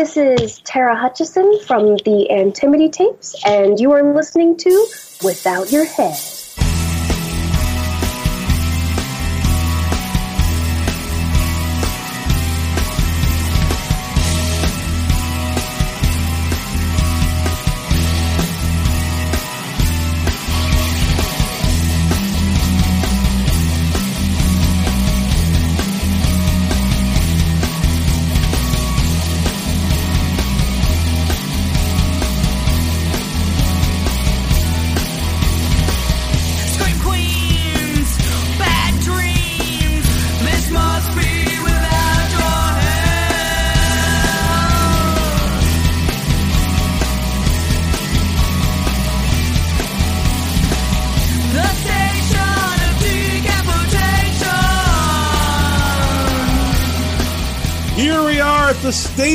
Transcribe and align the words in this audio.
This 0.00 0.16
is 0.16 0.60
Tara 0.60 0.96
Hutchison 0.96 1.60
from 1.66 1.98
the 1.98 2.30
Antimony 2.30 2.88
Tapes, 2.88 3.36
and 3.44 3.78
you 3.78 3.92
are 3.92 4.14
listening 4.14 4.56
to 4.56 4.86
Without 5.22 5.70
Your 5.70 5.84
Head. 5.84 6.16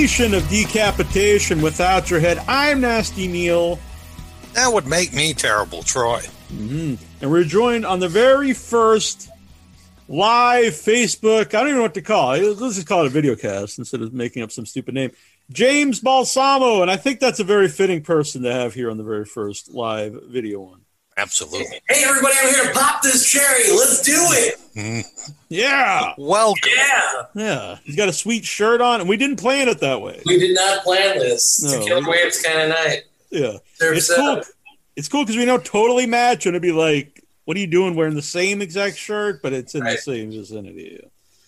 Station 0.08 0.36
of 0.36 0.48
decapitation 0.50 1.64
without 1.64 2.12
your 2.12 2.20
head. 2.20 2.38
I'm 2.48 2.82
Nasty 2.82 3.28
Neil, 3.28 3.80
That 4.54 4.72
would 4.72 4.86
make 4.86 5.14
me 5.14 5.34
terrible, 5.34 5.82
Troy. 5.82 6.22
Mm-hmm. 6.54 7.04
and 7.22 7.32
we're 7.32 7.44
joined 7.44 7.88
on 7.88 8.00
the 8.00 8.08
very 8.08 8.54
first 8.54 9.32
live 10.08 10.74
Facebook. 10.74 11.48
I 11.48 11.60
don't 11.60 11.70
even 11.70 11.78
know 11.78 11.82
what 11.82 11.96
to 11.96 12.04
call 12.04 12.34
it. 12.34 12.44
Let's 12.44 12.76
just 12.76 12.86
call 12.86 13.02
it 13.02 13.08
a 13.08 13.10
video 13.10 13.36
cast 13.36 13.80
instead 13.80 14.04
of 14.04 14.14
making 14.14 14.44
up 14.44 14.52
some 14.52 14.68
stupid 14.68 14.94
name. 14.94 15.10
James 15.52 16.02
Balsamo, 16.02 16.84
and 16.84 16.92
I 16.92 16.98
think 16.98 17.20
that's 17.20 17.40
a 17.40 17.44
very 17.44 17.68
fitting 17.68 18.04
person 18.04 18.44
to 18.44 18.54
have 18.54 18.76
here 18.76 18.92
on 18.92 18.98
the 18.98 19.04
very 19.04 19.26
first 19.26 19.74
live 19.74 20.14
video 20.28 20.62
one. 20.62 20.85
Absolutely. 21.18 21.80
Hey, 21.90 22.04
everybody, 22.06 22.34
I'm 22.42 22.54
here 22.54 22.64
to 22.66 22.74
pop 22.78 23.02
this 23.02 23.26
cherry. 23.30 23.64
Let's 23.72 24.02
do 24.02 24.14
it. 24.18 25.06
Yeah, 25.48 26.14
Welcome. 26.18 26.72
Yeah. 26.76 27.22
yeah. 27.36 27.78
He's 27.86 27.96
got 27.96 28.10
a 28.10 28.14
sweet 28.14 28.44
shirt 28.44 28.82
on, 28.82 29.00
and 29.00 29.08
we 29.08 29.16
didn't 29.16 29.38
plan 29.38 29.70
it 29.70 29.80
that 29.80 30.02
way. 30.02 30.22
We 30.26 30.38
did 30.40 30.54
not 30.54 30.84
plan 30.84 31.18
this. 31.20 31.64
It's 31.64 31.72
a 31.74 31.80
killer 31.80 32.10
waves 32.10 32.42
kind 32.42 32.60
of 32.64 32.70
night. 32.70 33.04
Yeah, 33.30 33.58
There's, 33.80 33.98
it's 34.10 34.14
cool. 34.14 34.26
uh, 34.40 34.44
It's 34.98 35.08
cool 35.08 35.24
because 35.24 35.38
we 35.38 35.46
know 35.46 35.58
totally 35.60 36.08
match, 36.08 36.46
and 36.46 36.56
it'd 36.56 36.62
be 36.62 36.74
like, 36.74 37.22
"What 37.46 37.56
are 37.56 37.60
you 37.62 37.68
doing 37.68 37.96
wearing 37.96 38.16
the 38.16 38.22
same 38.22 38.62
exact 38.62 38.98
shirt, 38.98 39.42
but 39.42 39.54
it's 39.54 39.76
in 39.76 39.84
the 39.86 39.96
same 39.98 40.32
vicinity?" 40.32 41.00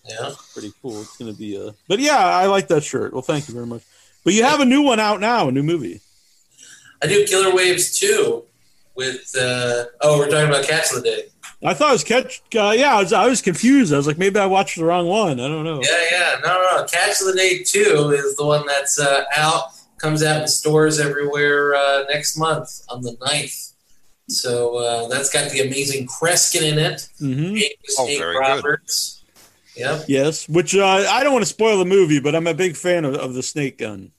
Yeah. 0.08 0.16
yeah. 0.22 0.32
pretty 0.54 0.72
cool. 0.82 1.02
It's 1.02 1.18
gonna 1.18 1.34
be 1.34 1.58
a, 1.58 1.74
but 1.90 2.00
yeah, 2.00 2.18
I 2.24 2.46
like 2.46 2.70
that 2.70 2.84
shirt. 2.86 3.12
Well, 3.12 3.24
thank 3.24 3.50
you 3.50 3.54
very 3.56 3.66
much. 3.66 3.82
But 4.24 4.34
you 4.36 4.44
have 4.44 4.62
a 4.62 4.66
new 4.66 4.84
one 4.84 5.00
out 5.02 5.20
now, 5.20 5.50
a 5.50 5.52
new 5.52 5.64
movie. 5.64 6.00
I 7.02 7.08
do 7.08 7.26
Killer 7.26 7.54
Waves 7.54 8.00
2 8.00 8.44
with, 8.98 9.34
uh, 9.40 9.86
oh, 10.02 10.18
we're 10.20 10.30
talking 10.30 10.50
about 10.50 10.66
Cats 10.66 10.96
of 10.96 11.04
the 11.04 11.10
Day. 11.10 11.24
I 11.64 11.74
thought 11.74 11.90
it 11.90 11.94
was 11.94 12.04
catch. 12.04 12.42
Uh, 12.56 12.74
yeah, 12.78 12.96
I 12.96 13.00
was, 13.02 13.14
I 13.14 13.28
was 13.28 13.42
confused. 13.42 13.94
I 13.94 13.98
was 13.98 14.06
like, 14.06 14.18
maybe 14.18 14.40
I 14.40 14.46
watched 14.46 14.78
the 14.78 14.86
wrong 14.86 15.08
one. 15.08 15.40
I 15.40 15.48
don't 15.48 15.64
know. 15.64 15.82
Yeah, 15.82 16.06
yeah. 16.12 16.36
No, 16.44 16.50
no, 16.50 16.78
no. 16.78 16.84
Cats 16.86 17.22
of 17.22 17.34
the 17.34 17.38
Day 17.38 17.64
2 17.64 18.12
is 18.12 18.36
the 18.36 18.46
one 18.46 18.66
that's 18.68 19.00
uh, 19.00 19.24
out, 19.36 19.70
comes 19.98 20.22
out 20.24 20.42
in 20.42 20.48
stores 20.48 21.00
everywhere 21.00 21.74
uh, 21.76 22.04
next 22.10 22.38
month 22.38 22.82
on 22.90 23.02
the 23.02 23.16
9th. 23.18 23.74
So 24.30 24.78
uh, 24.78 25.08
that's 25.08 25.32
got 25.32 25.50
the 25.52 25.62
amazing 25.62 26.06
Kreskin 26.08 26.64
in 26.74 26.78
it. 26.80 27.08
hmm 27.18 27.56
James 27.56 27.74
Oh, 27.98 28.06
Snake 28.06 28.20
very 28.20 28.34
good. 28.34 28.40
Roberts. 28.40 29.24
Yep. 29.76 30.06
Yes, 30.08 30.50
which 30.50 30.76
uh, 30.76 30.86
I 30.86 31.24
don't 31.24 31.34
want 31.34 31.44
to 31.46 31.50
spoil 31.50 31.78
the 31.80 31.86
movie, 31.86 32.20
but 32.20 32.36
I'm 32.36 32.48
a 32.48 32.54
big 32.54 32.76
fan 32.76 33.06
of, 33.06 33.14
of 33.16 33.34
the 33.36 33.44
snake 33.44 33.78
gun. 33.78 34.12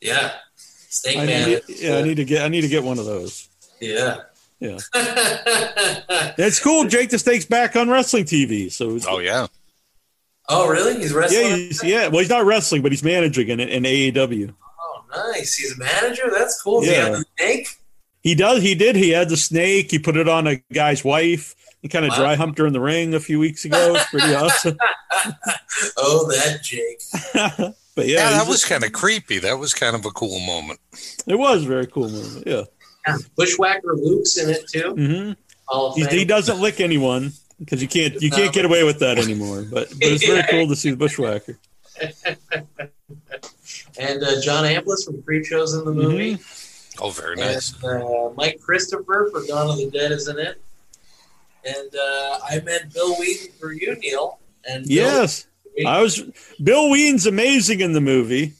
Yeah. 0.00 0.32
Snake 0.56 1.16
I 1.18 1.26
Man. 1.26 1.48
need, 1.48 1.62
yeah, 1.68 1.94
I 1.96 2.00
uh, 2.00 2.04
need 2.04 2.16
to 2.16 2.24
get. 2.24 2.42
I 2.44 2.48
need 2.48 2.60
to 2.62 2.68
get 2.68 2.84
one 2.84 2.98
of 2.98 3.04
those. 3.06 3.48
Yeah. 3.80 4.16
Yeah. 4.60 4.78
It's 6.38 6.60
cool. 6.60 6.86
Jake 6.86 7.10
the 7.10 7.18
Snake's 7.18 7.44
back 7.46 7.76
on 7.76 7.88
wrestling 7.88 8.24
TV. 8.24 8.70
So 8.70 8.98
Oh, 9.08 9.18
yeah. 9.18 9.46
Oh, 10.48 10.68
really? 10.68 10.96
He's 10.98 11.12
wrestling? 11.12 11.42
yeah, 11.42 11.56
he's, 11.56 11.82
yeah. 11.84 12.08
Well, 12.08 12.20
he's 12.20 12.28
not 12.30 12.44
wrestling, 12.44 12.82
but 12.82 12.92
he's 12.92 13.02
managing 13.02 13.48
in, 13.48 13.58
in 13.60 13.82
AEW. 13.84 14.54
Oh, 14.80 15.04
nice. 15.32 15.54
He's 15.54 15.72
a 15.72 15.78
manager? 15.78 16.30
That's 16.30 16.60
cool. 16.62 16.80
Does 16.82 16.90
Yeah. 16.90 16.94
he 16.94 17.00
have 17.10 17.12
the 17.18 17.24
snake? 17.38 17.68
He 18.22 18.34
does. 18.34 18.62
He 18.62 18.74
did. 18.74 18.96
He 18.96 19.10
had 19.10 19.28
the 19.28 19.36
snake. 19.36 19.90
He 19.90 19.98
put 19.98 20.16
it 20.16 20.28
on 20.28 20.46
a 20.46 20.56
guy's 20.72 21.04
wife. 21.04 21.54
He 21.82 21.88
kind 21.88 22.04
of 22.04 22.10
Wow. 22.12 22.16
dry 22.18 22.34
humped 22.36 22.58
her 22.58 22.66
in 22.66 22.72
the 22.72 22.80
ring 22.80 23.14
a 23.14 23.20
few 23.20 23.38
weeks 23.38 23.64
ago. 23.64 23.94
It's 23.96 24.08
pretty 24.10 24.34
awesome. 24.34 24.76
Oh, 25.98 26.26
that 26.28 26.62
Jake. 26.62 27.00
but 27.94 28.06
yeah, 28.06 28.30
Yeah, 28.30 28.30
that 28.30 28.46
was 28.48 28.64
kind 28.64 28.84
of 28.84 28.92
creepy. 28.92 29.38
That 29.40 29.58
was 29.58 29.74
kind 29.74 29.94
of 29.96 30.04
a 30.06 30.10
cool 30.10 30.38
moment. 30.40 30.78
It 31.26 31.34
was 31.38 31.64
a 31.64 31.66
very 31.66 31.86
cool 31.86 32.08
movie. 32.08 32.42
Yeah. 32.46 32.62
Yeah. 33.06 33.16
Bushwhacker 33.36 33.94
Luke's 33.94 34.36
in 34.38 34.50
it, 34.50 34.66
too. 34.68 34.90
hmm 34.94 35.32
Hall 35.66 35.94
He, 35.94 36.04
he 36.06 36.24
doesn't 36.24 36.60
lick 36.60 36.80
anyone 36.80 37.32
because 37.58 37.82
you 37.82 37.88
can't 37.88 38.20
you 38.22 38.30
can't 38.30 38.52
get 38.54 38.64
away 38.64 38.84
with 38.84 38.98
that 39.00 39.18
anymore. 39.18 39.62
But 39.62 39.88
but 39.90 39.96
it's 40.00 40.24
very 40.26 40.44
cool 40.50 40.68
to 40.68 40.76
see 40.76 40.90
the 40.90 40.96
bushwhacker. 40.96 41.58
And 43.98 44.22
uh, 44.22 44.40
John 44.42 44.64
Amplas 44.64 45.04
from 45.06 45.22
Creepshows 45.22 45.78
in 45.78 45.84
the 45.86 45.92
movie. 45.92 46.38
Oh, 47.00 47.10
very 47.10 47.36
nice. 47.36 47.72
And 47.82 48.02
uh, 48.02 48.30
Mike 48.36 48.60
Christopher 48.60 49.28
for 49.32 49.44
Dawn 49.46 49.70
of 49.70 49.78
the 49.78 49.90
Dead 49.90 50.12
is 50.12 50.28
in 50.28 50.38
it. 50.38 50.60
And 51.64 51.94
uh, 51.94 52.38
I 52.48 52.60
met 52.64 52.92
Bill 52.92 53.14
Wheaton 53.16 53.52
for 53.58 53.72
you, 53.72 53.96
Neil. 53.96 54.38
And 54.68 54.84
Bill- 54.86 54.94
Yes, 54.96 55.46
I 55.86 56.00
was. 56.02 56.22
Bill 56.62 56.90
Ween's 56.90 57.26
amazing 57.26 57.80
in 57.80 57.92
the 57.92 58.00
movie, 58.00 58.52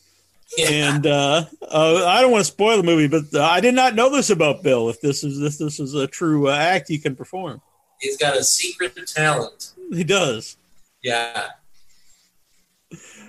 Yeah. 0.57 0.69
and 0.71 1.07
uh, 1.07 1.45
uh, 1.63 2.07
I 2.07 2.21
don't 2.21 2.31
want 2.31 2.45
to 2.45 2.51
spoil 2.51 2.77
the 2.77 2.83
movie, 2.85 3.09
but 3.09 3.25
uh, 3.35 3.43
I 3.45 3.61
did 3.61 3.75
not 3.75 3.95
know 3.95 4.11
this 4.11 4.31
about 4.31 4.63
Bill. 4.63 4.89
If 4.89 5.01
this 5.01 5.25
is 5.25 5.41
this 5.41 5.59
this 5.59 5.81
is 5.81 5.95
a 5.95 6.07
true 6.07 6.49
uh, 6.49 6.55
act 6.57 6.89
he 6.89 6.99
can 6.99 7.17
perform, 7.17 7.61
he's 8.01 8.17
got 8.17 8.37
a 8.37 8.45
secret 8.45 8.97
talent. 9.07 9.73
he 9.93 10.05
does. 10.05 10.57
Yeah. 11.03 11.49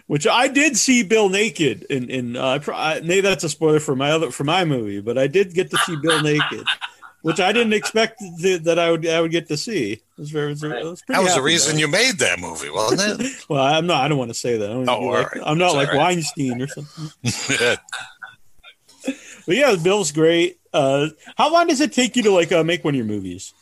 Which 0.06 0.26
I 0.26 0.48
did 0.48 0.78
see 0.78 1.04
Bill 1.04 1.28
naked 1.28 1.84
in 1.90 2.10
in 2.10 2.36
uh, 2.38 2.60
I, 2.74 3.02
maybe 3.02 3.22
that's 3.22 3.44
a 3.44 3.50
spoiler 3.50 3.80
for 3.80 3.96
my 3.96 4.12
other 4.12 4.32
for 4.32 4.44
my 4.44 4.64
movie, 4.64 5.02
but 5.02 5.18
I 5.18 5.28
did 5.28 5.54
get 5.54 5.70
to 5.72 5.78
see 5.80 5.98
Bill 6.02 6.22
naked, 6.22 6.66
which 7.22 7.40
I 7.40 7.52
didn't 7.52 7.74
expect 7.74 8.20
to, 8.42 8.58
that 8.60 8.78
I 8.80 8.92
would 8.92 9.06
I 9.08 9.20
would 9.22 9.32
get 9.32 9.48
to 9.50 9.58
see. 9.58 9.94
It 9.94 10.02
was 10.18 10.32
very, 10.32 10.52
it 10.54 10.62
was, 10.62 11.04
I 11.10 11.14
That 11.14 11.24
was 11.24 11.36
the 11.36 11.42
reason 11.42 11.72
about 11.74 11.80
you 11.82 11.88
made 11.88 12.18
that 12.20 12.40
movie, 12.40 12.70
wasn't 12.70 13.22
it. 13.22 13.46
Well, 13.50 13.62
I'm 13.64 13.86
not. 13.88 14.04
I 14.04 14.08
don't 14.08 14.18
want 14.18 14.30
to 14.32 14.34
say 14.34 14.58
that. 14.58 14.70
I 14.70 14.74
don't 14.74 14.90
Oh, 14.90 15.00
wanna 15.00 15.02
be 15.02 15.06
all 15.08 15.12
like, 15.24 15.36
right. 15.36 15.44
I'm 15.46 15.58
not 15.58 15.76
like 15.76 15.88
all 15.90 15.94
right. 15.96 16.00
Weinstein 16.16 16.62
or 16.62 16.68
something. 16.68 17.10
But 19.46 19.56
yeah, 19.56 19.76
Bill's 19.82 20.12
great. 20.12 20.60
Uh, 20.74 21.08
how 21.38 21.52
long 21.52 21.68
does 21.68 21.80
it 21.80 21.94
take 21.94 22.18
you 22.18 22.24
to 22.24 22.32
like 22.32 22.52
uh, 22.52 22.66
make 22.66 22.84
one 22.84 22.94
of 22.94 22.98
your 22.98 23.06
movies? 23.06 23.54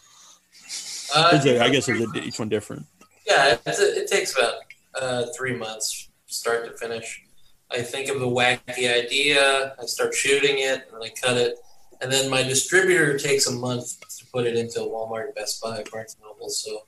Uh, 1.15 1.39
it- 1.45 1.61
I 1.61 1.69
guess 1.69 1.87
it's 1.87 2.15
each 2.17 2.39
one 2.39 2.49
different. 2.49 2.87
Yeah, 3.27 3.57
it's 3.65 3.79
a, 3.79 4.01
it 4.01 4.07
takes 4.07 4.35
about 4.37 4.53
uh, 4.99 5.25
three 5.37 5.55
months, 5.55 6.09
start 6.25 6.65
to 6.65 6.75
finish. 6.77 7.23
I 7.71 7.81
think 7.83 8.09
of 8.09 8.21
a 8.21 8.25
wacky 8.25 8.91
idea, 8.91 9.75
I 9.79 9.85
start 9.85 10.13
shooting 10.15 10.57
it, 10.59 10.87
and 10.93 11.03
I 11.03 11.09
cut 11.09 11.37
it, 11.37 11.57
and 12.05 12.13
then 12.13 12.29
my 12.29 12.43
distributor 12.43 13.17
takes 13.17 13.47
a 13.47 13.51
month 13.51 13.99
to 14.19 14.25
put 14.31 14.45
it 14.45 14.55
into 14.55 14.79
Walmart, 14.79 15.33
Best 15.33 15.59
Buy, 15.59 15.83
Barnes 15.91 16.15
and 16.15 16.23
Noble. 16.23 16.49
So 16.49 16.83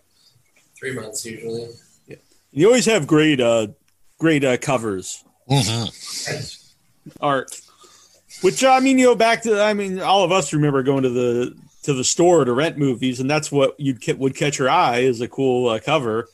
three 0.78 0.92
months 0.94 1.26
usually. 1.26 1.70
Yeah, 2.08 2.18
You 2.52 2.68
always 2.68 2.86
have 2.86 3.08
great, 3.08 3.42
uh, 3.42 3.68
great 4.20 4.44
uh, 4.44 4.58
covers 4.58 5.24
Mhm. 5.50 6.64
art. 7.20 7.60
Which 8.42 8.64
I 8.64 8.80
mean, 8.80 9.00
you 9.00 9.08
know, 9.08 9.16
back 9.16 9.42
to 9.44 9.60
I 9.60 9.74
mean, 9.74 10.00
all 10.00 10.24
of 10.24 10.32
us 10.32 10.54
remember 10.54 10.84
going 10.84 11.02
to 11.02 11.10
the 11.10 11.56
to 11.84 11.94
the 11.94 12.04
store 12.04 12.46
to 12.46 12.54
rent 12.54 12.78
movies, 12.78 13.20
and 13.20 13.28
that's 13.30 13.52
what 13.52 13.76
you'd 13.80 14.04
ca- 14.06 14.14
would 14.14 14.36
catch 14.36 14.60
your 14.60 14.70
eye 14.70 15.00
is 15.00 15.20
a 15.22 15.28
cool 15.28 15.70
uh, 15.70 15.80
cover. 15.80 16.30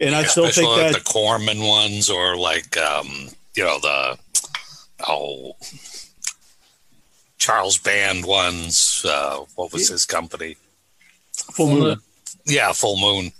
And 0.00 0.14
I 0.16 0.24
still 0.24 0.50
think 0.50 0.68
like 0.68 0.92
that 0.92 1.04
the 1.04 1.04
Corman 1.04 1.60
ones 1.60 2.10
or 2.10 2.36
like, 2.36 2.76
um, 2.76 3.28
you 3.54 3.62
know, 3.62 3.78
the, 3.78 4.18
oh, 5.06 5.54
Charles 7.46 7.78
Band 7.78 8.24
ones. 8.24 9.06
Uh, 9.08 9.44
what 9.54 9.72
was 9.72 9.88
his 9.88 10.04
company? 10.04 10.56
full 11.52 11.70
moon. 11.70 11.98
Yeah, 12.44 12.72
Full 12.72 13.00
Moon. 13.00 13.30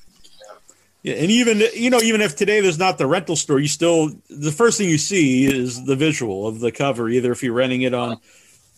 Yeah, 1.03 1.15
and 1.15 1.31
even 1.31 1.63
you 1.75 1.91
know, 1.91 2.01
even 2.01 2.21
if 2.21 2.37
today 2.37 2.61
there's 2.61 2.79
not 2.79 2.99
the 2.99 3.07
rental 3.07 3.35
store, 3.35 3.59
you 3.59 3.69
still 3.69 4.11
the 4.31 4.53
first 4.53 4.79
thing 4.79 4.89
you 4.89 4.99
see 4.99 5.45
is 5.45 5.85
the 5.85 5.97
visual 5.97 6.47
of 6.47 6.61
the 6.61 6.71
cover, 6.71 7.09
either 7.09 7.33
if 7.33 7.43
you're 7.43 7.53
renting 7.53 7.83
it 7.83 7.95
on 7.95 8.19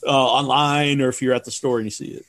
uh, 0.06 0.10
online 0.10 1.00
or 1.02 1.08
if 1.08 1.20
you're 1.20 1.34
at 1.34 1.44
the 1.44 1.50
store 1.50 1.78
and 1.78 1.86
you 1.86 1.90
see 1.90 2.06
it. 2.06 2.26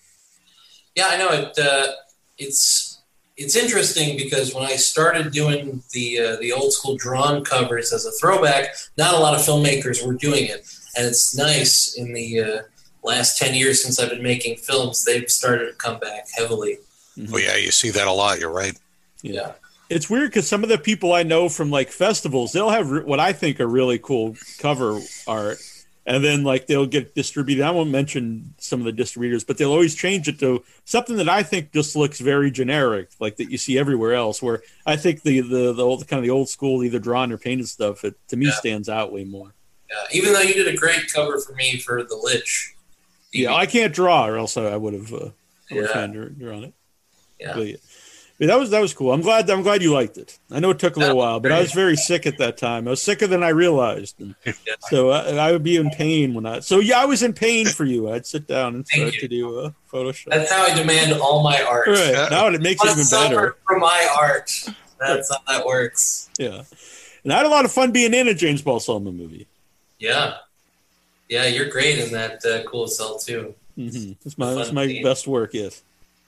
Yeah, 0.96 1.08
I 1.10 1.18
know 1.18 1.30
it. 1.30 1.58
Uh, 1.58 1.94
it's 2.38 3.02
it's 3.38 3.56
interesting 3.56 4.18
because 4.18 4.54
when 4.54 4.64
I 4.64 4.76
started 4.76 5.32
doing 5.32 5.84
the 5.92 6.20
uh, 6.20 6.36
the 6.38 6.52
old 6.52 6.74
school 6.74 6.98
drawn 6.98 7.46
covers 7.46 7.94
as 7.94 8.06
a 8.06 8.12
throwback, 8.12 8.76
not 8.98 9.14
a 9.14 9.18
lot 9.18 9.36
of 9.36 9.42
filmmakers 9.42 10.06
were 10.06 10.14
doing 10.16 10.46
it, 10.46 10.66
and 10.98 11.06
it's 11.06 11.36
nice 11.36 11.96
in 11.96 12.14
the 12.14 12.42
uh, 12.42 12.62
last 13.10 13.38
ten 13.38 13.54
years 13.56 13.84
since 13.84 14.00
I've 14.00 14.10
been 14.10 14.24
making 14.24 14.58
films, 14.58 15.04
they've 15.06 15.30
started 15.30 15.66
to 15.68 15.74
come 15.74 16.00
back 16.00 16.28
heavily. 16.38 16.78
Oh 17.34 17.38
yeah, 17.38 17.56
you 17.58 17.72
see 17.72 17.90
that 17.90 18.08
a 18.08 18.12
lot. 18.14 18.40
You're 18.40 18.52
right. 18.54 18.78
Yeah, 19.22 19.52
It's 19.90 20.10
weird 20.10 20.30
because 20.32 20.48
some 20.48 20.64
of 20.64 20.70
the 20.70 20.78
people 20.78 21.12
I 21.14 21.24
know 21.24 21.50
from 21.50 21.70
like 21.70 21.90
festivals, 21.90 22.54
they'll 22.54 22.70
have 22.70 22.90
re- 22.90 23.04
what 23.04 23.20
I 23.20 23.34
think 23.34 23.60
are 23.60 23.68
really 23.68 24.00
cool 24.00 24.36
cover 24.60 25.02
art, 25.28 25.58
and 26.06 26.24
then 26.24 26.46
like 26.46 26.68
they'll 26.68 26.86
get 26.86 27.14
distributed. 27.16 27.66
I 27.66 27.72
won't 27.72 27.90
mention 27.90 28.54
some 28.60 28.80
of 28.80 28.86
the 28.86 28.94
distributors, 28.94 29.44
but 29.44 29.58
they'll 29.58 29.74
always 29.74 29.96
change 29.96 30.30
it 30.30 30.40
to 30.40 30.64
something 30.86 31.18
that 31.18 31.28
I 31.28 31.44
think 31.44 31.74
just 31.74 31.98
looks 31.98 32.20
very 32.22 32.50
generic, 32.52 33.10
like 33.20 33.36
that 33.38 33.52
you 33.52 33.58
see 33.58 33.78
everywhere 33.78 34.14
else. 34.14 34.42
Where 34.42 34.62
I 34.86 34.96
think 34.96 35.24
the 35.24 35.42
the, 35.42 35.74
the 35.74 35.84
old 35.86 36.08
kind 36.08 36.20
of 36.20 36.24
the 36.24 36.30
old 36.30 36.48
school, 36.48 36.82
either 36.86 37.00
drawn 37.00 37.34
or 37.34 37.38
painted 37.38 37.68
stuff, 37.68 38.06
it 38.06 38.16
to 38.30 38.38
me 38.38 38.46
Yeah. 38.46 38.54
stands 38.54 38.88
out 38.88 39.12
way 39.12 39.26
more. 39.26 39.54
yeah. 39.90 39.98
Even 40.18 40.32
though 40.32 40.40
you 40.50 40.54
did 40.54 40.74
a 40.74 40.78
great 40.78 41.12
cover 41.14 41.38
for 41.42 41.54
me 41.56 41.78
for 41.80 42.04
the 42.04 42.16
Lich. 42.16 42.74
Yeah, 43.32 43.54
I 43.54 43.66
can't 43.66 43.94
draw, 43.94 44.28
or 44.28 44.38
else 44.38 44.58
I 44.58 44.76
would 44.76 44.94
have 44.94 45.14
uh, 45.14 45.30
Yeah. 45.70 45.82
yeah. 45.82 46.08
drawn 46.08 46.64
it. 46.66 46.74
Yeah. 47.40 47.54
But, 47.56 47.68
yeah. 47.68 47.76
But 48.40 48.48
that 48.48 48.58
was 48.58 48.70
that 48.70 48.80
was 48.80 48.94
cool. 48.94 49.12
I'm 49.12 49.20
glad 49.20 49.50
I'm 49.50 49.64
glad 49.64 49.82
you 49.82 49.92
liked 49.92 50.18
it. 50.18 50.40
I 50.50 50.62
know 50.62 50.70
it 50.70 50.80
took 50.80 50.96
a 50.96 51.00
little 51.00 51.18
while, 51.18 51.42
but 51.42 51.52
I 51.52 51.60
was 51.60 51.74
very 51.74 51.98
sick 51.98 52.26
at 52.26 52.38
that 52.38 52.56
time. 52.56 52.88
I 52.88 52.92
was 52.92 53.02
sicker 53.04 53.28
than 53.28 53.44
I 53.44 53.50
realized, 53.50 54.22
and 54.22 54.34
so 54.90 55.10
I, 55.10 55.36
I 55.36 55.52
would 55.52 55.62
be 55.62 55.76
in 55.76 55.90
pain 55.90 56.34
when 56.34 56.46
I. 56.46 56.62
So 56.62 56.80
yeah, 56.80 57.02
I 57.02 57.06
was 57.06 57.22
in 57.22 57.34
pain 57.34 57.66
for 57.68 57.84
you. 57.84 58.10
I'd 58.10 58.26
sit 58.26 58.48
down 58.48 58.76
and 58.76 58.88
start 58.88 59.14
to 59.16 59.28
do 59.28 59.60
a 59.60 59.76
Photoshop. 59.92 60.30
That's 60.30 60.50
how 60.50 60.64
I 60.64 60.74
demand 60.74 61.12
all 61.20 61.44
my 61.44 61.62
art. 61.62 61.90
Right 61.90 62.28
now, 62.32 62.48
it 62.48 62.62
makes 62.62 62.82
it 62.82 62.92
even 62.92 63.06
better. 63.12 63.58
for 63.68 63.78
my 63.78 64.08
art. 64.18 64.50
That's 65.02 65.30
how 65.30 65.42
that 65.50 65.66
works. 65.66 66.30
Yeah, 66.40 66.64
and 67.26 67.34
I 67.34 67.38
had 67.38 67.46
a 67.46 67.50
lot 67.50 67.66
of 67.66 67.74
fun 67.74 67.92
being 67.92 68.14
in 68.14 68.30
a 68.30 68.34
James 68.34 68.62
Balsamo 68.62 69.12
movie. 69.12 69.48
Yeah, 69.98 70.38
yeah. 71.30 71.46
You're 71.48 71.70
great 71.70 72.00
in 72.00 72.12
that 72.12 72.44
uh, 72.46 72.64
Cool 72.70 72.84
as 72.86 72.98
Hell 72.98 73.18
too. 73.20 73.54
hmm 73.76 74.12
It's 74.26 74.38
my 74.38 74.52
it's 74.54 74.68
Fun 74.68 74.76
my 74.76 74.88
scene. 74.88 75.04
best 75.04 75.28
work. 75.28 75.52
Yes. 75.54 75.82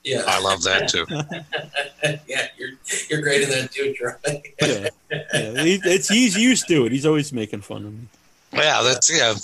Yeah, 0.03 0.23
I 0.25 0.39
love 0.41 0.63
that 0.63 0.87
too. 0.89 1.05
yeah. 2.27 2.47
You're 2.57 2.69
you're 3.09 3.21
great 3.21 3.43
in 3.43 3.49
that 3.49 3.71
too, 3.71 3.93
Troy. 3.93 4.13
Yeah, 4.61 4.87
yeah. 5.11 5.63
He, 5.63 5.79
it's 5.83 6.07
he's 6.09 6.35
used 6.37 6.67
to 6.69 6.85
it. 6.85 6.91
He's 6.91 7.05
always 7.05 7.31
making 7.31 7.61
fun 7.61 7.85
of 7.85 7.93
me 7.93 8.07
Yeah, 8.53 8.81
that's 8.83 9.15
yeah. 9.15 9.35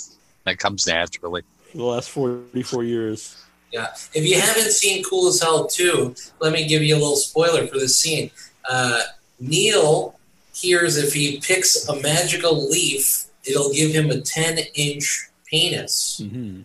That 0.44 0.58
comes 0.58 0.86
naturally. 0.86 1.42
for 1.70 1.76
the 1.76 1.84
last 1.84 2.10
forty 2.10 2.62
four 2.62 2.82
years. 2.82 3.36
Yeah. 3.72 3.88
If 4.14 4.24
you 4.26 4.40
haven't 4.40 4.72
seen 4.72 5.04
Cool 5.04 5.28
as 5.28 5.42
Hell 5.42 5.66
2, 5.66 6.14
let 6.40 6.54
me 6.54 6.66
give 6.66 6.82
you 6.82 6.94
a 6.94 6.98
little 6.98 7.16
spoiler 7.16 7.66
for 7.66 7.78
this 7.78 7.98
scene. 7.98 8.30
Uh, 8.68 9.02
Neil 9.38 10.18
hears 10.54 10.96
if 10.96 11.12
he 11.12 11.38
picks 11.38 11.86
a 11.86 12.00
magical 12.00 12.66
leaf, 12.70 13.26
it'll 13.44 13.70
give 13.70 13.90
him 13.92 14.10
a 14.10 14.22
10 14.22 14.58
inch 14.74 15.28
penis. 15.50 16.20
hmm 16.24 16.60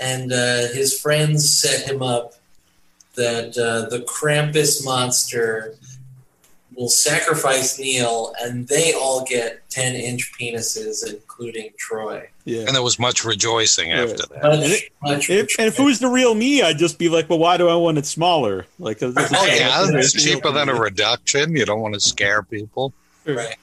And 0.00 0.32
uh, 0.32 0.68
his 0.72 0.98
friends 0.98 1.58
set 1.58 1.88
him 1.90 2.02
up 2.02 2.34
that 3.16 3.56
uh, 3.58 3.88
the 3.90 4.00
Krampus 4.04 4.84
monster 4.84 5.74
will 6.76 6.88
sacrifice 6.88 7.78
Neil, 7.78 8.32
and 8.40 8.66
they 8.68 8.94
all 8.94 9.24
get 9.24 9.68
10 9.70 9.96
inch 9.96 10.32
penises, 10.38 11.06
including 11.06 11.70
Troy. 11.76 12.28
Yeah. 12.44 12.60
And 12.60 12.74
there 12.74 12.82
was 12.82 12.98
much 12.98 13.24
rejoicing 13.24 13.90
Right. 13.90 13.98
after 14.08 14.24
that. 14.28 14.42
Much, 14.42 14.54
And 14.54 14.62
it- 14.72 14.92
much 15.02 15.28
If, 15.30 15.58
and 15.58 15.66
if 15.68 15.78
it 15.78 15.82
was 15.82 15.98
the 15.98 16.06
real 16.08 16.34
me, 16.34 16.62
I'd 16.62 16.78
just 16.78 16.96
be 16.98 17.08
like, 17.08 17.28
"Well, 17.28 17.38
why 17.40 17.56
do 17.58 17.68
I 17.68 17.74
want 17.74 17.98
it 17.98 18.06
smaller?" 18.06 18.66
Like, 18.78 19.00
this 19.00 19.10
is- 19.16 19.32
Oh 19.36 19.44
yeah, 19.46 19.86
it's 19.98 20.12
cheaper 20.12 20.50
than 20.52 20.68
a 20.68 20.74
reduction. 20.74 21.54
You 21.56 21.66
don't 21.66 21.80
want 21.80 21.94
to 21.94 22.00
scare 22.00 22.42
people. 22.42 22.94
Right. 23.26 23.56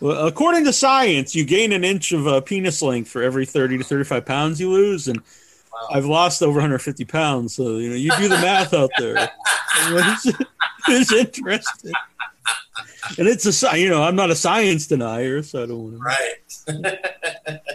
Well, 0.00 0.26
according 0.26 0.64
to 0.64 0.72
science, 0.72 1.34
you 1.34 1.44
gain 1.44 1.72
an 1.72 1.84
inch 1.84 2.12
of 2.12 2.26
uh, 2.26 2.40
penis 2.40 2.82
length 2.82 3.08
for 3.10 3.22
every 3.22 3.46
thirty 3.46 3.78
to 3.78 3.84
thirty-five 3.84 4.26
pounds 4.26 4.60
you 4.60 4.70
lose, 4.70 5.08
and 5.08 5.22
Wow. 5.72 5.88
I've 5.98 6.06
lost 6.06 6.42
over 6.42 6.54
150 6.54 7.04
pounds. 7.04 7.54
So 7.54 7.76
you 7.76 7.90
know, 7.90 7.96
you 7.96 8.10
do 8.16 8.28
the 8.28 8.36
math 8.36 8.72
out 8.72 8.90
there. 8.98 9.28
It's, 9.78 10.26
it's 10.88 11.12
interesting, 11.12 11.92
and 13.18 13.28
it's 13.28 13.62
a 13.62 13.78
you 13.78 13.90
know, 13.90 14.02
I'm 14.02 14.16
not 14.16 14.30
a 14.30 14.34
science 14.34 14.86
denier, 14.86 15.42
so 15.42 15.62
I 15.62 15.66
don't 15.66 15.82
want 15.82 15.96
to. 15.96 17.58
Right. 17.58 17.60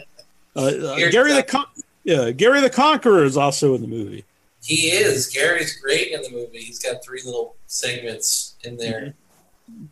Uh, 0.54 0.64
uh, 0.64 1.10
Gary 1.12 1.32
the. 1.32 1.44
Con- 1.44 1.66
yeah, 2.04 2.30
Gary 2.32 2.60
the 2.60 2.70
Conqueror 2.70 3.24
is 3.24 3.38
also 3.38 3.74
in 3.74 3.82
the 3.82 3.88
movie. 3.88 4.26
He 4.62 4.88
is. 4.90 5.28
Gary's 5.28 5.80
great 5.80 6.12
in 6.12 6.22
the 6.24 6.30
movie. 6.30 6.58
He's 6.58 6.78
got 6.78 7.02
three 7.02 7.22
little 7.24 7.56
segments 7.68 8.56
in 8.66 8.76
there. 8.76 9.14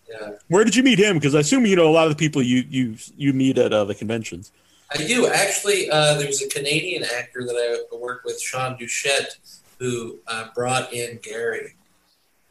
Yeah, 0.10 0.32
Where 0.48 0.64
did 0.64 0.76
you 0.76 0.84
meet 0.84 1.00
him? 1.00 1.18
Because 1.18 1.36
I 1.36 1.40
assume 1.40 1.66
you 1.66 1.76
know 1.76 1.88
a 1.88 1.92
lot 1.92 2.08
of 2.08 2.12
the 2.12 2.18
people 2.18 2.42
you 2.42 2.64
you 2.70 2.96
you 3.16 3.34
meet 3.34 3.58
at 3.58 3.74
uh, 3.74 3.86
the 3.86 3.96
conventions. 3.96 4.52
I 4.92 4.98
do 4.98 5.28
actually. 5.28 5.90
Uh, 5.90 6.16
there's 6.16 6.42
a 6.42 6.50
Canadian 6.50 7.04
actor 7.04 7.46
that 7.46 7.56
I 7.92 7.96
work 7.96 8.24
with, 8.26 8.42
Sean 8.42 8.78
Duchette, 8.78 9.38
who 9.78 10.20
uh, 10.28 10.48
brought 10.56 10.92
in 10.94 11.20
Gary. 11.22 11.76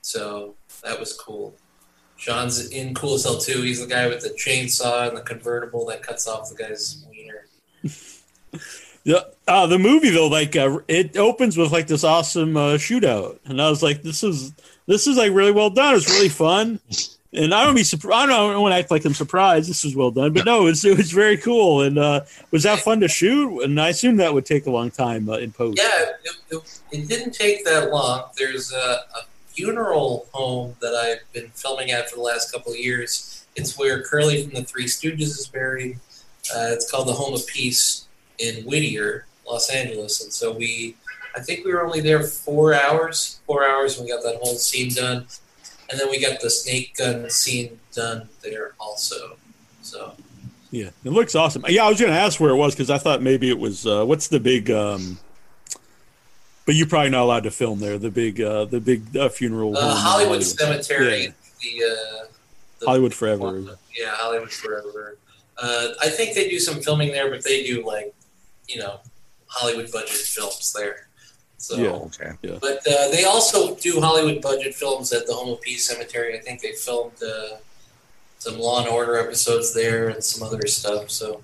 So 0.02 0.54
that 0.84 0.98
was 0.98 1.12
cool. 1.14 1.54
Sean's 2.16 2.70
in 2.70 2.94
Cool 2.94 3.14
as 3.14 3.24
Hell 3.24 3.38
too. 3.38 3.62
He's 3.62 3.80
the 3.80 3.86
guy 3.86 4.06
with 4.08 4.22
the 4.22 4.30
chainsaw 4.30 5.08
and 5.08 5.16
the 5.16 5.22
convertible 5.22 5.86
that 5.86 6.02
cuts 6.02 6.26
off 6.26 6.48
the 6.50 6.56
guy's 6.56 7.04
wiener. 7.10 7.46
Yeah, 9.04 9.20
uh, 9.46 9.66
the 9.66 9.78
movie 9.78 10.10
though, 10.10 10.26
like 10.26 10.54
uh, 10.54 10.80
it 10.86 11.16
opens 11.16 11.56
with 11.56 11.72
like 11.72 11.86
this 11.86 12.04
awesome 12.04 12.58
uh, 12.58 12.74
shootout, 12.74 13.38
and 13.46 13.62
I 13.62 13.70
was 13.70 13.82
like, 13.82 14.02
"This 14.02 14.22
is 14.22 14.52
this 14.84 15.06
is 15.06 15.16
like 15.16 15.32
really 15.32 15.52
well 15.52 15.70
done. 15.70 15.94
It's 15.94 16.10
really 16.10 16.28
fun." 16.28 16.78
And 17.38 17.54
I 17.54 17.64
don't 17.64 17.76
be 17.76 17.84
surprised. 17.84 18.30
I 18.30 18.36
don't 18.36 18.60
want 18.60 18.72
to 18.72 18.78
act 18.78 18.90
like 18.90 19.04
I'm 19.04 19.14
surprised. 19.14 19.70
This 19.70 19.84
was 19.84 19.94
well 19.94 20.10
done, 20.10 20.32
but 20.32 20.44
no, 20.44 20.62
it 20.62 20.64
was, 20.64 20.84
it 20.84 20.96
was 20.96 21.12
very 21.12 21.36
cool. 21.36 21.82
And 21.82 21.96
uh, 21.96 22.22
was 22.50 22.64
that 22.64 22.80
fun 22.80 22.98
to 23.00 23.06
shoot? 23.06 23.62
And 23.62 23.80
I 23.80 23.90
assume 23.90 24.16
that 24.16 24.34
would 24.34 24.44
take 24.44 24.66
a 24.66 24.70
long 24.72 24.90
time 24.90 25.30
uh, 25.30 25.38
in 25.38 25.52
post. 25.52 25.78
Yeah, 25.78 26.10
it, 26.24 26.36
it, 26.50 26.80
it 26.90 27.08
didn't 27.08 27.32
take 27.32 27.64
that 27.64 27.92
long. 27.92 28.24
There's 28.36 28.72
a, 28.72 28.76
a 28.76 29.20
funeral 29.46 30.26
home 30.32 30.74
that 30.80 30.94
I've 30.94 31.32
been 31.32 31.48
filming 31.54 31.92
at 31.92 32.10
for 32.10 32.16
the 32.16 32.22
last 32.22 32.52
couple 32.52 32.72
of 32.72 32.78
years. 32.78 33.46
It's 33.54 33.78
where 33.78 34.02
Curly 34.02 34.42
from 34.42 34.54
the 34.54 34.64
Three 34.64 34.86
Stooges 34.86 35.38
is 35.38 35.46
buried. 35.46 36.00
Uh, 36.52 36.70
it's 36.70 36.90
called 36.90 37.06
the 37.06 37.12
Home 37.12 37.34
of 37.34 37.46
Peace 37.46 38.08
in 38.38 38.64
Whittier, 38.64 39.26
Los 39.48 39.70
Angeles. 39.70 40.24
And 40.24 40.32
so 40.32 40.50
we, 40.50 40.96
I 41.36 41.40
think 41.40 41.64
we 41.64 41.72
were 41.72 41.84
only 41.84 42.00
there 42.00 42.24
four 42.24 42.74
hours, 42.74 43.40
four 43.46 43.68
hours, 43.68 43.96
and 43.96 44.06
we 44.06 44.12
got 44.12 44.24
that 44.24 44.40
whole 44.42 44.56
scene 44.56 44.92
done. 44.92 45.26
And 45.90 45.98
then 45.98 46.10
we 46.10 46.20
got 46.20 46.40
the 46.40 46.50
snake 46.50 46.96
gun 46.96 47.28
scene 47.30 47.78
done 47.94 48.28
there 48.42 48.72
also. 48.78 49.36
So 49.82 50.12
Yeah, 50.70 50.90
it 51.04 51.10
looks 51.12 51.34
awesome. 51.34 51.64
Yeah, 51.68 51.84
I 51.86 51.88
was 51.88 51.98
going 51.98 52.12
to 52.12 52.18
ask 52.18 52.38
where 52.40 52.50
it 52.50 52.56
was 52.56 52.74
because 52.74 52.90
I 52.90 52.98
thought 52.98 53.22
maybe 53.22 53.48
it 53.48 53.58
was 53.58 53.86
uh, 53.86 54.04
what's 54.04 54.28
the 54.28 54.38
big. 54.40 54.70
Um, 54.70 55.18
but 56.66 56.74
you're 56.74 56.86
probably 56.86 57.08
not 57.10 57.22
allowed 57.22 57.44
to 57.44 57.50
film 57.50 57.80
there. 57.80 57.96
The 57.96 58.10
big, 58.10 58.40
uh, 58.42 58.66
the 58.66 58.80
big 58.80 59.16
uh, 59.16 59.30
funeral. 59.30 59.74
uh, 59.76 59.80
in 59.90 59.96
Hollywood 59.96 60.42
Cemetery, 60.44 61.22
Yeah. 61.22 61.30
the, 61.62 61.84
uh, 61.84 62.24
the 62.80 62.86
Hollywood 62.86 63.14
Forever. 63.14 63.78
Yeah, 63.98 64.10
Hollywood 64.10 64.52
Forever. 64.52 65.16
Uh, 65.56 65.88
I 66.02 66.10
think 66.10 66.34
they 66.34 66.48
do 66.50 66.58
some 66.58 66.82
filming 66.82 67.10
there, 67.12 67.30
but 67.30 67.42
they 67.42 67.64
do 67.64 67.84
like, 67.86 68.14
you 68.68 68.78
know, 68.78 69.00
Hollywood 69.46 69.90
budget 69.90 70.10
films 70.10 70.72
there. 70.74 71.07
So, 71.58 71.76
Yeah. 71.76 71.90
Okay. 71.90 72.32
Yeah. 72.42 72.58
but 72.60 72.78
uh, 72.86 73.08
they 73.10 73.24
also 73.24 73.74
do 73.74 74.00
Hollywood 74.00 74.40
budget 74.40 74.74
films 74.74 75.12
at 75.12 75.26
the 75.26 75.34
Home 75.34 75.50
of 75.50 75.60
Peace 75.60 75.86
Cemetery. 75.88 76.38
I 76.38 76.40
think 76.40 76.60
they 76.60 76.72
filmed 76.72 77.20
uh, 77.22 77.56
some 78.38 78.58
Law 78.58 78.80
and 78.80 78.88
Order 78.88 79.16
episodes 79.18 79.74
there 79.74 80.08
and 80.08 80.22
some 80.22 80.46
other 80.46 80.66
stuff. 80.68 81.10
So, 81.10 81.42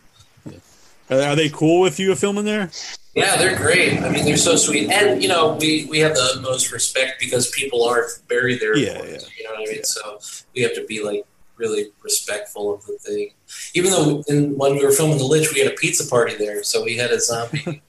Are, 1.10 1.20
are 1.20 1.36
they 1.36 1.48
cool 1.50 1.80
with 1.80 1.98
you 1.98 2.14
filming 2.14 2.44
there? 2.44 2.70
yeah, 3.14 3.36
they're 3.36 3.56
great. 3.56 4.00
I 4.02 4.08
mean, 4.08 4.24
they're 4.24 4.36
so 4.36 4.56
sweet, 4.56 4.90
and 4.90 5.22
you 5.22 5.28
know, 5.28 5.56
we 5.60 5.86
we 5.90 5.98
have 6.00 6.14
the 6.14 6.22
utmost 6.34 6.72
respect 6.72 7.20
because 7.20 7.50
people 7.50 7.84
are 7.84 8.06
buried 8.28 8.60
there. 8.60 8.76
Yeah, 8.76 9.02
yeah. 9.04 9.18
You 9.36 9.44
know 9.44 9.50
what 9.52 9.68
I 9.68 9.72
mean? 9.72 9.84
So 9.84 10.18
we 10.54 10.62
have 10.62 10.74
to 10.74 10.84
be 10.86 11.02
like 11.04 11.24
really 11.56 11.90
respectful 12.02 12.74
of 12.74 12.84
the 12.86 12.98
thing. 12.98 13.30
Even 13.74 13.90
though 13.92 14.24
in, 14.28 14.56
when 14.58 14.74
we 14.76 14.84
were 14.84 14.90
filming 14.92 15.18
The 15.18 15.24
Lich, 15.24 15.52
we 15.52 15.60
had 15.60 15.70
a 15.72 15.76
pizza 15.76 16.08
party 16.08 16.34
there, 16.36 16.62
so 16.64 16.82
we 16.84 16.96
had 16.96 17.10
a 17.10 17.20
zombie. 17.20 17.82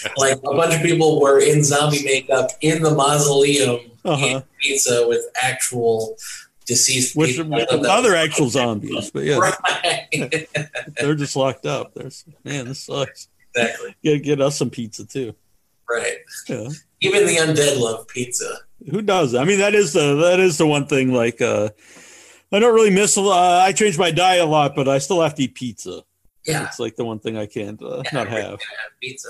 like 0.16 0.36
a 0.38 0.40
bunch 0.54 0.74
of 0.74 0.82
people 0.82 1.20
were 1.20 1.40
in 1.40 1.62
zombie 1.64 2.04
makeup 2.04 2.50
in 2.60 2.82
the 2.82 2.90
mausoleum 2.92 3.80
Uh-huh. 4.04 4.24
eating 4.26 4.42
pizza 4.60 5.06
with 5.08 5.24
actual 5.42 6.16
deceased 6.66 7.16
Which 7.16 7.36
people. 7.36 7.54
I 7.54 7.64
thought 7.66 7.82
that 7.82 7.90
other 7.90 8.14
actual 8.14 8.48
zombies? 8.50 9.10
But 9.10 9.24
yeah, 9.24 9.38
Right. 9.38 10.08
they're 10.96 11.14
just 11.14 11.36
locked 11.36 11.66
up. 11.66 11.94
There's 11.94 12.24
man, 12.44 12.66
this 12.68 12.80
sucks. 12.84 13.28
exactly. 13.54 13.94
Get 14.02 14.22
get 14.22 14.40
us 14.40 14.56
some 14.58 14.70
pizza 14.70 15.06
too. 15.06 15.34
Right. 15.88 16.18
Yeah. 16.48 16.68
Even 17.00 17.26
the 17.26 17.36
undead 17.36 17.80
love 17.80 18.06
pizza. 18.08 18.58
Who 18.90 19.00
does? 19.02 19.34
I 19.34 19.44
mean, 19.44 19.58
that 19.60 19.74
is 19.74 19.92
the 19.94 20.16
that 20.16 20.40
is 20.40 20.58
the 20.58 20.66
one 20.66 20.86
thing. 20.86 21.12
Like, 21.12 21.40
uh, 21.40 21.70
I 22.52 22.58
don't 22.58 22.74
really 22.74 22.90
miss. 22.90 23.16
a 23.16 23.20
lot. 23.20 23.60
I 23.66 23.72
change 23.72 23.96
my 23.98 24.10
diet 24.10 24.42
a 24.42 24.46
lot, 24.46 24.74
but 24.76 24.88
I 24.88 24.98
still 24.98 25.20
have 25.22 25.34
to 25.36 25.42
eat 25.44 25.54
pizza. 25.54 26.02
Yeah. 26.44 26.66
It's 26.66 26.78
like 26.78 26.96
the 26.96 27.04
one 27.04 27.18
thing 27.18 27.36
I 27.36 27.46
can't 27.46 27.80
uh, 27.82 28.02
Yeah, 28.04 28.10
not 28.12 28.28
have. 28.28 28.50
have 28.50 28.60
pizza. 29.00 29.28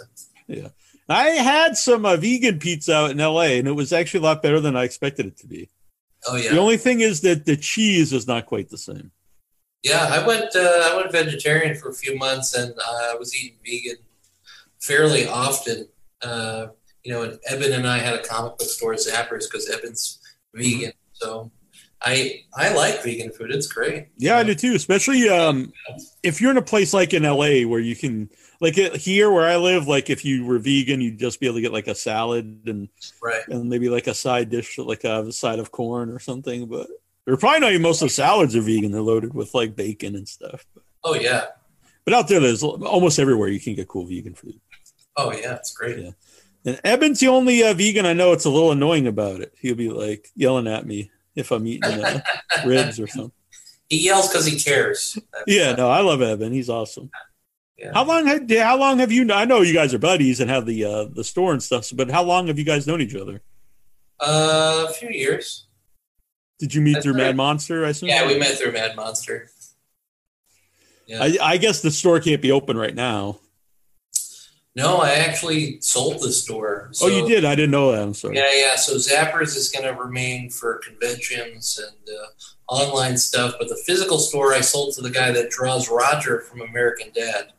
I 1.08 1.28
had 1.30 1.76
some 1.76 2.04
uh, 2.04 2.16
vegan 2.16 2.58
pizza 2.58 2.94
out 2.94 3.10
in 3.10 3.20
L.A. 3.20 3.58
and 3.58 3.66
it 3.68 3.72
was 3.72 3.92
actually 3.92 4.20
a 4.20 4.24
lot 4.24 4.42
better 4.42 4.60
than 4.60 4.76
I 4.76 4.84
expected 4.84 5.26
it 5.26 5.38
to 5.38 5.46
be. 5.46 5.68
Oh 6.26 6.36
yeah. 6.36 6.50
The 6.50 6.58
only 6.58 6.76
thing 6.76 7.00
is 7.00 7.20
that 7.22 7.46
the 7.46 7.56
cheese 7.56 8.12
is 8.12 8.26
not 8.26 8.46
quite 8.46 8.68
the 8.68 8.78
same. 8.78 9.10
Yeah, 9.82 10.08
I 10.10 10.26
went. 10.26 10.54
Uh, 10.56 10.90
I 10.90 10.96
went 10.96 11.12
vegetarian 11.12 11.76
for 11.76 11.90
a 11.90 11.94
few 11.94 12.16
months, 12.16 12.54
and 12.54 12.72
uh, 12.72 13.12
I 13.12 13.14
was 13.14 13.34
eating 13.36 13.58
vegan 13.64 14.02
fairly 14.80 15.26
often. 15.28 15.88
Uh, 16.20 16.68
you 17.04 17.12
know, 17.12 17.22
and 17.22 17.38
Eben 17.48 17.72
and 17.72 17.86
I 17.86 17.98
had 17.98 18.14
a 18.14 18.22
comic 18.22 18.58
book 18.58 18.68
store, 18.68 18.92
at 18.92 18.98
Zappers, 18.98 19.44
because 19.50 19.70
Eben's 19.70 20.18
vegan. 20.52 20.92
So 21.12 21.52
I 22.02 22.42
I 22.54 22.74
like 22.74 23.02
vegan 23.04 23.30
food. 23.30 23.52
It's 23.52 23.68
great. 23.68 24.08
Yeah, 24.16 24.36
I 24.38 24.42
do 24.42 24.54
too. 24.54 24.74
Especially 24.74 25.28
um, 25.28 25.72
if 26.22 26.40
you're 26.40 26.50
in 26.50 26.56
a 26.56 26.62
place 26.62 26.92
like 26.92 27.14
in 27.14 27.22
LA 27.22 27.62
where 27.62 27.80
you 27.80 27.94
can, 27.94 28.30
like 28.60 28.76
it- 28.78 28.96
here 28.96 29.30
where 29.30 29.46
I 29.46 29.56
live, 29.56 29.86
like 29.88 30.10
if 30.10 30.24
you 30.24 30.44
were 30.44 30.58
vegan, 30.58 31.00
you'd 31.00 31.18
just 31.18 31.40
be 31.40 31.46
able 31.46 31.56
to 31.56 31.62
get 31.62 31.72
like 31.72 31.88
a 31.88 31.94
salad 31.94 32.62
and 32.66 32.88
Right. 33.22 33.46
and 33.48 33.68
maybe 33.68 33.88
like 33.88 34.06
a 34.06 34.14
side 34.14 34.50
dish, 34.50 34.78
like 34.78 35.04
a 35.04 35.30
side 35.32 35.58
of 35.58 35.70
corn 35.70 36.10
or 36.10 36.18
something. 36.18 36.66
But 36.66 36.88
they're 37.24 37.36
probably 37.36 37.60
not 37.60 37.70
even 37.70 37.82
most 37.82 38.02
of 38.02 38.08
the 38.08 38.14
salads 38.14 38.56
are 38.56 38.60
vegan. 38.60 38.90
They're 38.92 39.00
loaded 39.02 39.34
with 39.34 39.54
like 39.54 39.76
bacon 39.76 40.16
and 40.16 40.28
stuff. 40.28 40.64
Oh 41.04 41.14
yeah. 41.14 41.46
But 42.04 42.14
out 42.14 42.26
there, 42.28 42.40
there's 42.40 42.62
almost 42.62 43.18
everywhere 43.18 43.48
you 43.48 43.60
can 43.60 43.74
get 43.74 43.86
cool 43.88 44.06
vegan 44.06 44.34
food. 44.34 44.58
Oh 45.16 45.32
yeah. 45.32 45.54
It's 45.56 45.72
great. 45.74 45.98
Yeah. 45.98 46.10
And 46.64 46.80
Eben's 46.84 47.20
the 47.20 47.28
only 47.28 47.62
uh, 47.62 47.72
vegan 47.74 48.04
I 48.06 48.12
know. 48.14 48.32
It's 48.32 48.44
a 48.44 48.50
little 48.50 48.72
annoying 48.72 49.06
about 49.06 49.40
it. 49.40 49.54
He'll 49.60 49.74
be 49.76 49.90
like 49.90 50.28
yelling 50.34 50.66
at 50.66 50.86
me 50.86 51.10
if 51.36 51.50
I'm 51.52 51.66
eating 51.66 52.04
uh, 52.04 52.20
ribs 52.66 52.98
or 52.98 53.06
something. 53.06 53.32
He 53.88 54.04
yells 54.04 54.28
because 54.28 54.44
he 54.44 54.58
cares. 54.58 55.14
That's- 55.32 55.44
Yeah, 55.46 55.72
no, 55.74 55.88
I 55.88 56.00
love 56.00 56.20
Eben. 56.20 56.52
He's 56.52 56.68
awesome. 56.68 57.10
Yeah. 57.78 57.92
How 57.94 58.04
long 58.04 58.26
had 58.26 58.50
how 58.50 58.76
long 58.76 58.98
have 58.98 59.12
you? 59.12 59.32
I 59.32 59.44
know 59.44 59.62
you 59.62 59.72
guys 59.72 59.94
are 59.94 59.98
buddies 59.98 60.40
and 60.40 60.50
have 60.50 60.66
the 60.66 60.84
uh, 60.84 61.04
the 61.04 61.22
store 61.22 61.52
and 61.52 61.62
stuff. 61.62 61.88
But 61.94 62.10
how 62.10 62.24
long 62.24 62.48
have 62.48 62.58
you 62.58 62.64
guys 62.64 62.86
known 62.88 63.00
each 63.00 63.14
other? 63.14 63.40
Uh, 64.18 64.86
a 64.88 64.92
few 64.92 65.10
years. 65.10 65.66
Did 66.58 66.74
you 66.74 66.80
meet 66.80 66.94
That's 66.94 67.04
through 67.04 67.14
right. 67.14 67.26
Mad 67.26 67.36
Monster? 67.36 67.86
I 67.86 67.90
assume. 67.90 68.08
Yeah, 68.08 68.26
we 68.26 68.36
met 68.36 68.58
through 68.58 68.72
Mad 68.72 68.96
Monster. 68.96 69.48
Yeah. 71.06 71.22
I, 71.22 71.38
I 71.40 71.56
guess 71.56 71.80
the 71.80 71.90
store 71.92 72.18
can't 72.20 72.42
be 72.42 72.50
open 72.50 72.76
right 72.76 72.94
now. 72.94 73.38
no, 74.74 74.96
I 74.98 75.12
actually 75.12 75.80
sold 75.80 76.20
the 76.20 76.32
store. 76.32 76.90
oh, 77.00 77.06
you 77.06 77.26
did. 77.26 77.44
I 77.44 77.54
didn't 77.54 77.70
know 77.70 77.92
that. 77.92 78.02
I'm 78.02 78.12
sorry. 78.12 78.36
Yeah, 78.36 78.52
yeah. 78.52 78.74
So 78.76 78.96
Zappers 78.96 79.56
is 79.56 79.70
going 79.70 79.84
to 79.84 79.98
remain 79.98 80.50
for 80.50 80.80
conventions 80.84 81.80
and 81.82 82.08
uh, 82.08 82.74
online 82.74 83.16
stuff, 83.16 83.54
but 83.58 83.68
the 83.68 83.80
physical 83.86 84.18
store 84.18 84.52
I 84.52 84.60
sold 84.60 84.94
to 84.96 85.00
the 85.00 85.10
guy 85.10 85.30
that 85.30 85.50
draws 85.50 85.88
Roger 85.88 86.40
from 86.40 86.60
American 86.60 87.10
Dad. 87.14 87.52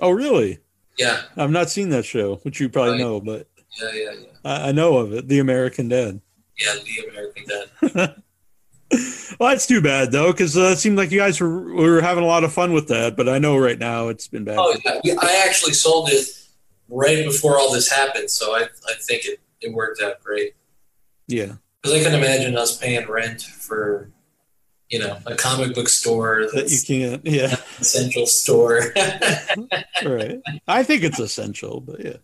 Oh, 0.00 0.10
really? 0.10 0.58
Yeah, 0.98 1.22
I've 1.36 1.50
not 1.50 1.70
seen 1.70 1.88
that 1.90 2.04
show, 2.04 2.36
which 2.42 2.60
you 2.60 2.68
probably 2.68 2.92
Right. 2.92 3.00
know, 3.00 3.20
but 3.20 3.48
yeah, 3.80 3.90
yeah, 3.92 4.10
yeah. 4.12 4.26
I, 4.44 4.68
I 4.68 4.72
know 4.72 4.98
of 4.98 5.12
it. 5.12 5.26
The 5.28 5.40
American 5.40 5.88
Dad. 5.88 6.20
Yeah, 6.58 6.74
the 6.84 7.08
American 7.08 7.44
Dad. 7.48 8.14
Well, 9.40 9.48
that's 9.50 9.66
too 9.66 9.80
bad 9.80 10.12
though, 10.12 10.30
because 10.30 10.56
uh, 10.56 10.70
it 10.72 10.76
seemed 10.76 10.96
like 10.96 11.10
you 11.10 11.18
guys 11.18 11.40
were 11.40 11.74
were 11.74 12.00
having 12.00 12.22
a 12.22 12.26
lot 12.26 12.44
of 12.44 12.52
fun 12.52 12.72
with 12.72 12.86
that. 12.88 13.16
But 13.16 13.28
I 13.28 13.38
know 13.38 13.56
right 13.56 13.78
now 13.78 14.06
it's 14.08 14.28
been 14.28 14.44
bad. 14.44 14.56
Oh, 14.58 14.76
yeah. 14.84 15.00
yeah, 15.02 15.14
I 15.20 15.42
actually 15.48 15.72
sold 15.72 16.10
it 16.10 16.26
right 16.88 17.24
before 17.24 17.58
all 17.58 17.72
this 17.72 17.90
happened, 17.90 18.30
so 18.30 18.54
I, 18.54 18.60
I 18.88 18.92
think 19.00 19.24
it, 19.24 19.40
it 19.60 19.72
worked 19.72 20.00
out 20.00 20.22
great. 20.22 20.54
Yeah, 21.26 21.54
Because 21.82 21.98
I 22.00 22.04
can 22.04 22.14
imagine 22.14 22.56
us 22.56 22.76
paying 22.76 23.08
rent 23.08 23.42
for, 23.42 24.10
you 24.90 24.98
know, 24.98 25.18
a 25.26 25.34
comic 25.34 25.74
book 25.74 25.88
store 25.88 26.46
that 26.54 26.70
you 26.70 26.78
can't. 26.86 27.24
Yeah, 27.26 27.56
essential 27.80 28.26
store. 28.26 28.92
right. 30.04 30.40
I 30.68 30.82
think 30.82 31.02
it's 31.04 31.18
essential, 31.18 31.80
but 31.80 32.04
yeah, 32.04 32.16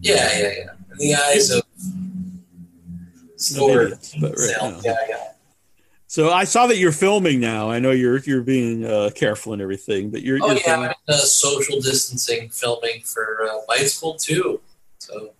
Yeah, 0.00 0.38
yeah, 0.38 0.52
yeah. 0.58 0.70
In 0.92 0.98
the 0.98 1.14
eyes 1.14 1.50
of 1.50 1.62
store 3.36 3.82
idiots, 3.84 4.14
but 4.20 4.32
right. 4.36 4.54
no. 4.60 4.80
Yeah, 4.84 4.96
yeah. 5.08 5.24
So 6.10 6.30
I 6.32 6.44
saw 6.44 6.66
that 6.68 6.78
you're 6.78 6.90
filming 6.92 7.38
now. 7.38 7.70
I 7.70 7.78
know 7.80 7.90
you're 7.90 8.18
you're 8.20 8.42
being 8.42 8.84
uh, 8.84 9.10
careful 9.14 9.52
and 9.52 9.60
everything, 9.60 10.10
but 10.10 10.22
you're, 10.22 10.38
Oh 10.42 10.46
you're 10.48 10.56
yeah, 10.56 10.62
filming- 10.62 10.88
I'm 10.88 10.94
in, 11.08 11.14
uh, 11.14 11.18
social 11.18 11.80
distancing 11.80 12.48
filming 12.48 13.02
for 13.02 13.42
uh, 13.48 13.86
School 13.86 14.14
too. 14.14 14.60
So 14.98 15.30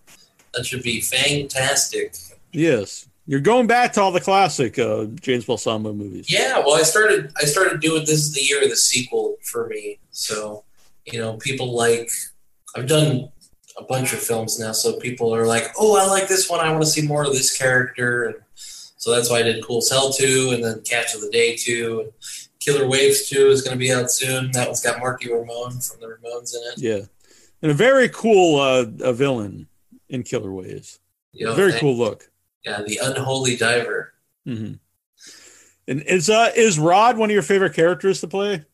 that 0.53 0.65
should 0.65 0.83
be 0.83 1.01
fantastic. 1.01 2.15
yes, 2.51 3.07
you're 3.29 3.39
going 3.39 3.67
back 3.67 3.93
to 3.93 4.01
all 4.01 4.11
the 4.11 4.19
classic 4.19 4.79
uh, 4.79 5.05
James 5.21 5.45
Balsamo 5.45 5.93
movies. 5.93 6.33
Yeah, 6.33 6.57
well, 6.65 6.73
I 6.73 6.81
started. 6.81 7.31
I 7.37 7.45
started 7.45 7.79
doing 7.79 7.99
this 7.99 8.25
is 8.25 8.33
the 8.33 8.41
year 8.41 8.63
of 8.63 8.71
the 8.71 8.75
sequel 8.75 9.35
for 9.43 9.67
me. 9.67 9.99
So 10.09 10.63
you 11.05 11.19
know, 11.19 11.33
people 11.33 11.75
like 11.75 12.09
I've 12.75 12.87
done 12.87 13.29
a 13.77 13.83
bunch 13.83 14.13
of 14.13 14.19
films 14.19 14.59
now, 14.59 14.71
so 14.71 14.97
people 14.97 15.33
are 15.35 15.45
like, 15.45 15.67
"Oh, 15.77 15.95
I 15.95 16.07
like 16.07 16.27
this 16.27 16.49
one. 16.49 16.59
I 16.59 16.71
want 16.71 16.83
to 16.83 16.89
see 16.89 17.05
more 17.05 17.23
of 17.23 17.31
this 17.33 17.55
character." 17.55 18.23
And 18.23 18.35
so 18.55 19.11
that's 19.11 19.29
why 19.29 19.37
I 19.37 19.43
did 19.43 19.63
Cool 19.63 19.77
as 19.77 19.91
Hell 19.91 20.11
two, 20.11 20.49
and 20.51 20.63
then 20.63 20.81
Catch 20.81 21.13
of 21.13 21.21
the 21.21 21.29
Day 21.29 21.55
two, 21.55 21.99
and 21.99 22.11
Killer 22.59 22.87
Waves 22.87 23.29
two 23.29 23.49
is 23.49 23.61
going 23.61 23.77
to 23.77 23.79
be 23.79 23.93
out 23.93 24.09
soon. 24.09 24.49
That 24.53 24.69
one's 24.69 24.81
got 24.81 24.97
Marky 24.97 25.31
Ramone 25.31 25.79
from 25.81 25.99
the 25.99 26.07
Ramones 26.07 26.55
in 26.55 26.61
it. 26.63 26.79
Yeah, 26.79 27.05
and 27.61 27.69
a 27.69 27.75
very 27.75 28.09
cool 28.09 28.59
uh, 28.59 28.87
a 29.01 29.13
villain 29.13 29.67
in 30.09 30.23
Killer 30.23 30.51
Waves. 30.51 30.97
You 31.31 31.45
know, 31.45 31.53
very 31.53 31.73
cool 31.73 31.95
look. 31.95 32.31
Yeah, 32.65 32.81
the 32.85 32.99
Unholy 33.01 33.55
Diver. 33.55 34.13
hmm 34.45 34.73
And 35.87 36.01
is 36.03 36.29
uh 36.29 36.51
is 36.55 36.77
Rod 36.79 37.17
one 37.17 37.29
of 37.29 37.33
your 37.33 37.41
favorite 37.43 37.73
characters 37.73 38.21
to 38.21 38.27
play? 38.27 38.65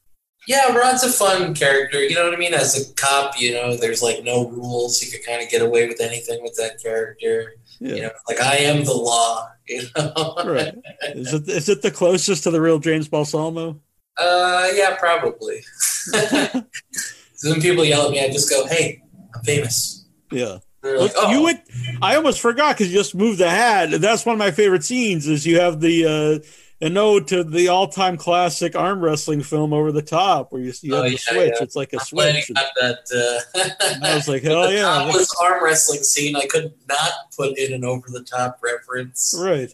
Yeah, 0.47 0.75
Rod's 0.75 1.03
a 1.03 1.11
fun 1.11 1.55
character. 1.55 2.03
You 2.03 2.13
know 2.15 2.25
what 2.25 2.33
I 2.35 2.37
mean? 2.37 2.53
As 2.53 2.79
a 2.79 2.93
cop, 2.93 3.39
you 3.39 3.53
know, 3.53 3.75
there's 3.75 4.03
like 4.03 4.23
no 4.23 4.47
rules. 4.49 5.01
You 5.01 5.11
can 5.11 5.21
kind 5.25 5.43
of 5.43 5.49
get 5.49 5.61
away 5.63 5.87
with 5.87 5.99
anything 5.99 6.43
with 6.43 6.53
that 6.57 6.79
character. 6.81 7.55
Yeah, 7.79 7.95
You 7.95 8.01
know, 8.03 8.11
like 8.27 8.39
I 8.39 8.57
am 8.57 8.83
the 8.85 8.93
law. 8.93 9.49
You 9.67 9.81
know? 9.97 10.35
right. 10.45 10.75
Is 11.15 11.33
it 11.33 11.49
is 11.49 11.69
it 11.69 11.81
the 11.81 11.89
closest 11.89 12.43
to 12.43 12.51
the 12.51 12.61
real 12.61 12.77
James 12.77 13.07
Balsamo? 13.07 13.81
Uh, 14.15 14.67
yeah, 14.75 14.95
probably. 14.95 15.61
so 15.81 17.49
when 17.49 17.59
people 17.61 17.83
yell 17.83 18.05
at 18.05 18.11
me, 18.11 18.23
I 18.23 18.29
just 18.29 18.47
go, 18.47 18.67
"Hey, 18.67 19.01
I'm 19.33 19.41
famous." 19.43 20.05
Yeah. 20.31 20.59
Like, 20.85 21.11
"Oh, 21.15 21.31
You 21.31 21.41
would. 21.43 21.61
I 22.01 22.15
almost 22.15 22.39
forgot 22.41 22.75
because 22.77 22.91
you 22.91 22.97
just 22.97 23.15
moved 23.15 23.39
the 23.39 23.49
hat. 23.49 23.89
That's 24.01 24.25
one 24.25 24.33
of 24.33 24.39
my 24.39 24.51
favorite 24.51 24.83
scenes. 24.83 25.27
Is 25.27 25.45
you 25.45 25.59
have 25.59 25.79
the 25.81 26.05
uh, 26.41 26.85
an 26.85 26.97
ode 26.97 27.27
to 27.29 27.43
the 27.43 27.69
all-time 27.69 28.17
classic 28.17 28.75
arm 28.75 28.99
wrestling 28.99 29.41
film 29.41 29.73
Over 29.73 29.91
the 29.91 30.01
Top, 30.01 30.51
where 30.51 30.61
you, 30.61 30.73
you 30.81 30.93
have 30.93 31.03
Oh, 31.05 31.07
the 31.07 31.11
yeah, 31.11 31.17
switch. 31.17 31.53
yeah. 31.57 31.63
It's 31.63 31.75
like 31.75 31.93
a 31.93 31.97
I'm 31.99 32.05
switch. 32.05 32.51
got 32.53 32.65
that." 32.81 33.41
Uh, 33.55 34.05
I 34.05 34.15
was 34.15 34.27
like, 34.27 34.43
hell 34.43 34.71
yeah. 34.71 34.81
topless 34.83 35.33
arm 35.41 35.63
wrestling 35.63 36.03
scene. 36.03 36.35
I 36.35 36.45
could 36.45 36.73
not 36.87 37.11
put 37.35 37.57
in 37.57 37.73
an 37.73 37.83
over 37.85 38.07
the 38.09 38.23
top 38.23 38.59
reference. 38.63 39.33
Right. 39.37 39.73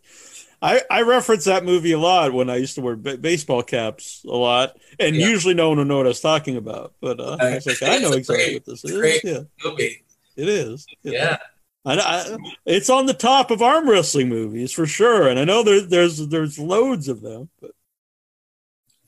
I, 0.63 0.83
I 0.91 1.01
reference 1.01 1.45
that 1.45 1.65
movie 1.65 1.91
a 1.93 1.97
lot 1.97 2.33
when 2.33 2.47
I 2.47 2.57
used 2.57 2.75
to 2.75 2.81
wear 2.81 2.95
ba- 2.95 3.17
baseball 3.17 3.63
caps 3.63 4.23
a 4.25 4.35
lot, 4.35 4.77
and 4.99 5.15
Yeah. 5.15 5.27
usually 5.27 5.55
no 5.55 5.69
one 5.69 5.79
would 5.79 5.87
know 5.87 5.97
what 5.97 6.05
I 6.05 6.09
was 6.09 6.21
talking 6.21 6.55
about. 6.55 6.93
But 7.01 7.19
uh, 7.19 7.35
I 7.41 7.55
was 7.55 7.65
like, 7.65 7.81
I 7.81 7.97
know 7.97 8.11
exactly 8.11 8.53
what 8.53 8.65
this 8.65 8.85
is. 8.85 8.91
great 8.91 9.23
Yeah, 9.23 9.39
Movie. 9.65 10.03
It 10.35 10.49
is. 10.49 10.85
Yeah. 11.03 11.37
I, 11.83 11.97
I, 11.97 12.37
it's 12.65 12.89
on 12.89 13.07
the 13.07 13.13
top 13.13 13.49
of 13.49 13.61
arm 13.61 13.89
wrestling 13.89 14.29
movies 14.29 14.71
for 14.71 14.85
sure, 14.85 15.27
and 15.27 15.39
I 15.39 15.45
know 15.45 15.63
there, 15.63 15.81
there's 15.81 16.27
there's 16.27 16.59
loads 16.59 17.07
of 17.07 17.21
them. 17.21 17.49
But 17.59 17.71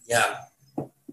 Yeah. 0.08 0.38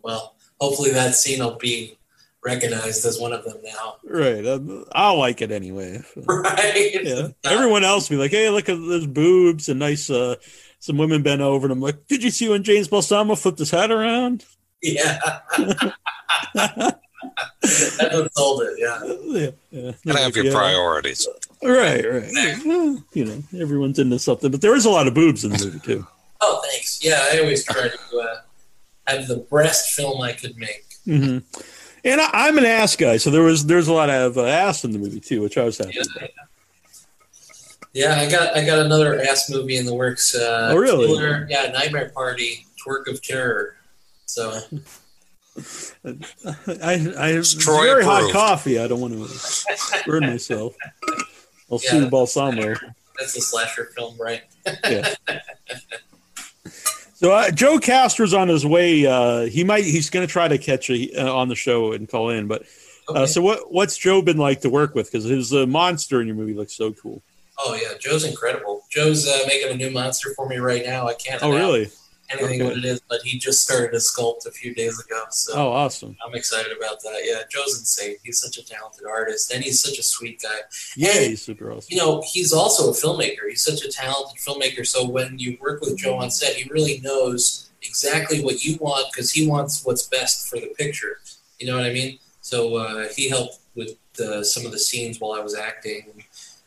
Well, 0.02 0.36
hopefully 0.58 0.92
that 0.92 1.14
scene 1.14 1.40
will 1.40 1.56
be 1.56 1.98
recognized 2.42 3.04
as 3.04 3.20
one 3.20 3.34
of 3.34 3.44
them 3.44 3.58
now. 3.62 3.96
right, 4.04 4.46
um, 4.46 4.86
I'll 4.92 5.18
like 5.18 5.42
it 5.42 5.52
anyway. 5.52 6.00
Right? 6.16 7.00
Yeah, 7.02 7.28
everyone 7.44 7.84
else 7.84 8.08
be 8.08 8.16
like, 8.16 8.30
hey, 8.30 8.48
look 8.48 8.70
at 8.70 8.76
those 8.76 9.06
boobs 9.06 9.68
and 9.68 9.78
nice. 9.78 10.08
Uh, 10.08 10.36
some 10.78 10.96
women 10.96 11.22
bent 11.22 11.42
over, 11.42 11.66
and 11.66 11.72
I'm 11.72 11.80
like, 11.80 12.06
did 12.06 12.24
you 12.24 12.30
see 12.30 12.48
when 12.48 12.62
James 12.62 12.88
Balsamo 12.88 13.34
flipped 13.34 13.58
his 13.58 13.70
hat 13.70 13.90
around? 13.90 14.46
Yeah. 14.80 15.20
That's 17.62 17.98
what 18.14 18.34
sold 18.34 18.62
it, 18.62 18.74
yeah. 18.78 19.00
yeah, 19.04 19.50
yeah. 19.70 19.92
Gotta 20.06 20.18
have 20.20 20.36
your 20.36 20.46
Yeah. 20.46 20.52
priorities. 20.52 21.26
Right, 21.62 22.04
right. 22.08 22.30
Well, 22.64 23.04
you 23.12 23.24
know, 23.26 23.42
everyone's 23.60 23.98
into 23.98 24.18
something, 24.18 24.50
but 24.50 24.60
there 24.62 24.74
is 24.74 24.84
a 24.86 24.90
lot 24.90 25.06
of 25.06 25.14
boobs 25.14 25.44
in 25.44 25.52
the 25.52 25.64
movie 25.64 25.80
too. 25.80 26.06
Oh, 26.40 26.62
thanks. 26.70 27.00
Yeah, 27.04 27.20
I 27.32 27.38
always 27.40 27.64
try 27.64 27.88
to 27.88 28.18
uh, 28.18 28.36
have 29.06 29.28
the 29.28 29.46
best 29.52 29.90
film 29.94 30.22
I 30.22 30.32
could 30.32 30.56
make. 30.56 30.84
hmm 31.04 31.38
And 32.04 32.20
I, 32.20 32.30
I'm 32.32 32.56
an 32.58 32.64
ass 32.64 32.96
guy, 32.96 33.18
so 33.18 33.30
there 33.30 33.42
was 33.42 33.66
there's 33.66 33.88
a 33.88 33.92
lot 33.92 34.08
of 34.08 34.38
uh, 34.38 34.44
ass 34.46 34.84
in 34.84 34.92
the 34.92 34.98
movie 34.98 35.20
too, 35.20 35.42
which 35.42 35.58
I 35.58 35.64
was 35.64 35.76
happy. 35.78 35.92
Yeah. 35.96 36.02
about. 36.16 36.30
Yeah, 37.92 38.20
I 38.20 38.30
got 38.30 38.56
I 38.56 38.64
got 38.64 38.78
another 38.78 39.20
ass 39.20 39.50
movie 39.50 39.76
in 39.76 39.84
the 39.84 39.94
works. 39.94 40.34
Uh, 40.34 40.70
Oh, 40.72 40.76
really? 40.76 41.06
Killer- 41.08 41.46
yeah, 41.50 41.70
Nightmare 41.72 42.10
Party, 42.14 42.64
Twerk 42.82 43.08
of 43.08 43.20
Terror. 43.22 43.76
So 44.26 44.60
I 46.04 47.14
I 47.18 47.28
have 47.28 47.46
Troy 47.58 47.84
very 47.86 48.04
hot 48.04 48.30
coffee. 48.32 48.78
I 48.78 48.86
don't 48.88 49.00
want 49.00 49.14
to 49.14 50.02
burn 50.06 50.22
myself. 50.26 50.74
I'll 51.70 51.80
Yeah. 51.82 51.90
sue 51.90 52.10
Balsamo. 52.10 52.74
that's 53.18 53.36
a 53.36 53.40
slasher 53.40 53.90
film, 53.96 54.16
right? 54.20 54.42
Yeah. 54.88 55.14
So 57.14 57.32
uh, 57.32 57.50
Joe 57.50 57.78
Castro's 57.78 58.32
on 58.32 58.48
his 58.48 58.64
way. 58.64 59.04
Uh, 59.04 59.42
he 59.42 59.62
might. 59.62 59.84
He's 59.84 60.08
going 60.08 60.26
to 60.26 60.32
try 60.32 60.48
to 60.48 60.56
catch 60.56 60.88
a, 60.88 61.12
uh, 61.22 61.30
on 61.30 61.48
the 61.48 61.54
show 61.54 61.92
and 61.92 62.08
call 62.08 62.30
in. 62.30 62.46
But 62.48 62.62
uh, 63.10 63.12
Okay. 63.12 63.26
so 63.26 63.42
what? 63.42 63.70
What's 63.70 63.98
Joe 63.98 64.22
been 64.22 64.38
like 64.38 64.62
to 64.62 64.70
work 64.70 64.94
with? 64.94 65.12
Because 65.12 65.24
his 65.26 65.52
uh, 65.52 65.66
monster 65.66 66.22
in 66.22 66.26
your 66.26 66.36
movie 66.36 66.54
looks 66.54 66.72
so 66.72 66.94
cool. 66.94 67.22
oh 67.58 67.74
yeah, 67.74 67.98
Joe's 68.00 68.24
incredible. 68.24 68.84
Joe's 68.90 69.28
uh, 69.28 69.38
making 69.46 69.70
a 69.70 69.74
new 69.76 69.90
monster 69.90 70.32
for 70.34 70.48
me 70.48 70.56
right 70.56 70.82
now. 70.82 71.06
I 71.08 71.12
can't. 71.12 71.42
Oh, 71.42 71.52
announce 71.52 71.60
really? 71.62 71.90
Anything 72.32 72.62
Okay. 72.62 72.68
what 72.70 72.78
it 72.78 72.84
is, 72.84 73.00
but 73.08 73.20
he 73.22 73.38
just 73.38 73.60
started 73.62 73.92
a 73.94 73.99
sculpt 73.99 74.46
a 74.46 74.52
few 74.52 74.72
days 74.75 75.00
ago, 75.00 75.25
so 75.30 75.52
Oh, 75.54 75.68
awesome. 75.72 76.16
I'm 76.25 76.34
excited 76.34 76.70
about 76.76 77.02
that. 77.02 77.22
Yeah, 77.25 77.42
Joe's 77.50 77.78
insane. 77.78 78.16
He's 78.22 78.38
such 78.40 78.56
a 78.56 78.64
talented 78.64 79.04
artist, 79.04 79.52
and 79.52 79.64
he's 79.64 79.80
such 79.80 79.99
a 79.99 80.02
sweet 80.02 80.40
guy. 80.40 80.60
Yeah, 80.96 81.10
And- 81.16 81.30
he's 81.30 81.42
super 81.42 81.72
awesome. 81.72 81.88
you 81.90 81.96
know, 81.96 82.22
he's 82.32 82.52
also 82.52 82.90
a 82.90 82.92
filmmaker. 82.94 83.49
He's 83.49 83.64
such 83.64 83.82
a 83.84 83.90
talented 83.90 84.38
filmmaker. 84.40 84.87
So 84.87 85.04
when 85.08 85.38
you 85.40 85.58
work 85.60 85.80
with 85.80 85.96
Joe 85.96 86.18
on 86.18 86.30
set, 86.30 86.54
he 86.54 86.70
really 86.70 87.00
knows 87.00 87.68
exactly 87.82 88.44
what 88.44 88.62
you 88.64 88.76
want 88.76 89.12
because 89.12 89.32
he 89.32 89.46
wants 89.49 89.84
what's 89.84 90.04
best 90.06 90.49
for 90.49 90.60
the 90.60 90.68
picture. 90.78 91.20
You 91.58 91.66
know 91.66 91.76
what 91.76 91.84
I 91.87 91.92
mean? 91.92 92.18
So 92.42 92.76
uh, 92.76 93.08
he 93.16 93.28
helped 93.28 93.58
with 93.75 93.96
uh, 94.20 94.44
some 94.44 94.64
of 94.66 94.72
the 94.72 94.78
scenes 94.78 95.18
while 95.18 95.32
I 95.32 95.40
was 95.42 95.54
acting. 95.56 96.04
and 96.12 96.22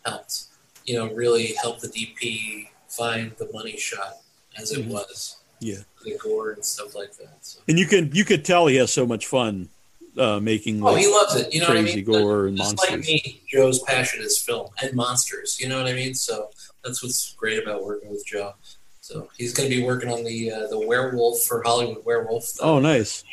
Helped, 0.06 0.46
you 0.86 0.96
know, 0.98 1.08
really 1.14 1.54
help 1.54 1.80
the 1.80 1.88
DP 1.88 2.68
find 2.90 3.32
the 3.38 3.50
money 3.54 3.78
shot 3.78 4.18
as 4.58 4.72
it 4.74 4.80
Mhm. 4.86 4.90
was. 4.90 5.38
Yeah. 5.64 5.80
the 6.04 6.18
gore 6.22 6.52
and 6.52 6.64
stuff 6.66 6.96
like 6.96 7.14
that. 7.18 7.38
So. 7.42 7.60
And 7.68 7.80
you 7.80 7.86
can 7.86 8.12
you 8.14 8.26
could 8.26 8.44
tell 8.46 8.68
he 8.68 8.76
has 8.78 8.92
so 8.92 9.06
much 9.06 9.28
fun 9.28 9.70
uh, 10.18 10.40
making 10.40 10.84
Oh, 10.86 10.96
he 10.96 11.08
loves 11.08 11.36
it. 11.36 11.54
You 11.54 11.62
know 11.62 11.70
what 11.70 11.78
I 11.78 11.82
crazy 11.82 11.96
mean? 11.98 12.06
gore 12.06 12.48
and 12.48 12.58
Just 12.58 12.76
monsters. 12.78 12.92
like 12.92 13.00
me, 13.08 13.42
Joe's 13.48 13.80
passion 13.84 14.22
is 14.24 14.38
film 14.40 14.70
and 14.82 14.94
monsters. 14.94 15.60
You 15.60 15.70
know 15.70 15.78
what 15.82 15.88
I 15.92 15.94
mean? 15.94 16.14
So 16.14 16.50
that's 16.84 17.02
what's 17.02 17.34
great 17.34 17.62
about 17.64 17.84
working 17.84 18.12
with 18.12 18.26
Joe. 18.26 18.54
So 19.02 19.30
he's 19.38 19.54
going 19.54 19.70
to 19.70 19.76
be 19.76 19.84
working 19.84 20.10
on 20.10 20.24
the 20.24 20.52
uh, 20.52 20.68
the 20.68 20.80
werewolf 20.80 21.42
for 21.44 21.62
Hollywood 21.64 22.06
Werewolf 22.06 22.46
oh, 22.62 22.80
nice. 22.80 23.24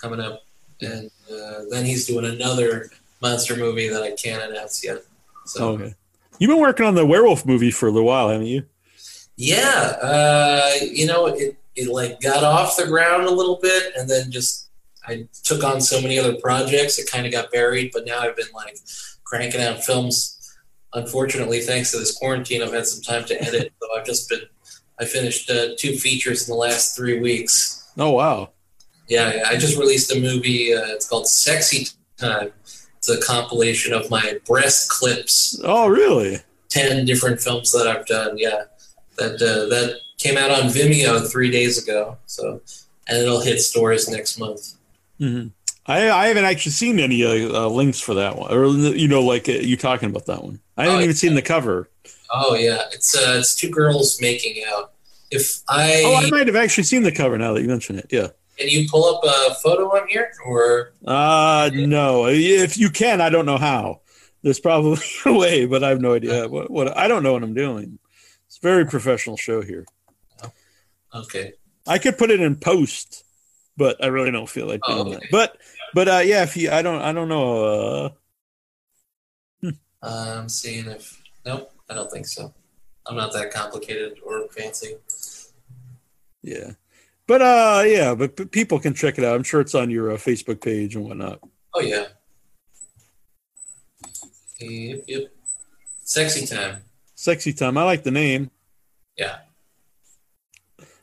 coming 0.00 0.20
up, 0.20 0.42
and 0.80 1.10
uh, 1.32 1.62
then 1.70 1.84
he's 1.84 2.06
doing 2.06 2.24
another 2.26 2.90
monster 3.22 3.56
movie 3.56 3.88
that 3.88 4.02
I 4.02 4.10
can't 4.12 4.42
announce 4.50 4.84
yet. 4.84 5.02
So 5.46 5.68
Okay. 5.70 5.94
You've 6.38 6.50
been 6.50 6.60
working 6.60 6.84
on 6.84 6.94
the 6.94 7.06
werewolf 7.06 7.46
movie 7.46 7.70
for 7.70 7.86
a 7.88 7.90
little 7.90 8.06
while, 8.08 8.28
haven't 8.28 8.46
you? 8.48 8.64
yeah, 9.36 9.96
uh, 10.02 10.70
you 10.82 11.06
know 11.06 11.26
it 11.26 11.56
it 11.76 11.88
like 11.88 12.20
got 12.20 12.42
off 12.44 12.76
the 12.76 12.86
ground 12.86 13.24
a 13.26 13.30
little 13.30 13.58
bit, 13.62 13.92
and 13.96 14.08
then 14.08 14.30
just 14.30 14.68
I 15.06 15.28
took 15.44 15.62
on 15.62 15.80
so 15.80 16.00
many 16.00 16.18
other 16.18 16.34
projects, 16.36 16.98
it 16.98 17.10
kind 17.10 17.26
of 17.26 17.32
got 17.32 17.52
buried. 17.52 17.90
But 17.92 18.06
now 18.06 18.20
I've 18.20 18.36
been 18.36 18.46
like 18.54 18.78
cranking 19.24 19.60
out 19.60 19.84
films. 19.84 20.32
Unfortunately, 20.94 21.60
thanks 21.60 21.90
to 21.92 21.98
this 21.98 22.16
quarantine, 22.16 22.62
I've 22.62 22.72
had 22.72 22.86
some 22.86 23.02
time 23.02 23.24
to 23.26 23.40
edit. 23.42 23.72
So 23.82 23.88
I've 24.00 24.06
just 24.06 24.28
been 24.28 24.40
I 24.98 25.04
finished 25.04 25.48
uh, 25.50 25.68
two 25.78 25.96
features 25.96 26.48
in 26.48 26.52
the 26.52 26.58
last 26.58 26.96
three 26.96 27.20
weeks. 27.20 27.88
Oh, 27.98 28.10
wow. 28.12 28.50
Yeah, 29.08 29.42
I 29.46 29.56
just 29.56 29.78
released 29.78 30.10
a 30.10 30.18
movie. 30.20 30.74
Uh, 30.74 30.86
it's 30.86 31.08
called 31.08 31.28
Sexy 31.28 31.86
Time. 32.16 32.50
It's 32.96 33.08
a 33.08 33.20
compilation 33.20 33.92
of 33.92 34.10
my 34.10 34.38
breast 34.46 34.88
clips 34.90 35.60
Oh, 35.62 35.86
really? 35.86 36.40
ten 36.68 37.04
different 37.04 37.40
films 37.40 37.70
that 37.72 37.86
I've 37.86 38.06
done. 38.06 38.36
Yeah, 38.38 38.62
that 39.18 39.34
uh, 39.34 39.68
that 39.68 40.00
came 40.18 40.36
out 40.36 40.50
on 40.50 40.70
Vimeo 40.70 41.30
three 41.30 41.50
days 41.50 41.82
ago. 41.82 42.16
So, 42.26 42.60
and 43.08 43.18
it'll 43.18 43.40
hit 43.40 43.60
stores 43.60 44.08
next 44.08 44.38
month. 44.38 44.74
hmm 45.18 45.48
I, 45.88 46.10
I 46.10 46.26
haven't 46.26 46.44
actually 46.46 46.72
seen 46.72 46.98
any 46.98 47.22
uh, 47.24 47.62
uh, 47.64 47.68
links 47.68 48.00
for 48.00 48.14
that 48.14 48.36
one, 48.36 48.52
or 48.52 48.66
you 48.66 49.06
know, 49.06 49.22
like 49.22 49.48
uh, 49.48 49.52
you 49.52 49.76
talking 49.76 50.10
about 50.10 50.26
that 50.26 50.42
one. 50.42 50.58
I 50.76 50.82
haven't 50.84 50.96
Oh, 50.98 51.02
even 51.02 51.10
yeah. 51.10 51.14
seen 51.14 51.34
the 51.36 51.42
cover. 51.42 51.88
Oh 52.32 52.54
yeah, 52.56 52.82
it's 52.90 53.16
uh, 53.16 53.36
it's 53.38 53.54
two 53.54 53.70
girls 53.70 54.20
making 54.20 54.64
out. 54.68 54.92
If 55.30 55.62
I, 55.68 56.02
Oh, 56.04 56.16
I 56.16 56.28
might 56.30 56.48
have 56.48 56.56
actually 56.56 56.84
seen 56.84 57.04
the 57.04 57.12
cover 57.12 57.38
now 57.38 57.52
that 57.52 57.62
you 57.62 57.68
mention 57.68 57.98
it. 57.98 58.06
Yeah. 58.10 58.28
can 58.58 58.68
you 58.68 58.88
pull 58.90 59.04
up 59.04 59.22
a 59.24 59.54
photo 59.56 59.84
on 59.96 60.08
here 60.08 60.32
or 60.44 60.92
Uh 61.06 61.70
no. 61.72 62.26
If 62.26 62.76
you 62.78 62.90
can, 62.90 63.20
I 63.20 63.28
don't 63.30 63.46
know 63.46 63.58
how. 63.58 64.00
There's 64.42 64.58
probably 64.60 64.98
a 65.26 65.32
way, 65.32 65.66
but 65.66 65.84
I 65.84 65.90
have 65.90 66.00
no 66.00 66.14
idea. 66.14 66.48
What, 66.48 66.68
what 66.68 66.96
I 66.96 67.06
don't 67.06 67.22
know 67.22 67.32
what 67.32 67.44
I'm 67.44 67.54
doing. 67.54 67.98
It's 68.48 68.58
a 68.58 68.60
very 68.60 68.86
professional 68.86 69.36
show 69.36 69.62
here. 69.62 69.86
Okay? 71.14 71.54
I 71.86 71.98
could 71.98 72.18
put 72.18 72.30
it 72.30 72.40
in 72.40 72.56
post, 72.56 73.24
but 73.76 74.02
I 74.02 74.08
really 74.08 74.30
don't 74.30 74.48
feel 74.48 74.66
like 74.66 74.80
Oh, 74.84 75.04
doing 75.04 75.16
okay. 75.16 75.26
that. 75.26 75.30
But 75.30 75.58
but 75.94 76.08
uh 76.08 76.22
yeah, 76.24 76.42
if 76.42 76.56
you 76.56 76.70
I 76.70 76.82
don't 76.82 77.00
I 77.00 77.12
don't 77.12 77.28
know 77.28 77.64
uh 77.64 78.10
I'm 80.02 80.48
seeing 80.48 80.86
if 80.86 81.22
nope, 81.44 81.72
I 81.88 81.94
don't 81.94 82.10
think 82.10 82.26
so. 82.26 82.52
I'm 83.06 83.16
not 83.16 83.32
that 83.34 83.52
complicated 83.52 84.18
or 84.24 84.48
fancy. 84.48 84.96
yeah. 86.42 86.72
But 87.26 87.42
uh 87.42 87.84
yeah, 87.86 88.14
but 88.14 88.36
p- 88.36 88.44
people 88.46 88.78
can 88.78 88.94
check 88.94 89.18
it 89.18 89.24
out. 89.24 89.34
I'm 89.36 89.42
sure 89.42 89.60
it's 89.60 89.74
on 89.74 89.90
your 89.90 90.12
uh, 90.12 90.16
Facebook 90.16 90.60
page 90.60 90.96
and 90.96 91.04
whatnot. 91.04 91.40
Oh 91.74 91.80
yeah. 91.80 92.06
Yep, 94.58 95.04
yep. 95.06 95.32
Sexy 96.02 96.46
time. 96.46 96.82
Sexy 97.14 97.52
time. 97.52 97.76
I 97.76 97.82
like 97.82 98.04
the 98.04 98.10
name. 98.10 98.50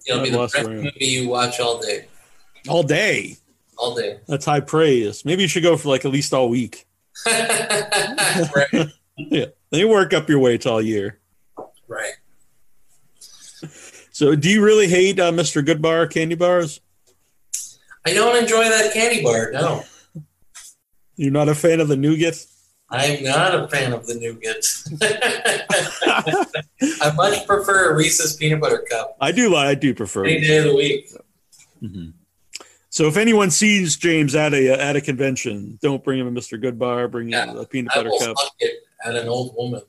It'll 0.05 0.23
be 0.23 0.29
the 0.29 0.37
best 0.37 0.67
movie 0.67 0.91
you 0.99 1.29
watch 1.29 1.59
all 1.59 1.79
day. 1.79 2.07
All 2.67 2.83
day. 2.83 3.37
All 3.77 3.95
day. 3.95 4.19
That's 4.27 4.45
high 4.45 4.59
praise. 4.59 5.25
Maybe 5.25 5.41
you 5.43 5.47
should 5.47 5.63
go 5.63 5.77
for 5.77 5.89
like 5.89 6.05
at 6.05 6.11
least 6.11 6.33
all 6.33 6.49
week. 6.49 6.85
right. 7.25 8.71
Yeah. 9.15 9.45
Then 9.69 9.79
you 9.79 9.87
work 9.89 10.11
up 10.13 10.27
your 10.27 10.57
to 10.57 10.69
all 10.71 10.81
year. 10.81 11.19
Right. 11.87 12.13
So, 14.11 14.35
do 14.35 14.49
you 14.49 14.63
really 14.63 14.87
hate 14.87 15.19
uh, 15.19 15.31
Mr. 15.31 15.63
Goodbar 15.63 16.09
candy 16.09 16.35
bars? 16.35 16.79
I 18.05 18.13
don't 18.13 18.35
enjoy 18.35 18.63
that 18.63 18.93
candy 18.93 19.23
bar. 19.23 19.51
No, 19.51 19.83
You're 21.15 21.31
not 21.31 21.49
a 21.49 21.55
fan 21.55 21.79
of 21.79 21.87
the 21.87 21.95
nougat? 21.95 22.43
I'm 22.89 23.23
not 23.23 23.55
a 23.55 23.67
fan 23.69 23.93
of 23.93 24.05
the 24.05 24.15
nougat. 24.15 24.63
I 27.01 27.11
much 27.15 27.45
prefer 27.47 27.91
a 27.91 27.95
Reese's 27.95 28.35
peanut 28.35 28.61
butter 28.61 28.85
cup 28.89 29.15
I 29.19 29.31
do. 29.31 29.55
I 29.55 29.73
do 29.75 29.93
prefer. 29.95 30.25
any 30.25 30.41
day 30.41 30.57
of 30.57 30.65
the 30.65 30.75
week. 30.75 31.09
Mhm. 31.81 32.13
So, 32.89 33.07
if 33.07 33.17
anyone 33.17 33.49
sees 33.49 33.97
James 33.97 34.35
at 34.35 34.53
a 34.53 34.69
at 34.69 34.95
a 34.95 35.01
convention, 35.01 35.79
don't 35.81 36.03
bring 36.03 36.19
him 36.19 36.27
a 36.27 36.31
Mr. 36.31 36.61
Goodbar. 36.61 37.09
Bring 37.09 37.27
him 37.29 37.55
Yeah, 37.55 37.61
a 37.61 37.65
peanut 37.65 37.93
butter 37.95 38.11
cup. 38.19 38.35
at 39.03 39.15
an 39.15 39.27
old 39.27 39.55
woman. 39.57 39.81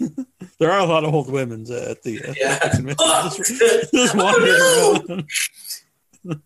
There 0.58 0.70
are 0.70 0.80
a 0.80 0.84
lot 0.84 1.02
of 1.04 1.12
old 1.14 1.30
women 1.30 1.62
at 1.72 2.02
the 2.02 2.22
uh, 2.22 2.34
Yeah. 2.36 2.58
convention. 2.70 2.96
just, 3.58 3.92
just 3.92 4.14
wandering 4.14 5.24
around. 6.28 6.42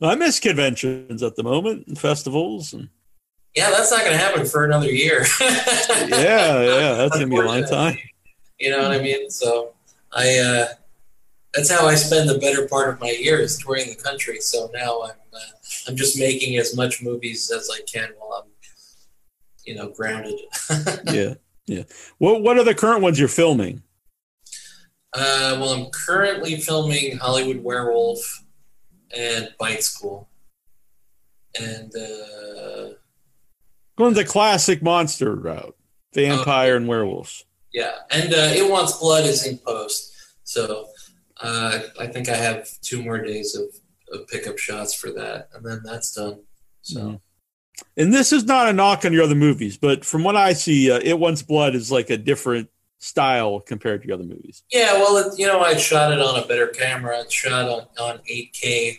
I 0.00 0.14
miss 0.16 0.38
conventions 0.40 1.22
at 1.22 1.36
the 1.36 1.42
moment 1.42 1.86
and 1.88 1.98
festivals. 1.98 2.72
And, 2.72 2.88
Yeah, 3.54 3.70
that's 3.70 3.90
not 3.90 4.00
going 4.00 4.12
to 4.12 4.18
happen 4.18 4.46
for 4.46 4.64
another 4.64 4.90
year. 4.90 5.26
yeah, 5.40 6.08
yeah, 6.08 6.94
that's 6.94 7.14
gonna 7.14 7.26
be 7.26 7.36
a 7.36 7.42
long 7.42 7.64
time. 7.64 7.98
You 8.58 8.70
know 8.70 8.82
what 8.82 8.92
I 8.92 8.98
mean? 8.98 9.30
So 9.30 9.74
I 10.12 10.38
uh, 10.38 10.66
that's 11.52 11.70
how 11.70 11.86
I 11.86 11.94
spend 11.96 12.28
the 12.28 12.38
better 12.38 12.66
part 12.66 12.88
of 12.94 13.00
my 13.00 13.10
years 13.10 13.58
touring 13.58 13.88
the 13.88 14.02
country. 14.02 14.40
So 14.40 14.70
now 14.72 15.02
I'm 15.02 15.10
uh, 15.34 15.38
I'm 15.88 15.96
just 15.96 16.18
making 16.18 16.56
as 16.56 16.74
much 16.74 17.02
movies 17.02 17.50
as 17.50 17.68
I 17.70 17.80
can 17.82 18.10
while 18.18 18.42
I'm 18.42 18.50
you 19.64 19.74
know 19.74 19.90
grounded. 19.90 20.38
Yeah, 21.12 21.34
yeah. 21.66 21.82
What 22.18 22.42
What 22.42 22.58
are 22.58 22.64
the 22.64 22.74
current 22.74 23.02
ones 23.02 23.18
you're 23.18 23.28
filming? 23.28 23.82
Uh, 25.14 25.58
well, 25.60 25.70
I'm 25.70 25.90
currently 25.90 26.56
filming 26.56 27.18
Hollywood 27.18 27.62
Werewolf 27.62 28.44
and 29.14 29.52
Bite 29.58 29.82
School, 29.82 30.28
and 31.60 31.92
uh, 31.94 32.94
Going 33.96 34.14
the 34.14 34.24
classic 34.24 34.82
monster 34.82 35.34
route, 35.34 35.76
vampire 36.14 36.76
and 36.76 36.88
werewolves. 36.88 37.44
yeah, 37.72 37.92
and 38.10 38.32
uh, 38.32 38.50
It 38.54 38.70
Wants 38.70 38.98
Blood 38.98 39.24
is 39.26 39.46
in 39.46 39.58
post. 39.58 40.12
So 40.44 40.86
uh, 41.40 41.80
I 41.98 42.06
think 42.06 42.28
I 42.28 42.36
have 42.36 42.68
two 42.82 43.02
more 43.02 43.18
days 43.22 43.54
of, 43.54 43.64
of 44.18 44.26
pickup 44.28 44.58
shots 44.58 44.94
for 44.94 45.10
that, 45.12 45.48
and 45.54 45.64
then 45.64 45.82
that's 45.84 46.14
done. 46.14 46.40
So. 46.82 47.00
Mhm. 47.00 47.20
And 47.96 48.12
this 48.14 48.32
is 48.32 48.44
not 48.44 48.68
a 48.68 48.72
knock 48.72 49.04
on 49.04 49.12
your 49.12 49.24
other 49.24 49.34
movies, 49.34 49.76
but 49.76 50.04
from 50.04 50.22
what 50.24 50.36
I 50.36 50.52
see, 50.52 50.90
uh, 50.90 51.00
It 51.02 51.18
Wants 51.18 51.42
Blood 51.42 51.74
is 51.74 51.90
like 51.90 52.10
a 52.10 52.16
different 52.18 52.68
style 52.98 53.60
compared 53.60 54.02
to 54.02 54.08
your 54.08 54.14
other 54.14 54.24
movies. 54.24 54.62
Yeah, 54.70 54.92
well, 54.94 55.16
it, 55.16 55.38
you 55.38 55.46
know, 55.46 55.60
I 55.60 55.76
shot 55.76 56.12
it 56.12 56.20
on 56.20 56.42
a 56.42 56.46
better 56.46 56.68
camera. 56.68 57.20
It's 57.20 57.34
shot 57.34 57.68
on, 57.68 57.86
on 57.98 58.18
8K. 58.30 58.98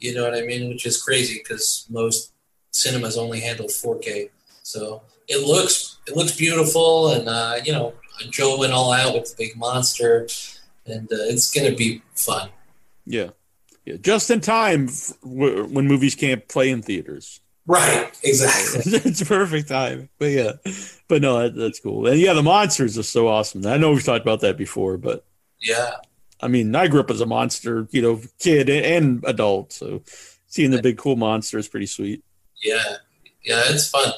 You 0.00 0.14
know 0.14 0.24
what 0.24 0.34
I 0.34 0.42
mean? 0.42 0.68
Which 0.68 0.86
is 0.86 1.00
crazy 1.02 1.38
because 1.42 1.86
most 1.90 2.32
cinemas 2.78 3.16
only 3.16 3.40
handle 3.40 3.66
4K. 3.66 4.30
So 4.62 5.02
it 5.28 5.46
looks 5.46 5.98
it 6.06 6.16
looks 6.16 6.32
beautiful, 6.36 7.12
and 7.12 7.28
uh, 7.28 7.56
you 7.64 7.72
know, 7.72 7.94
Joe 8.30 8.58
went 8.58 8.72
all 8.72 8.92
out 8.92 9.14
with 9.14 9.24
the 9.24 9.44
big 9.44 9.56
monster, 9.56 10.26
and 10.86 11.10
uh, 11.12 11.16
it's 11.32 11.52
gonna 11.52 11.74
be 11.74 12.02
fun. 12.14 12.50
Yeah, 13.06 13.30
yeah, 13.84 13.96
just 14.00 14.30
in 14.30 14.40
time 14.40 14.88
when 15.22 15.86
movies 15.86 16.14
can't 16.14 16.46
play 16.48 16.70
in 16.70 16.82
theaters. 16.82 17.40
Right? 17.66 18.10
Exactly. 18.22 18.92
it's 19.10 19.22
perfect 19.22 19.68
time. 19.68 20.08
But 20.18 20.30
yeah, 20.30 20.52
but 21.06 21.20
no, 21.20 21.38
that, 21.38 21.54
that's 21.54 21.80
cool. 21.80 22.06
And 22.06 22.18
yeah, 22.18 22.32
the 22.32 22.42
monsters 22.42 22.96
are 22.96 23.02
so 23.02 23.28
awesome. 23.28 23.66
I 23.66 23.76
know 23.76 23.92
we've 23.92 24.02
talked 24.04 24.24
about 24.24 24.40
that 24.40 24.56
before, 24.56 24.96
but 24.96 25.24
Yeah. 25.60 25.90
I 26.40 26.48
mean, 26.48 26.74
I 26.74 26.86
grew 26.86 27.00
up 27.00 27.10
as 27.10 27.20
a 27.20 27.26
monster, 27.26 27.86
you 27.90 28.00
know, 28.00 28.20
kid 28.38 28.70
and 28.70 29.22
adult. 29.26 29.72
So 29.72 30.02
seeing 30.46 30.70
the 30.70 30.80
big 30.80 30.96
cool 30.96 31.16
monster 31.16 31.58
is 31.58 31.68
pretty 31.68 31.86
sweet. 31.86 32.22
Yeah, 32.62 32.96
yeah, 33.44 33.62
it's 33.66 33.88
fun. 33.88 34.12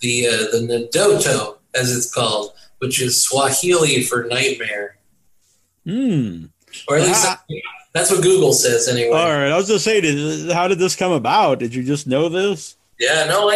The 0.00 0.26
uh, 0.26 0.30
the 0.52 0.88
Nadoto, 0.92 1.58
as 1.74 1.94
it's 1.96 2.12
called, 2.12 2.52
which 2.78 3.00
is 3.00 3.22
Swahili 3.22 4.02
for 4.02 4.24
nightmare, 4.24 4.96
Hmm. 5.84 6.46
or 6.88 6.96
at 6.98 7.06
least 7.06 7.24
Ah. 7.26 7.42
that's 7.92 8.10
what 8.10 8.22
Google 8.22 8.52
says 8.52 8.88
anyway. 8.88 9.16
All 9.16 9.28
right. 9.30 9.50
I 9.50 9.56
was 9.56 9.68
just 9.68 9.84
saying, 9.84 10.48
how 10.50 10.68
did 10.68 10.78
this 10.78 10.96
come 10.96 11.12
about? 11.12 11.58
Did 11.58 11.74
you 11.74 11.82
just 11.82 12.06
know 12.06 12.28
this? 12.28 12.76
Yeah, 12.98 13.26
no, 13.26 13.48
I. 13.50 13.54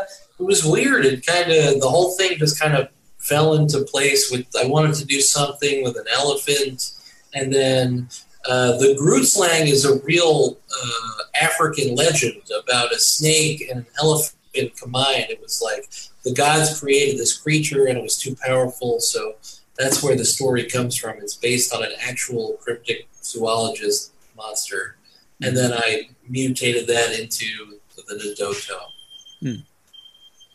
Uh, 0.00 0.04
it 0.38 0.42
was 0.42 0.64
weird. 0.64 1.04
It 1.06 1.24
kind 1.24 1.50
of 1.50 1.80
the 1.80 1.88
whole 1.88 2.16
thing 2.16 2.38
just 2.38 2.60
kind 2.60 2.74
of 2.74 2.88
fell 3.18 3.54
into 3.54 3.80
place. 3.84 4.30
With 4.30 4.46
I 4.60 4.66
wanted 4.66 4.94
to 4.96 5.04
do 5.04 5.20
something 5.20 5.82
with 5.84 5.96
an 5.96 6.04
elephant, 6.12 6.92
and 7.34 7.52
then 7.52 8.08
uh, 8.48 8.76
the 8.78 8.96
Grootslang 9.00 9.66
is 9.66 9.84
a 9.84 9.98
real 10.00 10.58
uh, 10.70 11.22
African 11.40 11.94
legend 11.94 12.42
about 12.62 12.92
a 12.92 12.98
snake 12.98 13.66
and 13.70 13.80
an 13.80 13.86
elephant 14.00 14.76
combined. 14.80 15.26
It 15.30 15.40
was 15.40 15.62
like 15.62 15.88
the 16.24 16.32
gods 16.32 16.80
created 16.80 17.18
this 17.18 17.36
creature, 17.36 17.86
and 17.86 17.98
it 17.98 18.02
was 18.02 18.16
too 18.16 18.36
powerful. 18.36 19.00
So 19.00 19.34
that's 19.78 20.02
where 20.02 20.16
the 20.16 20.24
story 20.24 20.64
comes 20.64 20.96
from. 20.96 21.18
It's 21.18 21.36
based 21.36 21.74
on 21.74 21.82
an 21.82 21.92
actual 22.00 22.58
cryptic 22.62 23.08
zoologist 23.22 24.12
monster, 24.36 24.96
and 25.42 25.56
then 25.56 25.72
I 25.72 26.10
mutated 26.28 26.86
that 26.88 27.18
into 27.18 27.78
the 27.96 28.14
Nadoto. 28.14 28.78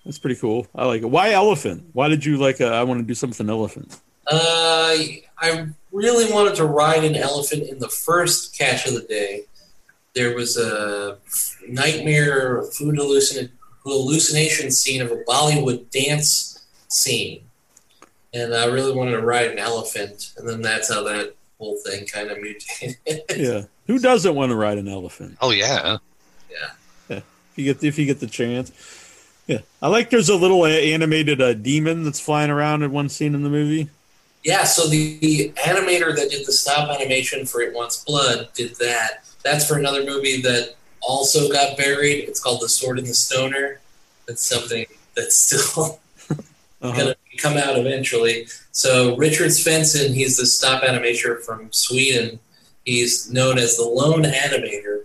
That's 0.06 0.17
pretty 0.17 0.39
cool. 0.39 0.67
I 0.73 0.86
like 0.86 1.04
it. 1.04 1.10
Why 1.10 1.32
elephant? 1.32 1.89
Why 1.93 2.08
did 2.08 2.25
you 2.25 2.38
like? 2.38 2.60
Uh, 2.60 2.65
I 2.67 2.84
want 2.84 2.99
to 2.99 3.06
do 3.06 3.13
something 3.13 3.32
with 3.32 3.39
an 3.41 3.49
elephant. 3.49 3.99
Uh, 4.27 4.95
I 5.38 5.67
really 5.91 6.32
wanted 6.32 6.56
to 6.56 6.65
ride 6.65 7.04
an 7.04 7.15
elephant 7.15 7.63
in 7.69 7.80
the 7.80 7.89
first 7.89 8.58
catch 8.58 8.88
of 8.88 8.93
the 8.93 9.01
day. 9.01 9.45
There 10.13 10.36
was 10.36 10.58
a 10.58 11.17
nightmare 11.67 12.63
food 12.63 12.95
hallucin- 12.95 13.49
hallucination 13.84 14.71
scene 14.71 15.01
of 15.01 15.12
a 15.12 15.17
Bollywood 15.27 15.89
dance 15.89 16.65
scene. 16.88 17.43
And 18.34 18.54
I 18.54 18.65
really 18.65 18.93
wanted 18.93 19.12
to 19.12 19.21
ride 19.21 19.51
an 19.51 19.60
elephant. 19.60 20.34
And 20.38 20.47
then 20.47 20.62
that's 20.62 20.93
how 20.93 21.04
that 21.04 21.36
whole 21.60 21.77
thing 21.86 22.06
kind 22.08 22.30
of 22.30 22.41
mutated. 22.41 22.97
Yeah. 23.38 23.63
Who 23.88 23.99
doesn't 23.99 24.36
want 24.36 24.51
to 24.51 24.56
ride 24.56 24.77
an 24.77 24.88
elephant? 24.88 25.38
Oh 25.41 25.51
yeah. 25.51 25.97
Yeah. 26.49 27.17
If 27.17 27.23
you 27.56 27.65
get 27.65 27.84
if 27.84 27.99
you 27.99 28.06
get 28.06 28.19
the 28.19 28.27
chance. 28.27 28.71
Yeah. 29.47 29.60
I 29.82 29.89
like. 29.89 30.10
There's 30.10 30.30
a 30.30 30.36
little 30.36 30.65
animated 30.65 31.41
uh, 31.41 31.54
demon 31.54 32.04
that's 32.04 32.19
flying 32.19 32.49
around 32.51 32.84
in 32.84 32.91
one 32.91 33.10
scene 33.10 33.36
in 33.36 33.43
the 33.43 33.49
movie. 33.49 33.89
Yeah, 34.43 34.63
so 34.63 34.88
the, 34.88 35.17
the 35.19 35.49
animator 35.58 36.15
that 36.15 36.30
did 36.32 36.45
the 36.47 36.51
stop 36.51 36.89
animation 36.89 37.45
for 37.45 37.62
It 37.62 37.73
Wants 37.75 38.04
Blood 38.04 38.49
did 38.56 38.75
that. 38.77 39.23
That's 39.43 39.67
for 39.67 39.77
another 39.77 40.04
movie 40.04 40.41
that 40.41 40.75
also 41.01 41.51
got 41.51 41.77
buried. 41.77 42.25
It's 42.27 42.39
called 42.39 42.62
The 42.62 42.69
Sword 42.69 42.97
and 42.99 43.08
the 43.08 43.13
Stoner. 43.13 43.80
It's 44.27 44.45
something 44.45 44.86
that's 45.15 45.36
still 45.38 45.99
Uh-huh. 46.84 46.97
going 46.99 47.13
to 47.13 47.38
come 47.38 47.58
out 47.58 47.77
eventually. 47.77 48.47
So 48.71 49.15
Richard 49.15 49.49
Svensson, 49.49 50.15
he's 50.15 50.38
the 50.38 50.47
stop 50.47 50.82
animator 50.82 51.39
from 51.39 51.71
Sweden. 51.71 52.39
He's 52.86 53.32
known 53.32 53.60
as 53.60 53.77
the 53.77 53.84
lone 53.86 54.23
animator, 54.23 55.01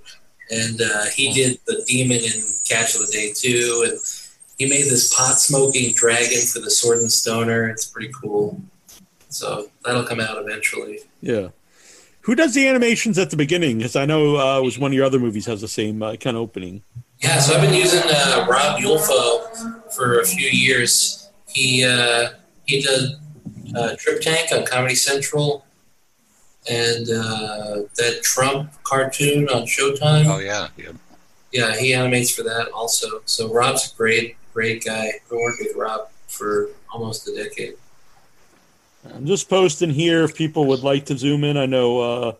and 0.50 0.80
uh, 0.80 1.04
he 1.14 1.34
did 1.34 1.58
the 1.66 1.84
demon 1.86 2.16
in 2.16 2.32
Catch 2.66 2.94
of 2.94 3.02
the 3.06 3.12
Day 3.12 3.30
too. 3.34 3.84
And 3.90 3.98
he 4.56 4.66
made 4.70 4.84
this 4.84 5.14
pot 5.14 5.38
smoking 5.38 5.92
dragon 5.92 6.40
for 6.50 6.60
the 6.60 6.70
Sword 6.70 6.96
and 6.96 7.06
the 7.06 7.10
Stoner. 7.10 7.68
It's 7.68 7.84
pretty 7.84 8.10
cool. 8.22 8.58
So 9.36 9.70
that'll 9.84 10.04
come 10.04 10.20
out 10.20 10.38
eventually. 10.38 11.00
Yeah. 11.20 11.48
Who 12.22 12.34
does 12.34 12.54
the 12.54 12.66
animations 12.66 13.18
at 13.18 13.30
the 13.30 13.36
beginning? 13.36 13.78
Because 13.78 13.94
I 13.94 14.04
know 14.04 14.36
uh, 14.36 14.58
it 14.58 14.64
was 14.64 14.78
one 14.78 14.90
of 14.90 14.94
your 14.94 15.04
other 15.04 15.20
movies 15.20 15.46
has 15.46 15.60
the 15.60 15.68
same 15.68 16.02
uh, 16.02 16.16
kind 16.16 16.36
of 16.36 16.42
opening. 16.42 16.82
Yeah, 17.20 17.38
so 17.38 17.54
I've 17.54 17.60
been 17.60 17.74
using 17.74 18.02
uh, 18.04 18.46
Rob 18.48 18.80
Yulfo 18.80 19.92
for 19.94 20.20
a 20.20 20.26
few 20.26 20.48
years. 20.48 21.28
He 21.48 21.84
uh, 21.84 22.30
he 22.64 22.82
did 22.82 23.12
uh, 23.76 23.94
TripTank 23.96 24.52
on 24.52 24.66
Comedy 24.66 24.96
Central, 24.96 25.64
and 26.68 27.08
uh, 27.08 27.82
that 27.96 28.20
Trump 28.22 28.72
cartoon 28.82 29.48
on 29.48 29.62
Showtime. 29.62 30.26
Oh 30.26 30.38
yeah. 30.38 30.68
yeah. 30.76 30.92
Yeah, 31.52 31.76
he 31.76 31.94
animates 31.94 32.32
for 32.32 32.42
that 32.42 32.68
also. 32.74 33.22
So 33.24 33.52
Rob's 33.52 33.92
a 33.92 33.96
great, 33.96 34.36
great 34.52 34.84
guy. 34.84 35.12
I've 35.14 35.28
been 35.30 35.40
working 35.40 35.68
with 35.68 35.76
Rob 35.76 36.10
for 36.26 36.70
almost 36.92 37.28
a 37.28 37.34
decade. 37.34 37.76
I'm 39.14 39.26
just 39.26 39.48
posting 39.48 39.90
here 39.90 40.24
if 40.24 40.34
people 40.34 40.66
would 40.66 40.82
like 40.82 41.06
to 41.06 41.16
zoom 41.18 41.44
in. 41.44 41.56
I 41.56 41.66
know 41.66 42.00
uh, 42.00 42.32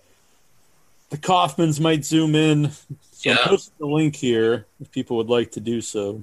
the 1.11 1.17
Kaufmans 1.19 1.81
might 1.81 2.05
zoom 2.05 2.35
in. 2.35 2.71
So 2.71 2.87
Yeah. 3.31 3.37
I'm 3.43 3.49
posting 3.49 3.75
the 3.79 3.87
link 3.87 4.17
here 4.17 4.67
if 4.81 4.91
people 4.91 5.17
would 5.19 5.29
like 5.29 5.53
to 5.53 5.61
do 5.61 5.81
so. 5.81 6.23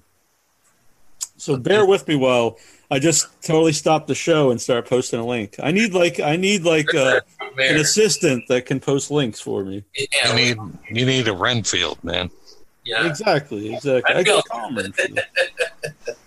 So 1.38 1.58
bear 1.58 1.86
with 1.86 2.08
me 2.08 2.16
while 2.16 2.58
I 2.92 3.00
just 3.00 3.28
totally 3.42 3.74
stop 3.74 4.08
the 4.08 4.16
show 4.16 4.52
and 4.52 4.62
start 4.62 4.88
posting 4.88 5.20
a 5.20 5.26
link. 5.26 5.56
I 5.62 5.72
need 5.72 5.94
like 5.94 6.20
I 6.20 6.36
need 6.38 6.64
like 6.64 6.94
uh, 6.94 7.22
an 7.58 7.78
assistant 7.78 8.48
that 8.48 8.66
can 8.66 8.80
post 8.80 9.10
links 9.12 9.40
for 9.42 9.64
me. 9.66 9.84
You 9.96 10.08
Yeah, 10.24 10.36
need 10.36 10.58
you 10.90 11.06
need 11.06 11.28
a 11.28 11.34
Renfield, 11.34 12.02
man. 12.04 12.30
yeah. 12.86 13.08
Exactly, 13.08 13.74
exactly. 13.74 14.16
I 14.16 14.20
I 14.20 14.24
can 14.24 14.42
feel- 14.44 14.76
Renfield. 14.76 15.20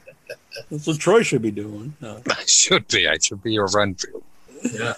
That's 0.70 0.86
what 0.86 0.98
Troy 0.98 1.22
should 1.22 1.42
be 1.42 1.50
doing. 1.50 1.94
Uh, 2.02 2.20
I 2.30 2.42
should 2.46 2.86
be. 2.88 3.06
I 3.08 3.18
should 3.18 3.42
be 3.42 3.56
a 3.56 3.64
Renfield. 3.64 4.22
yeah. 4.72 4.94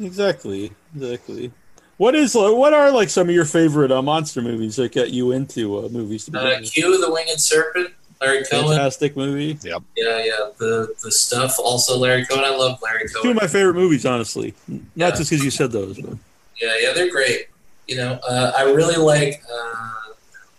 Exactly. 0.00 0.70
Exactly. 0.94 1.50
What 1.96 2.14
is 2.14 2.36
uh, 2.36 2.52
what 2.52 2.72
are 2.72 2.92
like 2.92 3.08
some 3.08 3.28
of 3.28 3.34
your 3.34 3.44
favorite 3.44 3.90
uh, 3.90 4.00
monster 4.00 4.40
movies 4.40 4.76
that 4.76 4.92
get 4.92 5.10
you 5.10 5.32
into 5.32 5.78
uh, 5.78 5.88
movies? 5.88 6.24
To 6.26 6.30
begin 6.30 6.46
Uh. 6.46 6.60
Q, 6.64 7.00
the 7.04 7.10
Winged 7.12 7.40
Serpent, 7.40 7.90
Larry 8.20 8.44
Cohen. 8.48 8.68
Fantastic 8.68 9.16
movie. 9.16 9.58
Yeah, 9.64 9.78
yeah. 9.96 10.50
The 10.58 10.94
the 11.02 11.10
stuff, 11.10 11.56
also 11.58 11.96
Larry 11.98 12.24
Cohen. 12.24 12.44
I 12.44 12.50
love 12.54 12.78
Larry 12.80 13.08
Cohen. 13.08 13.22
Two 13.24 13.30
of 13.30 13.36
my 13.36 13.48
favorite 13.48 13.74
movies, 13.74 14.06
honestly. 14.06 14.54
Not 14.68 14.80
Yeah. 14.94 15.10
just 15.10 15.30
because 15.30 15.44
you 15.44 15.50
said 15.50 15.72
those, 15.72 15.98
but 16.00 16.16
Yeah, 16.60 16.74
yeah, 16.80 16.92
they're 16.92 17.10
great. 17.10 17.48
You 17.88 17.96
know, 17.96 18.12
uh, 18.28 18.52
I 18.56 18.62
really 18.70 18.96
like 18.96 19.42
uh, 19.52 20.12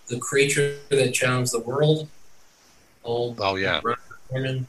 the 0.08 0.20
creature 0.20 0.76
that 0.90 1.14
challenged 1.14 1.54
the 1.54 1.60
world. 1.60 2.10
Old 3.06 3.40
Oh 3.40 3.56
yeah. 3.56 3.80
Corman, 4.30 4.68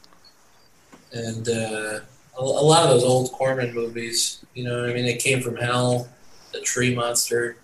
and 1.13 1.49
uh, 1.49 2.01
a, 2.39 2.41
a 2.41 2.43
lot 2.43 2.85
of 2.85 2.91
those 2.91 3.05
old 3.05 3.33
Corman 3.33 3.75
movies. 3.75 4.45
You 4.55 4.65
know, 4.65 4.85
I 4.85 4.93
mean, 4.93 5.05
it 5.05 5.21
came 5.21 5.41
from 5.41 5.57
hell. 5.57 6.09
The 6.53 6.61
tree 6.61 6.95
monster. 6.95 7.57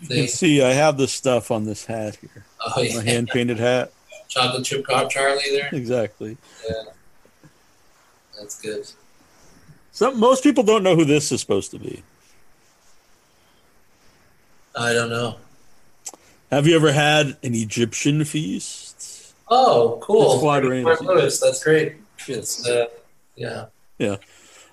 you 0.00 0.08
can 0.08 0.28
see 0.28 0.62
I 0.62 0.72
have 0.72 0.96
this 0.96 1.12
stuff 1.12 1.50
on 1.50 1.64
this 1.64 1.84
hat 1.84 2.16
here. 2.16 2.44
Oh 2.64 2.80
yeah. 2.80 2.96
My 2.98 3.02
hand 3.02 3.28
painted 3.28 3.58
hat. 3.58 3.92
chocolate 4.28 4.64
chip 4.64 4.86
cop 4.86 5.10
Charlie. 5.10 5.42
There, 5.50 5.68
Exactly. 5.72 6.36
Yeah, 6.68 6.82
that's 8.38 8.60
good. 8.60 8.88
Some 9.90 10.20
most 10.20 10.42
people 10.42 10.62
don't 10.62 10.82
know 10.82 10.94
who 10.96 11.04
this 11.04 11.32
is 11.32 11.40
supposed 11.40 11.70
to 11.72 11.78
be. 11.78 12.02
I 14.74 14.92
don't 14.92 15.10
know. 15.10 15.36
Have 16.50 16.66
you 16.66 16.76
ever 16.76 16.92
had 16.92 17.36
an 17.42 17.54
Egyptian 17.54 18.24
feast? 18.24 18.91
Oh, 19.54 19.98
cool. 20.00 20.32
It's 20.32 20.40
Claude 20.40 20.64
Rains. 20.64 21.00
Lewis, 21.02 21.38
That's 21.38 21.62
great. 21.62 21.96
It's 22.26 22.66
uh, 22.66 22.86
yeah. 23.36 23.66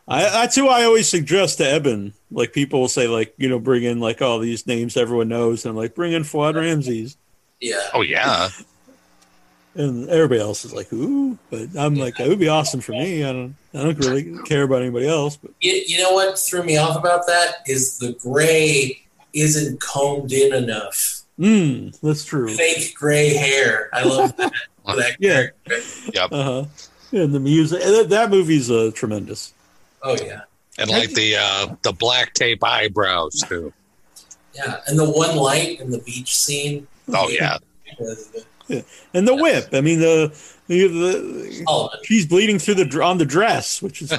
I, 0.08 0.24
that's 0.24 0.56
who 0.56 0.70
I 0.70 0.86
always 0.86 1.10
suggest 1.10 1.58
to 1.58 1.70
Eben. 1.70 2.13
Like 2.32 2.54
people 2.54 2.80
will 2.80 2.88
say, 2.88 3.08
like 3.08 3.34
you 3.38 3.50
know, 3.50 3.60
bring 3.60 3.84
in 3.84 4.00
like 4.00 4.22
all 4.22 4.39
these 4.39 4.65
names 4.65 4.96
everyone 4.96 5.28
knows, 5.28 5.65
and 5.65 5.72
I'm 5.72 5.76
like, 5.76 5.96
bring 5.96 6.13
in 6.13 6.24
Fuad 6.24 6.56
Ramses, 6.56 7.18
Yeah. 7.60 7.82
Oh 7.94 8.02
yeah. 8.02 8.50
and 9.76 10.10
everybody 10.10 10.39
else 10.39 10.63
is 10.63 10.74
like, 10.74 10.88
who? 10.88 11.38
But 11.50 11.70
I'm 11.78 11.96
like, 11.96 12.20
it 12.20 12.28
would 12.28 12.39
be 12.39 12.48
awesome 12.48 12.82
for 12.82 12.94
me. 12.94 13.24
I 13.24 13.34
don't, 13.34 13.56
I 13.74 13.84
don't 13.84 14.00
really 14.00 14.38
care 14.44 14.63
about 14.63 14.82
anybody 14.82 15.08
else. 15.08 15.38
But 15.38 15.52
You, 15.62 15.74
you 15.86 16.02
know 16.02 16.13
what 16.13 16.39
threw 16.39 16.63
me 16.63 16.78
off 16.78 16.98
about 16.98 17.28
that 17.28 17.58
is 17.68 18.00
the 18.00 18.13
gray 18.13 19.02
isn't 19.34 19.80
combed 19.82 20.32
in 20.32 20.54
enough. 20.54 21.18
Mm, 21.39 21.99
that's 22.02 22.25
true. 22.25 22.49
Fake 22.49 22.93
gray 22.95 23.30
hair. 23.34 23.89
I 23.93 24.04
love 24.04 24.36
that. 24.38 24.52
for 24.86 24.95
that 24.97 25.15
Yeah. 25.19 25.47
character. 25.65 26.36
Uh 26.36 26.43
huh. 26.43 26.65
And 27.12 27.34
the 27.34 27.39
music. 27.39 27.82
That, 27.82 28.08
that 28.10 28.30
movie's 28.30 28.69
uh, 28.69 28.91
tremendous. 28.93 29.54
Oh 30.04 30.15
yeah. 30.23 30.41
And 30.78 30.89
like 30.89 31.12
the 31.13 31.36
uh 31.38 31.75
the 31.82 31.91
black 31.93 32.34
tape 32.34 32.63
eyebrows 32.63 33.43
too. 33.47 33.73
Yeah. 34.54 34.82
And 34.88 34.99
the 34.99 35.10
one 35.10 35.36
light 35.38 35.80
in 35.80 35.91
the 35.91 35.99
beach 35.99 36.38
scene. 36.38 36.88
Oh 37.13 37.30
yeah. 37.30 37.58
was- 37.99 38.45
And 39.13 39.28
the 39.28 39.36
whip. 39.36 39.69
I 39.73 39.82
mean, 39.82 39.99
the 39.99 40.28
the, 40.67 40.88
the 40.88 41.63
All 41.65 41.91
she's 42.04 42.25
bleeding 42.28 42.60
through 42.60 42.75
the 42.75 43.02
on 43.02 43.17
the 43.17 43.25
dress, 43.25 43.82
which 43.82 44.02
is 44.02 44.12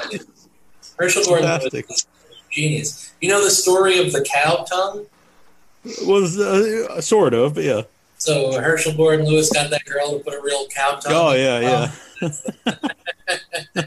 Herschell 0.98 1.24
Gordon 1.24 1.46
fantastic. 1.46 1.88
was 1.88 2.06
genius. 2.50 3.12
You 3.20 3.28
know 3.28 3.44
the 3.44 3.50
story 3.50 3.98
of 3.98 4.10
the 4.12 4.22
cow 4.22 4.64
tongue? 4.68 5.06
Was 6.06 6.38
uh, 6.38 7.00
sort 7.00 7.32
of, 7.34 7.54
but 7.54 7.64
yeah. 7.64 7.82
So 8.18 8.60
Herschell 8.60 8.94
Gordon 8.94 9.26
Lewis 9.26 9.50
got 9.50 9.70
that 9.70 9.84
girl 9.86 10.18
to 10.18 10.24
put 10.24 10.34
a 10.34 10.42
real 10.42 10.66
cow 10.68 10.96
tongue. 10.96 11.12
Oh 11.14 11.32
yeah, 11.32 11.90
yeah. 12.20 12.30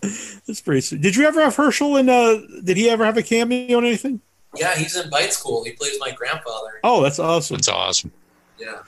That's 0.00 0.62
pretty 0.62 0.80
sweet. 0.80 1.02
Did 1.02 1.14
you 1.14 1.26
ever 1.26 1.42
have 1.42 1.56
Herschell 1.56 1.96
in? 1.96 2.08
Uh, 2.08 2.40
did 2.64 2.78
he 2.78 2.88
ever 2.88 3.04
have 3.04 3.18
a 3.18 3.22
cameo 3.22 3.76
on 3.76 3.84
anything? 3.84 4.20
Yeah, 4.56 4.74
he's 4.76 4.96
in 4.96 5.10
Bite 5.10 5.32
School. 5.32 5.62
He 5.62 5.72
plays 5.72 5.96
my 6.00 6.10
grandfather. 6.10 6.80
Oh, 6.82 7.02
that's 7.02 7.18
awesome. 7.18 7.56
That's 7.56 7.68
awesome. 7.68 8.10
Yeah. 8.58 8.78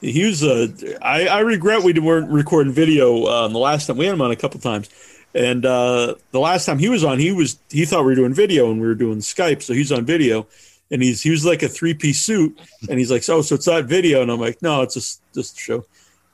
He 0.00 0.24
was. 0.24 0.42
Uh, 0.44 0.68
I, 1.02 1.26
I 1.26 1.40
regret 1.40 1.82
we 1.82 1.92
weren't 1.92 2.30
recording 2.30 2.72
video 2.72 3.26
um, 3.26 3.52
the 3.52 3.58
last 3.58 3.86
time. 3.86 3.96
We 3.96 4.06
had 4.06 4.14
him 4.14 4.22
on 4.22 4.30
a 4.30 4.36
couple 4.36 4.60
times. 4.60 4.88
And 5.34 5.64
uh, 5.64 6.16
the 6.30 6.40
last 6.40 6.66
time 6.66 6.78
he 6.78 6.88
was 6.88 7.04
on, 7.04 7.18
he 7.18 7.32
was 7.32 7.58
he 7.70 7.84
thought 7.84 8.00
we 8.00 8.12
were 8.12 8.14
doing 8.14 8.34
video 8.34 8.70
and 8.70 8.80
we 8.80 8.86
were 8.86 8.94
doing 8.94 9.18
Skype, 9.18 9.62
so 9.62 9.72
he's 9.72 9.90
on 9.90 10.04
video, 10.04 10.46
and 10.92 11.02
he's 11.02 11.22
he 11.22 11.30
was 11.30 11.44
like 11.44 11.62
a 11.62 11.68
three 11.68 11.94
piece 11.94 12.20
suit, 12.20 12.56
and 12.88 12.98
he's 12.98 13.10
like, 13.10 13.24
so 13.24 13.42
so 13.42 13.56
it's 13.56 13.66
not 13.66 13.86
video, 13.86 14.22
and 14.22 14.30
I'm 14.30 14.38
like, 14.38 14.62
no, 14.62 14.82
it's 14.82 14.94
just 14.94 15.22
just 15.34 15.58
show. 15.58 15.84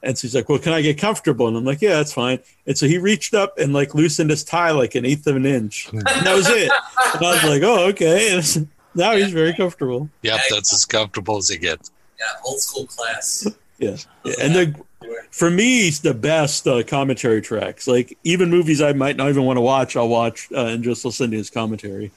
And 0.03 0.16
so 0.16 0.23
he's 0.23 0.35
like, 0.35 0.49
well, 0.49 0.59
can 0.59 0.73
I 0.73 0.83
get 0.83 0.99
comfortable? 0.99 1.49
And 1.49 1.57
I'm 1.57 1.64
like, 1.64 1.83
yeah, 1.83 1.97
that's 1.97 2.12
fine. 2.12 2.38
And 2.66 2.79
so 2.79 2.87
he 2.87 2.99
reached 2.99 3.35
up 3.35 3.59
and 3.59 3.73
like 3.73 3.94
loosened 3.94 4.31
his 4.31 4.44
tie 4.44 4.71
like 4.71 4.94
an 4.94 5.05
eighth 5.05 5.27
of 5.27 5.35
an 5.35 5.44
inch. 5.44 5.88
And 5.92 6.03
that 6.03 6.37
was 6.37 6.49
it. 6.49 6.71
And 7.14 7.27
I 7.27 7.33
was 7.33 7.42
like, 7.42 7.62
oh, 7.64 7.88
okay. 7.88 8.37
And 8.37 8.68
now 8.94 9.16
he's 9.16 9.33
very 9.33 9.55
comfortable. 9.55 10.09
Yep, 10.23 10.40
that's 10.51 10.73
as 10.73 10.85
comfortable 10.85 11.38
as 11.38 11.49
he 11.49 11.59
gets. 11.59 11.90
Yeah, 12.16 12.27
old 12.44 12.61
school 12.61 12.87
class. 12.87 13.47
Yeah. 13.79 13.97
Yeah, 14.25 14.35
And 14.40 14.55
the 14.55 14.85
for 15.31 15.51
me, 15.51 15.83
he's 15.83 16.01
the 16.01 16.14
best 16.14 16.66
uh, 16.66 16.83
commentary 16.83 17.40
tracks. 17.40 17.87
Like 17.87 18.16
even 18.25 18.51
movies 18.51 18.81
I 18.81 18.92
might 18.92 19.16
not 19.16 19.29
even 19.29 19.44
want 19.44 19.57
to 19.57 19.61
watch, 19.62 19.97
I'll 19.97 20.09
watch 20.09 20.49
uh, 20.53 20.66
and 20.66 20.85
just 20.85 21.05
listen 21.05 21.31
to 21.31 21.37
his 21.37 21.51
commentary. 21.51 22.12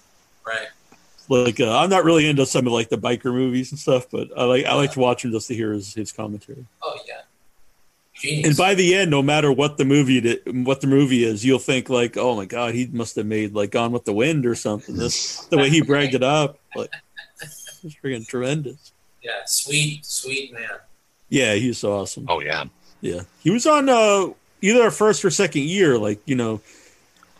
Right. 0.46 0.68
Like 1.30 1.60
uh, 1.60 1.78
I'm 1.78 1.90
not 1.90 2.04
really 2.04 2.28
into 2.28 2.46
some 2.46 2.68
of 2.68 2.74
like 2.74 2.90
the 2.90 2.98
biker 2.98 3.34
movies 3.34 3.72
and 3.72 3.80
stuff, 3.80 4.08
but 4.12 4.30
I 4.38 4.44
like 4.44 4.66
I 4.66 4.74
like 4.74 4.92
to 4.94 5.00
watch 5.00 5.24
him 5.24 5.32
just 5.32 5.48
to 5.48 5.56
hear 5.56 5.72
his, 5.72 5.94
his 5.94 6.12
commentary. 6.12 6.66
Oh 6.82 6.98
yeah. 7.08 7.22
Genius. 8.16 8.48
And 8.50 8.58
by 8.58 8.76
the 8.76 8.94
end, 8.94 9.10
no 9.10 9.22
matter 9.22 9.52
what 9.52 9.78
the 9.78 9.86
movie 9.86 10.22
di- 10.22 10.52
what 10.64 10.82
the 10.82 10.88
movie 10.88 11.24
is, 11.24 11.44
you'll 11.46 11.60
think 11.60 11.90
like, 11.90 12.18
oh 12.18 12.36
my 12.36 12.46
god, 12.46 12.76
he 12.76 12.88
must 12.88 13.16
have 13.16 13.26
made 13.26 13.54
like 13.54 13.72
Gone 13.72 13.92
with 13.92 14.06
the 14.06 14.14
Wind 14.14 14.46
or 14.46 14.56
something. 14.56 14.96
This 14.96 15.46
the 15.46 15.58
way 15.58 15.70
he 15.70 15.82
bragged 15.86 16.14
it 16.14 16.24
up, 16.24 16.60
like 16.76 16.92
it's 17.42 17.96
freaking 18.04 18.28
tremendous. 18.28 18.92
yeah, 19.24 19.42
sweet, 19.46 20.06
sweet 20.06 20.54
man. 20.54 20.70
Yeah, 21.30 21.54
he's 21.56 21.78
so 21.78 21.94
awesome. 21.94 22.26
Oh 22.28 22.42
yeah. 22.42 22.66
Yeah, 23.00 23.22
he 23.42 23.50
was 23.50 23.66
on 23.66 23.90
uh, 23.90 24.28
either 24.62 24.84
our 24.84 24.92
first 24.92 25.26
or 25.26 25.32
second 25.32 25.64
year. 25.64 25.98
Like 25.98 26.20
you 26.26 26.36
know, 26.36 26.62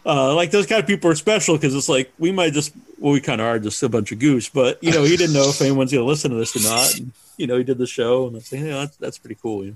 uh, 0.06 0.34
like 0.36 0.52
those 0.52 0.66
kind 0.66 0.82
of 0.82 0.88
people 0.88 1.10
are 1.10 1.16
special 1.16 1.56
because 1.56 1.76
it's 1.76 1.90
like 1.90 2.12
we 2.18 2.32
might 2.32 2.54
just 2.54 2.74
well, 3.00 3.14
we 3.14 3.22
kind 3.22 3.42
of 3.42 3.48
are 3.48 3.60
just 3.60 3.82
a 3.84 3.90
bunch 3.90 4.12
of 4.12 4.20
goose, 4.20 4.50
but 4.50 4.84
you 4.84 4.92
know, 4.92 5.04
he 5.04 5.18
didn't 5.18 5.34
know 5.34 5.50
if 5.50 5.62
anyone's 5.62 5.92
going 5.92 6.04
to 6.04 6.08
listen 6.08 6.32
to 6.32 6.38
this 6.38 6.56
or 6.56 6.64
not. 6.64 6.98
And, 6.98 7.12
you 7.38 7.48
know, 7.48 7.58
he 7.58 7.64
did 7.64 7.78
the 7.78 7.88
show, 7.88 8.28
and 8.28 8.36
I 8.36 8.38
was 8.38 8.52
like, 8.52 8.62
yeah, 8.62 8.74
that's, 8.74 8.98
that's 8.98 9.18
pretty 9.18 9.38
cool. 9.42 9.66
Yeah. 9.66 9.72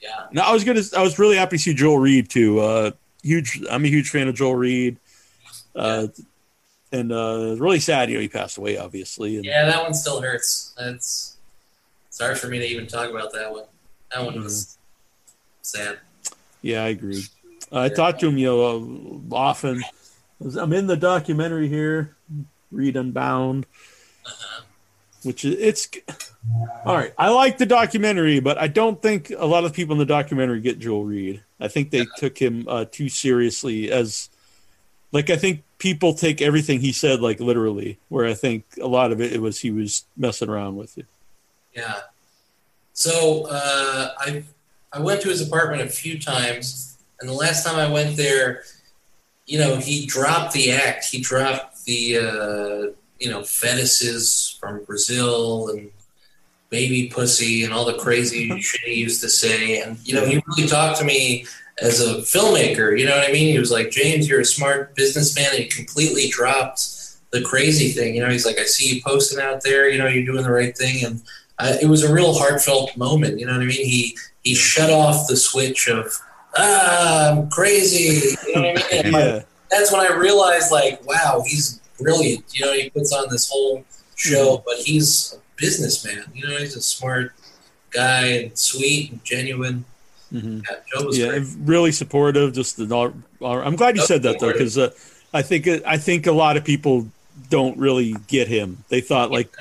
Yeah. 0.00 0.26
Now 0.32 0.42
I 0.48 0.52
was 0.52 0.64
gonna, 0.64 0.82
I 0.96 1.02
was 1.02 1.18
really 1.18 1.36
happy 1.36 1.58
to 1.58 1.62
see 1.62 1.74
Joel 1.74 1.98
Reed 1.98 2.30
too. 2.30 2.60
Uh, 2.60 2.90
huge, 3.22 3.62
I'm 3.70 3.84
a 3.84 3.88
huge 3.88 4.10
fan 4.10 4.28
of 4.28 4.34
Joel 4.34 4.54
Reed. 4.54 4.96
Uh, 5.74 6.08
and 6.92 7.12
uh, 7.12 7.54
really 7.58 7.80
sad, 7.80 8.08
you 8.08 8.16
know, 8.16 8.20
he 8.20 8.28
passed 8.28 8.58
away, 8.58 8.76
obviously. 8.78 9.36
And, 9.36 9.44
Yeah, 9.44 9.66
that 9.66 9.82
one 9.82 9.94
still 9.94 10.20
hurts. 10.20 10.74
It's 10.78 11.36
it's 12.08 12.20
hard 12.20 12.38
for 12.38 12.48
me 12.48 12.58
to 12.58 12.66
even 12.66 12.86
talk 12.86 13.10
about 13.10 13.32
that 13.32 13.52
one. 13.52 13.64
That 14.12 14.24
one 14.24 14.42
was 14.42 14.76
sad. 15.62 15.98
Yeah, 16.62 16.84
I 16.84 16.88
agree. 16.88 17.22
I 17.72 17.88
talked 17.88 18.20
to 18.20 18.28
him, 18.28 18.38
you 18.38 18.46
know, 18.46 18.60
uh, 19.30 19.34
often. 19.34 19.82
I'm 20.58 20.72
in 20.72 20.86
the 20.86 20.96
documentary 20.96 21.68
here, 21.68 22.16
Read 22.72 22.96
Unbound, 22.96 23.66
Uh-huh. 24.26 24.62
which 25.22 25.44
is 25.44 25.56
it's 25.58 25.88
all 26.84 26.96
right. 26.96 27.12
I 27.18 27.28
like 27.28 27.58
the 27.58 27.66
documentary, 27.66 28.40
but 28.40 28.56
I 28.58 28.66
don't 28.66 29.00
think 29.00 29.30
a 29.36 29.46
lot 29.46 29.64
of 29.64 29.72
people 29.74 29.92
in 29.92 29.98
the 29.98 30.06
documentary 30.06 30.60
get 30.60 30.78
Joel 30.78 31.04
Reed. 31.04 31.42
I 31.60 31.68
think 31.68 31.90
they 31.90 32.06
took 32.16 32.38
him 32.38 32.64
uh, 32.66 32.86
too 32.90 33.10
seriously 33.10 33.90
as, 33.92 34.30
like, 35.12 35.28
I 35.28 35.36
think 35.36 35.62
people 35.76 36.14
take 36.14 36.40
everything 36.40 36.80
he 36.80 36.92
said 36.92 37.20
like 37.20 37.38
literally. 37.38 37.98
Where 38.08 38.26
I 38.26 38.34
think 38.34 38.64
a 38.80 38.86
lot 38.86 39.12
of 39.12 39.20
it, 39.20 39.32
it 39.32 39.42
was 39.42 39.60
he 39.60 39.70
was 39.70 40.04
messing 40.16 40.48
around 40.48 40.76
with 40.76 40.96
it. 40.96 41.06
Yeah. 41.76 42.00
So 42.94 43.46
uh, 43.50 44.14
I 44.18 44.42
I 44.92 45.00
went 45.00 45.20
to 45.22 45.28
his 45.28 45.46
apartment 45.46 45.82
a 45.82 45.88
few 45.88 46.18
times, 46.18 46.89
and 47.20 47.28
the 47.28 47.34
last 47.34 47.64
time 47.64 47.76
I 47.76 47.90
went 47.90 48.16
there, 48.16 48.62
you 49.46 49.58
know, 49.58 49.76
he 49.76 50.06
dropped 50.06 50.52
the 50.52 50.72
act. 50.72 51.06
He 51.06 51.20
dropped 51.20 51.84
the 51.84 52.18
uh, 52.18 52.94
you 53.18 53.30
know 53.30 53.42
fetishes 53.42 54.56
from 54.60 54.84
Brazil 54.84 55.68
and 55.68 55.90
baby 56.70 57.08
pussy 57.12 57.64
and 57.64 57.72
all 57.72 57.84
the 57.84 57.98
crazy 57.98 58.60
shit 58.60 58.80
he 58.82 58.94
used 58.94 59.20
to 59.22 59.28
say. 59.28 59.80
And 59.82 59.98
you 60.06 60.14
know, 60.14 60.24
he 60.24 60.42
really 60.46 60.68
talked 60.68 60.98
to 60.98 61.04
me 61.04 61.46
as 61.80 62.00
a 62.00 62.16
filmmaker. 62.18 62.98
You 62.98 63.06
know 63.06 63.16
what 63.16 63.28
I 63.28 63.32
mean? 63.32 63.52
He 63.52 63.58
was 63.58 63.70
like, 63.70 63.90
James, 63.90 64.28
you're 64.28 64.40
a 64.40 64.44
smart 64.44 64.94
businessman, 64.94 65.50
and 65.50 65.62
he 65.62 65.66
completely 65.66 66.28
dropped 66.28 66.86
the 67.30 67.42
crazy 67.42 67.90
thing. 67.90 68.14
You 68.14 68.22
know, 68.22 68.30
he's 68.30 68.46
like, 68.46 68.58
I 68.58 68.64
see 68.64 68.94
you 68.94 69.02
posting 69.02 69.40
out 69.40 69.62
there. 69.62 69.88
You 69.88 69.98
know, 69.98 70.06
you're 70.06 70.24
doing 70.24 70.44
the 70.44 70.50
right 70.50 70.76
thing, 70.76 71.04
and 71.04 71.22
it 71.82 71.88
was 71.88 72.02
a 72.02 72.12
real 72.12 72.34
heartfelt 72.34 72.96
moment. 72.96 73.38
You 73.38 73.46
know 73.46 73.52
what 73.52 73.62
I 73.62 73.66
mean? 73.66 73.84
He 73.84 74.16
he 74.42 74.54
shut 74.54 74.90
off 74.90 75.28
the 75.28 75.36
switch 75.36 75.88
of 75.88 76.16
ah, 76.60 77.30
I'm 77.30 77.50
crazy. 77.50 78.36
You 78.46 78.54
know 78.54 78.62
what 78.72 78.92
I 78.92 78.96
mean? 78.96 79.04
And, 79.04 79.12
like, 79.34 79.46
that's 79.70 79.92
when 79.92 80.00
I 80.00 80.14
realized, 80.14 80.70
like, 80.72 81.04
wow, 81.06 81.42
he's 81.46 81.80
brilliant. 81.98 82.44
You 82.52 82.66
know, 82.66 82.72
he 82.72 82.90
puts 82.90 83.12
on 83.12 83.28
this 83.30 83.50
whole 83.50 83.84
show, 84.16 84.62
but 84.66 84.76
he's 84.76 85.34
a 85.36 85.40
businessman. 85.60 86.24
You 86.34 86.48
know, 86.48 86.56
he's 86.58 86.76
a 86.76 86.82
smart 86.82 87.34
guy 87.90 88.26
and 88.26 88.58
sweet 88.58 89.12
and 89.12 89.24
genuine. 89.24 89.84
hmm 90.30 90.60
Yeah, 90.68 90.76
Joe 90.92 91.06
was 91.06 91.18
yeah, 91.18 91.28
great. 91.28 91.46
really 91.60 91.92
supportive. 91.92 92.52
Just 92.52 92.76
the. 92.76 93.12
I'm 93.42 93.76
glad 93.76 93.96
you 93.96 94.02
said 94.02 94.22
that 94.22 94.38
though, 94.40 94.52
because 94.52 94.78
uh, 94.78 94.90
I 95.32 95.42
think 95.42 95.66
I 95.86 95.96
think 95.96 96.26
a 96.26 96.32
lot 96.32 96.56
of 96.56 96.64
people 96.64 97.08
don't 97.48 97.76
really 97.78 98.14
get 98.28 98.48
him. 98.48 98.84
They 98.88 99.00
thought 99.00 99.30
like 99.30 99.54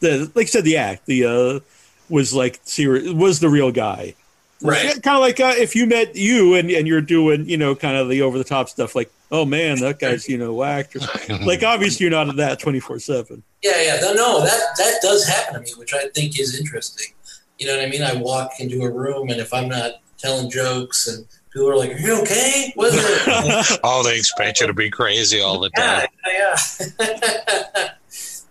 the 0.00 0.30
like 0.34 0.46
I 0.46 0.48
said 0.48 0.64
the 0.64 0.76
act 0.76 1.06
the 1.06 1.24
uh 1.24 1.60
was 2.08 2.34
like 2.34 2.60
serious 2.64 3.12
was 3.12 3.40
the 3.40 3.48
real 3.48 3.72
guy. 3.72 4.14
Right. 4.62 5.02
Kind 5.02 5.16
of 5.16 5.20
like 5.20 5.40
uh, 5.40 5.54
if 5.56 5.74
you 5.74 5.86
met 5.86 6.14
you 6.16 6.54
and 6.54 6.70
and 6.70 6.86
you're 6.86 7.00
doing 7.00 7.48
you 7.48 7.56
know 7.56 7.74
kind 7.74 7.96
of 7.96 8.08
the 8.08 8.22
over 8.22 8.38
the 8.38 8.44
top 8.44 8.68
stuff 8.68 8.94
like 8.94 9.12
oh 9.30 9.44
man 9.44 9.80
that 9.80 9.98
guy's 9.98 10.28
you 10.28 10.38
know 10.38 10.52
whacked 10.54 10.96
or 10.96 11.00
like 11.44 11.62
obviously 11.62 12.04
you're 12.04 12.10
not 12.12 12.28
at 12.28 12.36
that 12.36 12.58
twenty 12.60 12.80
four 12.80 12.98
seven. 12.98 13.42
Yeah, 13.62 13.80
yeah. 13.82 14.00
No, 14.00 14.14
no, 14.14 14.40
that 14.40 14.60
that 14.78 14.98
does 15.02 15.26
happen 15.26 15.54
to 15.54 15.60
me, 15.60 15.72
which 15.76 15.94
I 15.94 16.08
think 16.14 16.38
is 16.38 16.58
interesting. 16.58 17.12
You 17.58 17.66
know 17.66 17.76
what 17.76 17.86
I 17.86 17.88
mean? 17.88 18.02
I 18.02 18.14
walk 18.14 18.52
into 18.60 18.82
a 18.82 18.90
room, 18.90 19.28
and 19.30 19.40
if 19.40 19.52
I'm 19.54 19.68
not 19.68 19.92
telling 20.18 20.50
jokes, 20.50 21.06
and 21.06 21.26
people 21.52 21.68
are 21.68 21.76
like, 21.76 21.92
"Are 21.92 21.98
you 21.98 22.20
okay?" 22.22 22.72
What's 22.74 22.94
it? 22.98 23.80
Oh, 23.84 24.02
they 24.02 24.16
expect 24.16 24.60
you 24.60 24.66
to 24.66 24.72
be 24.72 24.90
crazy 24.90 25.40
all 25.40 25.60
the 25.60 25.70
yeah, 25.76 26.00
time. 26.00 26.08
yeah. 26.26 26.56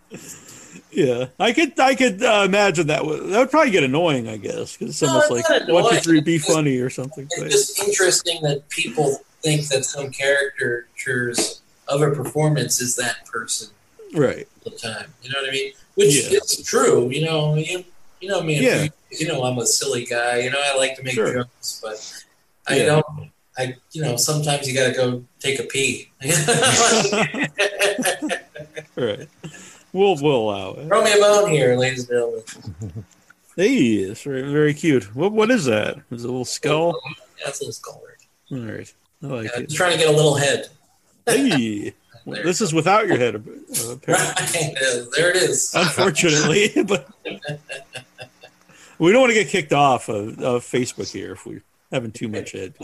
Yeah, 0.09 0.17
I 1.39 1.53
could 1.53 1.79
I 1.79 1.95
could 1.95 2.21
uh, 2.23 2.43
imagine 2.45 2.87
that 2.87 3.05
would 3.05 3.27
that 3.29 3.39
would 3.39 3.51
probably 3.51 3.71
get 3.71 3.83
annoying. 3.83 4.27
I 4.27 4.37
guess 4.37 4.75
because 4.77 4.89
it's 4.91 5.01
No, 5.01 5.07
almost 5.09 5.31
it's 5.31 5.49
like 5.49 5.67
one 5.67 5.93
two 5.93 5.99
three 6.01 6.21
be 6.21 6.37
funny 6.37 6.77
or 6.77 6.89
something. 6.89 7.27
it's 7.31 7.75
just 7.75 7.79
interesting 7.87 8.41
that 8.43 8.67
people 8.69 9.17
think 9.41 9.67
that 9.69 9.83
some 9.85 10.11
caricatures 10.11 11.61
of 11.87 12.01
a 12.01 12.11
performance 12.11 12.79
is 12.81 12.95
that 12.95 13.25
person 13.25 13.69
Right. 14.13 14.47
all 14.65 14.71
the 14.71 14.77
time. 14.77 15.13
You 15.23 15.29
know 15.31 15.39
what 15.41 15.49
I 15.49 15.51
mean? 15.51 15.73
Which 15.95 16.15
Yeah. 16.31 16.37
is 16.37 16.63
true. 16.65 17.09
You 17.09 17.25
know, 17.25 17.55
you, 17.55 17.83
you 18.19 18.29
know 18.29 18.41
me. 18.43 18.59
Yeah. 18.59 18.87
You 19.11 19.27
know, 19.27 19.43
I'm 19.43 19.57
a 19.57 19.65
silly 19.65 20.05
guy. 20.05 20.39
You 20.39 20.51
know, 20.51 20.61
I 20.63 20.75
like 20.77 20.95
to 20.97 21.03
make 21.03 21.13
Sure. 21.15 21.33
jokes, 21.33 21.79
but 21.83 21.97
I 22.67 22.77
Yeah. 22.77 22.85
don't. 22.85 23.31
I, 23.57 23.75
you 23.91 24.01
know, 24.01 24.15
sometimes 24.15 24.67
you 24.67 24.73
got 24.73 24.87
to 24.87 24.93
go 24.93 25.23
take 25.39 25.59
a 25.59 25.63
pee. 25.63 26.09
Right. 28.95 29.27
We'll 29.93 30.15
we'll 30.21 30.37
allow 30.49 30.71
it. 30.73 30.87
Throw 30.87 31.03
me 31.03 31.11
a 31.13 31.17
bone 31.17 31.49
here, 31.49 31.75
ladies 31.75 32.09
and 32.09 32.43
gentlemen. 32.43 33.05
Hey, 33.57 33.75
it's 33.95 34.23
very, 34.23 34.49
very 34.51 34.73
cute. 34.73 35.13
What 35.15 35.31
what 35.33 35.51
is 35.51 35.65
that? 35.65 35.97
Is 36.11 36.23
it 36.23 36.27
a 36.27 36.31
little 36.31 36.45
skull? 36.45 36.99
That's 37.43 37.59
a 37.59 37.63
little 37.63 37.73
skull. 37.73 38.01
All 38.51 38.57
right. 38.57 38.93
I 39.23 39.25
like 39.27 39.45
Yeah, 39.51 39.59
it. 39.59 39.63
just 39.65 39.75
trying 39.75 39.91
to 39.93 39.97
get 39.97 40.07
a 40.07 40.11
little 40.15 40.35
head. 40.35 40.67
Hey. 41.25 41.93
This 42.23 42.61
is 42.61 42.71
without 42.71 43.07
your 43.07 43.17
head, 43.17 43.35
uh, 43.35 43.39
apparently. 43.93 44.13
Right. 44.13 45.07
there 45.17 45.31
it 45.31 45.37
is. 45.37 45.73
unfortunately. 45.73 46.71
but 46.87 47.09
we 48.99 49.11
don't 49.11 49.21
want 49.21 49.31
to 49.31 49.33
get 49.33 49.47
kicked 49.47 49.73
off 49.73 50.07
of, 50.07 50.39
of 50.39 50.61
Facebook 50.63 51.11
here 51.11 51.31
if 51.31 51.47
we're 51.47 51.63
having 51.91 52.11
too 52.11 52.27
much 52.27 52.51
head. 52.51 52.75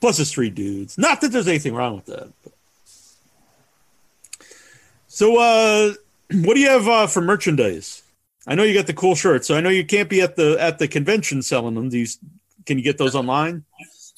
Plus, 0.00 0.18
it's 0.18 0.32
three 0.32 0.50
dudes. 0.50 0.98
Not 0.98 1.20
that 1.20 1.30
there's 1.30 1.46
anything 1.46 1.74
wrong 1.74 1.94
with 1.94 2.06
that. 2.06 2.32
So, 5.16 5.40
uh, 5.40 5.94
what 6.44 6.54
do 6.54 6.60
you 6.60 6.68
have 6.68 6.86
uh, 6.86 7.06
for 7.06 7.22
merchandise? 7.22 8.02
I 8.46 8.54
know 8.54 8.64
you 8.64 8.74
got 8.74 8.86
the 8.86 8.92
cool 8.92 9.14
shirts, 9.14 9.48
so 9.48 9.56
I 9.56 9.62
know 9.62 9.70
you 9.70 9.86
can't 9.86 10.10
be 10.10 10.20
at 10.20 10.36
the 10.36 10.58
at 10.60 10.78
the 10.78 10.86
convention 10.86 11.40
selling 11.40 11.74
them. 11.74 11.88
These 11.88 12.18
can 12.66 12.76
you 12.76 12.84
get 12.84 12.98
those 12.98 13.14
online? 13.14 13.64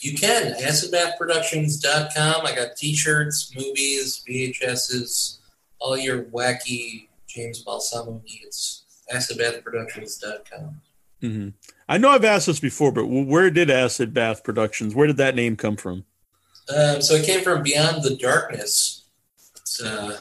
You 0.01 0.19
can. 0.19 0.55
AcidBathProductions.com. 0.55 2.45
I 2.45 2.53
got 2.53 2.77
t 2.77 2.97
shirts, 2.97 3.55
movies, 3.57 4.25
VHSs, 4.29 5.39
all 5.79 5.97
your 5.97 6.25
wacky 6.25 7.07
James 7.29 7.63
Balsamo 7.63 8.21
needs. 8.25 8.83
AcidBathProductions.com. 9.15 10.81
hmm 11.21 11.49
I 11.89 11.97
know 11.97 12.11
I've 12.11 12.25
asked 12.25 12.49
this 12.49 12.59
before, 12.59 12.91
but 12.91 13.07
where 13.07 13.51
did 13.51 13.71
Acid 13.71 14.13
Bath 14.13 14.43
Productions? 14.43 14.97
Where 14.97 15.07
did 15.07 15.19
that 15.19 15.37
name 15.37 15.55
come 15.55 15.77
from? 15.77 16.05
Um, 16.77 17.01
so 17.01 17.15
it 17.15 17.25
came 17.25 17.45
from 17.45 17.63
Beyond 17.63 18.03
the 18.03 18.17
Darkness. 18.17 19.05
It's 19.57 19.81
a 19.81 20.21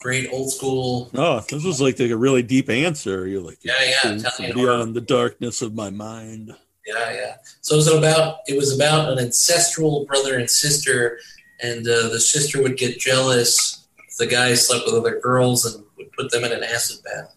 great 0.00 0.28
old 0.32 0.50
school. 0.52 1.10
Oh, 1.14 1.40
this 1.40 1.64
was 1.64 1.80
like, 1.80 2.00
a 2.00 2.16
really 2.16 2.42
deep 2.42 2.68
answer. 2.70 3.26
You're 3.26 3.42
like, 3.42 3.58
Yeah, 3.62 3.74
yeah, 3.82 4.12
"It's 4.12 4.36
tell 4.36 4.46
me 4.46 4.52
beyond 4.52 4.94
the 4.94 5.00
darkness 5.00 5.62
of 5.62 5.74
my 5.74 5.90
mind. 5.90 6.54
Yeah, 6.86 7.12
yeah. 7.12 7.36
So 7.60 7.74
it 7.74 7.78
was 7.78 7.92
about 7.92 8.38
it 8.48 8.56
was 8.56 8.74
about 8.74 9.12
an 9.12 9.18
ancestral 9.18 10.06
brother 10.06 10.38
and 10.38 10.48
sister, 10.50 11.18
and 11.62 11.86
uh, 11.86 12.08
the 12.08 12.18
sister 12.20 12.62
would 12.62 12.76
get 12.76 12.98
jealous 12.98 13.86
if 14.08 14.16
the 14.16 14.26
guy 14.26 14.54
slept 14.54 14.86
with 14.86 14.94
other 14.94 15.20
girls 15.20 15.66
and 15.66 15.84
would 15.98 16.10
put 16.12 16.30
them 16.30 16.44
in 16.44 16.52
an 16.52 16.64
acid 16.64 16.98
bath. 17.04 17.36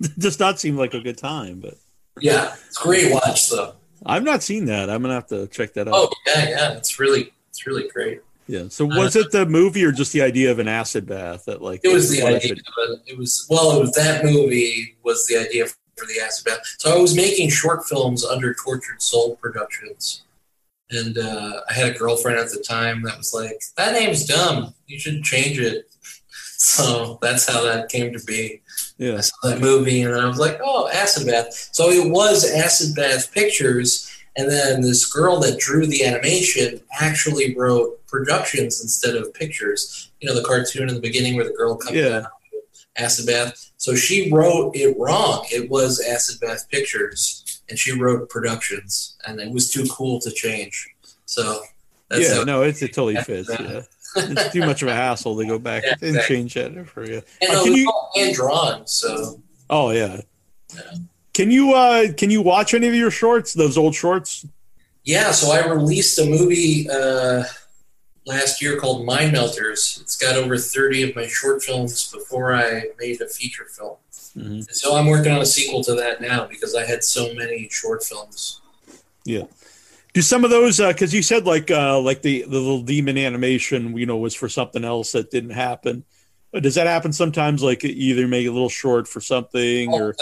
Does 0.18 0.38
not 0.38 0.60
seem 0.60 0.76
like 0.76 0.94
a 0.94 1.00
good 1.00 1.18
time, 1.18 1.60
but 1.60 1.74
Yeah, 2.20 2.54
it's 2.66 2.78
a 2.80 2.82
great 2.82 3.12
watch 3.12 3.48
though. 3.50 3.74
I've 4.04 4.24
not 4.24 4.42
seen 4.42 4.66
that. 4.66 4.90
I'm 4.90 5.02
gonna 5.02 5.14
have 5.14 5.28
to 5.28 5.46
check 5.46 5.74
that 5.74 5.88
out. 5.88 5.94
Oh 5.94 6.12
yeah, 6.26 6.48
yeah. 6.48 6.72
It's 6.72 6.98
really 6.98 7.32
it's 7.50 7.66
really 7.66 7.88
great. 7.88 8.20
Yeah. 8.48 8.68
So 8.70 8.86
was 8.86 9.14
it 9.14 9.30
the 9.30 9.44
movie 9.46 9.84
or 9.84 9.92
just 9.92 10.12
the 10.12 10.22
idea 10.22 10.50
of 10.50 10.58
an 10.58 10.68
acid 10.68 11.06
bath 11.06 11.44
that 11.44 11.60
like 11.62 11.80
It 11.84 11.92
was 11.92 12.10
the 12.10 12.22
idea. 12.22 12.48
had- 12.54 12.58
Of 12.58 13.00
it. 13.06 13.12
it 13.12 13.18
was 13.18 13.46
well, 13.50 13.76
it 13.76 13.80
was 13.80 13.92
that 13.92 14.24
movie 14.24 14.96
was 15.04 15.26
the 15.26 15.36
idea 15.36 15.66
for 15.66 16.06
the 16.06 16.20
acid 16.24 16.46
bath. 16.46 16.60
So 16.78 16.96
I 16.96 16.98
was 17.00 17.14
making 17.14 17.50
short 17.50 17.86
films 17.86 18.24
under 18.24 18.54
Tortured 18.54 19.02
Soul 19.02 19.36
Productions, 19.36 20.22
and 20.90 21.18
uh, 21.18 21.60
I 21.68 21.72
had 21.74 21.94
a 21.94 21.98
girlfriend 21.98 22.38
at 22.38 22.50
the 22.50 22.64
time 22.66 23.02
that 23.02 23.18
was 23.18 23.34
like, 23.34 23.60
"That 23.76 23.92
name's 23.92 24.24
dumb. 24.24 24.74
You 24.86 24.98
should 24.98 25.22
change 25.22 25.58
it." 25.58 25.84
So 26.60 27.20
that's 27.22 27.48
how 27.48 27.62
that 27.62 27.88
came 27.88 28.12
to 28.12 28.24
be. 28.24 28.62
Yeah. 28.98 29.18
I 29.18 29.20
saw 29.20 29.36
that 29.44 29.60
movie, 29.60 30.02
and 30.02 30.12
then 30.12 30.20
I 30.20 30.26
was 30.26 30.40
like, 30.40 30.58
"Oh, 30.60 30.88
acid 30.88 31.24
bath." 31.28 31.68
So 31.70 31.90
it 31.90 32.10
was 32.10 32.50
acid 32.50 32.96
bath 32.96 33.30
pictures, 33.32 34.07
and 34.38 34.50
then 34.50 34.80
this 34.80 35.04
girl 35.12 35.38
that 35.40 35.58
drew 35.58 35.86
the 35.86 36.04
animation 36.04 36.80
actually 37.00 37.54
wrote 37.54 38.04
productions 38.06 38.80
instead 38.82 39.14
of 39.16 39.34
pictures. 39.34 40.10
You 40.20 40.28
know, 40.28 40.34
the 40.34 40.42
cartoon 40.46 40.88
in 40.88 40.94
the 40.94 41.00
beginning 41.00 41.36
where 41.36 41.44
the 41.44 41.52
girl 41.52 41.76
comes 41.76 41.96
Yeah. 41.96 42.22
out 42.24 42.32
acid 42.96 43.26
bath. 43.26 43.70
So 43.76 43.94
she 43.94 44.30
wrote 44.32 44.74
it 44.74 44.96
wrong. 44.98 45.44
It 45.50 45.68
was 45.70 46.00
acid 46.00 46.40
bath 46.40 46.68
pictures, 46.70 47.60
and 47.68 47.78
she 47.78 47.92
wrote 47.92 48.28
productions, 48.30 49.16
and 49.26 49.38
it 49.40 49.52
was 49.52 49.70
too 49.70 49.84
cool 49.90 50.18
to 50.20 50.30
change. 50.30 50.88
So 51.26 51.60
that's 52.08 52.22
yeah, 52.28 52.42
no, 52.44 52.62
it's, 52.62 52.80
it 52.82 52.92
totally 52.94 53.16
fits. 53.22 53.48
Yeah. 53.50 53.82
It's 54.16 54.52
too 54.54 54.60
much 54.60 54.80
of 54.82 54.88
a 54.88 54.94
hassle 54.94 55.36
to 55.36 55.44
go 55.46 55.58
back 55.58 55.82
Yeah, 55.84 55.92
and 56.00 56.02
exactly. 56.16 56.36
change 56.36 56.54
that 56.54 56.88
for 56.88 57.04
you. 57.04 57.22
and 57.42 57.50
Uh, 57.50 57.60
it 57.60 57.62
can 57.64 57.70
was 57.72 57.78
you- 57.80 57.88
all 57.90 58.10
hand 58.16 58.34
drawn. 58.34 58.86
So 58.86 59.42
Oh 59.70 59.90
yeah. 59.90 60.22
Yeah. 60.74 60.80
Can 61.38 61.52
you 61.52 61.72
uh 61.72 62.12
can 62.16 62.30
you 62.30 62.42
watch 62.42 62.74
any 62.74 62.88
of 62.88 62.96
your 62.96 63.12
shorts? 63.12 63.52
Those 63.52 63.78
old 63.78 63.94
shorts? 63.94 64.44
Yeah, 65.04 65.30
so 65.30 65.52
I 65.52 65.64
released 65.64 66.18
a 66.18 66.24
movie 66.24 66.90
uh, 66.90 67.44
last 68.26 68.60
year 68.60 68.76
called 68.76 69.06
Mind 69.06 69.34
Melters. 69.34 70.00
It's 70.02 70.16
got 70.16 70.34
over 70.34 70.58
30 70.58 71.10
of 71.10 71.14
my 71.14 71.28
short 71.28 71.62
films 71.62 72.10
before 72.12 72.56
I 72.56 72.86
made 72.98 73.20
a 73.20 73.28
feature 73.28 73.66
film. 73.66 73.98
Mhm. 74.36 74.68
So 74.74 74.96
I'm 74.96 75.06
working 75.06 75.30
on 75.30 75.40
a 75.40 75.46
sequel 75.46 75.84
to 75.84 75.94
that 75.94 76.20
now 76.20 76.48
because 76.48 76.74
I 76.74 76.84
had 76.84 77.04
so 77.04 77.32
many 77.34 77.68
short 77.70 78.02
films. 78.02 78.60
Yeah. 79.24 79.44
Do 80.14 80.22
some 80.22 80.42
of 80.42 80.50
those 80.50 80.78
because 80.78 81.14
you 81.14 81.22
said 81.22 81.46
like 81.46 81.70
uh 81.70 82.00
like 82.00 82.22
the 82.22 82.42
the 82.42 82.58
little 82.58 82.82
demon 82.82 83.16
animation 83.16 83.96
you 83.96 84.06
know 84.06 84.16
was 84.16 84.34
for 84.34 84.48
something 84.48 84.84
else 84.84 85.12
that 85.12 85.30
didn't 85.30 85.50
happen. 85.50 86.02
But 86.50 86.64
does 86.64 86.74
that 86.74 86.88
happen 86.88 87.12
sometimes? 87.12 87.62
Like 87.62 87.84
either 87.84 88.26
make 88.26 88.48
a 88.48 88.50
little 88.50 88.68
short 88.68 89.06
for 89.06 89.20
something 89.20 89.92
All 89.92 90.02
or. 90.02 90.16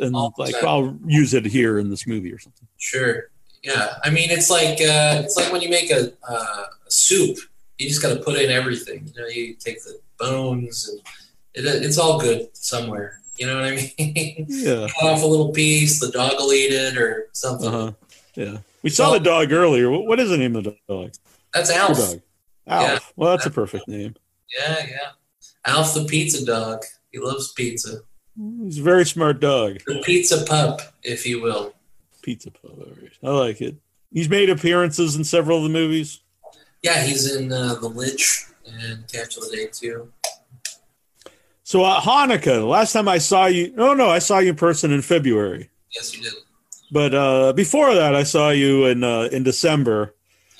And 0.00 0.14
like. 0.38 0.54
I'll 0.62 0.98
use 1.06 1.34
it 1.34 1.44
here 1.44 1.78
in 1.78 1.90
this 1.90 2.06
movie 2.06 2.32
or 2.32 2.38
something. 2.38 2.66
Sure. 2.78 3.30
Yeah. 3.62 3.94
I 4.04 4.10
mean, 4.10 4.30
it's 4.30 4.50
like 4.50 4.80
uh, 4.80 5.22
it's 5.24 5.36
like 5.36 5.52
when 5.52 5.60
you 5.60 5.68
make 5.70 5.90
a, 5.90 6.12
uh, 6.28 6.64
a 6.86 6.90
soup. 6.90 7.38
You 7.78 7.88
just 7.88 8.02
got 8.02 8.12
to 8.14 8.20
put 8.20 8.38
in 8.38 8.50
everything. 8.50 9.10
You 9.14 9.22
know, 9.22 9.28
you 9.28 9.54
take 9.54 9.82
the 9.82 9.98
bones 10.18 10.88
and 10.88 11.00
it, 11.54 11.82
it's 11.82 11.96
all 11.98 12.20
good 12.20 12.54
somewhere. 12.54 13.20
You 13.36 13.46
know 13.46 13.54
what 13.56 13.64
I 13.64 13.70
mean? 13.98 14.46
Yeah. 14.48 14.86
Cut 15.00 15.10
off 15.12 15.22
a 15.22 15.26
little 15.26 15.50
piece. 15.50 15.98
The 15.98 16.10
dog 16.10 16.32
will 16.38 16.52
eat 16.52 16.72
it 16.72 16.98
or 16.98 17.28
something. 17.32 17.68
Uh 17.68 17.70
huh. 17.70 17.92
Yeah. 18.34 18.58
We 18.82 18.90
saw 18.90 19.12
the 19.12 19.20
dog 19.20 19.50
earlier. 19.52 19.90
What, 19.90 20.06
what 20.06 20.20
is 20.20 20.30
the 20.30 20.36
name 20.38 20.56
of 20.56 20.64
the 20.64 20.76
dog? 20.88 21.12
That's 21.54 21.70
Your 21.70 21.80
Alf. 21.80 21.98
dog. 21.98 22.20
Alf. 22.66 22.82
Yeah. 22.84 22.98
Well, 23.16 23.30
that's 23.30 23.46
a 23.46 23.50
perfect 23.50 23.88
name. 23.88 24.14
Yeah, 24.58 24.86
yeah. 24.88 25.10
Alf 25.66 25.94
the 25.94 26.04
pizza 26.04 26.44
dog. 26.44 26.82
He 27.12 27.18
loves 27.18 27.52
pizza. 27.52 28.00
He's 28.62 28.78
a 28.78 28.82
very 28.82 29.04
smart 29.04 29.40
dog. 29.40 29.80
The 29.86 30.00
pizza 30.02 30.44
pup, 30.44 30.80
if 31.02 31.26
you 31.26 31.42
will. 31.42 31.74
Pizza 32.22 32.50
right. 32.64 33.12
I 33.22 33.30
like 33.30 33.60
it. 33.60 33.76
He's 34.12 34.28
made 34.28 34.50
appearances 34.50 35.16
in 35.16 35.24
several 35.24 35.58
of 35.58 35.64
the 35.64 35.68
movies. 35.68 36.20
Yeah, 36.82 37.02
he's 37.02 37.34
in 37.36 37.52
uh, 37.52 37.74
The 37.74 37.88
Lich 37.88 38.46
and 38.66 39.06
Catch 39.12 39.36
of 39.36 39.44
the 39.50 39.56
Day 39.56 39.66
too. 39.72 40.10
So 41.62 41.84
uh, 41.84 42.00
Hanukkah. 42.00 42.44
The 42.44 42.64
last 42.64 42.92
time 42.92 43.08
I 43.08 43.18
saw 43.18 43.46
you, 43.46 43.74
oh 43.76 43.94
no, 43.94 44.08
I 44.08 44.18
saw 44.18 44.38
you 44.38 44.50
in 44.50 44.56
person 44.56 44.90
in 44.90 45.02
February. 45.02 45.70
Yes, 45.94 46.16
you 46.16 46.22
did. 46.22 46.32
But 46.90 47.14
uh, 47.14 47.52
before 47.52 47.94
that, 47.94 48.14
I 48.16 48.22
saw 48.24 48.50
you 48.50 48.86
in 48.86 49.04
uh, 49.04 49.28
in 49.30 49.42
December, 49.44 50.14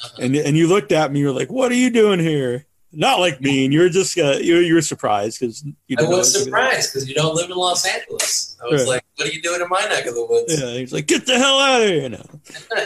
Uh-huh. 0.04 0.22
and 0.22 0.36
and 0.36 0.56
you 0.56 0.68
looked 0.68 0.92
at 0.92 1.10
me. 1.12 1.20
You're 1.20 1.32
like, 1.32 1.50
"What 1.50 1.72
are 1.72 1.76
you 1.76 1.90
doing 1.90 2.20
here?" 2.20 2.66
Not 2.92 3.20
like 3.20 3.40
me. 3.40 3.64
And 3.64 3.72
you're 3.72 3.88
just 3.88 4.18
uh, 4.18 4.38
you 4.40 4.56
you 4.58 4.74
were 4.74 4.82
surprised 4.82 5.38
because 5.38 5.64
you 5.86 5.96
I 5.98 6.02
was 6.02 6.10
I 6.10 6.16
was 6.16 6.42
surprised 6.44 6.92
because 6.92 7.08
you 7.08 7.14
don't 7.14 7.34
live 7.36 7.48
in 7.50 7.56
Los 7.56 7.86
Angeles. 7.86 8.56
I 8.60 8.66
was 8.66 8.82
Right. 8.82 8.88
like, 8.88 9.04
"What 9.16 9.28
are 9.28 9.32
you 9.32 9.40
doing 9.40 9.60
in 9.60 9.68
my 9.68 9.80
neck 9.86 10.06
of 10.06 10.14
the 10.14 10.24
woods?" 10.26 10.60
Yeah, 10.60 10.72
he's 10.72 10.92
like, 10.92 11.06
"Get 11.06 11.24
the 11.26 11.38
hell 11.38 11.58
out 11.60 11.82
of 11.82 11.88
here!" 11.88 12.08
now. 12.08 12.26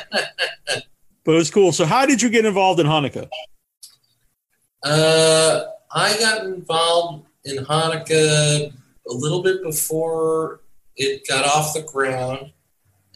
but 1.24 1.32
it 1.32 1.36
was 1.38 1.50
cool. 1.50 1.72
So, 1.72 1.86
how 1.86 2.04
did 2.04 2.20
you 2.20 2.28
get 2.28 2.44
involved 2.44 2.80
in 2.80 2.86
Hanukkah? 2.86 3.28
Uh, 4.82 5.64
I 5.90 6.18
got 6.18 6.44
involved 6.44 7.26
in 7.44 7.64
Hanukkah 7.64 8.72
a 9.08 9.12
little 9.12 9.42
bit 9.42 9.62
before 9.62 10.60
it 10.96 11.26
got 11.26 11.44
off 11.46 11.72
the 11.74 11.82
ground, 11.82 12.52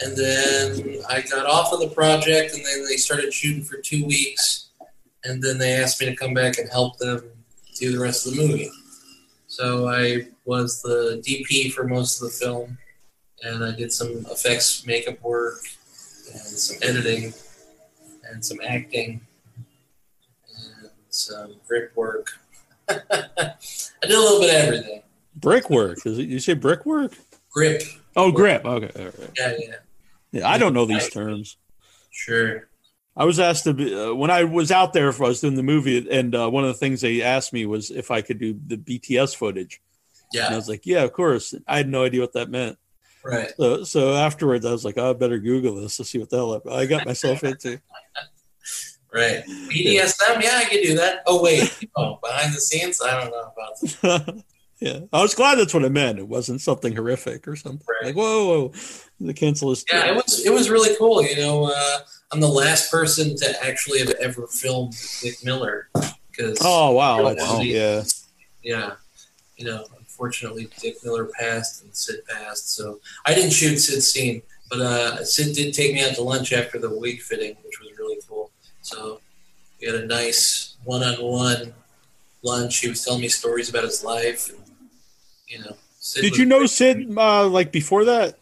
and 0.01 0.17
then 0.17 1.03
I 1.09 1.21
got 1.21 1.45
off 1.47 1.73
of 1.73 1.81
the 1.81 1.89
project, 1.89 2.55
and 2.55 2.65
then 2.65 2.87
they 2.89 2.97
started 2.97 3.33
shooting 3.33 3.63
for 3.63 3.77
two 3.77 4.05
weeks, 4.07 4.68
and 5.25 5.43
then 5.43 5.59
they 5.59 5.73
asked 5.73 6.01
me 6.01 6.07
to 6.07 6.17
come 6.17 6.35
back 6.35 6.59
and 6.59 6.69
help 6.71 6.99
them 6.99 7.23
do 7.77 7.93
the 7.93 7.99
rest 8.03 8.27
of 8.27 8.35
the 8.35 8.47
movie. 8.47 8.71
So 9.47 9.89
I 9.89 10.27
was 10.45 10.83
the 10.83 11.23
DP 11.27 11.73
for 11.73 11.85
most 11.85 12.21
of 12.23 12.29
the 12.31 12.35
film, 12.47 12.77
and 13.43 13.65
I 13.65 13.73
did 13.73 13.93
some 13.93 14.25
effects, 14.31 14.85
makeup 14.87 15.21
work, 15.23 15.61
and 16.33 16.41
some 16.43 16.79
editing, 16.83 17.33
and 18.31 18.45
some 18.45 18.59
acting 18.67 19.21
and 20.57 20.91
some 21.09 21.55
grip 21.67 21.93
work. 21.97 22.29
I 22.89 22.97
did 24.03 24.11
a 24.11 24.19
little 24.21 24.41
bit 24.41 24.51
of 24.51 24.67
everything. 24.69 25.03
Brickwork. 25.37 26.05
Is 26.07 26.19
it? 26.19 26.29
You 26.29 26.41
say 26.41 26.55
brickwork? 26.55 27.13
Grip, 27.51 27.83
Oh, 28.17 28.31
grip. 28.33 28.65
Okay. 28.65 28.91
right. 29.05 29.31
yeah, 29.39 29.53
yeah, 29.59 29.75
Yeah, 30.33 30.49
I 30.49 30.59
don't 30.59 30.75
know 30.75 30.85
these 30.85 31.09
terms. 31.09 31.57
sure. 32.11 32.69
I 33.19 33.25
was 33.25 33.41
asked 33.41 33.65
to 33.65 33.75
be, 33.75 33.93
uh, 33.95 34.15
when 34.15 34.31
I 34.31 34.45
was 34.45 34.71
out 34.71 34.93
there. 34.93 35.09
If 35.09 35.21
I 35.21 35.25
was 35.29 35.41
doing 35.41 35.57
the 35.57 35.63
movie, 35.65 36.09
and 36.11 36.35
uh, 36.35 36.49
one 36.49 36.63
of 36.65 36.69
the 36.69 36.75
things 36.79 37.01
they 37.01 37.21
asked 37.21 37.53
me 37.53 37.67
was 37.67 37.91
if 37.91 38.11
I 38.11 38.23
could 38.23 38.39
do 38.39 38.59
the 38.67 38.77
BTS 38.77 39.35
footage, 39.37 39.81
Yeah. 40.33 40.47
and 40.47 40.55
I 40.55 40.57
was 40.57 40.69
like, 40.69 40.87
"Yeah, 40.87 41.03
of 41.03 41.13
course." 41.13 41.53
I 41.67 41.77
had 41.79 41.89
no 41.89 42.05
idea 42.05 42.21
what 42.21 42.33
that 42.35 42.49
meant. 42.49 42.79
right. 43.25 43.51
So, 43.57 43.83
so 43.85 44.15
afterwards, 44.15 44.65
I 44.65 44.71
was 44.71 44.85
like, 44.85 44.97
oh, 44.99 45.11
"I 45.11 45.13
better 45.15 45.39
Google 45.39 45.75
this 45.75 45.97
to 45.97 46.05
see 46.05 46.19
what 46.19 46.31
the 46.31 46.37
hell 46.37 46.63
I 46.71 46.83
I 46.83 46.87
got 46.87 47.05
myself 47.07 47.43
into." 47.45 47.81
Right. 49.13 49.43
BDSM, 49.71 50.43
yeah, 50.43 50.57
I 50.59 50.65
could 50.67 50.83
do 50.83 50.95
that. 50.97 51.23
Oh, 51.27 51.43
wait. 51.43 51.75
Oh, 51.97 52.19
behind 52.23 52.55
the 52.55 52.61
scenes? 52.61 53.01
I 53.03 53.19
don't 53.19 53.31
know 53.31 53.41
about 53.57 54.27
that. 54.27 54.45
yeah, 54.81 55.01
I 55.15 55.23
was 55.23 55.35
glad 55.35 55.55
that's 55.57 55.73
what 55.73 55.83
it 55.83 55.93
meant. 55.93 56.19
It 56.19 56.29
wasn't 56.29 56.61
something 56.61 56.95
horrific 56.95 57.49
or 57.49 57.57
something 57.57 57.87
Right. 57.89 58.09
like, 58.09 58.17
"Whoa, 58.17 58.47
whoa!" 58.47 58.73
The 59.19 59.33
cancel 59.33 59.73
is. 59.73 59.83
Yeah, 59.91 60.11
it 60.11 60.15
was, 60.15 60.45
it 60.45 60.51
was 60.53 60.69
really 60.69 60.95
cool. 60.99 61.23
You 61.23 61.37
know, 61.37 61.73
uh, 61.75 61.99
I'm 62.33 62.41
the 62.41 62.49
last 62.49 62.91
person 62.91 63.37
to 63.37 63.65
actually 63.65 64.01
have 64.01 64.11
ever 64.21 64.47
filmed 64.47 64.95
Dick 65.23 65.43
Miller. 65.45 65.89
Cause, 66.39 66.59
Oh 66.61 66.93
wow! 66.93 67.23
Wow. 67.23 67.35
That's- 67.35 67.65
Yeah. 67.65 68.05
yeah, 68.63 68.93
you 69.57 69.65
know, 69.65 69.85
unfortunately, 69.99 70.69
Dick 70.81 70.97
Miller 71.05 71.25
passed 71.39 71.83
and 71.83 71.95
Sid 71.97 72.21
passed. 72.29 72.75
So 72.77 73.01
I 73.27 73.35
didn't 73.35 73.51
shoot 73.53 73.79
Sid's 73.79 74.11
scene, 74.13 74.43
but 74.71 74.81
uh, 74.81 75.25
Sid 75.25 75.57
did 75.57 75.75
take 75.75 75.95
me 75.95 76.03
out 76.05 76.15
to 76.15 76.23
lunch 76.23 76.53
after 76.53 76.79
the 76.79 76.91
wig 76.97 77.21
fitting, 77.23 77.57
which 77.65 77.81
was 77.81 77.91
really 77.99 78.19
cool. 78.29 78.51
So 78.83 79.21
we 79.81 79.87
had 79.87 79.97
a 79.97 80.07
nice 80.07 80.77
one-on-one 80.85 81.73
lunch. 82.43 82.79
He 82.79 82.89
was 82.89 83.05
telling 83.05 83.21
me 83.23 83.29
stories 83.29 83.69
about 83.71 83.85
his 83.85 84.05
life, 84.05 84.49
and 84.51 84.59
you 85.49 85.59
know. 85.61 85.77
Sid 86.01 86.23
Did 86.23 86.37
you 86.37 86.45
know 86.47 86.59
great. 86.59 86.71
Sid 86.71 87.19
uh, 87.19 87.49
like 87.49 87.73
before 87.73 88.05
that? 88.05 88.39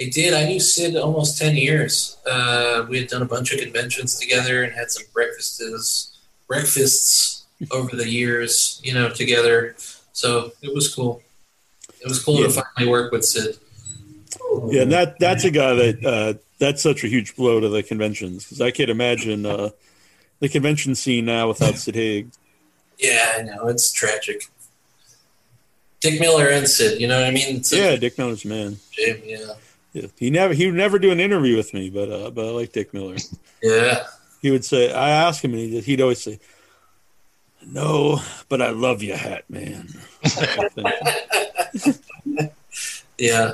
I 0.00 0.08
did. 0.12 0.34
I 0.34 0.44
knew 0.46 0.58
Sid 0.60 0.96
almost 0.96 1.38
ten 1.38 1.54
years. 1.56 2.16
Uh, 2.28 2.84
we 2.88 2.98
had 2.98 3.08
done 3.08 3.22
a 3.22 3.26
bunch 3.26 3.52
of 3.52 3.60
conventions 3.60 4.18
together 4.18 4.64
and 4.64 4.72
had 4.72 4.90
some 4.90 5.04
breakfasts, 5.12 6.18
breakfasts 6.48 7.44
over 7.70 7.94
the 7.94 8.08
years, 8.08 8.80
you 8.82 8.92
know, 8.92 9.08
together. 9.08 9.74
So 10.12 10.52
it 10.62 10.74
was 10.74 10.92
cool. 10.94 11.22
It 12.00 12.08
was 12.08 12.22
cool 12.22 12.40
Yeah. 12.40 12.48
to 12.48 12.52
finally 12.74 12.90
work 12.90 13.12
with 13.12 13.24
Sid. 13.24 13.56
Yeah, 14.68 14.82
and 14.82 14.92
that 14.92 15.18
that's 15.20 15.44
a 15.44 15.50
guy 15.50 15.74
that 15.74 16.04
uh, 16.04 16.34
that's 16.58 16.82
such 16.82 17.04
a 17.04 17.08
huge 17.08 17.36
blow 17.36 17.60
to 17.60 17.68
the 17.68 17.82
conventions 17.82 18.44
because 18.44 18.60
I 18.60 18.72
can't 18.72 18.90
imagine 18.90 19.46
uh, 19.46 19.70
the 20.40 20.48
convention 20.48 20.94
scene 20.96 21.24
now 21.26 21.48
without 21.48 21.76
Sid 21.76 21.94
Haig. 21.94 22.30
Yeah, 22.98 23.34
I 23.38 23.42
know 23.42 23.68
it's 23.68 23.92
tragic. 23.92 24.48
Dick 26.00 26.20
Miller 26.20 26.48
and 26.48 26.68
Sid, 26.68 27.00
you 27.00 27.06
know 27.08 27.18
what 27.18 27.26
I 27.26 27.30
mean? 27.30 27.62
Sid 27.62 27.78
Yeah, 27.78 27.96
Dick 27.96 28.18
Miller's 28.18 28.44
man. 28.44 28.76
Jim, 28.92 29.22
yeah. 29.24 29.54
Yeah, 29.94 30.08
he 30.18 30.28
never 30.28 30.52
he 30.52 30.66
would 30.66 30.74
never 30.74 30.98
do 30.98 31.12
an 31.12 31.20
interview 31.20 31.56
with 31.56 31.72
me, 31.72 31.88
but 31.88 32.10
uh, 32.10 32.30
but 32.30 32.46
I 32.46 32.50
like 32.50 32.72
Dick 32.72 32.92
Miller. 32.92 33.16
Yeah. 33.62 34.04
He 34.42 34.50
would 34.50 34.64
say, 34.64 34.92
I 34.92 35.08
asked 35.08 35.42
him, 35.42 35.52
and 35.52 35.60
he'd, 35.60 35.84
he'd 35.84 36.00
always 36.02 36.22
say, 36.22 36.38
"No, 37.66 38.20
but 38.50 38.60
I 38.60 38.70
love 38.70 39.02
you, 39.02 39.14
Hat 39.14 39.48
Man." 39.48 39.88
Yeah. 43.18 43.52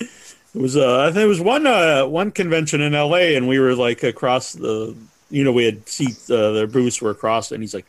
It 0.00 0.08
was 0.54 0.76
uh, 0.76 1.02
I 1.02 1.12
think 1.12 1.24
it 1.24 1.28
was 1.28 1.40
one 1.40 1.66
uh, 1.66 2.06
one 2.06 2.32
convention 2.32 2.80
in 2.80 2.94
L.A. 2.94 3.36
and 3.36 3.46
we 3.46 3.58
were 3.58 3.74
like 3.74 4.02
across 4.02 4.54
the, 4.54 4.96
you 5.30 5.44
know, 5.44 5.52
we 5.52 5.64
had 5.64 5.88
seats. 5.88 6.30
Uh, 6.30 6.52
their 6.52 6.66
booths 6.66 7.02
were 7.02 7.10
across, 7.10 7.52
and 7.52 7.62
he's 7.62 7.74
like, 7.74 7.84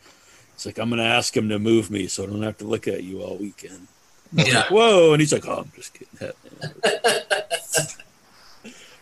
"It's 0.54 0.66
like 0.66 0.78
I'm 0.78 0.90
gonna 0.90 1.02
ask 1.02 1.34
him 1.34 1.48
to 1.48 1.58
move 1.58 1.90
me 1.90 2.06
so 2.06 2.24
I 2.24 2.26
don't 2.26 2.42
have 2.42 2.58
to 2.58 2.66
look 2.66 2.86
at 2.86 3.02
you 3.02 3.22
all 3.22 3.36
weekend." 3.38 3.88
Yeah. 4.32 4.68
Whoa! 4.68 5.12
And 5.12 5.20
he's 5.20 5.32
like, 5.32 5.46
"Oh, 5.48 5.64
I'm 5.64 5.72
just 5.74 5.94
kidding." 5.94 6.32
Hat 6.62 6.82
Man." 6.82 7.12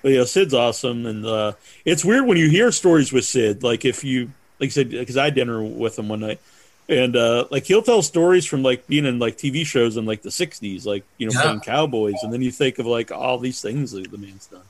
but 0.03 0.13
yeah, 0.13 0.25
Sid's 0.25 0.55
awesome, 0.55 1.07
and 1.07 1.27
uh, 1.27 1.53
it's 1.85 2.05
weird 2.05 2.27
when 2.27 2.37
you 2.39 2.49
hear 2.49 2.71
stories 2.73 3.13
with 3.13 3.25
Sid. 3.25 3.63
Like 3.63 3.85
if 3.85 4.05
you, 4.05 4.31
like 4.61 4.69
I 4.69 4.71
said, 4.71 4.91
because 4.91 5.17
I 5.17 5.25
had 5.25 5.35
dinner 5.35 5.63
with 5.63 5.99
him 5.99 6.09
one 6.09 6.21
night, 6.21 6.41
and 6.89 7.17
uh, 7.17 7.47
like 7.51 7.65
he'll 7.65 7.83
tell 7.83 8.03
stories 8.03 8.47
from 8.47 8.63
like 8.63 8.87
being 8.87 9.05
in 9.07 9.19
like 9.19 9.37
TV 9.37 9.67
shows 9.67 9.97
in 9.97 10.07
like 10.07 10.23
the 10.23 10.29
'60s, 10.31 10.87
like 10.87 11.05
you 11.19 11.27
know 11.27 11.33
Yeah. 11.35 11.43
playing 11.43 11.61
cowboys, 11.61 12.15
and 12.23 12.33
then 12.33 12.43
you 12.43 12.51
think 12.53 12.79
of 12.79 12.87
like 12.87 13.11
all 13.11 13.39
these 13.39 13.61
things 13.61 13.91
that 13.93 14.11
the 14.11 14.19
man's 14.19 14.47
done. 14.47 14.63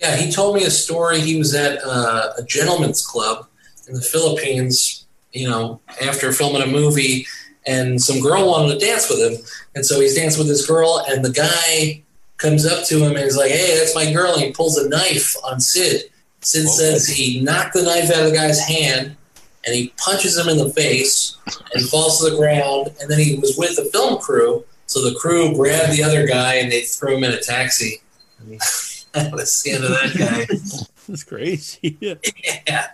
Yeah, 0.00 0.16
he 0.16 0.30
told 0.30 0.56
me 0.56 0.64
a 0.64 0.70
story. 0.70 1.20
He 1.20 1.36
was 1.38 1.54
at 1.54 1.78
uh, 1.84 2.32
a 2.36 2.42
gentleman's 2.42 3.04
club 3.06 3.46
in 3.88 3.94
the 3.94 4.00
Philippines, 4.02 5.06
you 5.32 5.48
know, 5.48 5.80
after 6.02 6.32
filming 6.32 6.62
a 6.62 6.66
movie, 6.66 7.26
and 7.66 8.00
some 8.00 8.20
girl 8.20 8.48
wanted 8.48 8.78
to 8.78 8.86
dance 8.86 9.08
with 9.08 9.20
him. 9.20 9.44
And 9.74 9.84
so 9.84 10.00
he's 10.00 10.14
dancing 10.14 10.40
with 10.40 10.48
this 10.48 10.66
girl, 10.66 11.04
and 11.08 11.24
the 11.24 11.32
guy 11.32 12.02
comes 12.36 12.66
up 12.66 12.84
to 12.86 12.98
him 12.98 13.12
and 13.12 13.20
he's 13.20 13.36
like, 13.36 13.50
Hey, 13.50 13.76
that's 13.78 13.94
my 13.94 14.12
girl. 14.12 14.34
And 14.34 14.42
he 14.42 14.52
pulls 14.52 14.76
a 14.76 14.88
knife 14.88 15.36
on 15.44 15.60
Sid. 15.60 16.10
Sid 16.40 16.68
says 16.68 17.06
he 17.06 17.40
knocked 17.40 17.74
the 17.74 17.82
knife 17.82 18.10
out 18.10 18.24
of 18.24 18.30
the 18.30 18.36
guy's 18.36 18.60
hand 18.60 19.16
and 19.64 19.74
he 19.74 19.92
punches 19.96 20.36
him 20.36 20.48
in 20.48 20.58
the 20.58 20.68
face 20.70 21.36
and 21.74 21.88
falls 21.88 22.18
to 22.18 22.30
the 22.30 22.36
ground. 22.36 22.94
And 23.00 23.10
then 23.10 23.18
he 23.18 23.36
was 23.36 23.56
with 23.56 23.76
the 23.76 23.84
film 23.86 24.18
crew. 24.20 24.64
So 24.86 25.02
the 25.08 25.14
crew 25.14 25.54
grabbed 25.54 25.96
the 25.96 26.02
other 26.02 26.26
guy 26.26 26.56
and 26.56 26.70
they 26.70 26.82
threw 26.82 27.16
him 27.16 27.24
in 27.24 27.32
a 27.32 27.40
taxi. 27.40 28.02
And 28.40 28.52
that 29.12 29.32
was 29.32 29.62
the 29.62 29.70
end 29.72 29.84
of 29.84 29.90
that 29.90 30.14
guy. 30.16 30.46
That's 31.08 31.24
crazy. 31.24 31.96
yeah. 32.66 32.88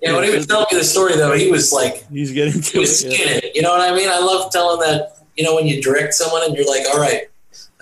Yeah. 0.00 0.14
When 0.14 0.24
he 0.24 0.34
was 0.34 0.46
telling 0.46 0.66
me 0.72 0.78
the 0.78 0.84
story, 0.84 1.16
though, 1.16 1.32
he 1.32 1.50
was 1.50 1.72
like, 1.72 2.08
He's 2.10 2.32
getting 2.32 2.54
he 2.54 2.60
to 2.60 2.78
was 2.80 3.04
it. 3.04 3.12
Yeah. 3.12 3.48
it. 3.48 3.54
You 3.54 3.62
know 3.62 3.70
what 3.70 3.80
I 3.80 3.94
mean? 3.94 4.08
I 4.08 4.18
love 4.18 4.50
telling 4.50 4.80
that, 4.80 5.18
you 5.36 5.44
know, 5.44 5.54
when 5.54 5.66
you 5.66 5.82
direct 5.82 6.14
someone 6.14 6.42
and 6.44 6.54
you're 6.56 6.66
like, 6.66 6.86
all 6.92 6.98
right, 6.98 7.28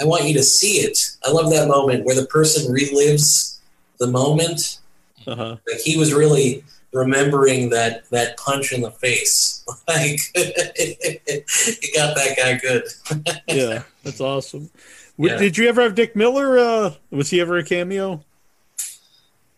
I 0.01 0.05
want 0.05 0.24
you 0.24 0.35
to 0.35 0.43
see 0.43 0.79
it. 0.79 0.99
I 1.24 1.31
love 1.31 1.51
that 1.51 1.68
moment 1.68 2.05
where 2.05 2.16
the 2.16 2.26
person 2.26 2.72
relives 2.72 3.59
the 3.99 4.07
moment. 4.07 4.81
Uh-huh. 5.26 5.57
Like 5.66 5.81
he 5.81 5.97
was 5.97 6.12
really 6.14 6.64
remembering 6.93 7.68
that 7.70 8.09
that 8.11 8.37
punch 8.39 8.72
in 8.72 8.81
the 8.81 8.91
face. 8.91 9.55
Like 9.87 10.18
he 10.35 11.93
got 11.95 12.14
that 12.16 12.35
guy 12.37 12.55
good. 12.59 12.85
Yeah, 13.49 13.83
that's 14.03 14.20
awesome. 14.20 14.70
Yeah. 15.18 15.37
Did 15.37 15.59
you 15.59 15.68
ever 15.68 15.83
have 15.83 15.95
Dick 15.95 16.16
Miller? 16.16 16.59
Uh, 16.59 16.95
was 17.11 17.29
he 17.29 17.41
ever 17.41 17.59
a 17.59 17.64
cameo? 17.64 18.24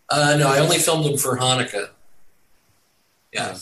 Uh, 0.09 0.35
no, 0.37 0.49
I 0.49 0.59
only 0.59 0.79
filmed 0.79 1.05
him 1.05 1.17
for 1.17 1.37
Hanukkah. 1.37 1.89
Yeah. 3.33 3.55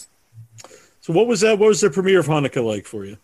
So 1.01 1.13
what 1.13 1.27
was 1.27 1.41
that? 1.41 1.57
What 1.59 1.67
was 1.69 1.81
the 1.81 1.89
premiere 1.89 2.19
of 2.19 2.27
Hanukkah 2.27 2.63
like 2.63 2.85
for 2.85 3.05
you? 3.05 3.17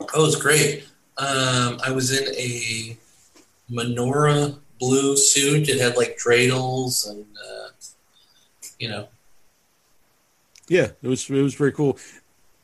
Oh, 0.00 0.22
it 0.22 0.26
was 0.26 0.36
great. 0.36 0.84
Um, 1.18 1.78
I 1.84 1.90
was 1.92 2.10
in 2.18 2.34
a 2.34 2.96
menorah 3.70 4.58
blue 4.78 5.16
suit. 5.16 5.68
It 5.68 5.80
had 5.80 5.96
like 5.96 6.16
dreidels 6.18 7.08
and, 7.08 7.26
uh, 7.36 7.68
you 8.78 8.88
know, 8.88 9.08
Yeah, 10.68 10.88
it 11.02 11.08
was 11.08 11.28
it 11.28 11.42
was 11.42 11.54
very 11.54 11.72
cool. 11.72 11.98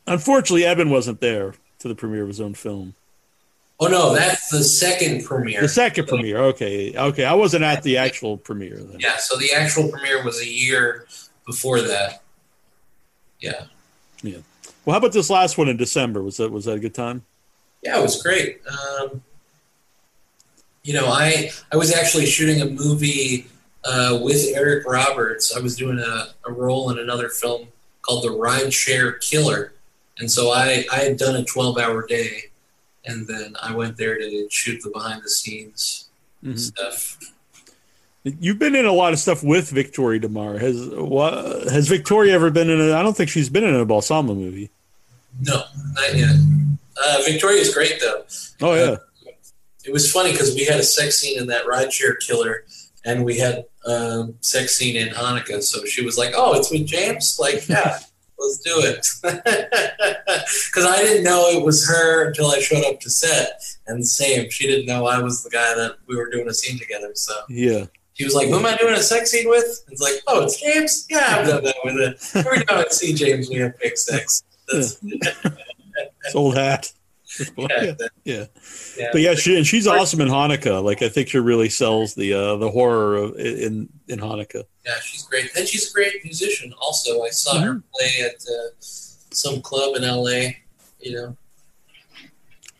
Unfortunately, 0.07 0.65
Eben 0.65 0.89
wasn't 0.89 1.21
there 1.21 1.53
to 1.79 1.87
the 1.87 1.95
premiere 1.95 2.23
of 2.23 2.27
his 2.29 2.41
own 2.41 2.53
film. 2.55 2.95
oh 3.79 3.87
no, 3.87 4.15
that's 4.15 4.49
the 4.49 4.63
second 4.63 5.25
premiere. 5.25 5.61
The 5.61 5.67
second 5.69 6.07
premiere, 6.07 6.39
okay, 6.45 6.97
okay. 6.97 7.25
I 7.25 7.33
wasn't 7.33 7.63
at 7.63 7.83
the 7.83 7.97
actual 7.97 8.37
premiere 8.37 8.77
then. 8.77 8.99
Yeah, 8.99 9.17
so 9.17 9.37
the 9.37 9.51
actual 9.53 9.89
premiere 9.89 10.23
was 10.23 10.39
a 10.41 10.47
year 10.47 11.05
before 11.45 11.81
that. 11.81 12.23
Yeah. 13.39 13.65
Yeah. 14.23 14.37
Well, 14.85 14.93
how 14.93 14.97
about 14.97 15.11
this 15.13 15.29
last 15.29 15.57
one 15.57 15.67
in 15.69 15.77
December? 15.77 16.21
Was 16.23 16.37
that 16.37 16.51
was 16.51 16.65
that 16.65 16.73
a 16.73 16.79
good 16.79 16.93
time? 16.95 17.23
Yeah, 17.83 17.99
it 17.99 18.01
was 18.01 18.21
great. 18.21 18.61
Um, 18.67 19.21
you 20.83 20.93
know, 20.93 21.07
I 21.07 21.51
I 21.71 21.77
was 21.77 21.93
actually 21.93 22.25
shooting 22.25 22.61
a 22.61 22.65
movie 22.65 23.47
uh, 23.83 24.19
with 24.21 24.45
Eric 24.55 24.87
Roberts. 24.87 25.55
I 25.55 25.59
was 25.59 25.75
doing 25.75 25.99
a, 25.99 26.29
a 26.45 26.51
role 26.51 26.89
in 26.89 26.99
another 26.99 27.29
film 27.29 27.67
called 28.01 28.23
The 28.23 28.31
Ride 28.31 28.73
Share 28.73 29.13
Killer, 29.13 29.73
and 30.19 30.31
so 30.31 30.51
I 30.51 30.85
I 30.91 30.97
had 30.97 31.17
done 31.17 31.35
a 31.35 31.43
twelve 31.43 31.77
hour 31.77 32.05
day, 32.07 32.45
and 33.05 33.27
then 33.27 33.55
I 33.61 33.75
went 33.75 33.97
there 33.97 34.17
to 34.17 34.47
shoot 34.49 34.81
the 34.83 34.89
behind 34.89 35.23
the 35.23 35.29
scenes 35.29 36.05
Mhm. 36.43 36.57
stuff. 36.59 37.17
You've 38.39 38.59
been 38.59 38.75
in 38.75 38.85
a 38.85 38.91
lot 38.91 39.13
of 39.13 39.19
stuff 39.19 39.43
with 39.43 39.69
Victoria 39.69 40.19
De 40.19 40.29
Mare. 40.29 40.59
Has 40.59 40.87
what 40.89 41.69
has 41.71 41.87
Victoria 41.87 42.33
ever 42.33 42.49
been 42.49 42.69
in 42.69 42.81
a? 42.81 42.93
I 42.93 43.03
don't 43.03 43.15
think 43.15 43.29
she's 43.29 43.49
been 43.49 43.63
in 43.63 43.75
a 43.75 43.85
Balsamo 43.85 44.33
movie. 44.33 44.69
No, 45.41 45.63
not 45.93 46.15
yet. 46.15 46.35
Uh, 47.01 47.21
Victoria's 47.25 47.73
great 47.73 47.99
though. 48.01 48.23
Oh 48.61 48.73
yeah, 48.73 48.97
it 49.87 49.93
was 49.93 50.11
funny 50.11 50.31
because 50.31 50.53
we 50.53 50.65
had 50.65 50.79
a 50.79 50.83
sex 50.83 51.19
scene 51.19 51.39
in 51.39 51.47
that 51.47 51.65
rideshare 51.65 52.19
killer 52.19 52.65
and 53.05 53.23
we 53.23 53.37
had 53.37 53.65
um, 53.85 54.35
sex 54.41 54.75
scene 54.75 54.97
in 54.97 55.09
hanukkah 55.09 55.63
so 55.63 55.83
she 55.85 56.05
was 56.05 56.17
like 56.17 56.33
oh 56.35 56.53
it's 56.53 56.69
with 56.69 56.85
james 56.85 57.37
like 57.39 57.67
yeah 57.69 57.99
let's 58.39 58.59
do 58.59 58.73
it 58.75 59.07
because 60.67 60.85
i 60.85 60.97
didn't 60.97 61.23
know 61.23 61.47
it 61.47 61.63
was 61.63 61.87
her 61.87 62.27
until 62.27 62.47
i 62.47 62.59
showed 62.59 62.85
up 62.85 62.99
to 62.99 63.09
set 63.09 63.59
and 63.87 64.05
same 64.05 64.49
she 64.49 64.67
didn't 64.67 64.85
know 64.85 65.07
i 65.07 65.19
was 65.19 65.43
the 65.43 65.49
guy 65.49 65.73
that 65.73 65.95
we 66.05 66.15
were 66.15 66.29
doing 66.29 66.47
a 66.47 66.53
scene 66.53 66.77
together 66.77 67.09
so 67.15 67.33
yeah. 67.49 67.85
She 68.17 68.23
was 68.25 68.33
like 68.33 68.47
who 68.47 68.57
am 68.57 68.65
i 68.65 68.75
doing 68.77 68.93
a 68.93 69.01
sex 69.01 69.31
scene 69.31 69.47
with 69.47 69.83
it's 69.89 70.01
like 70.01 70.15
oh 70.27 70.43
it's 70.43 70.59
james 70.59 71.05
yeah 71.09 71.37
i've 71.39 71.47
done 71.47 71.63
that 71.63 71.75
with 71.83 71.95
it 71.95 72.19
every 72.45 72.65
time 72.65 72.79
i 72.79 72.85
see 72.89 73.13
james 73.13 73.49
we 73.49 73.55
have 73.57 73.75
fake 73.77 73.97
sex 73.97 74.43
That's, 74.71 74.99
It's 76.25 76.35
old 76.35 76.55
hat. 76.55 76.91
yeah, 77.57 77.67
yeah. 77.69 77.93
yeah. 78.23 78.45
yeah. 78.97 79.09
But 79.11 79.21
yeah, 79.21 79.35
she 79.35 79.57
and 79.57 79.65
she's 79.65 79.87
awesome 79.87 80.21
in 80.21 80.27
Hanukkah. 80.27 80.83
Like 80.83 81.01
I 81.01 81.09
think 81.09 81.29
she 81.29 81.39
really 81.39 81.69
sells 81.69 82.15
the 82.15 82.33
uh, 82.33 82.55
the 82.57 82.69
horror 82.69 83.17
of, 83.17 83.37
in 83.37 83.89
in 84.07 84.19
Hanukkah. 84.19 84.63
Yeah, 84.85 84.99
she's 85.03 85.23
great. 85.23 85.49
And 85.55 85.67
she's 85.67 85.89
a 85.89 85.93
great 85.93 86.23
musician 86.23 86.73
also. 86.79 87.23
I 87.23 87.29
saw 87.29 87.59
her 87.59 87.81
play 87.93 88.25
at 88.25 88.35
uh, 88.35 88.69
some 88.79 89.61
club 89.61 89.95
in 89.95 90.03
LA, 90.03 90.51
you 90.99 91.15
know. 91.15 91.37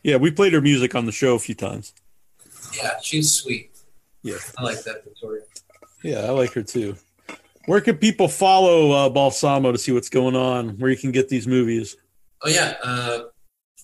Yeah, 0.04 0.18
we 0.18 0.32
played 0.32 0.54
her 0.54 0.62
music 0.62 0.96
on 0.96 1.06
the 1.06 1.12
show 1.12 1.36
a 1.36 1.40
few 1.40 1.56
times. 1.56 1.94
Yeah, 2.76 3.00
she's 3.02 3.32
sweet. 3.32 3.72
Yeah. 4.28 4.36
I 4.58 4.64
like 4.64 4.84
that, 4.84 5.06
Victoria. 5.06 5.44
Yeah, 6.04 6.20
I 6.20 6.32
like 6.32 6.52
her 6.54 6.64
too. 6.64 6.98
Where 7.66 7.80
can 7.82 7.98
people 7.98 8.28
follow 8.28 8.92
uh, 8.92 9.10
Balsamo 9.10 9.72
to 9.72 9.78
see 9.78 9.92
what's 9.92 10.10
going 10.10 10.36
on? 10.36 10.78
Where 10.80 10.90
you 10.92 10.98
can 10.98 11.12
get 11.12 11.30
these 11.30 11.48
movies? 11.48 11.96
Oh, 12.42 12.50
yeah. 12.50 12.76
Uh, 12.84 13.20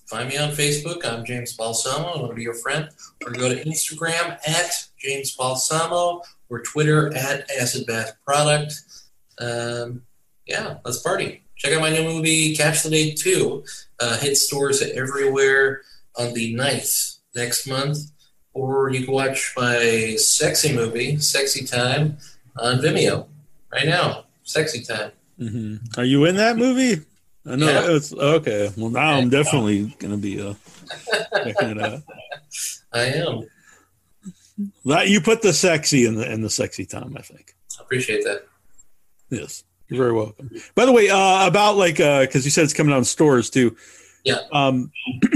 find 0.08 0.28
me 0.30 0.38
on 0.38 0.52
Facebook. 0.52 1.06
I'm 1.06 1.26
James 1.26 1.54
Balsamo. 1.54 2.08
I 2.08 2.18
want 2.18 2.32
to 2.32 2.36
be 2.36 2.44
your 2.44 2.54
friend. 2.56 2.90
Or 3.26 3.32
go 3.32 3.50
to 3.54 3.64
Instagram 3.64 4.38
at 4.48 4.88
James 4.98 5.36
Balsamo 5.36 6.22
or 6.50 6.62
Twitter 6.62 7.16
at 7.16 7.50
Acid 7.52 7.86
Bath 7.86 8.14
Product. 8.26 8.74
Um, 9.40 10.04
yeah, 10.46 10.78
let's 10.86 11.02
party. 11.02 11.44
Check 11.56 11.74
out 11.74 11.82
my 11.82 11.90
new 11.90 12.04
movie, 12.04 12.56
Catch 12.56 12.84
the 12.84 12.90
Day 12.90 13.12
2. 13.12 13.64
Uh, 14.00 14.18
hit 14.18 14.38
stores 14.38 14.82
everywhere 14.82 15.82
on 16.18 16.34
the 16.34 16.54
9th 16.56 17.20
next 17.36 17.68
month. 17.68 18.13
Or 18.54 18.90
you 18.92 19.04
can 19.06 19.14
watch 19.14 19.54
my 19.58 20.16
sexy 20.18 20.74
movie, 20.74 21.18
Sexy 21.18 21.66
Time, 21.66 22.18
on 22.58 22.78
Vimeo 22.80 23.28
right 23.72 23.86
now. 23.88 24.26
Sexy 24.44 24.84
Time. 24.84 25.12
hmm 25.38 25.76
Are 25.98 26.04
you 26.06 26.26
in 26.26 26.36
that 26.38 26.58
movie? 26.58 27.02
I 27.46 27.56
know 27.56 27.66
Yeah. 27.68 27.96
it's 27.96 28.14
okay. 28.14 28.72
Well, 28.78 28.90
now 28.92 29.14
I'm 29.18 29.30
definitely 29.30 29.96
gonna 30.00 30.18
be 30.18 30.40
uh, 30.42 30.54
checking 31.44 31.72
it 31.72 31.82
out. 31.82 32.02
I 32.94 33.02
am. 33.06 33.48
That 34.86 35.10
you 35.10 35.20
put 35.20 35.42
the 35.42 35.52
sexy 35.52 36.06
in 36.06 36.16
the 36.16 36.32
in 36.32 36.42
the 36.42 36.50
sexy 36.50 36.86
time. 36.86 37.16
I 37.18 37.22
think. 37.22 37.56
I 37.80 37.84
appreciate 37.84 38.24
that. 38.26 38.46
Yes, 39.30 39.64
you're 39.90 39.98
very 39.98 40.14
welcome. 40.14 40.52
By 40.76 40.86
the 40.86 40.92
way, 40.92 41.10
uh, 41.10 41.48
about 41.48 41.76
like 41.76 41.98
because 41.98 42.46
you 42.46 42.52
said 42.52 42.64
it's 42.66 42.74
coming 42.74 42.94
out 42.94 43.00
in 43.00 43.04
stores 43.04 43.50
too. 43.50 43.76
Yeah. 44.24 44.38
Um, 44.54 44.92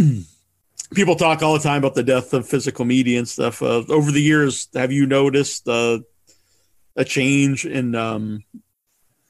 people 0.94 1.16
talk 1.16 1.42
all 1.42 1.54
the 1.54 1.60
time 1.60 1.80
about 1.80 1.96
the 1.96 2.04
death 2.04 2.34
of 2.34 2.48
physical 2.48 2.86
media 2.86 3.20
and 3.20 3.28
stuff. 3.28 3.62
Uh, 3.62 3.84
over 3.90 4.12
the 4.12 4.22
years, 4.22 4.68
have 4.74 4.92
you 4.92 5.06
noticed 5.06 5.68
uh, 5.68 6.00
a 6.96 7.06
change 7.06 7.66
in 7.66 7.96
um, 7.96 8.44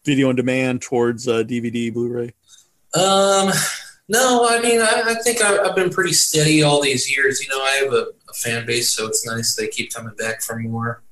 video 0.05 0.29
on 0.29 0.35
demand 0.35 0.81
towards 0.81 1.27
uh, 1.27 1.43
DVD, 1.43 1.93
Blu-ray? 1.93 2.33
Um, 2.93 3.51
No, 4.09 4.47
I 4.49 4.61
mean, 4.61 4.79
I, 4.79 5.03
I 5.05 5.15
think 5.15 5.41
I, 5.41 5.57
I've 5.57 5.75
been 5.75 5.89
pretty 5.89 6.13
steady 6.13 6.63
all 6.63 6.81
these 6.81 7.13
years. 7.13 7.41
You 7.43 7.49
know, 7.49 7.61
I 7.61 7.71
have 7.83 7.91
a, 7.91 8.07
a 8.29 8.33
fan 8.33 8.65
base, 8.65 8.93
so 8.93 9.05
it's 9.05 9.25
nice 9.25 9.53
they 9.55 9.67
keep 9.67 9.91
coming 9.93 10.15
back 10.15 10.41
for 10.41 10.57
more. 10.57 11.03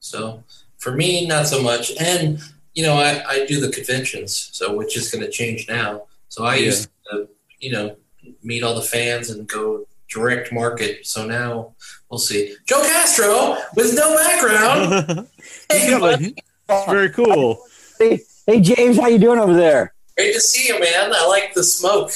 So 0.00 0.42
for 0.78 0.92
me, 0.92 1.26
not 1.26 1.46
so 1.46 1.62
much. 1.62 1.92
And 2.00 2.40
you 2.72 2.82
know, 2.82 2.94
I, 2.94 3.22
I 3.28 3.44
do 3.46 3.60
the 3.60 3.68
conventions, 3.70 4.48
so 4.52 4.74
which 4.74 4.96
is 4.96 5.10
going 5.10 5.22
to 5.22 5.30
change 5.30 5.68
now. 5.68 6.04
So 6.30 6.44
I 6.44 6.54
Yeah. 6.56 6.66
used 6.66 6.88
to, 7.10 7.28
you 7.58 7.72
know, 7.72 7.96
meet 8.42 8.62
all 8.62 8.74
the 8.74 8.82
fans 8.82 9.30
and 9.30 9.46
go 9.46 9.86
direct 10.10 10.52
market. 10.52 11.06
So 11.06 11.26
now 11.26 11.74
we'll 12.10 12.18
see. 12.18 12.54
Joe 12.66 12.82
Castro 12.82 13.56
with 13.76 13.94
no 13.94 14.16
background. 14.16 15.28
Hey, 15.70 15.90
Yeah, 15.90 15.98
like, 15.98 16.20
it's 16.20 16.90
very 16.90 17.10
cool. 17.10 17.62
Hey, 17.98 18.20
hey, 18.46 18.60
James, 18.60 18.98
how 18.98 19.08
you 19.08 19.18
doing 19.18 19.38
over 19.38 19.54
there? 19.54 19.92
great 20.16 20.32
to 20.34 20.40
see 20.40 20.66
you, 20.68 20.80
man. 20.80 21.12
I 21.14 21.26
like 21.26 21.52
the 21.54 21.62
smoke. 21.62 22.10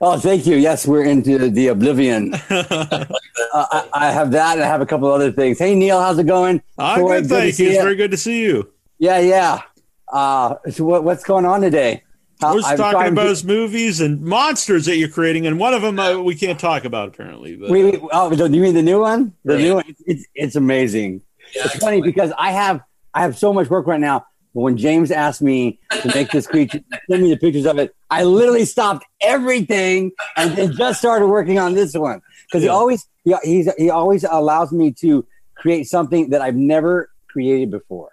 Oh, 0.00 0.18
thank 0.18 0.46
you. 0.46 0.56
Yes, 0.56 0.86
we're 0.86 1.04
into 1.04 1.50
the 1.50 1.68
oblivion. 1.68 2.34
Uh, 3.52 3.66
I, 3.70 4.08
I 4.08 4.12
have 4.12 4.30
that, 4.32 4.56
and 4.56 4.64
I 4.64 4.66
have 4.66 4.80
a 4.80 4.86
couple 4.86 5.10
other 5.10 5.30
things. 5.30 5.58
Hey, 5.58 5.74
Neil, 5.74 6.00
how's 6.00 6.18
it 6.18 6.26
going? 6.26 6.62
I'm 6.78 6.98
Troy, 6.98 7.20
good, 7.20 7.28
good 7.28 7.38
thank 7.38 7.54
see 7.54 7.64
you. 7.64 7.68
It's 7.70 7.76
ya. 7.76 7.82
very 7.82 7.94
good 7.94 8.10
to 8.10 8.16
see 8.16 8.42
you. 8.42 8.70
Yeah, 8.98 9.18
yeah. 9.20 9.60
Uh, 10.08 10.56
so 10.70 10.84
what, 10.84 11.04
what's 11.04 11.22
going 11.22 11.44
on 11.46 11.60
today? 11.60 12.02
How- 12.40 12.52
We're 12.54 12.60
just 12.60 12.72
I'm 12.72 12.76
talking 12.78 13.12
about 13.12 13.22
to- 13.24 13.28
his 13.30 13.44
movies 13.44 14.00
and 14.00 14.20
monsters 14.22 14.84
that 14.86 14.96
you're 14.96 15.08
creating, 15.08 15.46
and 15.46 15.58
one 15.58 15.74
of 15.74 15.82
them 15.82 15.98
uh, 15.98 16.18
we 16.18 16.34
can't 16.34 16.58
talk 16.60 16.84
about 16.84 17.08
apparently. 17.08 17.56
But 17.56 17.70
Wait, 17.70 17.84
wait, 17.84 18.00
oh, 18.12 18.34
do 18.34 18.44
you 18.54 18.62
mean 18.62 18.74
the 18.74 18.82
new 18.82 19.00
one? 19.00 19.32
The 19.44 19.54
Right. 19.54 19.62
new 19.62 19.74
one. 19.76 19.84
It's, 20.06 20.24
it's 20.34 20.56
amazing. 20.56 21.22
Yeah, 21.54 21.62
It's 21.64 21.76
funny 21.76 22.02
because 22.02 22.32
I 22.38 22.50
have 22.52 22.80
I 23.14 23.22
have 23.22 23.38
so 23.38 23.52
much 23.52 23.70
work 23.70 23.86
right 23.86 24.00
now. 24.00 24.26
But 24.54 24.62
when 24.62 24.76
James 24.78 25.10
asked 25.10 25.42
me 25.42 25.78
to 26.00 26.08
make 26.14 26.30
this 26.30 26.46
creature, 26.46 26.80
send 27.10 27.22
me 27.22 27.28
the 27.30 27.36
pictures 27.36 27.66
of 27.66 27.78
it, 27.78 27.94
I 28.10 28.24
literally 28.24 28.64
stopped 28.64 29.04
everything 29.20 30.12
and 30.36 30.56
then 30.56 30.72
just 30.72 30.98
started 30.98 31.26
working 31.26 31.58
on 31.58 31.74
this 31.74 31.94
one 31.94 32.22
because 32.46 32.62
he 32.62 32.68
always 32.68 33.06
he, 33.24 33.34
he's, 33.44 33.72
he 33.76 33.90
always 33.90 34.24
allows 34.24 34.72
me 34.72 34.92
to 35.00 35.26
create 35.56 35.84
something 35.84 36.30
that 36.30 36.40
I've 36.42 36.54
never 36.56 37.10
created 37.28 37.70
before. 37.70 38.10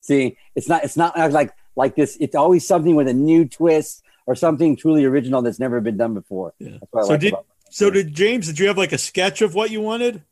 See, 0.00 0.36
it's 0.54 0.68
not 0.68 0.84
it's 0.84 0.96
not 0.96 1.16
like 1.32 1.52
like 1.76 1.94
this. 1.96 2.16
It's 2.20 2.34
always 2.34 2.66
something 2.66 2.94
with 2.94 3.08
a 3.08 3.14
new 3.14 3.46
twist 3.46 4.02
or 4.26 4.34
something 4.34 4.76
truly 4.76 5.04
original 5.04 5.42
that's 5.42 5.58
never 5.58 5.80
been 5.80 5.96
done 5.96 6.14
before. 6.14 6.54
Yeah. 6.58 6.78
That's 6.80 6.90
what 6.92 7.02
I 7.02 7.06
So 7.06 7.12
like 7.12 7.20
did- 7.20 7.32
about- 7.32 7.46
so 7.72 7.88
did 7.88 8.12
James? 8.14 8.46
Did 8.48 8.58
you 8.58 8.66
have 8.66 8.76
like 8.76 8.90
a 8.92 8.98
sketch 8.98 9.42
of 9.42 9.54
what 9.54 9.70
you 9.70 9.80
wanted? 9.80 10.22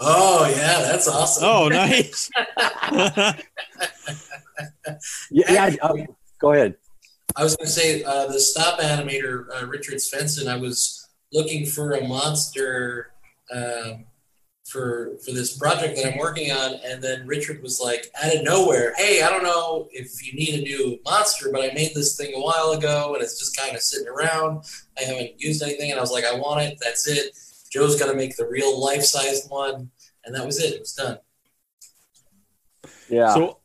Oh 0.00 0.46
yeah, 0.48 0.80
that's 0.82 1.08
awesome. 1.08 1.42
Oh, 1.44 1.66
nice. 1.68 2.30
yeah, 5.30 5.52
yeah 5.52 5.76
uh, 5.82 5.94
go 6.40 6.52
ahead. 6.52 6.76
I 7.36 7.42
was 7.42 7.56
going 7.56 7.66
to 7.66 7.72
say 7.72 8.02
uh, 8.04 8.26
the 8.26 8.40
stop 8.40 8.78
animator 8.80 9.46
uh, 9.60 9.66
Richard 9.66 9.94
Svensson. 9.96 10.46
I 10.48 10.56
was 10.56 11.08
looking 11.32 11.66
for 11.66 11.92
a 11.94 12.06
monster 12.06 13.10
um, 13.54 14.06
for 14.68 15.16
for 15.24 15.32
this 15.32 15.56
project 15.56 15.96
that 15.96 16.12
I'm 16.12 16.18
working 16.18 16.52
on, 16.52 16.74
and 16.84 17.02
then 17.02 17.26
Richard 17.26 17.62
was 17.62 17.80
like, 17.80 18.10
out 18.22 18.36
of 18.36 18.42
nowhere, 18.42 18.94
"Hey, 18.96 19.22
I 19.22 19.30
don't 19.30 19.42
know 19.42 19.88
if 19.92 20.24
you 20.24 20.38
need 20.38 20.60
a 20.60 20.62
new 20.62 20.98
monster, 21.04 21.50
but 21.50 21.62
I 21.62 21.72
made 21.74 21.94
this 21.94 22.16
thing 22.16 22.34
a 22.34 22.40
while 22.40 22.72
ago, 22.72 23.14
and 23.14 23.22
it's 23.22 23.38
just 23.38 23.56
kind 23.56 23.74
of 23.74 23.82
sitting 23.82 24.08
around. 24.08 24.64
I 24.98 25.04
haven't 25.04 25.40
used 25.40 25.62
anything." 25.62 25.90
And 25.90 25.98
I 25.98 26.02
was 26.02 26.12
like, 26.12 26.24
"I 26.24 26.34
want 26.34 26.60
it. 26.62 26.78
That's 26.82 27.08
it. 27.08 27.36
Joe's 27.70 27.98
got 27.98 28.10
to 28.10 28.14
make 28.14 28.36
the 28.36 28.46
real 28.46 28.78
life 28.78 29.04
sized 29.04 29.50
one," 29.50 29.90
and 30.24 30.34
that 30.34 30.44
was 30.44 30.62
it. 30.62 30.74
It 30.74 30.80
was 30.80 30.92
done. 30.92 31.18
Yeah. 33.08 33.34
So, 33.34 33.58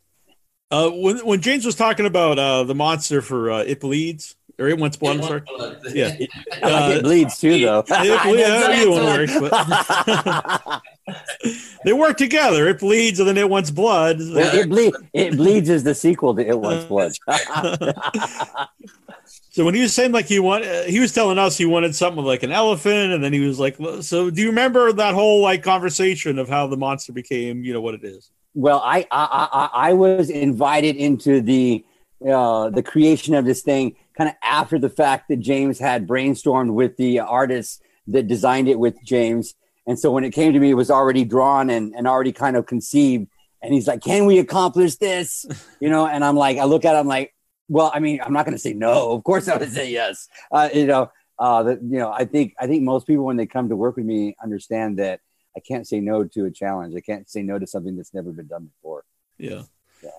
uh, 0.72 0.90
when 0.90 1.26
when 1.26 1.42
James 1.42 1.66
was 1.66 1.76
talking 1.76 2.06
about 2.06 2.40
uh, 2.40 2.64
the 2.64 2.76
monster 2.76 3.22
for 3.22 3.52
uh, 3.52 3.60
It 3.60 3.82
Bleeds 3.82 4.36
or 4.60 4.68
It 4.68 4.78
Wants 4.78 4.98
Blood, 4.98 5.18
I'm 5.18 5.24
sorry. 5.24 5.42
Yeah. 5.94 6.16
I 6.64 6.70
like 6.70 6.96
Uh, 6.96 6.98
it 6.98 7.04
bleeds 7.04 7.40
too, 7.40 7.60
though. 7.60 7.84
It 7.88 8.24
ble- 8.24 8.38
yeah, 8.38 8.68
either 8.70 8.90
one 8.90 9.06
works, 9.06 10.82
They 11.84 11.94
work 11.94 12.18
together. 12.18 12.68
It 12.68 12.80
bleeds 12.80 13.20
and 13.20 13.28
then 13.28 13.38
it 13.38 13.50
wants 13.50 13.72
blood. 13.72 14.20
Well, 14.20 14.56
it, 14.56 14.70
ble- 14.70 14.94
it 15.14 15.36
bleeds 15.36 15.70
is 15.70 15.84
the 15.84 15.96
sequel 15.96 16.36
to 16.36 16.48
It 16.48 16.60
Wants 16.60 16.86
Blood. 16.86 17.14
So 19.52 19.64
when 19.64 19.76
he 19.76 19.82
was 19.82 19.94
saying 19.94 20.12
like 20.12 20.26
he 20.26 20.40
want, 20.40 20.66
uh, 20.66 20.82
he 20.84 21.00
was 21.00 21.14
telling 21.14 21.38
us 21.38 21.56
he 21.56 21.68
wanted 21.68 21.96
something 21.96 22.18
with 22.18 22.26
like 22.26 22.42
an 22.42 22.52
elephant, 22.52 23.14
and 23.14 23.24
then 23.24 23.32
he 23.32 23.40
was 23.40 23.60
like, 23.60 23.78
"So 24.02 24.32
do 24.32 24.42
you 24.42 24.48
remember 24.48 24.92
that 24.92 25.14
whole 25.14 25.44
like 25.44 25.62
conversation 25.62 26.40
of 26.40 26.50
how 26.50 26.66
the 26.66 26.76
monster 26.76 27.14
became, 27.14 27.64
you 27.64 27.72
know, 27.72 27.80
what 27.80 27.94
it 27.94 28.04
is?" 28.04 28.32
well, 28.56 28.82
I, 28.84 29.06
I 29.12 29.70
I 29.72 29.90
I 29.90 29.94
was 29.94 30.32
invited 30.32 30.96
into 30.96 31.40
the 31.40 31.86
uh, 32.28 32.72
the 32.72 32.82
creation 32.82 33.36
of 33.36 33.46
this 33.46 33.62
thing 33.62 33.96
kind 34.18 34.30
of 34.30 34.36
after 34.44 34.80
the 34.80 34.90
fact 34.90 35.30
that 35.30 35.40
James 35.40 35.80
had 35.80 36.08
brainstormed 36.08 36.74
with 36.74 36.98
the 36.98 37.20
artists 37.20 37.80
that 38.08 38.28
designed 38.28 38.68
it 38.68 38.80
with 38.80 38.96
James, 39.04 39.56
and 39.86 40.00
so 40.00 40.12
when 40.12 40.24
it 40.24 40.32
came 40.32 40.54
to 40.54 40.60
me, 40.60 40.72
it 40.72 40.76
was 40.76 40.92
already 40.92 41.26
drawn 41.26 41.70
and 41.70 41.94
and 41.96 42.08
already 42.08 42.32
kind 42.32 42.56
of 42.56 42.66
conceived. 42.66 43.28
And 43.62 43.74
he's 43.74 43.88
like, 43.88 44.02
"Can 44.02 44.26
we 44.26 44.40
accomplish 44.40 44.96
this?" 44.96 45.46
You 45.80 45.90
know, 45.90 46.08
and 46.08 46.24
I'm 46.24 46.38
like, 46.38 46.58
I 46.60 46.64
look 46.64 46.86
at, 46.86 46.96
it, 46.96 46.98
I'm 46.98 47.08
like, 47.08 47.36
well, 47.68 47.92
I 47.94 48.00
mean, 48.00 48.22
I'm 48.24 48.32
not 48.32 48.46
going 48.46 48.56
to 48.56 48.62
say 48.62 48.74
no. 48.74 49.12
Of 49.12 49.26
course, 49.26 49.50
I 49.50 49.58
would 49.58 49.74
say 49.74 49.92
yes. 49.92 50.30
Uh, 50.50 50.70
you 50.74 50.86
know, 50.86 51.12
uh, 51.40 51.64
that 51.64 51.82
you 51.82 52.00
know, 52.00 52.10
I 52.12 52.24
think 52.26 52.54
I 52.60 52.68
think 52.68 52.84
most 52.84 53.06
people 53.06 53.26
when 53.26 53.36
they 53.36 53.46
come 53.46 53.70
to 53.70 53.76
work 53.76 53.98
with 53.98 54.06
me 54.06 54.36
understand 54.42 55.00
that 55.00 55.20
I 55.56 55.60
can't 55.60 55.88
say 55.88 56.00
no 56.00 56.24
to 56.24 56.46
a 56.46 56.52
challenge. 56.52 56.96
I 56.96 57.02
can't 57.02 57.30
say 57.30 57.42
no 57.42 57.60
to 57.60 57.68
something 57.68 57.96
that's 57.96 58.14
never 58.14 58.32
been 58.32 58.48
done 58.48 58.66
before. 58.66 59.04
Yeah. 59.38 59.64
Yeah, 60.02 60.10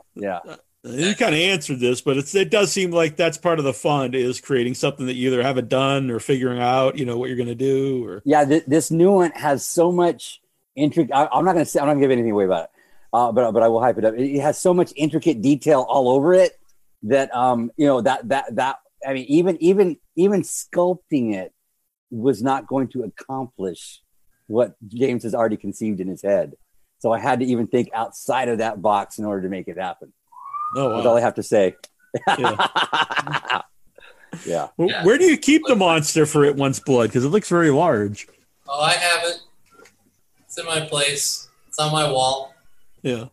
Yeah, 0.44 0.56
you 0.84 1.14
kind 1.14 1.34
of 1.34 1.40
answered 1.40 1.80
this, 1.80 2.00
but 2.00 2.16
it's 2.16 2.34
it 2.34 2.50
does 2.50 2.70
seem 2.70 2.90
like 2.90 3.16
that's 3.16 3.38
part 3.38 3.58
of 3.58 3.64
the 3.64 3.72
fun 3.72 4.14
is 4.14 4.40
creating 4.40 4.74
something 4.74 5.06
that 5.06 5.14
you 5.14 5.28
either 5.28 5.42
haven't 5.42 5.68
done 5.68 6.10
or 6.10 6.20
figuring 6.20 6.60
out, 6.60 6.98
you 6.98 7.06
know, 7.06 7.16
what 7.16 7.28
you're 7.28 7.36
going 7.36 7.48
to 7.48 7.54
do. 7.54 8.06
Or 8.06 8.22
yeah. 8.24 8.44
Th- 8.44 8.64
this 8.66 8.90
new 8.90 9.12
one 9.12 9.30
has 9.32 9.66
so 9.66 9.90
much 9.90 10.42
intricate. 10.76 11.14
I'm 11.14 11.44
not 11.44 11.52
going 11.52 11.64
to 11.64 11.70
say. 11.70 11.80
I'm 11.80 11.86
not 11.86 11.94
going 11.94 12.02
to 12.02 12.08
give 12.08 12.12
anything 12.12 12.32
away 12.32 12.44
about 12.44 12.64
it. 12.64 12.70
Uh, 13.12 13.32
but 13.32 13.52
but 13.52 13.62
I 13.62 13.68
will 13.68 13.80
hype 13.80 13.96
it 13.96 14.04
up. 14.04 14.14
It, 14.14 14.36
it 14.36 14.40
has 14.40 14.58
so 14.58 14.74
much 14.74 14.92
intricate 14.96 15.40
detail 15.40 15.86
all 15.88 16.08
over 16.10 16.34
it 16.34 16.58
that 17.04 17.34
um 17.34 17.70
you 17.76 17.86
know 17.86 18.00
that 18.00 18.28
that 18.28 18.54
that 18.56 18.76
I 19.06 19.14
mean 19.14 19.26
even 19.28 19.62
even 19.62 19.96
even 20.16 20.42
sculpting 20.42 21.34
it 21.34 21.52
was 22.10 22.42
not 22.42 22.66
going 22.66 22.88
to 22.88 23.02
accomplish 23.04 24.00
what 24.46 24.74
James 24.88 25.22
has 25.22 25.34
already 25.34 25.56
conceived 25.56 26.00
in 26.00 26.08
his 26.08 26.22
head. 26.22 26.54
So 26.98 27.12
I 27.12 27.18
had 27.18 27.40
to 27.40 27.46
even 27.46 27.66
think 27.66 27.90
outside 27.94 28.48
of 28.48 28.58
that 28.58 28.80
box 28.80 29.18
in 29.18 29.24
order 29.24 29.42
to 29.42 29.48
make 29.48 29.68
it 29.68 29.78
happen. 29.78 30.12
Oh, 30.76 30.94
That's 30.96 31.06
all. 31.06 31.16
I 31.16 31.20
have 31.20 31.34
to 31.34 31.42
say. 31.42 31.76
Yeah. 32.38 32.56
yeah. 34.46 34.68
Well, 34.76 34.88
Yeah. 34.88 35.04
where 35.04 35.18
do 35.18 35.24
you 35.24 35.36
keep 35.36 35.62
the 35.66 35.76
monster 35.76 36.26
for 36.26 36.44
It 36.44 36.56
Wants 36.56 36.80
Blood? 36.80 37.08
Because 37.08 37.24
it 37.24 37.28
looks 37.28 37.48
very 37.48 37.70
large. 37.70 38.26
Oh, 38.68 38.80
I 38.80 38.92
have 38.92 39.24
it. 39.24 39.40
It's 40.44 40.58
in 40.58 40.66
my 40.66 40.80
place. 40.80 41.48
It's 41.68 41.78
on 41.78 41.92
my 41.92 42.10
wall, 42.10 42.54
Yeah. 43.02 43.26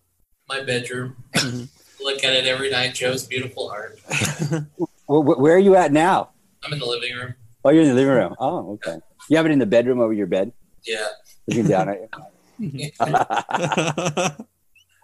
my 0.49 0.63
bedroom. 0.63 1.15
Mhm. 1.33 1.67
Look 2.03 2.23
at 2.23 2.33
it 2.33 2.47
every 2.47 2.71
night. 2.71 2.95
Joe's 2.95 3.25
beautiful 3.27 3.69
art. 3.69 3.99
Where, 5.05 5.21
where 5.21 5.55
are 5.55 5.59
you 5.59 5.75
at 5.75 5.91
now? 5.91 6.29
I'm 6.63 6.73
in 6.73 6.79
the 6.79 6.85
living 6.85 7.15
room. 7.15 7.35
Oh, 7.63 7.69
you're 7.69 7.83
in 7.83 7.89
the 7.89 7.93
living 7.95 8.13
room. 8.13 8.35
Oh, 8.39 8.71
okay. 8.73 8.97
You 9.29 9.37
have 9.37 9.45
it 9.45 9.51
in 9.51 9.59
the 9.59 9.65
bedroom 9.67 9.99
over 9.99 10.13
your 10.13 10.25
bed, 10.25 10.51
Yeah. 10.83 11.05
looking 11.47 11.67
down 11.67 11.89
at 11.89 11.99
you. 12.57 14.45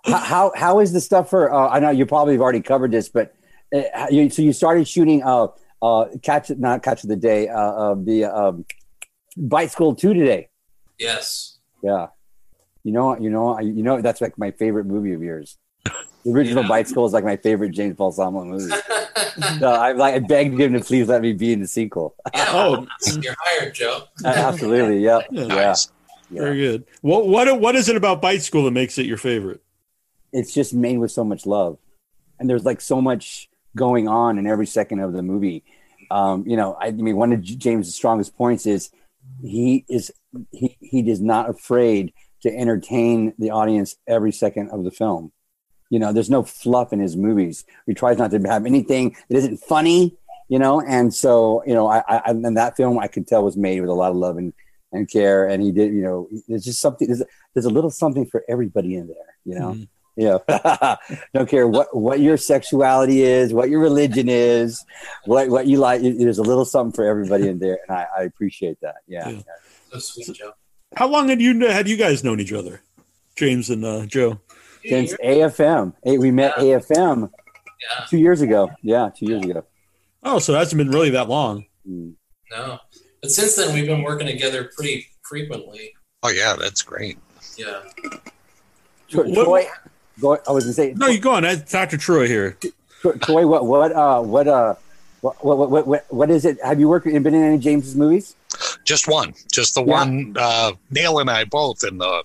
How, 0.06 0.18
how 0.20 0.52
how 0.56 0.80
is 0.80 0.94
the 0.94 1.02
stuff 1.02 1.30
for? 1.30 1.52
Uh, 1.54 1.70
I 1.70 1.80
know 1.80 1.90
you 1.90 2.06
probably 2.06 2.34
have 2.34 2.42
already 2.42 2.62
covered 2.62 2.92
this, 2.92 3.10
but 3.10 3.36
uh, 3.76 4.08
you, 4.10 4.30
so 4.30 4.42
you 4.42 4.54
started 4.54 4.88
shooting 4.88 5.24
uh 5.24 5.48
uh 5.82 6.06
catch 6.24 6.50
not 6.52 6.82
catch 6.84 7.04
of 7.04 7.10
the 7.10 7.16
day 7.16 7.48
uh, 7.50 7.60
uh 7.60 7.96
the 7.98 8.26
um 8.26 8.66
bite 9.36 9.72
school 9.72 9.94
two 9.96 10.14
today. 10.14 10.50
Yes. 10.98 11.58
Yeah, 11.84 12.08
you 12.84 12.92
know 12.92 13.18
you 13.20 13.30
know 13.30 13.60
you 13.60 13.84
know 13.84 14.02
that's 14.02 14.22
like 14.22 14.38
my 14.38 14.52
favorite 14.52 14.86
movie 14.86 15.14
of 15.14 15.22
yours. 15.22 15.58
The 16.26 16.32
original 16.34 16.64
Yeah. 16.64 16.70
Bite 16.70 16.88
School 16.90 17.06
is 17.06 17.14
like 17.14 17.24
my 17.24 17.38
favorite 17.38 17.70
James 17.72 17.96
Balsamo 17.96 18.44
movie. 18.44 18.74
So 19.60 19.68
I 19.70 19.92
like 19.92 20.16
I 20.16 20.20
begged 20.20 20.60
him 20.60 20.74
to 20.74 20.80
please 20.80 21.08
let 21.08 21.22
me 21.22 21.32
be 21.34 21.54
in 21.54 21.60
the 21.62 21.68
sequel. 21.68 22.16
yeah. 22.34 22.46
Oh. 22.50 22.88
You're 23.22 23.36
hired, 23.40 23.74
Joe. 23.76 24.04
Absolutely, 24.26 25.00
yeah, 25.04 25.20
Yeah. 25.32 25.42
yeah. 25.44 25.48
Nice. 25.48 25.92
yeah. 26.32 26.42
Very 26.42 26.58
good. 26.58 26.86
What 27.02 27.28
what 27.28 27.60
what 27.62 27.76
is 27.76 27.88
it 27.88 27.96
about 27.96 28.20
Bite 28.22 28.42
School 28.42 28.66
that 28.66 28.72
makes 28.72 28.98
it 28.98 29.06
your 29.06 29.18
favorite? 29.18 29.62
It's 30.32 30.54
just 30.54 30.74
made 30.74 30.98
with 30.98 31.12
so 31.12 31.24
much 31.24 31.46
love. 31.46 31.78
And 32.40 32.50
there's 32.50 32.66
like 32.66 32.82
so 32.82 33.02
much 33.02 33.50
going 33.76 34.08
on 34.08 34.38
in 34.38 34.48
every 34.48 34.68
second 34.68 35.00
of 35.00 35.14
the 35.14 35.22
movie. 35.22 35.64
Um, 36.10 36.46
you 36.48 36.56
know 36.56 36.78
I, 36.80 36.92
mean 36.92 37.18
one 37.18 37.34
of 37.34 37.42
james' 37.42 37.94
strongest 37.94 38.38
points 38.38 38.66
is 38.66 38.92
he 39.42 39.84
is 39.90 40.12
he, 40.52 40.78
he 40.80 41.10
is 41.10 41.20
not 41.20 41.50
afraid 41.50 42.14
to 42.44 42.56
entertain 42.56 43.34
the 43.38 43.50
audience 43.50 43.96
every 44.08 44.32
second 44.32 44.70
of 44.70 44.84
the 44.84 44.92
film. 44.92 45.32
You 45.90 46.00
know 46.00 46.14
there's 46.14 46.30
no 46.30 46.44
fluff 46.44 46.94
in 46.94 47.00
his 47.00 47.18
movies. 47.18 47.66
He 47.86 47.94
tries 47.94 48.18
not 48.18 48.32
to 48.32 48.40
have 48.40 48.66
anything 48.66 49.16
that 49.30 49.38
isn't 49.38 49.58
funny 49.58 50.18
you 50.50 50.60
know? 50.60 50.82
And 50.82 51.14
so 51.14 51.64
you 51.66 51.74
know 51.74 51.88
i, 51.88 52.04
I 52.08 52.22
and 52.28 52.58
that 52.58 52.78
film 52.78 53.00
i 53.00 53.08
could 53.08 53.28
tell 53.28 53.44
was 53.44 53.58
made 53.58 53.82
with 53.82 53.90
a 53.90 53.94
lot 53.94 54.12
of 54.12 54.18
love 54.18 54.38
and 54.38 54.54
and 54.94 55.10
care. 55.10 55.48
And 55.48 55.62
he 55.62 55.72
did 55.72 55.94
you 55.94 56.02
know 56.02 56.30
there's 56.48 56.64
just 56.64 56.80
something 56.80 57.08
there's, 57.08 57.24
there's 57.54 57.66
a 57.66 57.70
little 57.70 57.92
something 57.92 58.26
for 58.26 58.44
everybody 58.48 58.96
in 58.96 59.08
there 59.08 59.36
you 59.46 59.58
know? 59.58 59.72
Mhm. 59.72 59.88
You 60.18 60.40
know, 60.50 60.96
don't 61.36 61.48
care 61.48 61.68
what 61.68 61.96
what 61.96 62.20
your 62.20 62.38
sexuality 62.38 63.22
is, 63.22 63.54
what 63.54 63.70
your 63.70 63.80
religion 63.80 64.28
is, 64.28 64.84
what 65.26 65.50
what 65.50 65.68
you 65.68 65.78
like. 65.78 66.02
There's 66.02 66.40
a 66.40 66.44
little 66.44 66.66
something 66.66 66.92
for 66.92 67.06
everybody 67.06 67.48
in 67.48 67.60
there, 67.60 67.78
and 67.88 67.96
I, 67.96 68.08
I 68.18 68.24
appreciate 68.24 68.82
that. 68.82 68.96
Yeah. 69.08 69.30
Yeah. 69.30 69.42
So 69.92 70.00
sweet, 70.00 70.36
Joe. 70.36 70.54
How 70.96 71.08
long 71.08 71.30
had 71.30 71.40
you 71.40 71.68
had 71.68 71.88
you 71.88 71.98
guys 71.98 72.24
known 72.24 72.40
each 72.40 72.52
other, 72.52 72.82
James 73.36 73.70
and 73.70 73.86
uh, 73.86 74.06
Joe? 74.08 74.40
Since 74.84 75.14
AFM, 75.18 75.94
Hey, 76.04 76.18
we 76.18 76.32
met 76.32 76.56
AFM 76.56 77.30
Yeah, 77.30 78.06
two 78.10 78.18
years 78.18 78.42
ago. 78.42 78.72
Yeah, 78.82 79.10
two 79.16 79.26
years 79.26 79.44
ago. 79.44 79.66
Oh, 80.24 80.40
so 80.40 80.56
it 80.56 80.58
hasn't 80.58 80.78
been 80.78 80.90
really 80.90 81.10
that 81.12 81.30
long. 81.30 81.66
Mm. 81.88 82.16
no. 82.52 82.80
But 83.22 83.32
since 83.32 83.56
then, 83.56 83.74
we've 83.74 83.86
been 83.86 84.02
working 84.02 84.28
together 84.28 84.72
pretty 84.76 85.08
frequently. 85.24 85.94
Oh 86.24 86.30
yeah, 86.30 86.56
that's 86.58 86.82
great. 86.82 87.20
Yeah. 87.58 87.82
Tro- 89.10 89.32
Troy, 89.34 89.66
go, 90.22 90.38
I 90.48 90.52
was 90.52 90.66
gonna 90.66 90.74
say, 90.74 90.94
No, 90.96 91.08
you 91.08 91.20
go 91.20 91.34
on. 91.34 91.44
That's 91.44 91.72
Dr. 91.72 91.98
Troy 91.98 92.28
here. 92.28 92.58
Troy, 93.22 93.46
what 93.48 93.66
what 93.66 93.92
uh 93.92 94.22
what 94.22 94.48
uh 94.48 94.76
what 95.22 95.44
what 95.46 95.70
what 95.70 95.88
what, 95.88 96.06
what 96.10 96.30
is 96.30 96.46
it? 96.46 96.58
Have 96.64 96.80
you 96.80 96.90
worked 96.90 97.06
been 97.06 97.26
in 97.26 97.36
any 97.36 97.58
James's 97.58 97.96
movies? 97.96 98.36
Just 98.84 99.08
one, 99.08 99.34
just 99.52 99.76
the 99.76 99.84
Yeah. 99.84 99.94
one. 100.00 100.36
Uh, 100.38 100.72
Neil 100.92 101.20
and 101.20 101.30
I 101.30 101.46
both 101.46 101.84
in 101.84 101.98
the 101.98 102.24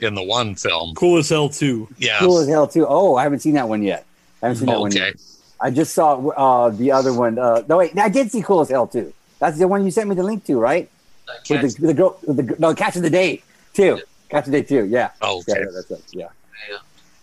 in 0.00 0.14
the 0.14 0.22
one 0.22 0.54
film. 0.54 0.94
Cool 0.94 1.18
as 1.18 1.28
hell 1.28 1.48
too. 1.48 1.88
Yeah. 1.98 2.18
Cool 2.20 2.38
as 2.38 2.48
hell 2.48 2.66
too. 2.66 2.86
Oh, 2.88 3.16
I 3.16 3.22
haven't 3.24 3.40
seen 3.40 3.54
that 3.54 3.68
one 3.68 3.82
yet. 3.82 4.04
I 4.42 4.46
haven't 4.46 4.58
seen 4.58 4.66
that 4.68 4.80
one 4.80 4.92
yet. 4.92 5.14
I 5.60 5.70
just 5.70 5.92
saw 5.94 6.16
uh 6.28 6.70
the 6.70 6.92
other 6.92 7.12
one. 7.12 7.38
Uh, 7.38 7.62
no 7.68 7.78
wait, 7.78 7.96
I 7.98 8.08
did 8.08 8.30
see 8.30 8.42
Cool 8.42 8.60
as 8.60 8.68
Hell 8.70 8.86
too. 8.86 9.12
That's 9.40 9.58
the 9.58 9.66
one 9.68 9.84
you 9.84 9.90
sent 9.90 10.08
me 10.08 10.14
the 10.14 10.22
link 10.22 10.44
to, 10.46 10.56
right? 10.58 10.88
I 11.28 11.32
With 11.50 11.60
the, 11.76 11.80
with 11.86 11.88
the 11.90 11.94
girl, 11.94 12.18
with 12.26 12.36
the 12.36 12.56
no 12.58 12.74
Catch 12.74 12.96
of 12.96 13.02
the 13.02 13.10
Day 13.10 13.42
too. 13.74 14.00
Catch 14.28 14.46
of 14.46 14.52
the 14.52 14.62
Day 14.62 14.66
too. 14.66 14.84
Yeah. 14.86 15.10
Yeah, 15.20 15.28
Okay. 15.28 15.52
yeah, 15.58 15.64
that's 15.74 15.90
it. 15.90 16.02
Yeah. 16.12 16.28
Yeah. 16.70 16.78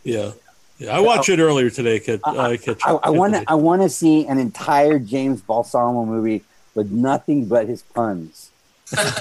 Yeah, 0.06 0.32
Yeah, 0.80 0.96
I 0.96 1.00
watched 1.02 1.28
it 1.30 1.40
earlier 1.40 1.70
today. 1.70 2.00
Kid, 2.00 2.22
uh, 2.24 2.56
Kid- 2.62 2.78
I, 2.86 2.96
I 2.96 3.10
Kid 3.10 3.18
want 3.18 3.34
to. 3.34 3.40
today. 3.40 3.46
I 3.50 3.56
want 3.56 3.82
to 3.82 3.90
see 3.90 4.26
an 4.28 4.38
entire 4.38 5.00
James 5.00 5.42
Balsamo 5.42 6.06
movie 6.06 6.44
with 6.76 6.92
nothing 6.92 7.46
but 7.48 7.68
his 7.68 7.82
puns. 7.82 8.52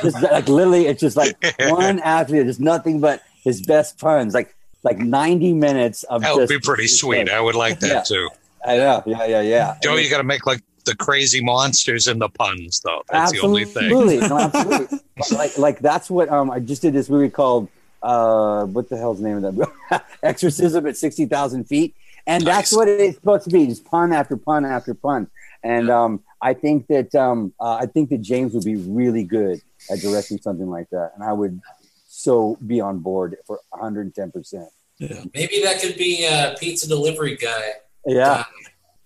just 0.03 0.23
like 0.23 0.47
literally, 0.49 0.87
it's 0.87 1.01
just 1.01 1.17
like 1.17 1.37
one 1.61 1.99
after 2.01 2.45
just 2.45 2.61
nothing 2.61 3.01
but 3.01 3.23
his 3.43 3.63
best 3.63 3.99
puns. 3.99 4.35
Like 4.35 4.55
like 4.83 4.99
ninety 4.99 5.53
minutes 5.55 6.03
of. 6.05 6.21
That 6.23 6.35
would 6.35 6.49
just- 6.49 6.51
be 6.53 6.61
pretty 6.61 6.87
sweet. 6.87 7.31
I 7.31 7.41
would 7.41 7.55
like 7.55 7.81
that 7.81 7.89
Yeah. 7.89 8.03
too. 8.03 8.29
I 8.67 8.77
know. 8.79 9.03
Yeah, 9.07 9.25
yeah, 9.27 9.41
yeah. 9.41 9.77
Joe, 9.83 9.97
you 9.97 10.09
got 10.11 10.19
to 10.19 10.25
make 10.25 10.47
like 10.47 10.63
the 10.85 10.95
crazy 10.97 11.43
monsters 11.43 12.09
and 12.09 12.21
the 12.21 12.29
puns, 12.29 12.81
though. 12.81 13.03
That's 13.11 13.33
the 13.33 13.41
only 13.41 13.65
thing. 13.65 13.85
Absolutely, 13.85 14.19
no, 14.29 14.39
absolutely. 14.39 14.99
like, 15.37 15.57
like 15.59 15.79
that's 15.81 16.11
what 16.11 16.29
um, 16.31 16.51
I 16.51 16.61
just 16.61 16.83
did 16.83 16.93
this 16.95 17.09
movie 17.09 17.31
called 17.31 17.69
uh, 18.05 18.67
what 18.67 18.89
the 18.91 18.97
hell's 18.99 19.21
the 19.21 19.29
name 19.29 19.43
of 19.43 19.57
that? 19.57 20.07
Exorcism 20.23 20.87
at 20.87 20.97
sixty 20.97 21.25
thousand 21.25 21.65
feet, 21.65 21.95
and 22.27 22.47
that's 22.47 22.73
what 22.73 22.87
it's 22.87 23.17
supposed 23.17 23.45
to 23.45 23.51
be, 23.51 23.67
just 23.67 23.85
pun 23.85 24.13
after 24.13 24.37
pun 24.37 24.65
after 24.65 24.95
pun. 24.95 25.29
And 25.63 25.91
um, 25.91 26.23
I 26.43 26.53
think 26.53 26.87
that 26.89 27.15
um, 27.15 27.55
uh, 27.59 27.77
I 27.77 27.87
think 27.87 28.11
that 28.11 28.21
James 28.21 28.53
would 28.53 28.65
be 28.65 28.77
really 28.77 29.25
good 29.25 29.63
at 29.91 30.01
directing 30.01 30.39
something 30.39 30.69
like 30.69 30.91
that, 30.91 31.13
and 31.15 31.25
I 31.25 31.33
would 31.33 31.61
so 32.07 32.59
be 32.67 32.81
on 32.81 32.99
board 32.99 33.39
for 33.47 33.59
one 33.71 33.81
hundred 33.81 34.03
and 34.03 34.15
ten 34.15 34.31
percent. 34.31 34.69
Yeah. 34.99 35.25
Maybe 35.35 35.63
that 35.63 35.81
could 35.81 35.97
be 35.97 36.27
a 36.27 36.55
pizza 36.61 36.87
delivery 36.87 37.37
guy. 37.37 37.71
Yeah, 38.07 38.45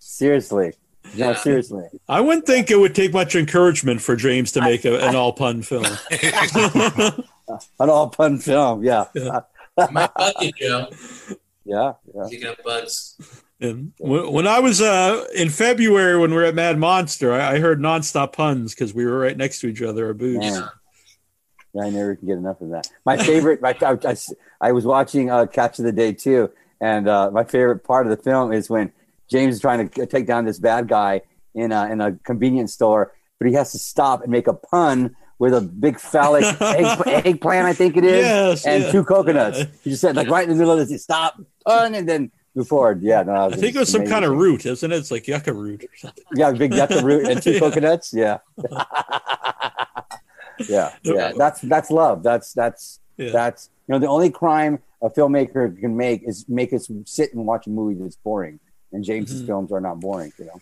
seriously. 0.01 0.72
No, 1.16 1.30
Yeah. 1.30 1.36
seriously. 1.36 1.84
I 2.09 2.20
wouldn't 2.20 2.46
think 2.46 2.70
it 2.70 2.76
would 2.76 2.94
take 2.94 3.12
much 3.12 3.34
encouragement 3.34 4.03
for 4.03 4.16
James 4.16 4.53
to 4.53 4.61
make 4.61 4.84
a, 4.84 4.99
an 5.07 5.14
all 5.14 5.32
pun 5.32 5.62
film. 5.62 5.86
An 7.80 7.90
all 7.90 8.09
pun 8.09 8.38
film. 8.38 8.82
Yeah, 8.82 9.07
Yeah. 9.14 9.40
Might 9.92 10.12
bug 10.14 10.34
Joe. 10.59 10.88
yeah, 11.64 11.92
yeah. 12.14 12.26
You 12.28 12.40
got 12.40 12.62
bugs. 12.64 13.16
And 13.61 13.92
when, 13.99 14.32
when 14.32 14.46
I 14.46 14.59
was 14.61 14.80
uh, 14.80 15.24
in 15.34 15.51
February 15.51 16.18
when 16.18 16.30
we 16.30 16.36
were 16.36 16.44
at 16.44 16.55
Mad 16.55 16.78
Monster, 16.78 17.32
I, 17.32 17.55
I 17.55 17.59
heard 17.59 17.80
nonstop 17.80 18.32
puns 18.32 18.74
because 18.74 18.94
we 18.94 19.05
were 19.05 19.18
right 19.18 19.36
next 19.36 19.61
to 19.61 19.68
each 19.68 19.82
other 19.82 20.11
at 20.11 20.18
booths. 20.18 20.38
Man. 20.38 20.68
Yeah, 21.74 21.82
I 21.82 21.90
never 21.90 22.16
can 22.16 22.26
get 22.26 22.38
enough 22.38 22.61
of 22.61 22.70
that. 22.70 22.88
My 23.05 23.16
favorite, 23.16 23.61
my, 23.61 23.76
I, 23.82 23.99
I, 24.05 24.16
I 24.61 24.72
was 24.72 24.84
watching 24.84 25.30
uh, 25.30 25.46
Catch 25.46 25.78
of 25.78 25.84
the 25.84 25.92
Day 25.92 26.12
too, 26.12 26.51
and 26.80 27.09
uh, 27.09 27.30
my 27.30 27.44
favorite 27.44 27.84
part 27.84 28.07
of 28.07 28.16
the 28.16 28.22
film 28.22 28.53
is 28.53 28.70
when 28.70 28.92
James 29.30 29.57
is 29.57 29.61
trying 29.61 29.88
to 29.88 30.07
take 30.07 30.26
down 30.26 30.44
this 30.44 30.59
bad 30.59 30.88
guy 30.88 31.20
in 31.55 31.72
a, 31.72 31.90
in 31.90 32.01
a 32.01 32.12
convenience 32.24 32.72
store, 32.72 33.12
but 33.38 33.49
he 33.49 33.55
has 33.55 33.72
to 33.72 33.78
stop 33.78 34.22
and 34.22 34.30
make 34.30 34.46
a 34.46 34.55
pun 34.55 35.14
with 35.39 35.55
a 35.55 35.61
big 35.61 35.99
phallic 36.01 36.45
egg, 36.62 37.26
eggplant, 37.26 37.66
I 37.66 37.72
think 37.72 37.97
it 37.97 38.05
is, 38.05 38.24
Yes, 38.24 38.66
and 38.66 38.82
yeah. 38.84 38.93
two 38.93 39.05
coconuts. 39.05 39.61
He 39.84 39.91
just 39.91 40.01
said 40.01 40.16
like 40.16 40.28
right 40.28 40.43
in 40.45 40.51
the 40.51 40.57
middle 40.57 40.78
of 40.78 40.89
this, 40.89 41.03
stop, 41.03 41.41
pun, 41.64 41.95
and 41.95 42.09
then 42.09 42.30
move 42.55 42.66
forward. 42.68 43.03
Yeah, 43.03 43.22
no, 43.22 43.47
I 43.47 43.51
think 43.57 43.76
it 43.76 43.78
was 43.78 43.89
some 43.91 44.05
kind 44.07 44.24
of 44.24 44.32
root, 44.36 44.66
isn't 44.66 44.91
it? 44.93 44.97
It's 44.97 45.11
like 45.11 45.28
yucca 45.28 45.53
root 45.53 45.84
or 45.84 45.97
something. 45.97 46.24
yeah, 46.34 46.51
big 46.53 46.74
yucca 46.74 47.03
root 47.05 47.28
and 47.28 47.41
two 47.43 47.53
Yeah. 47.55 47.59
coconuts. 47.61 48.12
Yeah. 48.12 48.39
yeah, 50.68 50.95
yeah. 51.03 51.32
That's 51.36 51.61
that's 51.61 51.91
love. 51.91 52.22
That's 52.22 52.53
that's 52.53 53.01
Yeah. 53.16 53.30
that's 53.30 53.70
you 53.86 53.93
know 53.93 53.99
the 53.99 54.09
only 54.09 54.30
crime 54.30 54.80
a 55.03 55.09
filmmaker 55.11 55.78
can 55.78 55.97
make 55.97 56.22
is 56.26 56.49
make 56.49 56.72
us 56.72 56.91
sit 57.05 57.32
and 57.32 57.47
watch 57.47 57.66
a 57.66 57.70
movie 57.70 57.95
that's 58.01 58.16
boring. 58.16 58.59
And 58.93 59.05
James's 59.05 59.43
Mhm. 59.43 59.47
films 59.47 59.72
are 59.72 59.80
not 59.80 60.01
boring. 60.01 60.32
You 60.39 60.47
know. 60.47 60.61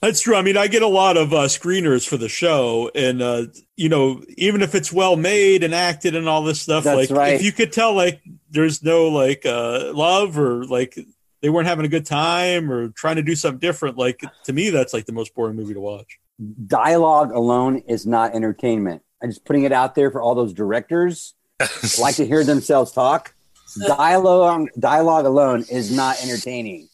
That's 0.00 0.22
true. 0.22 0.34
I 0.34 0.42
mean, 0.42 0.56
I 0.56 0.66
get 0.66 0.82
a 0.82 0.88
lot 0.88 1.18
of 1.18 1.34
uh, 1.34 1.44
screeners 1.44 2.08
for 2.08 2.16
the 2.16 2.28
show, 2.28 2.90
and 2.94 3.20
uh, 3.20 3.46
you 3.76 3.90
know, 3.90 4.22
even 4.38 4.62
if 4.62 4.74
it's 4.74 4.90
well 4.90 5.16
made 5.16 5.62
and 5.62 5.74
acted 5.74 6.16
and 6.16 6.26
all 6.26 6.42
this 6.42 6.60
stuff, 6.60 6.84
That's 6.84 7.10
like 7.10 7.10
right. 7.10 7.34
if 7.34 7.42
you 7.42 7.52
could 7.52 7.70
tell, 7.72 7.92
like 7.94 8.22
there's 8.50 8.82
no 8.82 9.08
like 9.08 9.44
uh, 9.44 9.92
love 9.94 10.38
or 10.38 10.64
like 10.64 10.98
they 11.42 11.50
weren't 11.50 11.68
having 11.68 11.84
a 11.84 11.88
good 11.88 12.06
time 12.06 12.72
or 12.72 12.88
trying 12.88 13.16
to 13.16 13.22
do 13.22 13.34
something 13.34 13.58
different. 13.58 13.98
Like 13.98 14.22
to 14.44 14.52
me, 14.54 14.70
that's 14.70 14.94
like 14.94 15.04
the 15.04 15.12
most 15.12 15.34
boring 15.34 15.56
movie 15.56 15.74
to 15.74 15.80
watch. 15.80 16.18
Dialogue 16.66 17.32
alone 17.32 17.82
is 17.86 18.06
not 18.06 18.34
entertainment. 18.34 19.02
I'm 19.22 19.28
just 19.28 19.44
putting 19.44 19.64
it 19.64 19.72
out 19.72 19.94
there 19.94 20.10
for 20.10 20.22
all 20.22 20.34
those 20.34 20.54
directors 20.54 21.34
like 22.00 22.16
to 22.16 22.26
hear 22.26 22.42
themselves 22.44 22.92
talk. 22.92 23.34
Dialogue 23.86 24.68
dialogue 24.78 25.26
alone 25.26 25.64
is 25.70 25.94
not 25.94 26.22
entertaining. 26.22 26.88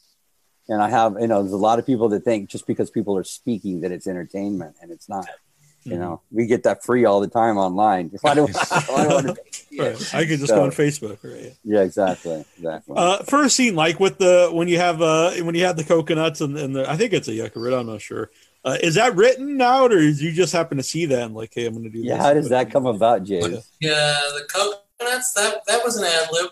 And 0.69 0.83
I 0.83 0.91
have, 0.91 1.17
you 1.21 1.27
know, 1.29 1.43
there's 1.43 1.53
a 1.53 1.57
lot 1.57 1.79
of 1.79 1.87
people 1.87 2.09
that 2.11 2.25
think 2.25 2.51
just 2.51 2.67
because 2.67 2.91
people 2.91 3.17
are 3.17 3.25
speaking 3.25 3.83
that 3.83 3.93
it's 3.93 4.07
entertainment, 4.07 4.77
and 4.83 4.91
it's 4.91 5.09
not. 5.09 5.27
You 5.85 5.97
know, 5.97 6.21
we 6.33 6.47
get 6.47 6.65
that 6.65 6.83
free 6.83 7.05
all 7.05 7.21
the 7.21 7.29
time 7.29 7.59
online. 7.59 8.11
Why 8.21 8.35
do, 8.39 8.47
why 8.47 8.49
do 8.51 8.93
I 8.93 9.07
want 9.15 9.27
to- 9.29 9.37
Right. 9.79 10.15
I 10.15 10.25
could 10.27 10.41
just 10.41 10.49
So- 10.49 10.57
go 10.57 10.65
on 10.65 10.71
Facebook. 10.73 11.19
Right. 11.23 11.55
yeah, 11.63 11.83
exactly, 11.83 12.45
exactly. 12.57 12.95
Uh, 12.97 13.19
first 13.23 13.55
scene, 13.55 13.77
like 13.77 14.01
with 14.01 14.19
the 14.19 14.49
when 14.53 14.67
you 14.67 14.79
have 14.79 15.01
uh 15.01 15.31
when 15.43 15.55
you 15.55 15.65
have 15.65 15.77
the 15.77 15.85
coconuts 15.85 16.41
and, 16.41 16.57
and 16.59 16.75
the 16.75 16.91
I 16.91 16.97
think 16.97 17.13
it's 17.13 17.29
a 17.29 17.33
yucca 17.35 17.61
root. 17.61 17.75
I'm 17.75 17.87
not 17.87 18.01
sure. 18.01 18.31
Uh, 18.65 18.77
is 18.83 18.97
that 18.97 19.15
written 19.15 19.61
out, 19.61 19.93
or 19.93 20.01
did 20.01 20.19
you 20.19 20.33
just 20.33 20.53
happen 20.53 20.77
to 20.79 20.83
see 20.83 21.07
that 21.07 21.23
and 21.23 21.37
like, 21.37 21.53
hey, 21.55 21.67
I'm 21.67 21.75
going 21.75 21.85
to 21.85 21.91
do 21.91 22.01
yeah, 22.01 22.17
this? 22.17 22.25
how 22.25 22.35
does 22.35 22.49
that 22.49 22.73
come 22.73 22.87
about, 22.87 23.23
James? 23.23 23.71
Yeah, 23.81 23.93
the 24.35 24.45
coconuts. 24.49 25.35
That 25.35 25.61
that 25.69 25.85
was 25.85 25.99
an 25.99 26.05
ad 26.05 26.29
lib. 26.33 26.51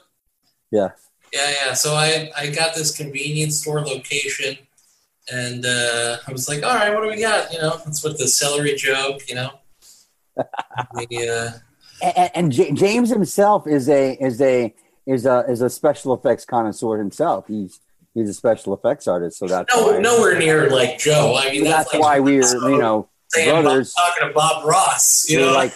Yeah. 0.70 0.90
Yeah, 1.34 1.52
yeah. 1.66 1.72
So 1.74 1.94
I 1.94 2.30
I 2.36 2.50
got 2.50 2.74
this 2.74 2.96
convenience 2.96 3.60
store 3.60 3.80
location, 3.80 4.56
and 5.32 5.66
uh, 5.66 6.18
I 6.26 6.32
was 6.32 6.48
like, 6.48 6.62
all 6.62 6.74
right, 6.74 6.94
what 6.94 7.02
do 7.02 7.08
we 7.08 7.20
got? 7.20 7.52
You 7.52 7.60
know, 7.60 7.80
it's 7.86 8.04
with 8.04 8.18
the 8.18 8.28
celery 8.28 8.76
joke. 8.76 9.28
You 9.28 9.34
know. 9.34 9.50
the, 10.36 11.60
uh, 12.02 12.12
And, 12.16 12.30
and 12.34 12.52
J- 12.52 12.72
James 12.72 13.10
himself 13.10 13.66
is 13.66 13.88
a 13.88 14.12
is 14.14 14.40
a 14.40 14.72
is 15.06 15.26
a 15.26 15.44
is 15.48 15.60
a 15.60 15.68
special 15.68 16.14
effects 16.14 16.44
connoisseur 16.44 16.98
himself. 16.98 17.46
He's 17.48 17.80
he's 18.14 18.28
a 18.28 18.34
special 18.34 18.72
effects 18.74 19.08
artist, 19.08 19.38
so 19.38 19.48
that's 19.48 19.74
no, 19.74 19.88
why, 19.88 19.98
nowhere 19.98 20.38
near 20.38 20.70
like 20.70 20.98
Joe. 20.98 21.36
I 21.36 21.50
mean, 21.50 21.64
that's 21.64 21.90
that's, 21.90 21.94
like 21.94 22.02
why 22.02 22.20
we're 22.20 22.70
you 22.70 22.78
know 22.78 23.08
saying 23.34 23.50
Bob- 23.50 23.64
brothers. 23.64 23.92
talking 23.94 24.28
to 24.28 24.34
Bob 24.34 24.64
Ross. 24.64 25.28
You 25.28 25.40
know, 25.40 25.52
like 25.52 25.72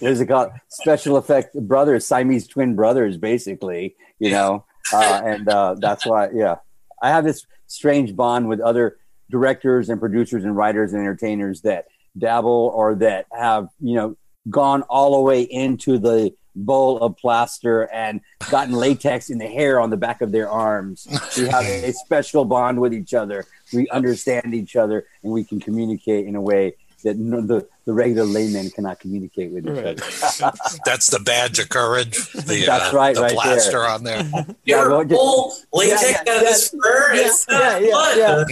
is 0.00 0.20
it 0.20 0.26
called? 0.26 0.52
Special 0.68 1.16
effect 1.16 1.54
brothers, 1.54 2.06
Siamese 2.06 2.46
twin 2.46 2.74
brothers, 2.74 3.16
basically. 3.16 3.96
You 4.18 4.30
know, 4.30 4.64
uh, 4.92 5.22
and 5.24 5.48
uh, 5.48 5.76
that's 5.78 6.06
why. 6.06 6.28
Yeah, 6.32 6.56
I 7.00 7.10
have 7.10 7.24
this 7.24 7.46
strange 7.66 8.14
bond 8.14 8.48
with 8.48 8.60
other 8.60 8.98
directors 9.30 9.88
and 9.88 9.98
producers 9.98 10.44
and 10.44 10.56
writers 10.56 10.92
and 10.92 11.00
entertainers 11.00 11.62
that 11.62 11.86
dabble 12.18 12.70
or 12.74 12.94
that 12.96 13.26
have 13.32 13.68
you 13.80 13.94
know 13.94 14.16
gone 14.50 14.82
all 14.82 15.12
the 15.12 15.20
way 15.20 15.42
into 15.42 15.98
the 15.98 16.34
bowl 16.54 16.98
of 16.98 17.16
plaster 17.16 17.82
and 17.92 18.20
gotten 18.50 18.74
latex 18.74 19.30
in 19.30 19.38
the 19.38 19.46
hair 19.46 19.80
on 19.80 19.90
the 19.90 19.96
back 19.96 20.20
of 20.20 20.32
their 20.32 20.50
arms. 20.50 21.06
We 21.36 21.48
have 21.48 21.64
a 21.64 21.92
special 21.92 22.44
bond 22.44 22.80
with 22.80 22.92
each 22.94 23.14
other. 23.14 23.46
We 23.72 23.88
understand 23.88 24.54
each 24.54 24.76
other 24.76 25.06
and 25.22 25.32
we 25.32 25.44
can 25.44 25.60
communicate 25.60 26.26
in 26.26 26.36
a 26.36 26.40
way 26.40 26.74
that 27.04 27.16
no, 27.18 27.40
the, 27.40 27.66
the 27.84 27.92
regular 27.92 28.24
layman 28.24 28.70
cannot 28.70 29.00
communicate 29.00 29.50
with 29.50 29.64
each 29.66 29.72
Right. 29.72 30.00
other. 30.40 30.52
That's 30.84 31.08
the 31.10 31.18
badge 31.18 31.58
of 31.58 31.68
courage. 31.68 32.30
The, 32.32 32.62
That's 32.64 32.94
uh, 32.94 32.96
right, 32.96 33.14
the 33.16 33.22
right 33.22 33.32
blaster 33.32 33.70
there. 33.72 33.88
on 33.88 34.04
there. 34.04 34.22
you 34.46 34.54
Yeah, 34.64 34.80
ever 34.82 34.90
well, 34.90 35.04
just- 35.04 35.18
pull 35.20 35.54
latex 35.72 36.02
yeah, 36.02 36.22
yeah, 36.26 36.32
out 36.32 36.36
of 36.36 36.42
this 36.44 36.68
fur? 36.70 37.14
yeah, 37.14 37.20
it's 37.26 37.46
yeah, 37.48 37.58
not 37.58 38.16
yeah, 38.16 38.44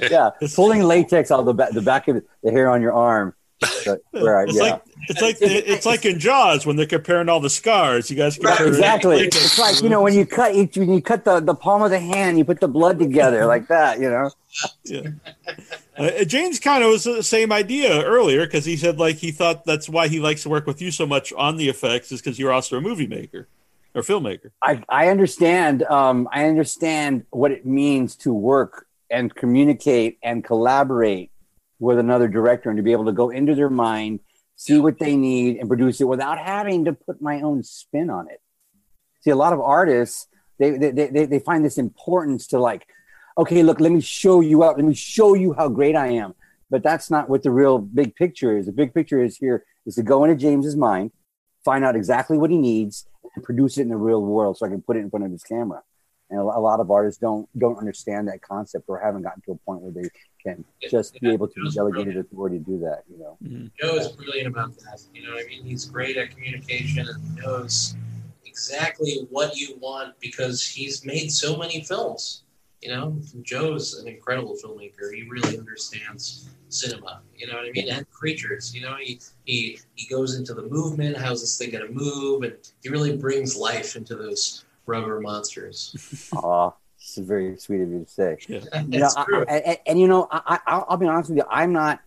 yeah. 0.00 0.08
yeah, 0.40 0.48
pulling 0.54 0.82
latex 0.82 1.30
out 1.30 1.40
of 1.40 1.44
the 1.46 1.52
back, 1.52 1.72
the 1.72 1.82
back 1.82 2.08
of 2.08 2.22
the 2.42 2.50
hair 2.50 2.70
on 2.70 2.80
your 2.80 2.94
arm 2.94 3.34
But, 3.60 4.02
right, 4.12 4.48
It's 4.48 4.56
yeah. 4.56 4.62
like 4.62 4.82
it's 5.08 5.22
like 5.22 5.36
it's 5.40 5.86
like 5.86 6.04
in 6.04 6.18
Jaws 6.18 6.66
when 6.66 6.76
they're 6.76 6.86
comparing 6.86 7.28
all 7.28 7.40
the 7.40 7.50
scars. 7.50 8.10
You 8.10 8.16
guys 8.16 8.36
compare 8.36 8.66
exactly. 8.66 9.20
It's 9.20 9.58
like 9.58 9.82
you 9.82 9.88
know 9.88 10.02
when 10.02 10.14
you 10.14 10.26
cut 10.26 10.54
each 10.54 10.76
when 10.76 10.92
you 10.92 11.02
cut 11.02 11.24
the, 11.24 11.40
the 11.40 11.54
palm 11.54 11.82
of 11.82 11.90
the 11.90 11.98
hand, 11.98 12.38
you 12.38 12.44
put 12.44 12.60
the 12.60 12.68
blood 12.68 12.98
together 12.98 13.46
like 13.46 13.68
that. 13.68 14.00
You 14.00 14.10
know. 14.10 14.30
Yeah. 14.84 15.10
Uh, 15.96 16.24
James 16.24 16.58
kind 16.58 16.82
of 16.82 16.90
was 16.90 17.04
the 17.04 17.22
same 17.22 17.52
idea 17.52 18.02
earlier 18.02 18.46
because 18.46 18.64
he 18.64 18.76
said 18.76 18.98
like 18.98 19.16
he 19.16 19.30
thought 19.30 19.64
that's 19.64 19.88
why 19.88 20.08
he 20.08 20.20
likes 20.20 20.42
to 20.44 20.48
work 20.48 20.66
with 20.66 20.80
you 20.80 20.90
so 20.90 21.06
much 21.06 21.32
on 21.34 21.56
the 21.56 21.68
effects 21.68 22.10
is 22.12 22.20
because 22.20 22.38
you're 22.38 22.52
also 22.52 22.78
a 22.78 22.80
movie 22.80 23.06
maker 23.06 23.48
or 23.94 24.02
filmmaker. 24.02 24.50
I, 24.62 24.82
I 24.88 25.08
understand. 25.08 25.82
Um, 25.84 26.28
I 26.32 26.46
understand 26.46 27.26
what 27.30 27.50
it 27.50 27.66
means 27.66 28.16
to 28.16 28.32
work 28.32 28.86
and 29.10 29.34
communicate 29.34 30.18
and 30.22 30.44
collaborate 30.44 31.30
with 31.80 31.98
another 31.98 32.28
director 32.28 32.70
and 32.70 32.76
to 32.76 32.82
be 32.82 32.92
able 32.92 33.06
to 33.06 33.12
go 33.12 33.30
into 33.30 33.56
their 33.56 33.70
mind, 33.70 34.20
see 34.54 34.78
what 34.78 34.98
they 34.98 35.16
need, 35.16 35.56
and 35.56 35.68
produce 35.68 36.00
it 36.00 36.04
without 36.04 36.38
having 36.38 36.84
to 36.84 36.92
put 36.92 37.20
my 37.20 37.40
own 37.40 37.64
spin 37.64 38.10
on 38.10 38.28
it. 38.28 38.40
See, 39.22 39.30
a 39.30 39.36
lot 39.36 39.52
of 39.52 39.60
artists 39.60 40.28
they 40.60 40.76
they 40.76 40.90
they, 40.90 41.26
they 41.26 41.38
find 41.40 41.64
this 41.64 41.78
importance 41.78 42.46
to 42.48 42.58
like, 42.60 42.86
okay, 43.36 43.62
look, 43.62 43.80
let 43.80 43.90
me 43.90 44.00
show 44.00 44.40
you 44.40 44.62
out. 44.62 44.76
Let 44.76 44.84
me 44.84 44.94
show 44.94 45.34
you 45.34 45.54
how 45.54 45.68
great 45.68 45.96
I 45.96 46.08
am. 46.08 46.34
But 46.68 46.84
that's 46.84 47.10
not 47.10 47.28
what 47.28 47.42
the 47.42 47.50
real 47.50 47.78
big 47.78 48.14
picture 48.14 48.56
is. 48.56 48.66
The 48.66 48.72
big 48.72 48.94
picture 48.94 49.24
is 49.24 49.38
here 49.38 49.64
is 49.86 49.96
to 49.96 50.02
go 50.02 50.22
into 50.22 50.36
James's 50.36 50.76
mind, 50.76 51.10
find 51.64 51.84
out 51.84 51.96
exactly 51.96 52.38
what 52.38 52.50
he 52.50 52.58
needs, 52.58 53.06
and 53.34 53.42
produce 53.42 53.78
it 53.78 53.82
in 53.82 53.88
the 53.88 53.96
real 53.96 54.22
world 54.22 54.58
so 54.58 54.66
I 54.66 54.68
can 54.68 54.82
put 54.82 54.96
it 54.96 55.00
in 55.00 55.10
front 55.10 55.24
of 55.24 55.32
his 55.32 55.42
camera. 55.42 55.82
And 56.30 56.38
a 56.38 56.44
lot 56.44 56.78
of 56.78 56.90
artists 56.90 57.20
don't 57.20 57.48
don't 57.58 57.76
understand 57.78 58.28
that 58.28 58.40
concept 58.40 58.84
or 58.88 59.00
haven't 59.00 59.22
gotten 59.22 59.42
to 59.42 59.52
a 59.52 59.56
point 59.56 59.80
where 59.80 59.90
they 59.90 60.08
can 60.42 60.64
just 60.90 61.20
be 61.20 61.30
able 61.30 61.48
to 61.48 61.62
be 61.62 61.70
delegated 61.70 62.16
authority 62.16 62.58
to 62.58 62.64
do 62.64 62.78
that. 62.80 63.02
You 63.10 63.18
know, 63.18 63.38
mm-hmm. 63.42 63.66
Joe 63.80 63.96
is 63.96 64.08
brilliant 64.08 64.46
about 64.46 64.76
that. 64.78 65.02
You 65.12 65.26
know 65.26 65.34
what 65.34 65.44
I 65.44 65.48
mean? 65.48 65.64
He's 65.64 65.84
great 65.84 66.16
at 66.16 66.30
communication 66.30 67.08
and 67.08 67.36
knows 67.36 67.96
exactly 68.46 69.26
what 69.30 69.56
you 69.56 69.76
want 69.80 70.14
because 70.20 70.66
he's 70.66 71.04
made 71.04 71.32
so 71.32 71.56
many 71.56 71.82
films. 71.82 72.44
You 72.80 72.90
know, 72.90 73.18
Joe's 73.42 73.98
an 73.98 74.08
incredible 74.08 74.56
filmmaker. 74.62 75.12
He 75.14 75.28
really 75.28 75.58
understands 75.58 76.48
cinema. 76.70 77.20
You 77.36 77.46
know 77.46 77.54
what 77.54 77.66
I 77.66 77.70
mean? 77.72 77.90
And 77.90 78.08
creatures. 78.10 78.74
You 78.74 78.82
know, 78.82 78.96
he 78.98 79.20
he 79.44 79.80
he 79.94 80.06
goes 80.08 80.36
into 80.36 80.54
the 80.54 80.62
movement. 80.62 81.16
How's 81.16 81.40
this 81.40 81.58
thing 81.58 81.70
gonna 81.70 81.90
move? 81.90 82.42
And 82.42 82.54
he 82.82 82.88
really 82.88 83.16
brings 83.16 83.56
life 83.56 83.96
into 83.96 84.14
those 84.14 84.64
rubber 84.90 85.20
monsters. 85.20 86.28
Aw, 86.34 86.72
this 86.98 87.18
is 87.18 87.26
very 87.26 87.56
sweet 87.56 87.80
of 87.82 87.90
you 87.90 88.04
to 88.04 88.10
say. 88.10 88.36
Yeah. 88.48 88.60
you 88.88 88.98
know, 88.98 89.10
I. 89.16 89.24
I, 89.48 89.54
I- 89.54 89.80
and 89.86 90.00
you 90.00 90.08
know, 90.08 90.28
I, 90.30 90.40
I, 90.46 90.58
I'll 90.66 90.86
I'll 90.90 90.96
be 90.96 91.06
honest 91.06 91.30
with 91.30 91.38
you. 91.38 91.44
I'm 91.50 91.72
not. 91.72 92.00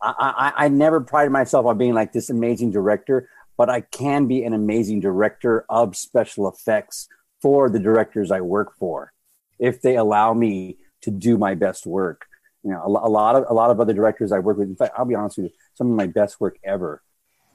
I, 0.00 0.52
I, 0.56 0.64
I 0.64 0.68
never 0.68 1.00
prided 1.00 1.32
myself 1.32 1.66
on 1.66 1.76
being 1.76 1.94
like 1.94 2.12
this 2.12 2.30
amazing 2.30 2.70
director, 2.70 3.28
but 3.56 3.68
I 3.68 3.80
can 3.80 4.28
be 4.28 4.44
an 4.44 4.52
amazing 4.52 5.00
director 5.00 5.64
of 5.68 5.96
special 5.96 6.48
effects 6.48 7.08
for 7.42 7.68
the 7.68 7.80
directors 7.80 8.30
I 8.30 8.40
work 8.42 8.76
for, 8.78 9.12
if 9.58 9.82
they 9.82 9.96
allow 9.96 10.34
me 10.34 10.76
to 11.02 11.10
do 11.10 11.36
my 11.38 11.54
best 11.54 11.84
work. 11.86 12.26
You 12.62 12.70
know, 12.72 12.82
a, 12.82 13.08
a 13.08 13.10
lot 13.10 13.34
of 13.34 13.44
a 13.48 13.54
lot 13.54 13.70
of 13.70 13.80
other 13.80 13.94
directors 13.94 14.30
I 14.30 14.38
work 14.38 14.58
with. 14.58 14.68
In 14.68 14.76
fact, 14.76 14.94
I'll 14.96 15.04
be 15.04 15.14
honest 15.14 15.38
with 15.38 15.46
you, 15.46 15.52
some 15.74 15.90
of 15.90 15.96
my 15.96 16.06
best 16.06 16.40
work 16.40 16.58
ever 16.62 17.02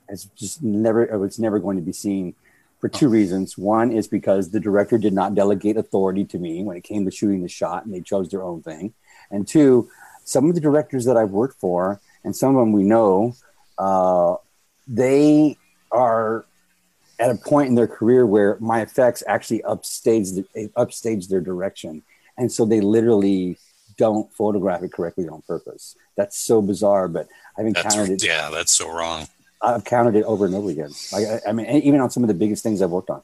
has 0.10 0.26
just 0.36 0.62
never. 0.64 1.04
It's 1.26 1.40
never 1.40 1.60
going 1.60 1.78
to 1.78 1.84
be 1.84 1.94
seen 1.94 2.36
for 2.84 2.90
two 2.90 3.08
reasons. 3.08 3.58
One 3.58 3.94
is 3.94 4.10
because 4.10 4.52
the 4.52 4.60
director 4.60 4.98
did 4.98 5.14
not 5.14 5.36
delegate 5.36 5.78
authority 5.78 6.26
to 6.26 6.38
me 6.38 6.64
when 6.64 6.76
it 6.76 6.84
came 6.84 7.06
to 7.06 7.12
shooting 7.12 7.42
the 7.42 7.48
shot, 7.48 7.86
and 7.86 7.94
they 7.94 8.02
chose 8.02 8.28
their 8.28 8.44
own 8.44 8.62
thing. 8.62 8.94
And 9.32 9.48
two, 9.48 9.90
some 10.26 10.50
of 10.50 10.56
the 10.56 10.60
directors 10.60 11.06
that 11.06 11.16
I've 11.16 11.30
worked 11.30 11.62
for, 11.62 12.02
and 12.26 12.36
some 12.36 12.58
of 12.58 12.60
them 12.60 12.74
we 12.74 12.84
know, 12.84 13.38
uh, 13.78 14.36
they 14.86 15.56
are 15.94 16.44
at 17.20 17.32
a 17.32 17.36
point 17.36 17.70
in 17.70 17.76
their 17.76 17.88
career 17.88 18.26
where 18.26 18.58
my 18.60 18.82
effects 18.82 19.24
actually 19.28 19.64
upstage 19.64 20.32
the, 20.34 20.70
upstage 20.76 21.30
their 21.30 21.40
direction, 21.40 22.04
and 22.38 22.52
so 22.52 22.66
they 22.66 22.82
literally 22.82 23.58
don't 23.96 24.30
photograph 24.34 24.84
it 24.84 24.92
correctly 24.92 25.30
on 25.30 25.42
purpose. 25.44 25.96
That's 26.18 26.38
so 26.38 26.62
bizarre, 26.62 27.08
but 27.08 27.30
I've 27.58 27.66
encountered 27.66 28.10
That's 28.10 28.24
it. 28.26 28.28
yeah, 28.28 28.50
that's 28.50 28.74
so 28.74 28.92
wrong. 28.92 29.30
I've 29.64 29.84
counted 29.86 30.16
it 30.16 30.24
over 30.26 30.46
and 30.46 30.56
over 30.56 30.70
again. 30.70 30.94
Like, 31.12 31.26
I, 31.28 31.50
I 31.50 31.54
mean, 31.54 31.66
even 31.68 32.00
on 32.02 32.10
some 32.10 32.24
of 32.24 32.28
the 32.28 32.34
biggest 32.34 32.64
things 32.64 32.82
I've 32.82 32.90
worked 32.92 33.10
on, 33.10 33.22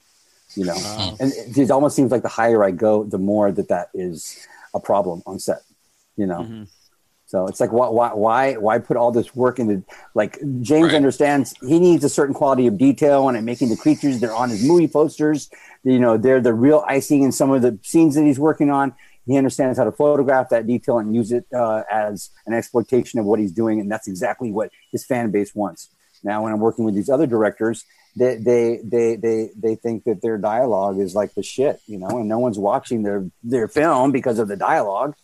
you 0.56 0.66
know, 0.66 0.76
Wow. 0.76 1.18
and 1.20 1.34
it, 1.34 1.58
it 1.58 1.72
almost 1.72 1.96
seems 1.96 2.12
like 2.12 2.24
the 2.24 2.30
higher 2.30 2.64
I 2.64 2.72
go, 2.72 3.04
the 3.04 3.18
more 3.18 3.52
that 3.52 3.68
that 3.70 3.90
is 3.94 4.48
a 4.74 4.80
problem 4.80 5.22
on 5.26 5.40
set, 5.40 5.62
you 6.18 6.26
know. 6.26 6.44
Mhm. 6.44 6.68
So 7.28 7.46
it's 7.46 7.60
like, 7.60 7.72
why, 7.72 7.90
why, 7.90 8.14
why, 8.14 8.54
why 8.54 8.80
put 8.80 8.98
all 8.98 9.12
this 9.12 9.36
work 9.36 9.60
into? 9.60 9.84
Like 10.16 10.40
James 10.62 10.88
Right. 10.88 10.96
understands 10.96 11.54
he 11.62 11.78
needs 11.80 12.04
a 12.04 12.10
certain 12.10 12.34
quality 12.34 12.66
of 12.66 12.78
detail, 12.80 13.30
and 13.30 13.46
making 13.46 13.70
the 13.70 13.78
creatures 13.78 14.20
they're 14.20 14.34
on 14.34 14.50
his 14.50 14.64
movie 14.64 14.88
posters. 14.88 15.50
You 15.84 16.00
know, 16.00 16.18
they're 16.18 16.42
the 16.42 16.56
real 16.56 16.84
icing 16.88 17.22
in 17.22 17.32
some 17.32 17.52
of 17.52 17.62
the 17.62 17.78
scenes 17.84 18.16
that 18.16 18.24
he's 18.24 18.40
working 18.40 18.72
on. 18.72 18.96
He 19.28 19.38
understands 19.38 19.78
how 19.78 19.84
to 19.84 19.92
photograph 19.92 20.50
that 20.50 20.66
detail 20.66 20.98
and 20.98 21.14
use 21.14 21.32
it 21.32 21.46
uh, 21.54 21.84
as 21.92 22.32
an 22.48 22.56
exploitation 22.56 23.20
of 23.20 23.26
what 23.28 23.40
he's 23.40 23.52
doing, 23.52 23.80
and 23.80 23.92
that's 23.92 24.08
exactly 24.08 24.52
what 24.52 24.72
his 24.92 25.06
fan 25.06 25.30
base 25.30 25.54
wants. 25.54 25.90
Now, 26.24 26.44
when 26.44 26.52
I'm 26.54 26.60
working 26.60 26.86
with 26.86 26.96
these 26.96 27.10
other 27.10 27.28
directors, 27.28 27.86
they 28.16 28.36
they 28.36 28.80
they 28.84 29.16
they 29.16 29.50
they 29.56 29.76
think 29.76 30.04
that 30.06 30.22
their 30.22 30.38
dialogue 30.38 31.00
is 31.00 31.16
like 31.16 31.34
the 31.36 31.44
shit, 31.44 31.80
you 31.88 31.98
know, 31.98 32.18
and 32.20 32.28
no 32.28 32.40
one's 32.40 32.58
watching 32.60 33.04
their 33.04 33.30
their 33.44 33.68
film 33.68 34.12
because 34.12 34.40
of 34.40 34.48
the 34.48 34.56
dialogue. 34.58 35.16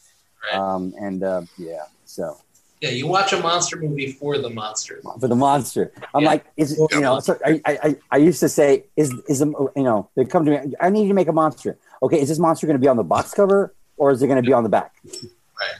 Right. 0.52 0.60
Um, 0.60 0.94
and 1.00 1.24
uh, 1.24 1.42
yeah, 1.58 1.86
so 2.06 2.38
Yeah, 2.82 2.90
you 2.92 3.08
watch 3.08 3.34
a 3.34 3.40
monster 3.40 3.78
movie 3.78 4.12
for 4.12 4.38
the 4.38 4.50
monster. 4.50 5.02
for 5.20 5.28
the 5.28 5.36
monster, 5.36 5.92
I'm 6.14 6.22
Yeah. 6.24 6.30
like, 6.30 6.46
is 6.56 6.78
you 6.92 7.02
know, 7.02 7.20
so 7.20 7.38
I, 7.44 7.60
I 7.66 7.78
I- 7.84 7.96
I 8.12 8.18
used 8.18 8.40
to 8.42 8.50
say, 8.50 8.86
is 8.96 9.12
is 9.28 9.42
a, 9.42 9.46
you 9.48 9.72
know, 9.84 10.10
they 10.16 10.24
come 10.26 10.46
to 10.46 10.52
me, 10.52 10.74
I 10.80 10.90
need 10.90 11.04
you 11.04 11.08
to 11.10 11.14
make 11.16 11.28
a 11.28 11.34
monster. 11.34 11.78
Okay, 12.04 12.22
is 12.22 12.30
this 12.30 12.38
monster 12.40 12.68
going 12.68 12.76
to 12.80 12.82
be 12.82 12.88
on 12.88 12.98
the 12.98 13.04
box 13.04 13.34
cover 13.34 13.74
or 13.98 14.12
is 14.12 14.22
it 14.22 14.28
going 14.28 14.42
to 14.44 14.48
be 14.48 14.54
on 14.54 14.64
the 14.64 14.70
back? 14.70 14.94
Right. 15.04 15.80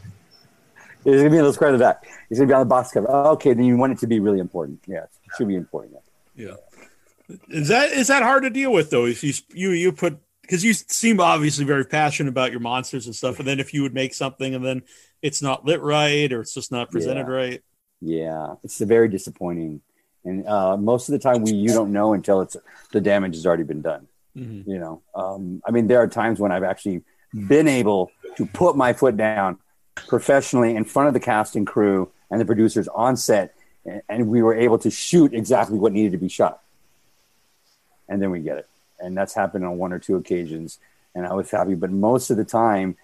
It's 1.06 1.22
going 1.22 1.26
to 1.26 1.30
be 1.30 1.38
in 1.38 1.44
the 1.44 1.54
square 1.54 1.70
of 1.72 1.78
the 1.78 1.84
back. 1.86 2.04
It's 2.30 2.40
going 2.40 2.48
to 2.48 2.52
be 2.52 2.56
on 2.56 2.62
the 2.62 2.66
box 2.66 2.92
cover. 2.92 3.08
Oh, 3.10 3.32
okay, 3.34 3.54
then 3.54 3.66
you 3.66 3.78
want 3.78 3.94
it 3.94 4.00
to 4.00 4.08
be 4.08 4.20
really 4.20 4.40
important. 4.40 4.82
Yeah, 4.88 5.04
it 5.04 5.10
should 5.38 5.48
be 5.48 5.56
important. 5.56 5.96
Yeah. 6.36 6.56
Is 7.50 7.70
that 7.70 7.92
is 7.92 8.08
that 8.08 8.22
hard 8.24 8.44
to 8.44 8.50
deal 8.50 8.72
with 8.72 8.90
though? 8.90 9.06
If 9.06 9.24
you 9.24 9.34
you 9.54 9.72
you 9.72 9.92
put 9.92 10.20
because 10.42 10.64
you 10.64 10.74
seem 10.74 11.20
obviously 11.20 11.66
very 11.66 11.86
passionate 11.86 12.30
about 12.30 12.52
your 12.52 12.60
monsters 12.60 13.08
and 13.08 13.16
stuff, 13.16 13.40
and 13.40 13.48
then 13.48 13.60
if 13.60 13.74
you 13.74 13.82
would 13.82 13.94
make 13.96 14.14
something 14.14 14.54
and 14.54 14.64
then 14.64 14.84
it's 15.24 15.42
not 15.42 15.66
lit 15.66 15.82
right 15.82 16.32
or 16.32 16.42
it's 16.42 16.54
just 16.54 16.72
not 16.72 16.92
presented 16.92 17.28
Yeah. 17.28 17.34
right. 17.34 17.64
Yeah, 18.02 18.56
it's 18.64 18.78
very 18.80 19.08
disappointing, 19.10 19.82
and 20.24 20.46
uh, 20.48 20.78
most 20.78 21.10
of 21.10 21.14
the 21.14 21.20
time 21.20 21.42
we 21.42 21.54
you 21.54 21.70
don't 21.70 21.92
know 21.92 22.14
until 22.14 22.42
it's 22.42 22.56
the 22.92 23.02
damage 23.02 23.36
has 23.36 23.46
already 23.48 23.64
been 23.64 23.82
done. 23.82 24.08
Mhm. 24.38 24.68
You 24.68 24.78
know, 24.80 25.02
um, 25.16 25.62
I 25.66 25.72
mean, 25.72 25.88
there 25.88 26.00
are 26.02 26.08
times 26.08 26.40
when 26.40 26.52
I've 26.52 26.64
actually 26.64 27.04
been 27.34 27.68
able 27.68 28.12
to 28.38 28.46
put 28.46 28.78
my 28.78 28.94
foot 28.94 29.18
down 29.18 29.58
professionally 29.96 30.76
in 30.76 30.84
front 30.84 31.08
of 31.08 31.14
the 31.14 31.20
cast 31.20 31.56
and 31.56 31.66
crew 31.66 32.12
and 32.30 32.40
the 32.40 32.46
producers 32.46 32.88
on 32.90 33.18
set, 33.18 33.56
and, 34.10 34.28
we 34.28 34.42
were 34.42 34.56
able 34.56 34.80
to 34.80 34.90
shoot 34.90 35.34
exactly 35.34 35.78
what 35.78 35.94
needed 35.94 36.12
to 36.12 36.18
be 36.18 36.30
shot, 36.30 36.62
and 38.10 38.22
then 38.22 38.32
we 38.32 38.40
get 38.40 38.58
it, 38.58 38.68
and 39.00 39.16
that's 39.16 39.34
happened 39.34 39.64
on 39.64 39.78
one 39.78 39.94
or 39.94 40.00
two 40.00 40.16
occasions, 40.16 40.80
and 41.14 41.26
I 41.26 41.34
was 41.34 41.52
happy. 41.52 41.76
But 41.76 41.92
most 41.92 42.32
of 42.32 42.38
the 42.38 42.46
time, 42.46 42.98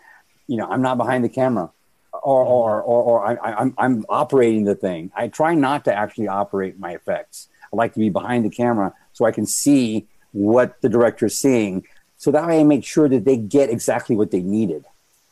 you 0.48 0.58
know, 0.58 0.68
I'm 0.68 0.82
not 0.82 0.98
behind 0.98 1.24
the 1.24 1.30
camera 1.30 1.70
or 2.14 2.44
or 2.44 2.82
or, 2.82 3.04
or 3.04 3.26
I, 3.26 3.54
I'm 3.54 3.74
I'm 3.78 4.06
operating 4.10 4.66
the 4.66 4.76
thing. 4.76 5.12
I 5.16 5.28
try 5.28 5.56
not 5.56 5.86
to 5.86 5.94
actually 5.94 6.28
operate 6.28 6.80
my 6.80 6.92
effects. 6.94 7.48
I 7.72 7.76
like 7.76 7.94
to 7.94 8.00
be 8.00 8.10
behind 8.10 8.46
the 8.46 8.50
camera 8.50 8.94
so 9.14 9.26
I 9.26 9.32
can 9.32 9.46
see 9.46 10.08
what 10.32 10.82
the 10.82 10.89
director 10.89 11.28
is 11.28 11.38
seeing. 11.38 11.86
So 12.18 12.32
that 12.32 12.46
way, 12.48 12.60
I 12.60 12.64
make 12.64 12.84
sure 12.84 13.10
that 13.10 13.26
they 13.26 13.38
get 13.38 13.70
exactly 13.70 14.16
what 14.16 14.32
they 14.32 14.42
needed. 14.42 14.86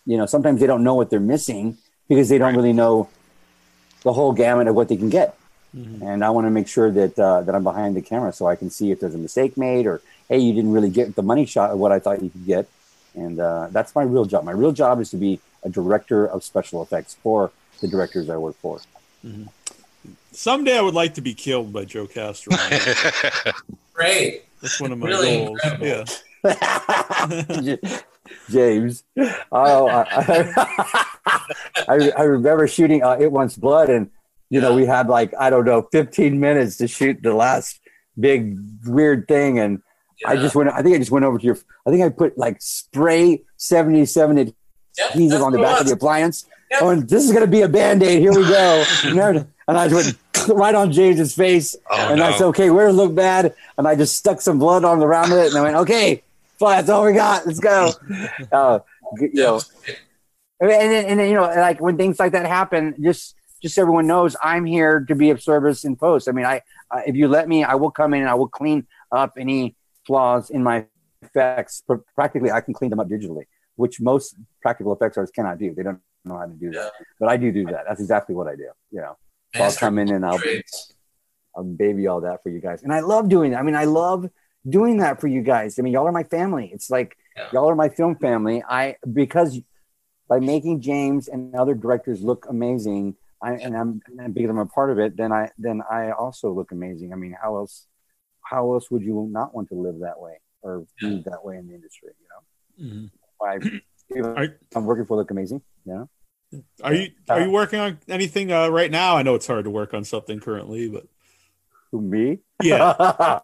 You 0.10 0.18
know, 0.18 0.26
sometimes 0.26 0.60
they 0.60 0.66
don't 0.66 0.84
know 0.84 0.95
what 0.95 1.12
they're 1.12 1.20
missing 1.36 1.78
because 2.07 2.30
they 2.30 2.39
don't 2.39 2.55
really 2.55 2.74
know 2.74 3.10
the 4.01 4.12
whole 4.12 4.34
gamut 4.34 4.68
of 4.68 4.74
what 4.74 4.88
they 4.89 4.97
can 4.97 5.10
get. 5.10 5.36
And 5.74 6.26
I 6.26 6.32
want 6.32 6.47
to 6.47 6.51
make 6.60 6.68
sure 6.68 6.89
that 6.89 7.14
uh, 7.20 7.41
that 7.41 7.53
I'm 7.53 7.64
behind 7.64 7.95
the 7.95 8.01
camera 8.01 8.34
so 8.34 8.47
I 8.47 8.55
can 8.55 8.72
see 8.72 8.89
if 8.89 8.99
there's 8.99 9.14
a 9.14 9.20
mistake 9.20 9.55
made 9.55 9.86
or 9.86 10.01
hey, 10.28 10.39
you 10.39 10.51
didn't 10.51 10.72
really 10.72 10.89
get 10.89 11.16
the 11.16 11.22
money 11.22 11.45
shot 11.45 11.70
of 11.70 11.78
what 11.78 11.91
I 11.91 11.99
thought 11.99 12.24
you 12.24 12.32
could 12.32 12.47
get. 12.47 12.68
And 13.14 13.39
uh, 13.39 13.68
that's 13.70 13.93
my 13.93 14.01
real 14.01 14.26
job. 14.26 14.45
My 14.45 14.51
real 14.64 14.72
job 14.72 14.99
is 14.99 15.12
to 15.12 15.18
be 15.18 15.39
a 15.62 15.70
director 15.70 16.26
of 16.26 16.43
special 16.43 16.82
effects 16.82 17.14
for 17.22 17.51
the 17.82 17.88
directors 17.88 18.32
I 18.32 18.38
work 18.38 18.55
for. 18.55 18.82
Someday 20.32 20.76
I 20.76 20.82
would 20.82 20.95
like 20.95 21.14
to 21.16 21.22
be 21.22 21.36
killed 21.36 21.72
by 21.72 21.86
Joe 21.86 22.07
Castro. 22.07 22.51
Great. 23.93 24.45
That's 24.64 24.82
one 24.82 24.91
of 24.91 24.97
my 24.97 25.07
Really 25.07 25.45
goals. 25.45 25.60
incredible. 25.64 25.88
Yeah. 26.43 27.99
James. 28.50 29.04
Oh, 29.52 29.88
I, 29.88 31.06
I, 31.88 32.12
I 32.18 32.24
remember 32.24 32.68
shooting 32.68 33.04
uh, 33.04 33.18
It 33.20 33.32
Wants 33.32 33.56
Blood, 33.56 33.89
and 33.89 34.10
you 34.50 34.62
know 34.62 34.74
we 34.74 34.86
had 34.86 35.08
like 35.08 35.34
I 35.39 35.50
don't 35.50 35.66
know 35.66 35.88
15 35.91 36.39
minutes 36.39 36.78
to 36.78 36.88
shoot 36.88 37.22
the 37.22 37.34
last 37.34 37.80
big 38.20 38.58
weird 38.86 39.28
thing, 39.28 39.60
and 39.60 39.82
I 40.26 40.36
just 40.36 40.56
went. 40.56 40.70
I 40.70 40.82
think 40.82 40.95
I 40.95 41.00
just 41.00 41.12
went 41.12 41.26
over 41.26 41.38
to 41.38 41.45
your. 41.45 41.58
I 41.86 41.91
think 41.91 42.04
I 42.04 42.10
put 42.10 42.38
like 42.38 42.62
spray 42.62 43.43
77 43.58 44.54
Yep, 44.97 45.12
adhesive 45.12 45.30
that's 45.30 45.43
on 45.43 45.52
the 45.54 45.60
back 45.60 45.80
of 45.80 45.88
the 45.88 45.93
appliance. 45.93 46.45
Yep. 46.72 46.82
Oh, 46.82 46.89
and 46.89 47.08
this 47.08 47.24
is 47.24 47.32
gonna 47.32 47.47
be 47.47 47.62
a 47.62 47.70
band 47.70 48.04
aid. 48.04 48.20
Here 48.20 48.34
we 48.34 48.43
go. 48.43 48.84
and 49.04 49.78
I 49.78 49.88
just 49.88 49.93
went. 49.93 50.18
right 50.47 50.76
on 50.76 50.91
James's 50.91 51.36
face. 51.36 51.76
Oh, 51.89 52.12
and 52.12 52.22
I 52.22 52.32
said, 52.38 52.45
okay, 52.47 52.70
where 52.70 52.88
it 52.88 52.93
look 52.93 53.14
bad? 53.14 53.54
And 53.78 53.88
I 53.88 53.95
just 53.95 54.16
stuck 54.16 54.41
some 54.41 54.60
blood 54.60 54.84
on 54.84 55.00
the 55.00 55.08
round 55.08 55.32
of 55.32 55.38
it. 55.38 55.47
And 55.47 55.58
I 55.58 55.62
went, 55.62 55.76
okay, 55.78 56.24
fine, 56.60 56.78
that's 56.78 56.89
all 56.89 57.05
we 57.05 57.14
got. 57.14 57.45
Let's 57.45 57.60
go. 57.60 57.91
Uh, 58.51 58.80
you 59.20 59.30
know, 59.34 59.62
and 60.60 60.70
then, 60.70 61.05
and 61.05 61.20
then, 61.20 61.30
you 61.30 61.36
know, 61.36 61.43
like 61.43 61.80
when 61.82 61.97
things 61.97 62.20
like 62.20 62.32
that 62.34 62.45
happen, 62.45 62.95
just, 63.01 63.36
just 63.62 63.76
so 63.76 63.82
everyone 63.82 64.07
knows 64.07 64.36
I'm 64.43 64.66
here 64.66 65.05
to 65.07 65.16
be 65.16 65.30
of 65.30 65.41
service 65.41 65.84
in 65.86 65.95
post. 65.95 66.28
I 66.28 66.32
mean, 66.32 66.45
I, 66.45 66.62
I 66.91 67.03
if 67.07 67.16
you 67.16 67.28
let 67.28 67.47
me, 67.47 67.64
I 67.64 67.76
will 67.76 67.91
come 67.91 68.14
in 68.14 68.22
and 68.22 68.30
I 68.30 68.36
will 68.36 68.47
clean 68.47 68.86
up 69.12 69.34
any 69.38 69.76
flaws 70.05 70.49
in 70.49 70.64
my 70.64 70.86
effects. 71.22 71.82
Pr- 71.88 71.95
Practically, 72.16 72.51
I 72.51 72.62
can 72.62 72.74
clean 72.74 72.89
them 72.89 72.99
up 72.99 73.07
digitally, 73.07 73.43
which 73.76 73.99
most 74.01 74.36
practical 74.62 74.93
effects 74.93 75.18
artists 75.18 75.36
cannot 75.36 75.57
do. 75.60 75.74
They 75.74 75.84
don't 75.84 75.99
know 76.26 76.38
how 76.38 76.45
to 76.45 76.53
do 76.53 76.72
that, 76.72 76.91
but 77.20 77.30
I 77.30 77.38
do 77.38 77.51
do 77.51 77.66
that. 77.66 77.86
That's 77.88 78.01
exactly 78.01 78.36
what 78.36 78.47
I 78.47 78.55
do. 78.55 78.70
You 78.91 79.01
know, 79.01 79.18
So 79.55 79.64
I'll 79.64 79.74
come 79.74 79.97
in 79.99 80.12
and 80.12 80.26
I'll. 80.26 80.39
I'll 81.55 81.64
baby 81.64 82.05
all 82.05 82.22
that 82.22 82.43
for 82.43 82.49
you 82.49 82.62
guys, 82.62 82.84
and 82.84 82.93
I 82.93 82.99
love 82.99 83.28
doing 83.28 83.51
that. 83.51 83.60
I 83.60 83.64
mean, 83.64 83.76
I 83.76 83.86
love 83.86 84.30
doing 84.68 84.97
that 84.97 85.22
for 85.22 85.28
you 85.28 85.41
guys. 85.41 85.80
I 85.80 85.82
mean, 85.82 85.93
y'all 85.93 86.07
are 86.07 86.12
my 86.12 86.24
family. 86.24 86.70
It's 86.74 86.89
like 86.89 87.18
Yeah. 87.38 87.47
y'all 87.53 87.70
are 87.70 87.76
my 87.76 87.89
film 87.89 88.16
family. 88.16 88.64
I 88.68 88.95
because 89.12 89.60
by 90.28 90.39
making 90.39 90.82
James 90.82 91.28
and 91.28 91.55
other 91.55 91.74
directors 91.74 92.22
look 92.22 92.45
amazing, 92.49 93.16
I 93.41 93.53
and 93.53 93.76
I'm 93.76 94.01
and 94.18 94.34
because 94.34 94.49
I'm 94.49 94.57
a 94.60 94.66
part 94.66 94.91
of 94.91 94.99
it, 94.99 95.18
then 95.18 95.32
I 95.32 95.49
then 95.57 95.82
I 95.89 96.12
also 96.12 96.51
look 96.51 96.72
amazing. 96.72 97.14
I 97.14 97.16
mean, 97.16 97.36
how 97.41 97.55
else 97.57 97.88
how 98.41 98.74
else 98.74 98.89
would 98.91 99.03
you 99.03 99.28
not 99.32 99.53
want 99.53 99.70
to 99.70 99.76
live 99.76 99.99
that 99.99 100.20
way 100.20 100.39
or 100.62 100.86
be 100.99 101.22
that 101.26 101.43
way 101.43 101.57
in 101.57 101.68
the 101.68 101.76
industry? 101.76 102.10
You 102.20 102.28
know, 102.30 102.41
Mhm. 102.80 103.12
I, 103.41 104.49
I'm 104.76 104.86
working 104.86 105.05
for 105.05 105.18
look 105.18 105.32
amazing. 105.32 105.62
You 105.86 105.93
know, 106.51 106.62
Are 106.84 106.93
you 106.93 107.10
are 107.30 107.41
you 107.41 107.51
working 107.51 107.80
on 107.80 107.99
anything 108.07 108.51
uh, 108.51 108.70
right 108.70 108.91
now? 108.91 109.16
I 109.16 109.24
know 109.24 109.36
it's 109.36 109.47
hard 109.47 109.66
to 109.66 109.70
work 109.70 109.93
on 109.93 110.03
something 110.03 110.39
currently, 110.39 110.89
but 110.89 111.05
who 111.92 112.02
me? 112.02 112.40
yeah. 112.62 112.94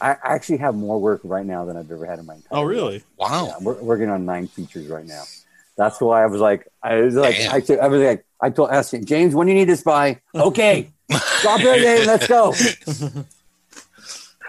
I 0.00 0.16
actually 0.22 0.58
have 0.58 0.74
more 0.74 1.00
work 1.00 1.20
right 1.24 1.46
now 1.46 1.64
than 1.64 1.76
I've 1.76 1.90
ever 1.90 2.04
had 2.06 2.18
in 2.18 2.26
my 2.26 2.34
entire. 2.34 2.48
Oh, 2.58 2.62
life. 2.62 2.68
really? 2.68 3.04
Wow. 3.16 3.46
Yeah, 3.46 3.54
I'm 3.58 3.64
wor- 3.64 3.82
working 3.82 4.08
on 4.10 4.24
nine 4.24 4.48
features 4.48 4.88
right 4.88 5.06
now. 5.06 5.22
That's 5.76 6.00
why 6.00 6.22
I 6.22 6.26
was 6.26 6.40
like, 6.40 6.66
I 6.82 6.96
was 7.02 7.14
like, 7.14 7.36
Damn. 7.36 7.54
I, 7.54 7.60
t- 7.60 7.78
I 7.78 7.86
was 7.88 8.00
like, 8.02 8.24
I 8.40 8.50
told 8.50 8.70
asked 8.70 8.94
him, 8.94 9.04
James, 9.04 9.34
when 9.34 9.46
do 9.46 9.52
you 9.52 9.58
need 9.58 9.68
this 9.68 9.82
by? 9.82 10.20
Okay, 10.34 10.90
drop 11.42 11.60
everything, 11.60 12.06
let's 12.06 12.26
go. 12.26 12.52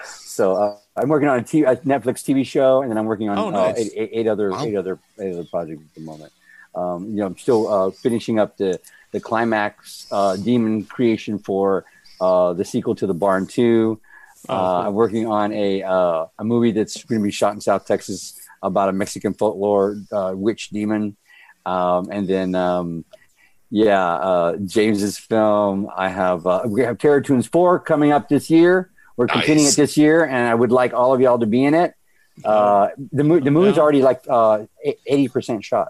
so 0.04 0.56
uh, 0.56 0.78
I'm 0.96 1.10
working 1.10 1.28
on 1.30 1.40
a, 1.40 1.44
T- 1.44 1.64
a 1.64 1.76
Netflix 1.78 2.24
TV 2.24 2.46
show, 2.46 2.82
and 2.82 2.92
then 2.92 2.98
I'm 2.98 3.06
working 3.06 3.30
on 3.30 3.38
Oh, 3.38 3.50
uh, 3.58 3.74
eight, 3.76 3.92
eight, 3.96 4.10
eight 4.14 4.28
other 4.28 4.52
Wow. 4.52 4.64
eight 4.64 4.76
other 4.76 5.00
eight 5.20 5.34
other 5.34 5.44
projects 5.46 5.82
at 5.84 5.96
the 5.96 6.02
moment. 6.02 6.32
Um, 6.76 7.10
you 7.10 7.16
know, 7.18 7.26
I'm 7.28 7.38
still 7.38 7.68
uh, 7.68 7.92
finishing 7.92 8.40
up 8.40 8.58
the 8.58 8.80
the 9.12 9.20
climax 9.20 10.08
uh, 10.12 10.36
demon 10.36 10.84
creation 10.86 11.40
for 11.40 11.86
uh, 12.22 12.54
the 12.54 12.66
sequel 12.66 12.96
to 12.96 13.08
the 13.08 13.14
Barn 13.14 13.48
Two. 13.48 14.00
Oh, 14.50 14.54
Uh, 14.54 14.58
cool. 14.58 14.88
I'm 14.88 14.94
working 14.94 15.28
on 15.28 15.52
a 15.54 15.84
uh, 15.84 16.26
a 16.40 16.44
movie 16.44 16.72
that's 16.72 17.04
going 17.04 17.20
to 17.22 17.24
be 17.24 17.32
shot 17.32 17.54
in 17.54 17.62
South 17.62 17.86
Texas 17.86 18.40
about 18.62 18.90
a 18.90 18.94
Mexican 18.94 19.34
folklore 19.34 19.98
uh, 20.12 20.34
witch 20.36 20.70
demon, 20.70 21.16
um, 21.66 22.10
and 22.12 22.28
then 22.28 22.56
um, 22.56 23.04
yeah, 23.70 24.02
uh, 24.14 24.56
James's 24.58 25.18
film. 25.18 25.90
I 25.96 26.10
have 26.10 26.46
uh, 26.48 26.62
we 26.66 26.82
have 26.82 26.98
Terror 26.98 27.22
Toons 27.22 27.48
four 27.48 27.80
coming 27.80 28.12
up 28.12 28.30
this 28.30 28.50
year. 28.50 28.90
We're 29.18 29.28
continuing 29.28 29.66
Nice. 29.66 29.74
it 29.74 29.82
this 29.82 29.98
year, 29.98 30.24
and 30.24 30.48
I 30.48 30.54
would 30.54 30.72
like 30.72 30.94
all 30.94 31.14
of 31.14 31.20
y'all 31.20 31.40
to 31.40 31.48
be 31.48 31.66
in 31.66 31.74
it. 31.74 31.94
Uh, 32.46 32.90
the 33.12 33.24
mo- 33.24 33.40
the 33.40 33.50
movie's 33.52 33.80
already 33.80 34.04
like 34.04 34.22
uh, 34.30 34.66
eighty 35.08 35.28
percent 35.28 35.66
shot. 35.66 35.90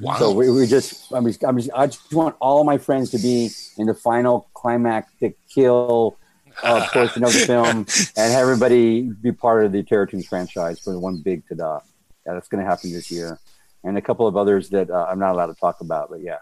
Wow. 0.00 0.16
So 0.18 0.32
we, 0.32 0.50
we 0.50 0.66
just, 0.66 1.12
I'm 1.12 1.24
just, 1.26 1.44
I'm 1.44 1.56
just, 1.56 1.70
I 1.74 1.86
just 1.86 2.12
want 2.12 2.36
all 2.40 2.64
my 2.64 2.78
friends 2.78 3.10
to 3.10 3.18
be 3.18 3.50
in 3.78 3.86
the 3.86 3.94
final 3.94 4.48
climactic 4.54 5.36
kill 5.48 6.18
uh, 6.62 6.86
portion 6.92 7.22
of 7.22 7.32
the 7.32 7.38
film, 7.46 7.86
and 8.16 8.32
everybody 8.32 9.02
be 9.02 9.30
part 9.30 9.64
of 9.64 9.72
the 9.72 9.82
Terror 9.82 10.06
Toons 10.06 10.26
franchise 10.26 10.80
for 10.80 10.92
the 10.92 10.98
one 10.98 11.18
big 11.22 11.44
tada. 11.46 11.82
Yeah, 12.26 12.34
that's 12.34 12.48
going 12.48 12.64
to 12.64 12.68
happen 12.68 12.92
this 12.92 13.10
year, 13.10 13.38
and 13.84 13.96
a 13.96 14.02
couple 14.02 14.26
of 14.26 14.36
others 14.36 14.70
that 14.70 14.90
uh, 14.90 15.06
I'm 15.08 15.20
not 15.20 15.32
allowed 15.32 15.46
to 15.46 15.54
talk 15.54 15.80
about. 15.80 16.10
But 16.10 16.20
yeah, 16.22 16.38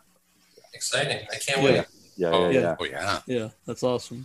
Exciting. 0.72 1.26
I 1.30 1.36
can't 1.36 1.59
Yeah. 1.59 1.64
wait. 1.64 1.84
yeah, 2.16 2.28
oh, 2.30 2.49
yeah, 2.49 2.51
yeah. 2.51 2.61
yeah. 2.61 2.76
oh, 2.80 2.84
yeah. 2.84 3.20
Yeah, 3.26 3.49
that's 3.66 3.82
awesome. 3.82 4.24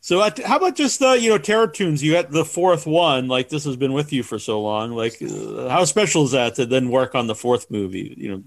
So, 0.00 0.20
uh, 0.20 0.30
how 0.46 0.56
about 0.56 0.76
just 0.76 1.02
uh, 1.02 1.12
you 1.12 1.28
know 1.30 1.38
Terror 1.38 1.66
Toons? 1.68 2.02
You 2.02 2.16
had 2.16 2.30
the 2.30 2.44
fourth 2.44 2.86
one. 2.86 3.28
Like 3.28 3.48
this 3.50 3.64
has 3.64 3.76
been 3.76 3.92
with 3.92 4.12
you 4.12 4.22
for 4.22 4.38
so 4.38 4.60
long. 4.60 4.92
Like, 4.92 5.20
uh, 5.22 5.68
how 5.68 5.84
special 5.84 6.24
is 6.24 6.30
that 6.32 6.54
to 6.56 6.66
then 6.66 6.88
work 6.90 7.14
on 7.14 7.26
the 7.26 7.34
fourth 7.34 7.70
movie? 7.70 8.14
You 8.16 8.30
know, 8.30 8.44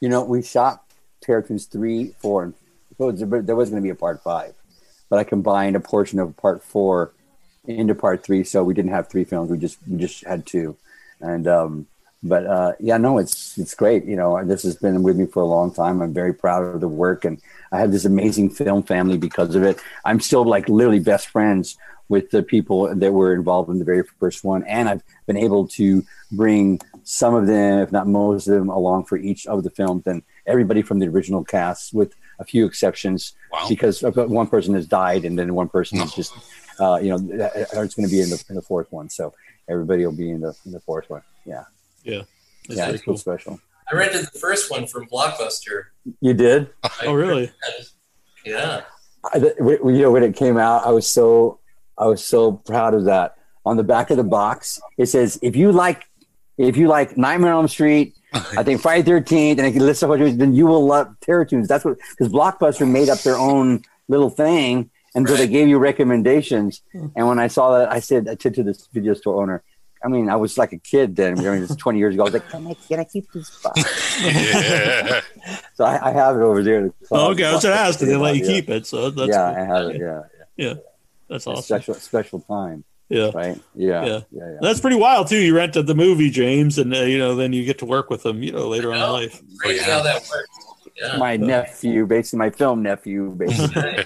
You 0.00 0.08
know, 0.08 0.22
we 0.24 0.42
shot 0.42 0.84
Terror 1.20 1.42
Toons 1.42 1.66
three, 1.66 2.14
four, 2.20 2.44
and 2.44 2.54
so 2.96 3.10
there 3.12 3.56
was 3.56 3.70
going 3.70 3.82
to 3.82 3.86
be 3.86 3.90
a 3.90 3.94
part 3.94 4.22
five, 4.22 4.54
but 5.08 5.18
I 5.18 5.24
combined 5.24 5.76
a 5.76 5.80
portion 5.80 6.18
of 6.18 6.36
part 6.36 6.62
four 6.62 7.12
into 7.66 7.94
part 7.94 8.24
three, 8.24 8.44
so 8.44 8.64
we 8.64 8.74
didn't 8.74 8.92
have 8.92 9.08
three 9.08 9.24
films. 9.24 9.50
We 9.50 9.58
just 9.58 9.78
we 9.88 9.98
just 9.98 10.24
had 10.24 10.46
two, 10.46 10.76
and 11.20 11.46
um, 11.46 11.86
but 12.22 12.46
uh, 12.46 12.72
yeah, 12.80 12.96
no, 12.98 13.18
it's 13.18 13.56
it's 13.58 13.74
great. 13.74 14.04
You 14.04 14.16
know, 14.16 14.44
this 14.44 14.62
has 14.64 14.76
been 14.76 15.02
with 15.02 15.16
me 15.16 15.26
for 15.26 15.42
a 15.42 15.46
long 15.46 15.72
time. 15.72 16.02
I'm 16.02 16.12
very 16.12 16.34
proud 16.34 16.64
of 16.64 16.80
the 16.80 16.88
work, 16.88 17.24
and 17.24 17.40
I 17.72 17.78
have 17.78 17.92
this 17.92 18.04
amazing 18.04 18.50
film 18.50 18.82
family 18.82 19.18
because 19.18 19.54
of 19.54 19.62
it. 19.62 19.78
I'm 20.04 20.20
still 20.20 20.44
like 20.44 20.68
literally 20.68 21.00
best 21.00 21.28
friends 21.28 21.76
with 22.08 22.30
the 22.30 22.42
people 22.42 22.94
that 22.94 23.12
were 23.12 23.34
involved 23.34 23.68
in 23.70 23.78
the 23.78 23.84
very 23.84 24.02
first 24.18 24.42
one, 24.42 24.62
and 24.64 24.88
I've 24.88 25.02
been 25.26 25.36
able 25.36 25.68
to 25.68 26.02
bring 26.32 26.80
some 27.04 27.34
of 27.34 27.46
them, 27.46 27.80
if 27.80 27.92
not 27.92 28.06
most 28.06 28.48
of 28.48 28.54
them, 28.54 28.68
along 28.70 29.04
for 29.04 29.16
each 29.18 29.46
of 29.46 29.62
the 29.62 29.70
films, 29.70 30.06
and 30.06 30.22
everybody 30.46 30.80
from 30.82 30.98
the 31.00 31.06
original 31.08 31.44
cast, 31.44 31.92
with 31.92 32.14
a 32.38 32.44
few 32.44 32.64
exceptions, 32.66 33.34
Wow. 33.52 33.66
because 33.68 34.02
one 34.02 34.46
person 34.46 34.74
has 34.74 34.86
died, 34.86 35.24
and 35.24 35.38
then 35.38 35.54
one 35.54 35.68
person 35.68 36.00
is 36.00 36.12
just, 36.14 36.32
uh, 36.80 36.98
you 37.02 37.10
know, 37.10 37.18
it's 37.20 37.94
going 37.94 38.08
to 38.08 38.10
be 38.10 38.22
in 38.22 38.30
the 38.30 38.42
in 38.48 38.54
the 38.54 38.62
fourth 38.62 38.90
one, 38.90 39.08
so 39.10 39.34
everybody 39.68 40.04
will 40.06 40.16
be 40.16 40.30
in 40.30 40.40
the 40.40 40.54
in 40.64 40.72
the 40.72 40.80
fourth 40.80 41.08
one. 41.10 41.22
Yeah, 41.44 41.64
yeah, 42.04 42.22
that's 42.68 42.78
yeah, 42.78 42.88
it's 42.90 43.06
real 43.06 43.14
cool. 43.14 43.16
special. 43.18 43.60
I 43.90 43.94
rented 43.96 44.22
the 44.26 44.38
first 44.38 44.70
one 44.70 44.86
from 44.86 45.06
Blockbuster. 45.08 45.84
You 46.20 46.34
did. 46.34 46.70
I- 46.82 46.90
Oh, 47.06 47.12
really? 47.14 47.50
Yeah. 48.44 48.82
I, 49.32 49.38
th- 49.40 49.54
you 49.58 49.80
know 50.02 50.10
when 50.12 50.22
it 50.22 50.36
came 50.36 50.56
out 50.56 50.86
i 50.86 50.90
was 50.90 51.10
so 51.10 51.58
i 51.98 52.06
was 52.06 52.24
so 52.24 52.52
proud 52.52 52.94
of 52.94 53.04
that 53.06 53.34
on 53.66 53.76
the 53.76 53.82
back 53.82 54.10
of 54.10 54.16
the 54.16 54.22
box 54.24 54.80
it 54.96 55.06
says 55.06 55.38
if 55.42 55.56
you 55.56 55.72
like 55.72 56.04
if 56.56 56.76
you 56.76 56.86
like 56.86 57.18
nightmare 57.18 57.52
on 57.52 57.58
elm 57.62 57.68
street 57.68 58.14
i 58.32 58.62
think 58.62 58.80
friday 58.80 59.02
13th 59.10 59.58
and 59.58 59.66
it 59.66 59.72
can 59.72 59.84
list 59.84 60.04
of 60.04 60.08
what 60.08 60.20
then 60.20 60.54
you 60.54 60.66
will 60.66 60.86
love 60.86 61.08
terror 61.20 61.44
toons 61.44 61.66
that's 61.66 61.84
what 61.84 61.98
because 62.10 62.32
blockbuster 62.32 62.88
made 62.88 63.08
up 63.08 63.18
their 63.22 63.36
own 63.36 63.82
little 64.06 64.30
thing 64.30 64.88
and 65.16 65.28
so 65.28 65.34
they 65.34 65.48
gave 65.48 65.66
you 65.68 65.78
recommendations 65.78 66.80
and 66.94 67.26
when 67.26 67.40
i 67.40 67.48
saw 67.48 67.76
that 67.76 67.90
i 67.92 67.98
said 67.98 68.28
i 68.28 68.36
said 68.40 68.54
to 68.54 68.62
this 68.62 68.86
video 68.92 69.14
store 69.14 69.42
owner 69.42 69.64
I 70.04 70.08
mean, 70.08 70.28
I 70.30 70.36
was 70.36 70.56
like 70.58 70.72
a 70.72 70.78
kid 70.78 71.16
then. 71.16 71.38
I 71.38 71.42
mean, 71.50 71.62
it's 71.62 71.74
20 71.84 71.98
years 71.98 72.14
ago. 72.14 72.22
I 72.22 72.24
was 72.24 72.34
like, 72.34 72.48
can 72.48 72.66
I, 72.66 72.74
can 72.74 73.00
I 73.00 73.04
keep 73.04 73.30
this 73.32 73.50
box? 73.62 73.82
yeah. 74.22 75.20
So 75.74 75.84
I, 75.84 76.08
I 76.08 76.12
have 76.12 76.36
it 76.36 76.42
over 76.42 76.62
there. 76.62 76.78
in 76.80 76.86
the 76.88 76.94
Oh, 77.10 77.30
okay, 77.32 77.44
I 77.44 77.52
was 77.54 77.62
going 77.62 77.74
to 77.74 77.80
ask. 77.80 77.98
Did 77.98 78.08
they 78.08 78.16
let 78.16 78.36
you 78.36 78.44
Yeah. 78.44 78.52
keep 78.52 78.70
it? 78.70 78.86
So 78.86 79.10
that's 79.10 79.28
yeah, 79.28 79.54
cool. 79.54 79.62
I 79.62 79.66
have 79.76 79.86
it. 79.90 80.00
Yeah, 80.00 80.22
yeah, 80.56 80.74
that's 81.28 81.46
It's 81.46 81.46
awesome. 81.46 81.62
special, 81.62 81.94
special 81.94 82.40
time. 82.40 82.84
Yeah. 83.08 83.30
right? 83.34 83.58
Yeah, 83.74 84.04
Yeah. 84.04 84.20
yeah, 84.30 84.50
yeah. 84.52 84.58
That's 84.60 84.80
pretty 84.80 84.96
wild 84.96 85.28
too. 85.28 85.38
You 85.38 85.56
rented 85.56 85.86
the 85.86 85.94
movie, 85.94 86.28
James, 86.30 86.76
and 86.78 86.94
uh, 86.94 86.98
you 87.00 87.18
know 87.18 87.34
then 87.36 87.52
you 87.54 87.64
get 87.64 87.78
to 87.78 87.86
work 87.86 88.10
with 88.10 88.22
them. 88.22 88.42
You 88.42 88.52
know 88.52 88.68
later 88.68 88.92
on 88.92 88.96
in 89.02 89.10
life. 89.10 89.40
Crazy 89.58 89.80
yeah. 89.86 89.96
how 89.96 90.02
that 90.02 90.16
works. 90.30 90.48
Yeah. 91.00 91.16
My 91.16 91.36
nephew, 91.36 92.06
basically 92.06 92.38
my 92.40 92.50
film 92.50 92.82
nephew, 92.82 93.30
basically. 93.38 94.04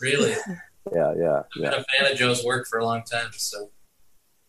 really. 0.00 0.30
yeah, 0.94 1.14
yeah, 1.18 1.38
I've 1.38 1.44
yeah. 1.56 1.70
been 1.70 1.80
a 1.80 1.84
fan 1.84 2.12
of 2.12 2.18
Joe's 2.18 2.44
work 2.44 2.66
for 2.68 2.78
a 2.78 2.84
long 2.84 3.02
time. 3.02 3.28
So 3.32 3.70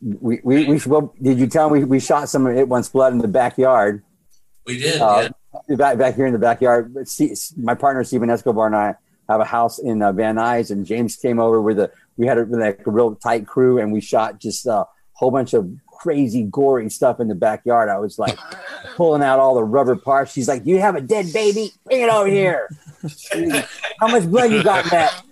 We 0.02 0.40
we 0.44 0.66
we 0.66 0.82
well, 0.88 1.14
did 1.22 1.38
you 1.38 1.48
tell 1.48 1.70
me 1.70 1.84
we 1.84 2.00
shot 2.00 2.30
some 2.30 2.48
of 2.48 2.56
It 2.56 2.68
Wants 2.68 2.90
Blood 2.90 3.14
in 3.14 3.20
the 3.20 3.28
backyard? 3.28 4.04
we 4.66 4.80
did. 4.80 5.02
Uh, 5.02 5.30
yeah. 5.70 5.76
back 5.76 5.98
back 5.98 6.16
here 6.16 6.26
in 6.26 6.34
the 6.34 6.40
backyard. 6.40 7.08
See, 7.08 7.34
my 7.58 7.76
partner 7.76 8.04
Stephen 8.04 8.30
Escobar 8.30 8.68
and 8.68 8.76
I 8.76 8.96
have 9.30 9.42
a 9.42 9.46
house 9.46 9.80
in 9.80 10.02
uh, 10.02 10.12
Van 10.12 10.36
Nuys, 10.36 10.72
and 10.72 10.86
James 10.86 11.16
came 11.16 11.40
over 11.40 11.62
with 11.62 11.80
a. 11.80 11.92
We 12.18 12.28
had 12.28 12.38
a, 12.38 12.44
like 12.44 12.86
a 12.86 12.92
real 12.92 13.16
tight 13.16 13.48
crew, 13.48 13.80
and 13.80 13.92
we 13.92 14.02
shot 14.02 14.40
just 14.40 14.66
a 14.66 14.86
whole 15.14 15.32
bunch 15.32 15.54
of 15.54 15.70
crazy 15.88 16.44
gory 16.44 16.90
stuff 16.90 17.20
in 17.20 17.28
the 17.28 17.36
backyard. 17.36 17.90
I 17.90 18.00
was 18.00 18.20
like 18.20 18.38
pulling 18.96 19.24
out 19.24 19.40
all 19.40 19.56
the 19.56 19.64
rubber 19.64 19.96
parts. 19.96 20.34
She's 20.34 20.48
like, 20.48 20.64
"Do 20.64 20.72
you 20.72 20.80
have 20.80 20.96
a 20.96 21.02
dead 21.02 21.32
baby? 21.34 21.72
Bring 21.86 22.02
it 22.02 22.10
over 22.10 22.30
here. 22.30 22.70
How 24.00 24.08
much 24.08 24.30
blood 24.30 24.52
you 24.52 24.64
got 24.64 24.90
that? 24.92 25.24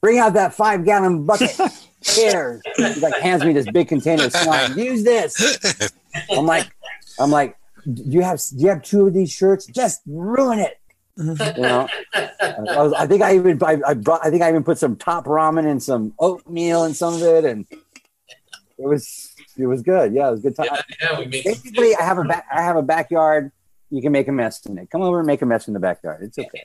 Bring 0.00 0.18
out 0.18 0.34
that 0.34 0.54
five 0.54 0.84
gallon 0.84 1.24
bucket." 1.24 1.58
Here, 2.04 2.60
he 2.76 2.94
like 3.00 3.14
hands 3.14 3.44
me 3.44 3.52
this 3.52 3.70
big 3.70 3.88
container 3.88 4.24
of 4.24 4.32
slime. 4.32 4.78
Use 4.78 5.04
this. 5.04 5.90
I'm 6.30 6.46
like, 6.46 6.74
I'm 7.18 7.30
like, 7.30 7.56
do 7.92 8.02
you 8.06 8.22
have 8.22 8.40
do 8.50 8.64
you 8.64 8.68
have 8.68 8.82
two 8.82 9.06
of 9.06 9.14
these 9.14 9.30
shirts? 9.30 9.66
Just 9.66 10.02
ruin 10.06 10.58
it. 10.58 10.78
You 11.16 11.34
know, 11.34 11.88
I, 12.14 12.82
was, 12.82 12.92
I 12.94 13.06
think 13.06 13.22
I 13.22 13.34
even 13.36 13.62
I, 13.62 13.80
I 13.86 13.94
brought 13.94 14.24
I 14.24 14.30
think 14.30 14.42
I 14.42 14.48
even 14.48 14.64
put 14.64 14.78
some 14.78 14.96
top 14.96 15.26
ramen 15.26 15.66
and 15.68 15.82
some 15.82 16.14
oatmeal 16.18 16.84
and 16.84 16.96
some 16.96 17.14
of 17.14 17.22
it, 17.22 17.44
and 17.44 17.66
it 17.70 18.86
was 18.86 19.34
it 19.58 19.66
was 19.66 19.82
good. 19.82 20.14
Yeah, 20.14 20.28
it 20.28 20.30
was 20.32 20.40
a 20.40 20.42
good 20.42 20.56
time. 20.56 20.66
yeah, 20.70 20.82
yeah, 21.02 21.18
we 21.18 21.26
Basically, 21.26 21.94
I 21.94 22.02
have 22.02 22.18
a 22.18 22.24
back, 22.24 22.46
I 22.52 22.62
have 22.62 22.76
a 22.76 22.82
backyard 22.82 23.52
you 23.92 24.00
can 24.00 24.10
make 24.10 24.26
a 24.26 24.32
mess 24.32 24.64
in 24.64 24.78
it. 24.78 24.90
Come 24.90 25.02
over 25.02 25.18
and 25.18 25.26
make 25.26 25.42
a 25.42 25.46
mess 25.46 25.68
in 25.68 25.74
the 25.74 25.80
backyard. 25.80 26.22
It's 26.22 26.38
okay. 26.38 26.64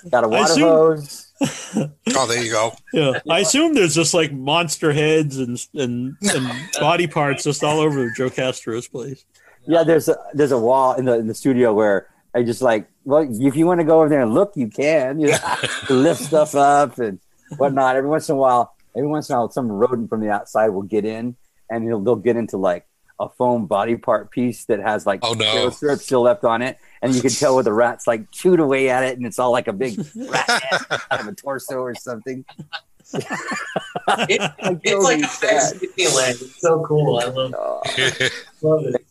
Got 0.10 0.24
a 0.24 0.28
water 0.28 0.52
assume- 0.52 0.62
hose. 0.62 1.30
Oh, 2.16 2.26
there 2.28 2.42
you 2.42 2.52
go. 2.52 2.72
Yeah, 2.92 3.18
I 3.28 3.40
assume 3.40 3.74
there's 3.74 3.94
just 3.94 4.14
like 4.14 4.32
monster 4.32 4.92
heads 4.92 5.36
and 5.38 5.58
and, 5.74 6.16
and 6.22 6.48
body 6.80 7.06
parts 7.08 7.42
just 7.44 7.62
all 7.64 7.80
over 7.80 8.08
Joe 8.10 8.30
Castro's 8.30 8.86
place. 8.86 9.24
Yeah, 9.66 9.82
there's 9.82 10.08
a 10.08 10.16
there's 10.32 10.52
a 10.52 10.58
wall 10.58 10.94
in 10.94 11.04
the 11.04 11.14
in 11.18 11.26
the 11.26 11.34
studio 11.34 11.74
where 11.74 12.08
I 12.34 12.44
just 12.44 12.62
like, 12.62 12.88
well, 13.04 13.26
if 13.28 13.56
you 13.56 13.66
want 13.66 13.80
to 13.80 13.84
go 13.84 13.98
over 13.98 14.08
there 14.08 14.22
and 14.22 14.32
look, 14.32 14.52
you 14.54 14.68
can. 14.68 15.20
You 15.20 15.32
know, 15.32 15.38
lift 15.90 16.22
stuff 16.22 16.54
up 16.54 16.98
and 16.98 17.18
whatnot. 17.58 17.96
Every 17.96 18.08
once 18.08 18.28
in 18.28 18.36
a 18.36 18.38
while, 18.38 18.74
every 18.96 19.08
once 19.08 19.28
in 19.28 19.34
a 19.34 19.38
while, 19.40 19.50
some 19.50 19.70
rodent 19.70 20.08
from 20.08 20.20
the 20.20 20.30
outside 20.30 20.68
will 20.68 20.82
get 20.82 21.04
in, 21.04 21.36
and 21.68 21.84
he'll 21.84 22.00
they'll 22.00 22.16
get 22.16 22.36
into 22.36 22.56
like 22.56 22.86
a 23.20 23.28
foam 23.28 23.66
body 23.66 23.96
part 23.96 24.30
piece 24.30 24.64
that 24.66 24.80
has 24.80 25.06
like 25.06 25.20
Oh, 25.22 25.32
no. 25.34 25.44
potato 25.44 25.70
syrup 25.70 26.00
still 26.00 26.22
left 26.22 26.44
on 26.44 26.62
it, 26.62 26.78
and 27.00 27.14
you 27.14 27.20
can 27.20 27.30
tell 27.30 27.54
where 27.54 27.62
the 27.64 27.72
rats 27.72 28.06
like 28.06 28.30
chewed 28.32 28.60
away 28.60 28.90
at 28.90 29.04
it, 29.04 29.16
and 29.16 29.26
it's 29.26 29.38
all 29.38 29.52
like 29.52 29.68
a 29.68 29.72
big 29.72 29.98
rat 30.16 30.48
head 30.48 31.00
out 31.10 31.20
of 31.20 31.28
a 31.28 31.32
torso 31.34 31.76
or 31.76 31.94
something. 31.94 32.44
It, 34.28 34.40
Like, 34.62 34.80
it's 34.82 35.04
like 35.04 35.20
a. 35.20 35.26
Disneyland. 35.26 36.42
It's 36.42 36.60
so 36.60 36.84
cool. 36.84 37.18
I 37.18 37.24
love, 37.26 37.54
Oh. 37.56 37.80
love 38.62 38.86
it. 38.86 39.02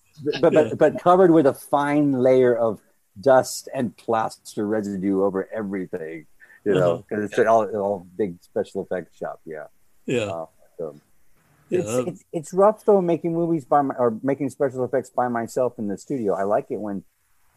but, 0.42 0.54
but 0.54 0.78
but 0.78 1.00
covered 1.02 1.32
with 1.32 1.46
a 1.46 1.54
fine 1.54 2.12
layer 2.14 2.56
of 2.56 2.80
dust 3.22 3.70
and 3.74 3.96
plaster 3.96 4.66
residue 4.68 5.24
over 5.24 5.48
everything. 5.54 6.26
You 6.66 6.74
know, 6.74 6.98
because 7.08 7.26
it's 7.26 7.40
all 7.40 7.66
all 7.76 8.08
big 8.18 8.42
special 8.42 8.84
effects 8.84 9.18
shop. 9.18 9.42
Yeah, 9.46 9.66
Yeah, 10.06 10.24
Uh, 10.24 10.46
so. 10.78 10.96
Yeah. 11.74 11.80
It's, 12.00 12.08
it's 12.10 12.24
it's 12.32 12.54
rough 12.54 12.86
though 12.86 13.02
making 13.02 13.34
movies 13.34 13.66
by 13.66 13.82
my, 13.82 13.96
or 13.96 14.18
making 14.24 14.50
special 14.50 14.84
effects 14.84 15.10
by 15.10 15.28
myself 15.28 15.78
in 15.78 15.88
the 15.88 15.98
studio. 15.98 16.34
I 16.34 16.44
like 16.44 16.68
it 16.70 16.78
when 16.80 17.04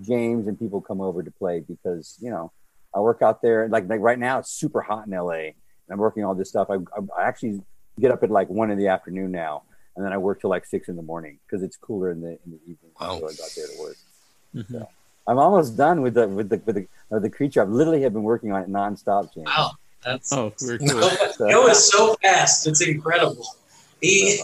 James 0.00 0.46
and 0.46 0.58
people 0.58 0.80
come 0.80 1.00
over 1.00 1.22
to 1.22 1.30
play 1.30 1.60
because 1.60 2.16
you 2.20 2.30
know 2.30 2.52
I 2.94 3.00
work 3.00 3.22
out 3.22 3.42
there 3.42 3.68
like 3.68 3.88
like 3.88 4.00
right 4.00 4.18
now 4.18 4.38
it's 4.38 4.50
super 4.50 4.80
hot 4.82 5.06
in 5.06 5.12
LA 5.12 5.32
and 5.32 5.54
I'm 5.90 5.98
working 5.98 6.24
all 6.24 6.34
this 6.34 6.48
stuff. 6.48 6.68
I, 6.70 6.74
I, 6.74 7.22
I 7.22 7.28
actually 7.28 7.62
get 8.00 8.10
up 8.10 8.22
at 8.22 8.30
like 8.30 8.48
one 8.50 8.70
in 8.70 8.78
the 8.78 8.88
afternoon 8.88 9.30
now 9.32 9.62
and 9.96 10.04
then 10.04 10.12
I 10.12 10.18
work 10.18 10.40
till 10.40 10.50
like 10.50 10.66
six 10.66 10.88
in 10.88 10.96
the 10.96 11.02
morning 11.02 11.38
because 11.46 11.62
it's 11.62 11.76
cooler 11.76 12.10
in 12.10 12.20
the 12.20 12.32
in 12.44 12.50
the 12.52 12.60
evening. 12.64 12.92
Wow. 13.00 13.18
So 13.20 13.26
I 13.28 13.32
got 13.32 13.50
there 13.56 13.66
to 13.68 13.80
work. 13.80 13.96
Mhm. 14.54 14.72
So 14.72 14.88
I'm 15.28 15.38
almost 15.38 15.76
done 15.76 16.02
with 16.02 16.14
the 16.14 16.28
with 16.28 16.48
the 16.50 16.60
with 16.66 16.74
the, 16.76 16.86
uh, 17.14 17.18
the 17.18 17.30
creature. 17.30 17.62
I've 17.62 17.70
literally 17.70 18.02
have 18.02 18.12
been 18.12 18.22
working 18.22 18.52
on 18.52 18.62
it 18.62 18.68
nonstop, 18.70 19.32
James. 19.34 19.46
Wow. 19.46 19.72
That's 20.04 20.32
Oh, 20.32 20.52
very 20.60 20.78
cool. 20.90 21.00
So- 21.00 21.48
It 21.48 21.56
was 21.68 21.90
so 21.90 22.14
fast. 22.22 22.66
It's 22.68 22.80
incredible. 22.86 23.44
He 24.00 24.40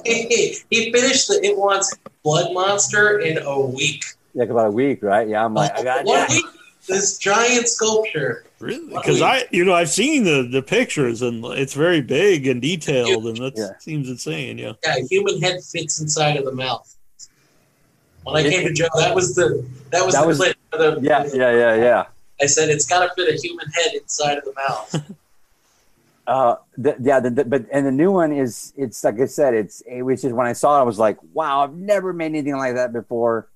he 0.70 0.92
finished 0.92 1.28
the 1.28 1.40
It 1.42 1.56
Wants 1.56 1.94
Blood 2.22 2.52
Monster 2.54 3.18
in 3.20 3.38
a 3.38 3.60
week. 3.60 4.04
like 4.34 4.48
about 4.48 4.68
a 4.68 4.70
week, 4.70 5.02
right? 5.02 5.28
Yeah, 5.28 5.44
I'm 5.44 5.54
like 5.54 5.72
I 5.78 5.82
got 5.82 6.04
One 6.06 6.18
yeah. 6.18 6.26
week. 6.30 6.44
This 6.88 7.16
giant 7.18 7.68
sculpture. 7.68 8.44
Really? 8.58 8.92
Because 8.94 9.22
I, 9.22 9.44
you 9.52 9.64
know, 9.64 9.72
I've 9.74 9.90
seen 9.90 10.24
the 10.24 10.48
the 10.50 10.62
pictures 10.62 11.22
and 11.22 11.44
it's 11.44 11.74
very 11.74 12.00
big 12.00 12.46
and 12.46 12.60
detailed, 12.62 13.26
and 13.26 13.36
that 13.38 13.52
Yeah. 13.56 13.78
seems 13.78 14.08
insane. 14.08 14.58
Yeah. 14.58 14.72
Yeah, 14.84 14.96
a 14.96 15.06
human 15.06 15.40
head 15.40 15.62
fits 15.62 16.00
inside 16.00 16.36
of 16.38 16.44
the 16.44 16.52
mouth. 16.52 16.88
When 18.24 18.36
I 18.46 18.48
came 18.48 18.66
to 18.66 18.72
Joe, 18.72 18.86
that 18.96 19.14
was 19.14 19.34
the 19.34 19.64
that 19.90 20.04
was 20.04 20.14
That 20.14 20.22
the 20.22 20.26
was- 20.28 20.38
clip. 20.38 20.56
for 20.70 20.78
the- 20.78 21.00
Yeah, 21.02 21.24
yeah, 21.32 21.50
yeah, 21.52 21.74
yeah. 21.74 22.04
I 22.40 22.46
said 22.46 22.68
it's 22.70 22.86
got 22.86 23.06
to 23.06 23.14
fit 23.14 23.32
a 23.32 23.36
human 23.40 23.66
head 23.70 23.94
inside 23.94 24.38
of 24.38 24.44
the 24.44 24.54
mouth. 24.54 25.12
Uh, 26.26 26.56
the, 26.76 26.96
yeah, 27.00 27.20
the, 27.20 27.30
the, 27.30 27.44
but 27.44 27.66
and 27.72 27.84
the 27.84 27.90
new 27.90 28.12
one 28.12 28.32
is 28.32 28.72
it's 28.76 29.02
like 29.02 29.20
I 29.20 29.26
said, 29.26 29.54
it's 29.54 29.80
it 29.82 30.02
was 30.02 30.22
just 30.22 30.34
when 30.34 30.46
I 30.46 30.52
saw 30.52 30.78
it, 30.78 30.80
I 30.80 30.84
was 30.84 30.98
like, 30.98 31.18
wow, 31.32 31.64
I've 31.64 31.74
never 31.74 32.12
made 32.12 32.26
anything 32.26 32.56
like 32.56 32.74
that 32.74 32.92
before. 32.92 33.48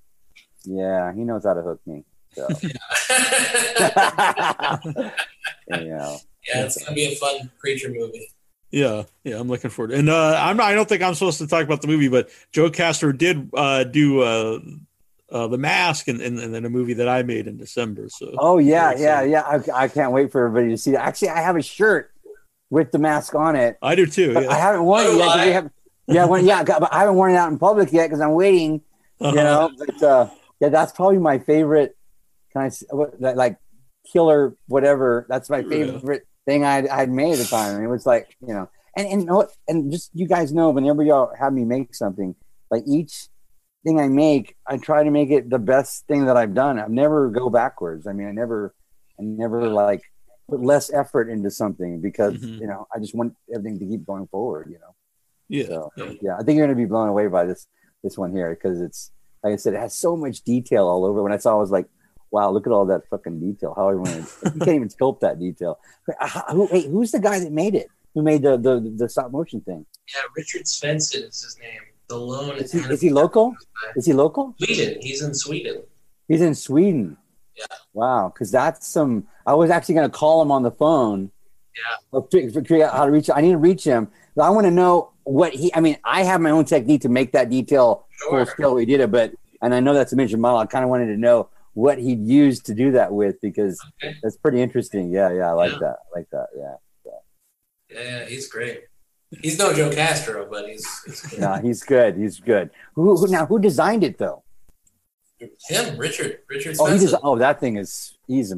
Yeah, 0.65 1.15
he 1.15 1.21
knows 1.21 1.45
how 1.45 1.55
to 1.55 1.63
hook 1.63 1.81
me. 1.87 2.05
So, 2.35 2.49
you 2.61 2.69
know, 5.71 6.19
Yeah, 6.49 6.65
it's 6.65 6.83
gonna 6.83 6.95
be 6.95 7.05
a 7.05 7.15
fun 7.15 7.51
creature 7.59 7.89
movie. 7.89 8.29
Yeah, 8.71 9.05
yeah, 9.23 9.39
I'm 9.39 9.49
looking 9.49 9.71
forward. 9.71 9.93
And 9.93 10.11
uh, 10.11 10.37
I'm 10.39 10.57
not, 10.57 10.67
I 10.67 10.75
don't 10.75 10.89
think 10.89 11.03
I'm 11.03 11.15
supposed 11.15 11.39
to 11.39 11.47
talk 11.47 11.65
about 11.65 11.83
the 11.83 11.89
movie, 11.89 12.09
but 12.09 12.31
Joe 12.53 12.69
Castro 12.69 13.13
did 13.13 13.49
uh, 13.55 13.85
do 13.85 14.23
uh, 14.23 14.59
uh, 15.31 15.47
the 15.47 15.57
mask 15.57 16.09
and 16.09 16.21
in, 16.21 16.39
in 16.39 16.65
a 16.65 16.69
movie 16.69 16.95
that 16.95 17.09
I 17.09 17.23
made 17.23 17.47
in 17.47 17.57
December. 17.57 18.09
So 18.09 18.35
oh 18.39 18.59
yeah, 18.59 18.93
yeah, 18.97 19.23
excited. 19.23 19.31
yeah. 19.31 19.75
I, 19.77 19.85
I 19.85 19.89
can't 19.89 20.13
wait 20.13 20.33
for 20.33 20.47
everybody 20.47 20.71
to 20.71 20.79
see. 20.79 20.93
It. 20.93 20.97
Actually, 20.97 21.31
I 21.31 21.43
have 21.43 21.57
a 21.57 21.63
shirt 21.63 22.13
with 22.71 22.91
the 22.93 22.99
mask 22.99 23.35
on 23.35 23.57
it. 23.57 23.77
I 23.83 23.95
do 23.95 24.07
too. 24.07 24.33
Yeah. 24.33 24.49
I 24.51 24.55
haven't 24.59 24.85
worn 24.85 25.07
it 25.07 25.17
yet. 25.17 25.47
we 25.47 25.53
have, 25.53 25.71
yeah, 26.09 26.25
when, 26.27 26.45
yeah, 26.45 26.63
but 26.65 26.93
I 26.93 27.01
haven't 27.01 27.15
worn 27.17 27.33
it 27.33 27.37
out 27.37 27.51
in 27.51 27.59
public 27.59 27.93
yet 27.93 28.07
because 28.09 28.21
I'm 28.21 28.33
waiting. 28.33 28.83
Uh-huh. 29.19 29.31
you 29.31 29.43
know 29.43 29.71
but 29.79 30.03
uh 30.03 30.29
yeah 30.61 30.69
that's 30.69 30.93
probably 30.93 31.17
my 31.17 31.39
favorite 31.39 31.97
kind 32.53 32.71
of 32.93 33.15
like 33.19 33.57
killer 34.13 34.55
whatever 34.67 35.25
that's 35.31 35.49
my 35.49 35.61
Yeah. 35.61 35.69
favorite 35.71 36.27
thing 36.45 36.65
i'd, 36.67 36.87
I'd 36.87 37.09
made 37.09 37.33
at 37.33 37.39
the 37.39 37.45
time 37.47 37.83
it 37.83 37.87
was 37.87 38.05
like 38.05 38.37
you 38.47 38.53
know 38.53 38.69
and 38.95 39.07
and 39.09 39.21
you 39.23 39.27
know 39.27 39.37
what 39.37 39.53
and 39.69 39.91
just 39.91 40.11
you 40.13 40.29
guys 40.29 40.53
know 40.53 40.69
whenever 40.69 41.03
y'all 41.03 41.33
have 41.39 41.55
me 41.55 41.65
make 41.65 41.95
something 41.95 42.35
like 42.71 42.83
each 42.87 43.29
thing 43.85 43.99
i 43.99 44.07
make 44.07 44.55
i 44.67 44.77
try 44.77 45.03
to 45.03 45.11
make 45.11 45.31
it 45.31 45.49
the 45.49 45.59
best 45.59 46.07
thing 46.09 46.27
that 46.27 46.37
i've 46.37 46.53
done 46.53 46.79
i 46.79 46.87
never 46.87 47.31
go 47.31 47.49
backwards 47.49 48.07
i 48.07 48.13
mean 48.13 48.29
i 48.29 48.33
never 48.33 48.75
i 49.19 49.23
never 49.23 49.67
like 49.71 50.03
put 50.49 50.61
less 50.63 50.93
effort 50.93 51.29
into 51.29 51.51
something 51.51 52.01
because 52.01 52.35
Mhm. 52.35 52.61
you 52.61 52.67
know 52.67 52.87
i 52.95 52.99
just 52.99 53.15
want 53.15 53.35
everything 53.53 53.79
to 53.81 53.87
keep 53.87 54.07
going 54.07 54.27
forward 54.29 54.69
you 54.71 54.79
know 54.79 54.95
yeah, 55.49 55.67
so 55.67 55.93
yeah. 55.97 56.13
yeah, 56.23 56.35
I 56.39 56.43
think 56.43 56.57
you're 56.57 56.67
going 56.67 56.77
to 56.77 56.83
be 56.85 56.87
blown 56.87 57.09
away 57.09 57.29
by 57.29 57.45
this 57.45 57.69
this 58.03 58.19
one 58.19 58.33
here 58.33 58.51
because 58.53 58.81
it's 58.81 59.13
like 59.45 59.53
I 59.53 59.57
said, 59.57 59.75
it 59.75 59.79
has 59.87 59.95
so 59.95 60.17
much 60.17 60.43
detail 60.43 60.89
all 60.89 61.05
over. 61.05 61.23
When 61.23 61.31
I 61.33 61.37
saw, 61.37 61.53
it, 61.53 61.59
I 61.59 61.61
was 61.61 61.71
like, 61.71 61.87
wow, 62.33 62.51
look 62.51 62.67
at 62.67 62.73
all 62.73 62.85
that 62.87 63.03
fucking 63.11 63.39
detail. 63.39 63.73
How 63.77 63.91
everyone 63.91 64.27
you 64.43 64.51
can't 64.59 64.77
even 64.81 64.89
sculpt 64.89 65.21
that 65.21 65.39
detail. 65.39 65.79
But, 66.05 66.17
uh, 66.21 66.53
who, 66.53 66.69
wait, 66.73 66.87
who's 66.91 67.13
the 67.13 67.21
guy 67.21 67.39
that 67.39 67.53
made 67.53 67.77
it? 67.77 67.87
Who 68.15 68.23
made 68.23 68.43
the 68.43 68.57
the, 68.57 68.93
the 68.97 69.09
stop 69.09 69.31
motion 69.31 69.61
thing? 69.61 69.87
Yeah, 70.13 70.23
Richard 70.37 70.65
Svensson 70.65 71.29
is 71.29 71.43
his 71.47 71.57
name. 71.61 71.83
The 72.09 72.17
lone 72.19 72.57
Is 72.57 72.73
he, 72.73 72.81
is 72.81 73.01
he 73.01 73.11
local? 73.11 73.55
Is 73.95 74.05
he 74.07 74.15
local? 74.15 74.55
Sweden. 74.59 74.99
He's 75.01 75.23
in 75.23 75.33
Sweden. 75.35 75.77
He's 76.27 76.41
in 76.41 76.57
Sweden. 76.57 77.17
Yeah. 77.57 77.65
Wow, 77.95 78.31
because 78.33 78.51
that's 78.51 78.87
some. 78.87 79.27
I 79.47 79.55
was 79.55 79.71
actually 79.71 79.95
going 79.97 80.11
to 80.11 80.17
call 80.17 80.43
him 80.43 80.51
on 80.51 80.63
the 80.63 80.71
phone. 80.71 81.31
Yeah. 82.13 82.21
Fi- 82.31 82.49
figure 82.51 82.85
out 82.87 82.95
how 82.97 83.07
to 83.07 83.11
reach. 83.13 83.29
I 83.35 83.41
need 83.41 83.53
to 83.53 83.59
reach 83.59 83.85
him. 83.85 84.09
But 84.35 84.43
I 84.45 84.51
want 84.51 84.67
to 84.67 84.71
know 84.71 85.13
what 85.25 85.53
he. 85.55 85.73
I 85.75 85.81
mean, 85.81 85.97
I 86.05 86.23
have 86.25 86.41
my 86.41 86.51
own 86.51 86.65
technique 86.65 87.03
to 87.03 87.09
make 87.09 87.33
that 87.33 87.49
detail 87.51 88.07
full 88.21 88.31
Sure. 88.45 88.47
scale. 88.47 88.75
We 88.75 88.85
did 88.87 89.01
it, 89.01 89.11
but 89.11 89.33
and 89.63 89.75
I 89.75 89.81
know 89.81 89.95
that's 89.95 90.13
a 90.13 90.17
major 90.17 90.37
model. 90.37 90.59
I 90.59 90.67
kind 90.67 90.85
of 90.85 90.91
wanted 90.91 91.07
to 91.07 91.17
know 91.17 91.49
what 91.75 91.99
he'd 91.99 92.27
used 92.27 92.65
to 92.67 92.75
do 92.75 92.93
that 92.93 93.13
with 93.13 93.41
because 93.41 93.79
Okay. 94.03 94.15
that's 94.23 94.37
pretty 94.37 94.61
interesting. 94.63 95.11
Yeah, 95.11 95.33
yeah, 95.33 95.49
I 95.51 95.53
like 95.53 95.73
Yeah. 95.73 95.79
that. 95.81 95.97
I 96.15 96.19
like 96.19 96.31
that. 96.31 96.47
Yeah. 96.57 96.75
Yeah, 97.91 98.25
he's 98.25 98.49
great. 98.49 98.81
He's 99.43 99.59
no 99.59 99.73
Joe 99.73 99.91
Castro, 99.91 100.47
but 100.51 100.69
he's, 100.69 100.87
he's 101.05 101.21
good. 101.31 101.41
No, 101.41 101.55
he's 101.55 101.83
good. 101.83 102.17
He's 102.17 102.41
good. 102.41 102.71
Who, 102.95 103.17
who 103.17 103.29
now? 103.29 103.47
Who 103.47 103.59
designed 103.59 104.05
it 104.05 104.19
though? 104.19 104.43
Him, 105.69 105.97
Richard. 105.99 106.41
Richard 106.49 106.77
Oh, 106.79 106.87
he 106.93 106.99
just. 106.99 107.15
Oh, 107.23 107.37
that 107.39 107.61
thing 107.61 107.77
is. 107.77 108.17
He's 108.27 108.53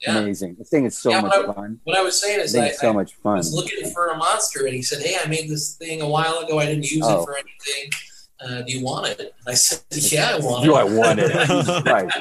yeah. 0.00 0.18
amazing. 0.18 0.56
This 0.58 0.68
thing 0.68 0.84
is 0.84 0.96
so 0.98 1.10
Yeah, 1.10 1.20
much 1.22 1.32
I- 1.34 1.52
fun. 1.52 1.80
What 1.84 1.96
I 1.96 2.02
was 2.02 2.20
saying 2.20 2.40
is, 2.40 2.54
I, 2.56 2.70
so 2.70 2.90
I 2.90 2.92
much 2.92 3.14
fun. 3.14 3.36
was 3.38 3.52
looking 3.52 3.90
for 3.90 4.08
a 4.08 4.16
monster, 4.16 4.64
and 4.66 4.74
he 4.74 4.82
said, 4.82 5.02
"Hey, 5.02 5.16
I 5.22 5.26
made 5.28 5.48
this 5.48 5.74
thing 5.74 6.00
a 6.02 6.08
while 6.08 6.38
ago. 6.38 6.58
I 6.58 6.66
didn't 6.66 6.90
use 6.90 7.02
Oh. 7.04 7.22
it 7.22 7.24
for 7.24 7.34
anything. 7.36 7.90
Uh, 8.38 8.62
do 8.62 8.72
you 8.72 8.84
want 8.84 9.06
it?" 9.06 9.18
And 9.20 9.30
I 9.48 9.54
said, 9.54 9.80
"Yeah, 10.12 10.36
I 10.36 10.38
want 10.38 10.64
Do 10.64 10.76
it." 10.76 10.80
I 10.80 10.84
want 10.84 11.18
it? 11.20 11.32
Christ. 11.84 12.16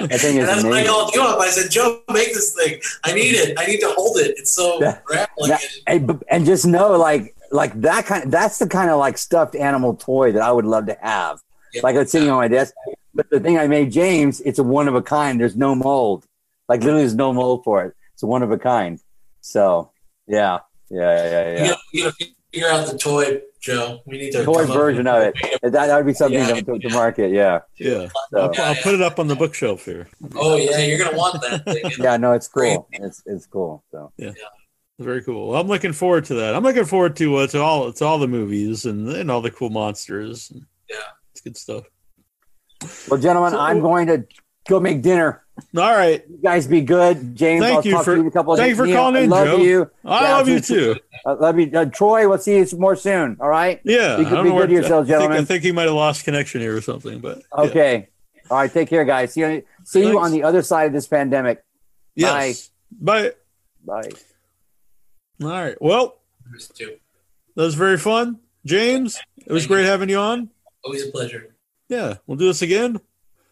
That 0.00 0.20
thing 0.20 0.38
and 0.38 0.40
is 0.40 0.46
that's 0.48 0.64
when 0.64 0.72
I 0.72 0.86
called 0.86 1.14
you 1.14 1.22
up. 1.22 1.38
I 1.40 1.48
said, 1.50 1.70
"Joe, 1.70 2.00
make 2.10 2.32
this 2.32 2.54
thing. 2.54 2.80
I 3.04 3.12
need 3.12 3.34
it. 3.34 3.58
I 3.58 3.66
need 3.66 3.80
to 3.80 3.90
hold 3.90 4.18
it. 4.18 4.34
It's 4.38 4.52
so 4.54 4.80
Yeah. 4.80 4.98
grappling." 5.04 5.52
And, 5.86 6.22
and 6.28 6.46
just 6.46 6.64
know, 6.66 6.92
like, 6.96 7.34
like 7.50 7.78
that 7.82 8.06
kind. 8.06 8.32
That's 8.32 8.58
the 8.58 8.66
kind 8.66 8.90
of 8.90 8.98
like 8.98 9.18
stuffed 9.18 9.54
animal 9.54 9.94
toy 9.94 10.32
that 10.32 10.42
I 10.42 10.50
would 10.52 10.64
love 10.64 10.86
to 10.86 10.96
have. 11.02 11.40
Yeah. 11.74 11.80
Like 11.82 11.96
it's 11.96 12.12
sitting 12.12 12.30
on 12.30 12.38
my 12.38 12.48
desk. 12.48 12.74
But 13.14 13.30
the 13.30 13.40
thing 13.40 13.58
I 13.58 13.66
made, 13.66 13.92
James, 13.92 14.40
it's 14.40 14.58
a 14.58 14.62
one 14.62 14.88
of 14.88 14.94
a 14.94 15.02
kind. 15.02 15.40
There's 15.40 15.56
no 15.56 15.74
mold. 15.74 16.26
Like 16.68 16.80
literally, 16.80 17.02
there's 17.02 17.14
no 17.14 17.32
mold 17.32 17.64
for 17.64 17.84
it. 17.84 17.94
It's 18.12 18.22
a 18.22 18.26
one 18.26 18.42
of 18.42 18.50
a 18.50 18.58
kind. 18.58 19.00
So 19.40 19.90
yeah, 20.26 20.60
yeah, 20.90 21.00
yeah, 21.00 21.30
yeah. 21.30 21.50
You 21.50 21.64
yeah. 21.64 21.66
gotta, 21.68 21.80
you 21.92 22.04
gotta 22.04 22.16
figure 22.52 22.68
out 22.70 22.86
the 22.86 22.98
toy, 22.98 23.40
Joe. 23.60 24.00
We 24.06 24.18
need 24.18 24.32
to 24.32 24.44
Toy 24.44 24.64
version 24.66 25.06
of 25.06 25.22
it. 25.22 25.34
That, 25.62 25.72
that 25.72 25.96
would 25.96 26.06
be 26.06 26.14
something 26.14 26.38
Yeah. 26.38 26.54
to, 26.54 26.62
to, 26.62 26.78
to 26.78 26.88
market. 26.90 27.30
Yeah. 27.30 27.60
yeah. 27.76 28.08
So, 28.30 28.40
I'll, 28.40 28.62
I'll 28.62 28.74
put 28.76 28.94
it 28.94 29.02
up 29.02 29.18
on 29.18 29.26
the 29.28 29.36
bookshelf 29.36 29.84
here. 29.84 30.08
Oh 30.34 30.56
yeah, 30.56 30.78
you're 30.78 30.98
gonna 30.98 31.16
want 31.16 31.40
that 31.42 31.64
thing. 31.64 31.92
yeah. 31.98 32.16
No, 32.16 32.32
it's 32.32 32.48
cool. 32.48 32.88
It's 32.92 33.22
it's 33.26 33.46
cool. 33.46 33.84
So 33.90 34.12
yeah. 34.16 34.32
yeah. 34.36 34.44
Very 35.00 35.24
cool. 35.24 35.56
I'm 35.56 35.66
looking 35.66 35.92
forward 35.92 36.24
to 36.26 36.34
that. 36.34 36.54
I'm 36.54 36.62
looking 36.62 36.84
forward 36.84 37.16
to 37.16 37.36
uh, 37.36 37.46
to 37.48 37.60
all 37.60 37.92
to 37.92 38.04
all 38.04 38.18
the 38.18 38.28
movies 38.28 38.84
and, 38.86 39.08
and 39.08 39.30
all 39.30 39.40
the 39.40 39.50
cool 39.50 39.70
monsters. 39.70 40.52
Yeah. 41.44 41.50
it's 41.50 41.64
good 41.64 41.84
stuff. 42.84 43.08
well, 43.08 43.20
gentlemen, 43.20 43.54
I'm 43.54 43.80
going 43.80 44.06
to 44.08 44.24
go 44.68 44.80
make 44.80 45.02
dinner. 45.02 45.42
All 45.76 45.82
right, 45.92 46.24
You 46.28 46.38
guys 46.42 46.66
be 46.66 46.80
good, 46.80 47.36
James. 47.36 47.62
Thank 47.62 47.76
I'll 47.76 47.84
you 47.86 47.92
talk 47.92 48.04
for- 48.04 48.10
to 48.12 48.16
you 48.16 48.22
in 48.22 48.26
a 48.26 48.30
couple 48.32 48.54
of 48.54 48.58
thank 48.58 48.70
you 48.70 48.76
for 48.76 48.86
Neil, 48.86 48.96
calling 48.96 49.16
I 49.16 49.20
in, 49.20 49.30
love 49.30 49.46
Joe. 49.46 49.56
you. 49.58 49.90
I 50.04 50.22
Yeah, 50.24 50.36
love 50.36 50.48
you 50.48 50.60
too. 50.60 50.96
I 51.24 51.32
love 51.32 51.58
you, 51.60 51.70
uh, 51.72 51.84
Troy. 51.84 52.28
We'll 52.28 52.38
see 52.38 52.58
you 52.58 52.66
more 52.76 52.96
soon. 52.96 53.36
All 53.40 53.48
right. 53.48 53.80
Yeah, 53.84 54.18
You 54.18 54.26
I 54.26 54.30
can 54.30 54.44
be 54.44 54.50
good 54.50 54.66
to 54.66 54.72
yourselves, 54.72 55.08
I 55.10 55.18
think, 55.18 55.30
I 55.32 55.44
think 55.44 55.62
he 55.62 55.70
might 55.70 55.84
have 55.84 55.92
lost 55.94 56.24
connection 56.24 56.60
here 56.60 56.76
or 56.76 56.80
something, 56.80 57.20
but 57.20 57.38
yeah. 57.56 57.60
Okay. 57.64 58.08
All 58.50 58.56
right, 58.58 58.72
take 58.72 58.88
care, 58.88 59.04
guys. 59.04 59.32
See 59.32 59.40
you, 59.42 59.62
see 59.84 60.06
you 60.06 60.18
on 60.18 60.32
the 60.32 60.42
other 60.42 60.62
side 60.62 60.88
of 60.88 60.92
this 60.92 61.06
pandemic. 61.06 61.62
Yes. 62.16 62.70
Bye. 62.90 63.32
Bye. 63.86 64.10
All 65.42 65.48
right. 65.50 65.80
Well, 65.80 66.16
that 66.50 67.62
was 67.62 67.74
very 67.74 67.98
fun. 67.98 68.40
James, 68.66 69.20
it 69.46 69.52
was 69.52 69.62
Thank 69.62 69.70
you. 69.70 69.76
great 69.76 69.86
having 69.86 70.08
you 70.08 70.18
on. 70.18 70.50
Always 70.84 71.06
a 71.06 71.10
pleasure. 71.10 71.54
Yeah, 71.88 72.14
we'll 72.26 72.36
do 72.36 72.46
this 72.46 72.62
again. 72.62 73.00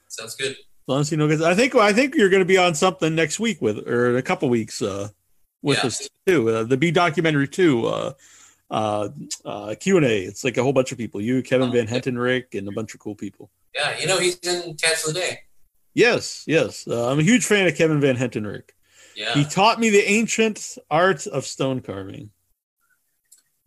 Sounds 0.09 0.35
good. 0.35 0.53
As 0.53 0.57
long 0.89 1.01
as 1.01 1.11
you 1.11 1.17
know, 1.17 1.29
I 1.47 1.55
think 1.55 1.75
I 1.75 1.93
think 1.93 2.15
you're 2.15 2.29
going 2.29 2.41
to 2.43 2.47
be 2.47 2.59
on 2.59 2.75
something 2.75 3.15
next 3.15 3.39
week 3.41 3.63
with, 3.63 3.87
or 3.89 4.11
in 4.11 4.17
a 4.17 4.23
couple 4.23 4.49
weeks, 4.49 4.83
uh, 4.83 5.09
with 5.63 5.79
Yeah. 5.79 5.87
us 5.87 6.09
too. 6.27 6.49
Uh, 6.51 6.65
the 6.65 6.77
B 6.77 6.91
documentary 6.91 7.49
too. 7.49 7.87
Uh, 7.87 8.13
uh, 8.71 9.09
uh, 9.45 9.75
Q 9.79 9.99
and 9.99 10.07
A. 10.07 10.23
It's 10.25 10.45
like 10.45 10.57
a 10.57 10.63
whole 10.63 10.73
bunch 10.73 10.93
of 10.93 10.99
people. 10.99 11.21
You, 11.21 11.43
Kevin 11.43 11.69
Oh, 11.69 11.73
Van. 11.73 11.87
Henton, 11.87 12.19
Rick, 12.21 12.55
and 12.55 12.67
a 12.69 12.73
bunch 12.73 12.95
of 12.95 13.01
cool 13.01 13.15
people. 13.15 13.51
Yeah, 13.75 13.99
you 13.99 14.07
know 14.07 14.19
he's 14.19 14.37
in 14.39 14.75
Catch 14.77 15.07
of 15.07 15.15
the 15.15 15.21
Day. 15.21 15.41
Yes, 15.95 16.45
yes. 16.47 16.87
Uh, 16.89 17.11
I'm 17.11 17.19
a 17.19 17.23
huge 17.23 17.45
fan 17.45 17.67
of 17.67 17.77
Kevin 17.77 18.01
Van 18.01 18.17
Hentenryck. 18.17 18.71
Yeah. 19.15 19.35
He 19.35 19.45
taught 19.45 19.79
me 19.79 19.91
the 19.91 20.03
ancient 20.11 20.79
art 20.91 21.27
of 21.27 21.45
stone 21.47 21.81
carving. 21.81 22.31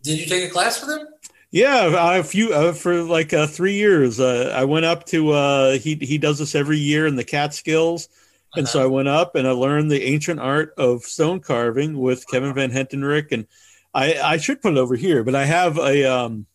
Did 0.01 0.19
you 0.19 0.25
take 0.25 0.49
a 0.49 0.51
class 0.51 0.81
with 0.81 0.97
him? 0.97 1.07
Yeah, 1.55 2.17
a 2.17 2.21
few 2.21 2.53
uh, 2.53 2.73
for 2.73 3.01
like 3.03 3.31
uh, 3.31 3.47
three 3.47 3.75
years. 3.75 4.19
Uh, 4.19 4.51
I 4.53 4.65
went 4.65 4.83
up 4.83 5.05
to 5.05 5.31
uh, 5.31 5.77
he 5.77 5.95
he 5.95 6.17
does 6.17 6.37
this 6.37 6.53
every 6.53 6.77
year 6.77 7.07
in 7.07 7.15
the 7.15 7.23
Catskills, 7.23 8.09
and 8.57 8.67
so 8.67 8.83
I 8.83 8.87
went 8.87 9.07
up 9.07 9.35
and 9.35 9.47
I 9.47 9.51
learned 9.51 9.89
the 9.89 10.03
ancient 10.03 10.41
art 10.41 10.73
of 10.77 11.03
stone 11.03 11.39
carving 11.39 11.97
with 11.97 12.27
Kevin 12.27 12.53
Van 12.53 12.71
Hentenryck, 12.71 13.31
and 13.31 13.47
I 13.93 14.15
I 14.15 14.35
should 14.35 14.61
put 14.61 14.73
it 14.73 14.77
over 14.77 14.97
here, 14.97 15.23
but 15.23 15.33
I 15.33 15.45
have 15.45 15.77
a 15.77 16.03
um, 16.03 16.45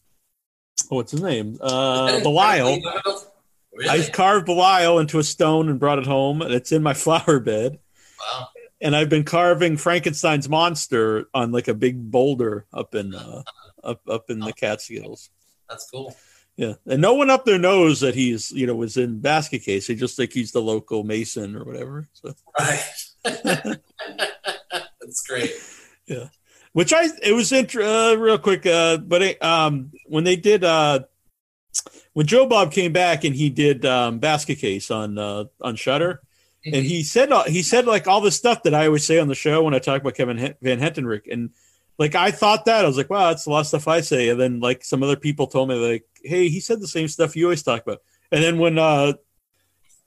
what's 0.91 1.13
his 1.13 1.23
name? 1.23 1.57
Uh, 1.63 2.21
Belial. 2.23 2.79
Really? 3.73 3.89
I 3.89 4.07
carved 4.11 4.45
Belial 4.45 4.99
into 4.99 5.19
a 5.19 5.25
stone 5.25 5.71
and 5.71 5.81
brought 5.81 5.99
it 5.99 6.07
home, 6.07 6.43
and 6.43 6.53
it's 6.53 6.73
in 6.73 6.83
my 6.83 6.93
flower 7.05 7.41
bed. 7.41 7.79
wow. 8.21 8.49
And 8.83 8.95
I've 8.95 9.09
been 9.09 9.25
carving 9.25 9.79
Frankenstein's 9.79 10.49
monster 10.49 11.25
on 11.33 11.53
like 11.53 11.69
a 11.69 11.75
big 11.75 12.11
boulder 12.11 12.67
up 12.71 12.95
in 12.95 13.15
uh, 13.15 13.45
up 13.85 14.01
up 14.09 14.31
in 14.31 14.41
the 14.41 14.53
Catskills. 14.53 15.31
That's 15.69 15.89
cool. 15.91 16.15
Yeah, 16.57 16.75
and 16.87 17.01
no 17.01 17.15
one 17.15 17.31
up 17.31 17.45
there 17.45 17.59
knows 17.59 18.01
that 18.01 18.15
he's 18.15 18.51
you 18.51 18.67
know 18.67 18.75
was 18.75 18.97
in 18.97 19.21
basket 19.21 19.63
case. 19.63 19.87
They 19.87 19.95
just 19.95 20.17
think 20.17 20.33
he's 20.33 20.53
the 20.53 20.61
local 20.61 21.05
mason 21.05 21.57
or 21.57 21.65
whatever. 21.65 22.09
So, 22.13 22.35
Right. 22.59 22.85
That's 23.25 23.79
great. 25.29 25.51
Yeah. 26.07 26.29
Which 26.73 26.93
I 26.93 27.07
it 27.23 27.33
was 27.33 27.51
int- 27.53 27.75
uh, 27.75 28.17
real 28.19 28.39
quick, 28.39 28.65
uh, 28.67 28.99
but 28.99 29.23
it, 29.23 29.43
um, 29.43 29.91
when 30.07 30.25
they 30.25 30.37
did 30.37 30.63
uh, 30.63 31.01
when 32.13 32.27
Joe 32.27 32.47
Bob 32.47 32.73
came 32.73 32.93
back 32.93 33.25
and 33.25 33.35
he 33.35 33.51
did 33.51 33.85
um, 33.85 34.19
basket 34.21 34.57
case 34.57 34.91
on 34.91 35.19
uh, 35.19 35.45
on 35.61 35.77
Shudder, 35.77 36.21
Mm-hmm. 36.67 36.75
and 36.77 36.85
he 36.85 37.03
said 37.03 37.33
uh, 37.33 37.45
he 37.45 37.63
said 37.63 37.87
like 37.87 38.07
all 38.07 38.21
the 38.21 38.31
stuff 38.31 38.65
that 38.65 38.75
I 38.75 38.85
always 38.85 39.07
say 39.07 39.19
on 39.19 39.29
the 39.29 39.35
show 39.35 39.63
when 39.63 39.73
I 39.73 39.79
talk 39.79 40.03
about 40.03 40.15
Kevin 40.15 40.37
Van 40.61 40.79
Hentenryck, 40.79 41.23
and 41.33 41.55
like 42.01 42.17
I 42.17 42.33
thought 42.33 42.65
that 42.65 42.85
I 42.85 42.89
was 42.89 42.97
like, 42.97 43.11
wow, 43.11 43.29
that's 43.29 43.47
a 43.47 43.51
lot 43.51 43.61
of 43.61 43.67
stuff 43.69 43.87
I 43.87 44.01
say, 44.01 44.31
and 44.31 44.41
then 44.41 44.59
like 44.59 44.83
some 44.83 45.03
other 45.05 45.15
people 45.17 45.47
told 45.47 45.69
me 45.69 45.77
like, 45.77 46.05
hey, 46.25 46.49
he 46.49 46.59
said 46.59 46.81
the 46.81 46.89
same 46.89 47.07
stuff 47.07 47.37
you 47.37 47.45
always 47.45 47.63
talk 47.63 47.83
about, 47.83 47.99
and 48.33 48.43
then 48.43 48.59
when 48.59 48.79
uh, 48.79 49.13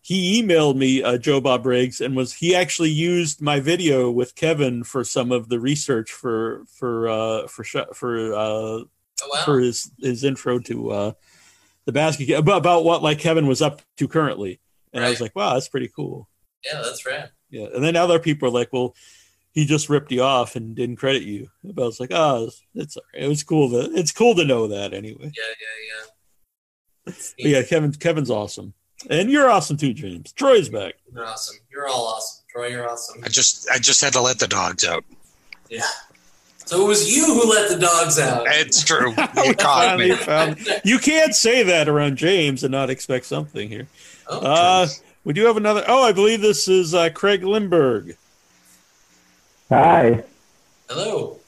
he 0.01 0.41
emailed 0.43 0.75
me 0.75 1.01
uh, 1.01 1.17
Joe 1.17 1.39
Bob 1.39 1.63
Briggs 1.63 2.01
and 2.01 2.15
was 2.15 2.33
he 2.33 2.53
actually 2.55 2.89
used 2.89 3.41
my 3.41 3.61
video 3.61 4.11
with 4.11 4.35
Kevin 4.35 4.83
for 4.83 5.05
some 5.05 5.31
of 5.31 5.47
the 5.47 5.59
research 5.59 6.11
for 6.11 6.65
for 6.67 7.07
uh, 7.07 7.47
for 7.47 7.63
sh- 7.63 7.93
for 7.93 8.33
uh, 8.33 8.83
Oh, 9.21 9.29
wow. 9.31 9.45
for 9.45 9.59
his 9.59 9.91
his 9.99 10.23
intro 10.23 10.59
to 10.59 10.89
uh, 10.91 11.11
the 11.85 11.91
basket 11.93 12.29
about, 12.31 12.57
about 12.57 12.83
what 12.83 13.03
like 13.03 13.19
Kevin 13.19 13.47
was 13.47 13.61
up 13.61 13.81
to 13.97 14.07
currently, 14.07 14.59
and 14.91 15.05
I 15.05 15.09
was 15.09 15.21
like, 15.21 15.35
wow, 15.35 15.53
that's 15.53 15.69
pretty 15.69 15.89
cool. 15.95 16.27
Yeah, 16.65 16.81
that's 16.83 17.05
rad. 17.05 17.29
Yeah, 17.49 17.67
and 17.73 17.83
then 17.83 17.95
other 17.95 18.17
people 18.19 18.47
are 18.49 18.51
like, 18.51 18.73
"Well, 18.73 18.95
he 19.53 19.65
just 19.65 19.89
ripped 19.89 20.11
you 20.11 20.21
off 20.23 20.55
and 20.55 20.75
didn't 20.75 20.97
credit 20.97 21.23
you." 21.23 21.49
But 21.63 21.83
I 21.83 21.85
was 21.85 21.99
like, 21.99 22.11
"Oh, 22.11 22.45
it's, 22.47 22.61
it's 22.75 22.97
it 23.13 23.27
was 23.27 23.43
cool 23.43 23.69
to 23.71 23.91
it's 23.97 24.11
cool 24.11 24.35
to 24.35 24.45
know 24.45 24.67
that 24.67 24.93
anyway." 24.93 25.31
Yeah, 25.35 25.53
yeah, 25.61 25.93
yeah. 27.07 27.13
Yeah, 27.37 27.63
Kevin 27.63 27.91
Kevin's 27.93 28.29
awesome, 28.31 28.73
and 29.09 29.29
you're 29.29 29.49
awesome 29.49 29.77
too, 29.77 29.93
James. 29.93 30.31
Troy's 30.31 30.69
back. 30.69 30.93
You're 31.13 31.25
awesome. 31.25 31.57
You're 31.71 31.87
all 31.87 32.05
awesome. 32.07 32.43
Troy, 32.49 32.67
you're 32.67 32.89
awesome. 32.89 33.21
I 33.23 33.27
just 33.29 33.69
I 33.69 33.77
just 33.79 34.01
had 34.01 34.13
to 34.13 34.21
let 34.21 34.39
the 34.39 34.47
dogs 34.47 34.85
out. 34.85 35.03
Yeah. 35.69 35.81
So 36.65 36.85
it 36.85 36.87
was 36.87 37.13
you 37.13 37.25
who 37.25 37.49
let 37.51 37.69
the 37.69 37.77
dogs 37.77 38.17
out. 38.17 38.45
It's 38.47 38.83
true. 38.85 39.13
You 39.43 39.53
caught 39.55 39.99
me. 39.99 40.15
found- 40.15 40.65
you 40.85 40.97
can't 40.97 41.35
say 41.35 41.61
that 41.63 41.89
around 41.89 42.15
James 42.15 42.63
and 42.63 42.71
not 42.71 42.89
expect 42.89 43.25
something 43.25 43.67
here. 43.67 43.87
Oh, 44.29 44.39
Uh, 44.39 44.87
we 45.25 45.33
do 45.33 45.45
have 45.45 45.57
another. 45.57 45.83
Oh, 45.89 46.03
I 46.03 46.13
believe 46.13 46.39
this 46.39 46.69
is 46.69 46.93
uh, 46.93 47.09
Craig 47.09 47.41
Lindberg. 47.41 48.15
Hi. 49.69 50.23
hello. 50.89 51.39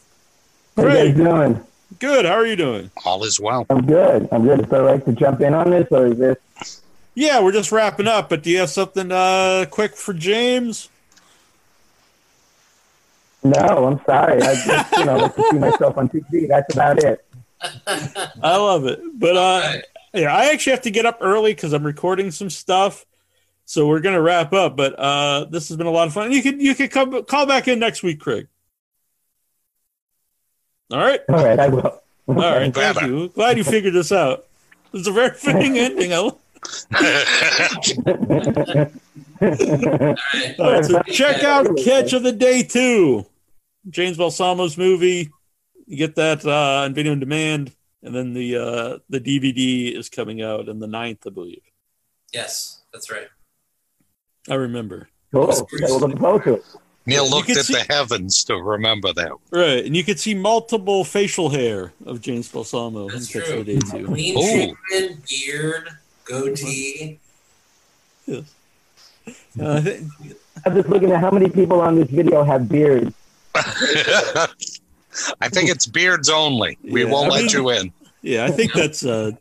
How 0.76 0.84
are 0.84 0.90
you 0.90 1.14
guys 1.14 1.16
doing? 1.18 1.62
Good. 2.00 2.26
How 2.26 2.34
are 2.34 2.46
you 2.46 2.56
doing? 2.56 2.92
All 3.06 3.24
is 3.24 3.40
well. 3.40 3.66
I'm 3.70 3.86
good. 3.86 4.28
I'm 4.32 4.44
good. 4.44 4.62
Is 4.62 4.66
it 4.68 4.74
all 4.74 4.82
right 4.82 5.04
to 5.06 5.14
jump 5.14 5.42
in 5.42 5.54
on 5.54 5.70
this, 5.70 5.88
or 5.92 6.08
is 6.08 6.18
this? 6.18 6.82
Yeah, 7.14 7.42
we're 7.42 7.54
just 7.54 7.72
wrapping 7.72 8.08
up. 8.08 8.30
But 8.30 8.44
do 8.44 8.50
you 8.50 8.60
have 8.60 8.70
something 8.70 9.12
uh, 9.12 9.66
quick 9.70 9.96
for 9.96 10.14
James? 10.14 10.90
No, 13.44 13.86
I'm 13.86 14.02
sorry. 14.06 14.42
I 14.42 14.56
just, 14.56 14.98
you 14.98 15.06
know, 15.06 15.18
like 15.18 15.36
to 15.36 15.44
see 15.52 15.60
myself 15.60 15.98
on 15.98 16.10
TV. 16.10 16.48
That's 16.48 16.74
about 16.74 17.04
it. 17.04 17.24
I 18.42 18.58
love 18.58 18.86
it. 18.86 19.00
But 19.14 19.38
uh, 19.38 19.40
Alright. 19.40 19.84
yeah, 20.14 20.36
I 20.36 20.52
actually 20.52 20.72
have 20.72 20.82
to 20.82 20.92
get 20.92 21.06
up 21.06 21.20
early 21.22 21.54
because 21.54 21.72
I'm 21.72 21.86
recording 21.86 22.32
some 22.32 22.50
stuff. 22.50 23.06
So 23.66 23.88
we're 23.88 24.00
gonna 24.00 24.22
wrap 24.22 24.54
up. 24.54 24.76
But 24.78 24.94
uh, 24.98 25.46
this 25.46 25.68
has 25.70 25.78
been 25.78 25.88
a 25.88 25.92
lot 25.92 26.08
of 26.08 26.14
fun. 26.14 26.32
You 26.32 26.42
could 26.42 26.62
you 26.62 26.76
could 26.76 26.92
come 26.92 27.24
call 27.26 27.46
back 27.46 27.68
in 27.68 27.80
next 27.80 28.04
week, 28.04 28.20
Craig. 28.20 28.48
All 30.92 31.00
right. 31.00 31.20
All 31.30 31.44
right, 31.44 31.60
I 31.60 31.68
will. 31.70 31.82
All 32.28 32.36
right. 32.36 32.74
Thank 32.74 32.76
Better. 32.76 33.08
you. 33.08 33.30
Glad 33.30 33.58
you 33.58 33.64
figured 33.64 33.94
this 33.94 34.12
out. 34.12 34.46
It's 34.94 35.08
a 35.08 35.12
very 35.12 35.32
fitting 35.36 35.78
ending. 35.78 36.14
I 36.14 36.18
love- 36.20 36.38
All 40.60 40.72
right, 40.72 40.86
so 40.86 41.02
check 41.04 41.44
out 41.44 41.68
Catch 41.84 42.14
of 42.14 42.24
the 42.24 42.32
Day 42.32 42.64
2. 42.64 43.26
James 43.90 44.18
Balsamo's 44.18 44.78
movie. 44.78 45.30
You 45.86 45.98
get 45.98 46.16
that 46.16 46.46
uh, 46.46 46.84
on 46.86 46.94
video 46.94 47.12
on 47.12 47.20
demand. 47.20 47.72
And 48.02 48.16
then 48.16 48.34
the 48.34 48.58
uh, 48.58 48.98
the 49.10 49.20
DVD 49.20 49.96
is 49.98 50.10
coming 50.10 50.42
out 50.42 50.70
on 50.70 50.78
the 50.80 50.88
9th, 50.88 51.26
I 51.26 51.30
believe. 51.32 51.62
Yes, 52.32 52.82
that's 52.94 53.12
right. 53.12 53.28
I 54.50 54.56
remember. 54.56 55.10
Cool. 55.32 55.44
Okay, 55.52 55.78
we'll 55.82 56.00
forward 56.18 56.44
to 56.44 56.54
it. 56.56 56.66
Neil 57.08 57.30
looked 57.30 57.50
at 57.52 57.66
see- 57.66 57.74
the 57.74 57.86
heavens 57.94 58.44
to 58.46 58.56
remember 58.56 59.14
that. 59.14 59.32
Right. 59.52 59.86
And 59.86 59.96
you 59.96 60.04
could 60.04 60.20
see 60.20 60.34
multiple 60.34 61.04
facial 61.04 61.50
hair 61.50 61.94
of 62.06 62.20
James 62.22 62.48
Balsamo 62.50 63.08
in 63.08 63.14
That's 63.14 63.32
Catch 63.32 63.46
true. 63.46 63.64
Day 63.64 63.78
2. 63.80 64.06
Clean 64.08 64.76
shaven, 64.90 65.22
beard, 65.30 65.90
goatee. 66.26 67.20
Yes. 68.26 68.44
Uh, 69.60 69.74
I 69.74 69.82
think- 69.82 70.12
I'm 70.66 70.74
just 70.76 70.90
looking 70.90 71.12
at 71.12 71.20
how 71.20 71.30
many 71.32 71.50
people 71.50 71.80
on 71.82 71.96
this 71.96 72.10
video 72.10 72.44
have 72.44 72.68
beards. 72.70 73.14
I 73.56 75.50
think 75.50 75.70
it's 75.70 75.86
beards 75.86 76.30
only. 76.30 76.78
We 76.84 77.04
Yeah, 77.04 77.12
won't 77.12 77.32
I 77.32 77.36
let 77.36 77.42
mean- 77.46 77.52
you 77.52 77.70
in. 77.70 77.94
yeah, 78.22 78.46
I 78.46 78.52
think 78.52 78.74
that's 78.74 79.06
uh, 79.06 79.32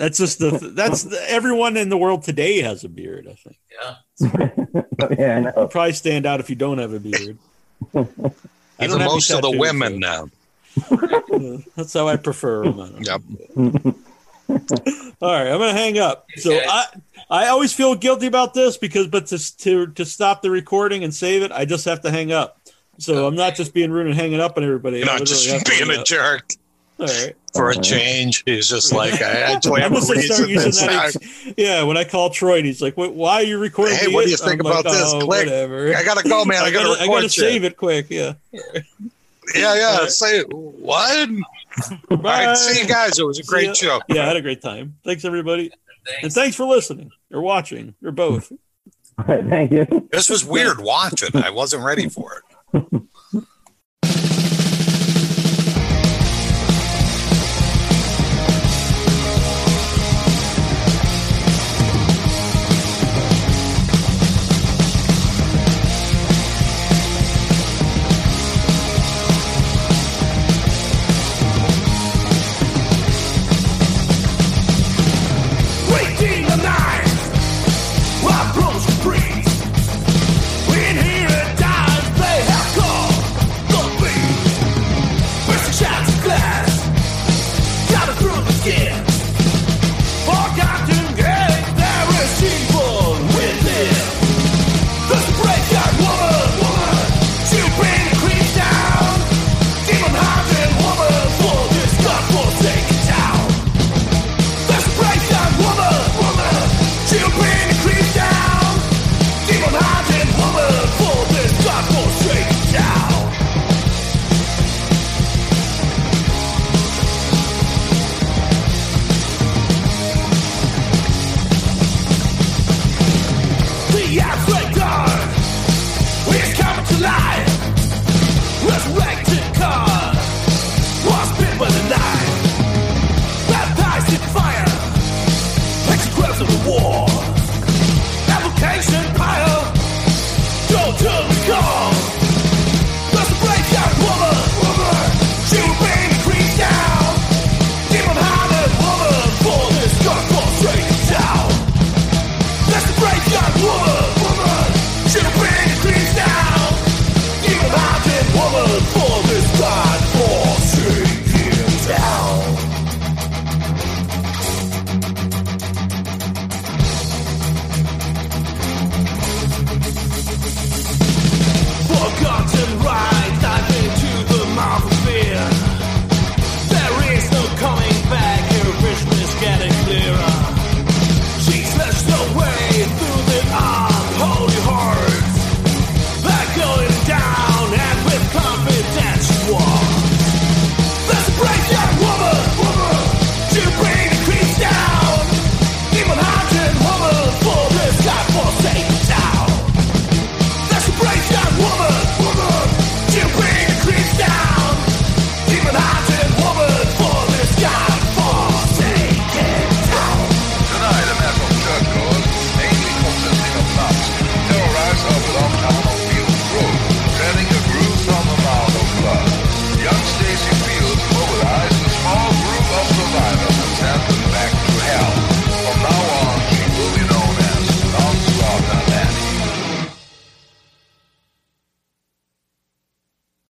that's 0.00 0.16
just 0.16 0.38
the 0.38 0.50
that's 0.74 1.02
the, 1.04 1.30
everyone 1.30 1.76
in 1.76 1.90
the 1.90 1.98
world 1.98 2.22
today 2.22 2.62
has 2.62 2.84
a 2.84 2.88
beard. 2.88 3.28
I 3.28 3.34
think. 3.34 3.58
Yeah. 3.70 4.48
Oh, 5.02 5.08
yeah, 5.18 5.36
I 5.36 5.40
know. 5.40 5.52
You'll 5.56 5.68
probably 5.68 5.94
stand 5.94 6.26
out 6.26 6.40
if 6.40 6.50
you 6.50 6.56
don't 6.56 6.76
have 6.76 6.92
a 6.92 7.00
beard. 7.00 7.38
I 7.94 7.96
don't 7.96 8.10
Even 8.78 8.90
have 8.90 9.00
any 9.00 9.04
most 9.06 9.30
of 9.30 9.40
the 9.40 9.50
women 9.50 9.94
so- 9.94 9.98
now. 9.98 11.62
That's 11.76 11.94
how 11.94 12.06
I 12.06 12.16
prefer 12.16 12.64
them. 12.64 12.80
I. 12.80 12.90
Yep. 13.00 13.22
All 15.22 15.32
right, 15.32 15.48
I'm 15.50 15.58
gonna 15.58 15.72
hang 15.72 15.98
up. 15.98 16.26
So 16.36 16.52
I 16.54 16.84
I 17.30 17.46
always 17.48 17.72
feel 17.72 17.94
guilty 17.94 18.26
about 18.26 18.52
this 18.52 18.76
because, 18.76 19.06
but 19.06 19.26
to 19.28 19.56
to 19.58 19.86
to 19.86 20.04
stop 20.04 20.42
the 20.42 20.50
recording 20.50 21.02
and 21.02 21.14
save 21.14 21.42
it, 21.42 21.50
I 21.50 21.64
just 21.64 21.86
have 21.86 22.02
to 22.02 22.10
hang 22.10 22.30
up. 22.30 22.60
So 22.98 23.26
I'm 23.26 23.34
not 23.36 23.54
just 23.54 23.72
being 23.72 23.90
rude 23.90 24.06
and 24.06 24.14
hanging 24.14 24.40
up 24.40 24.58
on 24.58 24.64
everybody. 24.64 24.98
You're 24.98 25.08
I 25.08 25.16
not 25.18 25.26
just 25.26 25.48
have 25.48 25.64
being 25.64 25.90
a 25.90 26.00
up. 26.00 26.04
jerk 26.06 26.50
All 26.52 26.59
right. 27.08 27.34
for 27.54 27.70
a 27.70 27.76
change. 27.76 28.42
He's 28.44 28.68
just 28.68 28.92
like, 28.94 29.20
I 29.22 29.30
actually 29.30 29.82
I'm 29.82 29.92
have 29.92 30.02
a 30.02 30.06
gonna 30.06 30.22
start 30.22 30.48
using 30.48 30.86
that. 30.86 31.16
ex- 31.16 31.52
yeah, 31.56 31.82
when 31.82 31.96
I 31.96 32.04
call 32.04 32.30
Troy, 32.30 32.58
and 32.58 32.66
he's 32.66 32.80
like, 32.82 32.94
Why 32.94 33.34
are 33.34 33.42
you 33.42 33.58
recording?" 33.58 33.96
Hey, 33.96 34.08
what 34.12 34.24
do 34.24 34.28
you 34.30 34.34
it?" 34.34 34.40
think 34.40 34.60
I'm 34.60 34.66
about 34.66 34.84
like, 34.84 34.94
this? 34.94 35.12
"Oh, 35.14 35.20
Click. 35.20 35.46
Whatever. 35.46 35.94
I 35.96 36.02
gotta 36.04 36.28
go, 36.28 36.44
man. 36.44 36.62
I 36.64 36.70
gotta 36.70 36.88
I 37.00 37.02
record 37.02 37.08
gotta 37.22 37.28
save 37.30 37.64
it 37.64 37.76
quick. 37.76 38.06
Yeah. 38.10 38.34
Yeah, 39.54 39.74
yeah. 39.74 40.06
Say 40.06 40.42
what? 40.42 41.28
All 42.10 42.16
Bye. 42.18 42.46
right, 42.46 42.56
see 42.56 42.80
you 42.82 42.86
guys. 42.86 43.18
It 43.18 43.24
was 43.26 43.38
a 43.38 43.44
great 43.44 43.76
show. 43.76 44.00
Yeah, 44.08 44.22
I 44.22 44.26
had 44.26 44.36
a 44.36 44.42
great 44.42 44.60
time. 44.62 44.96
Thanks 45.04 45.24
everybody, 45.24 45.64
and 46.06 46.20
Thanks. 46.20 46.34
thanks 46.34 46.56
for 46.56 46.66
listening 46.66 47.10
or 47.32 47.40
watching 47.40 47.94
or 48.04 48.12
both. 48.12 48.52
All 49.18 49.24
right, 49.26 49.44
thank 49.44 49.72
you. 49.72 50.08
This 50.12 50.30
was 50.30 50.44
weird 50.44 50.80
watching. 50.80 51.30
I 51.34 51.50
wasn't 51.50 51.84
ready 51.84 52.08
for 52.08 52.42
it. 52.74 53.02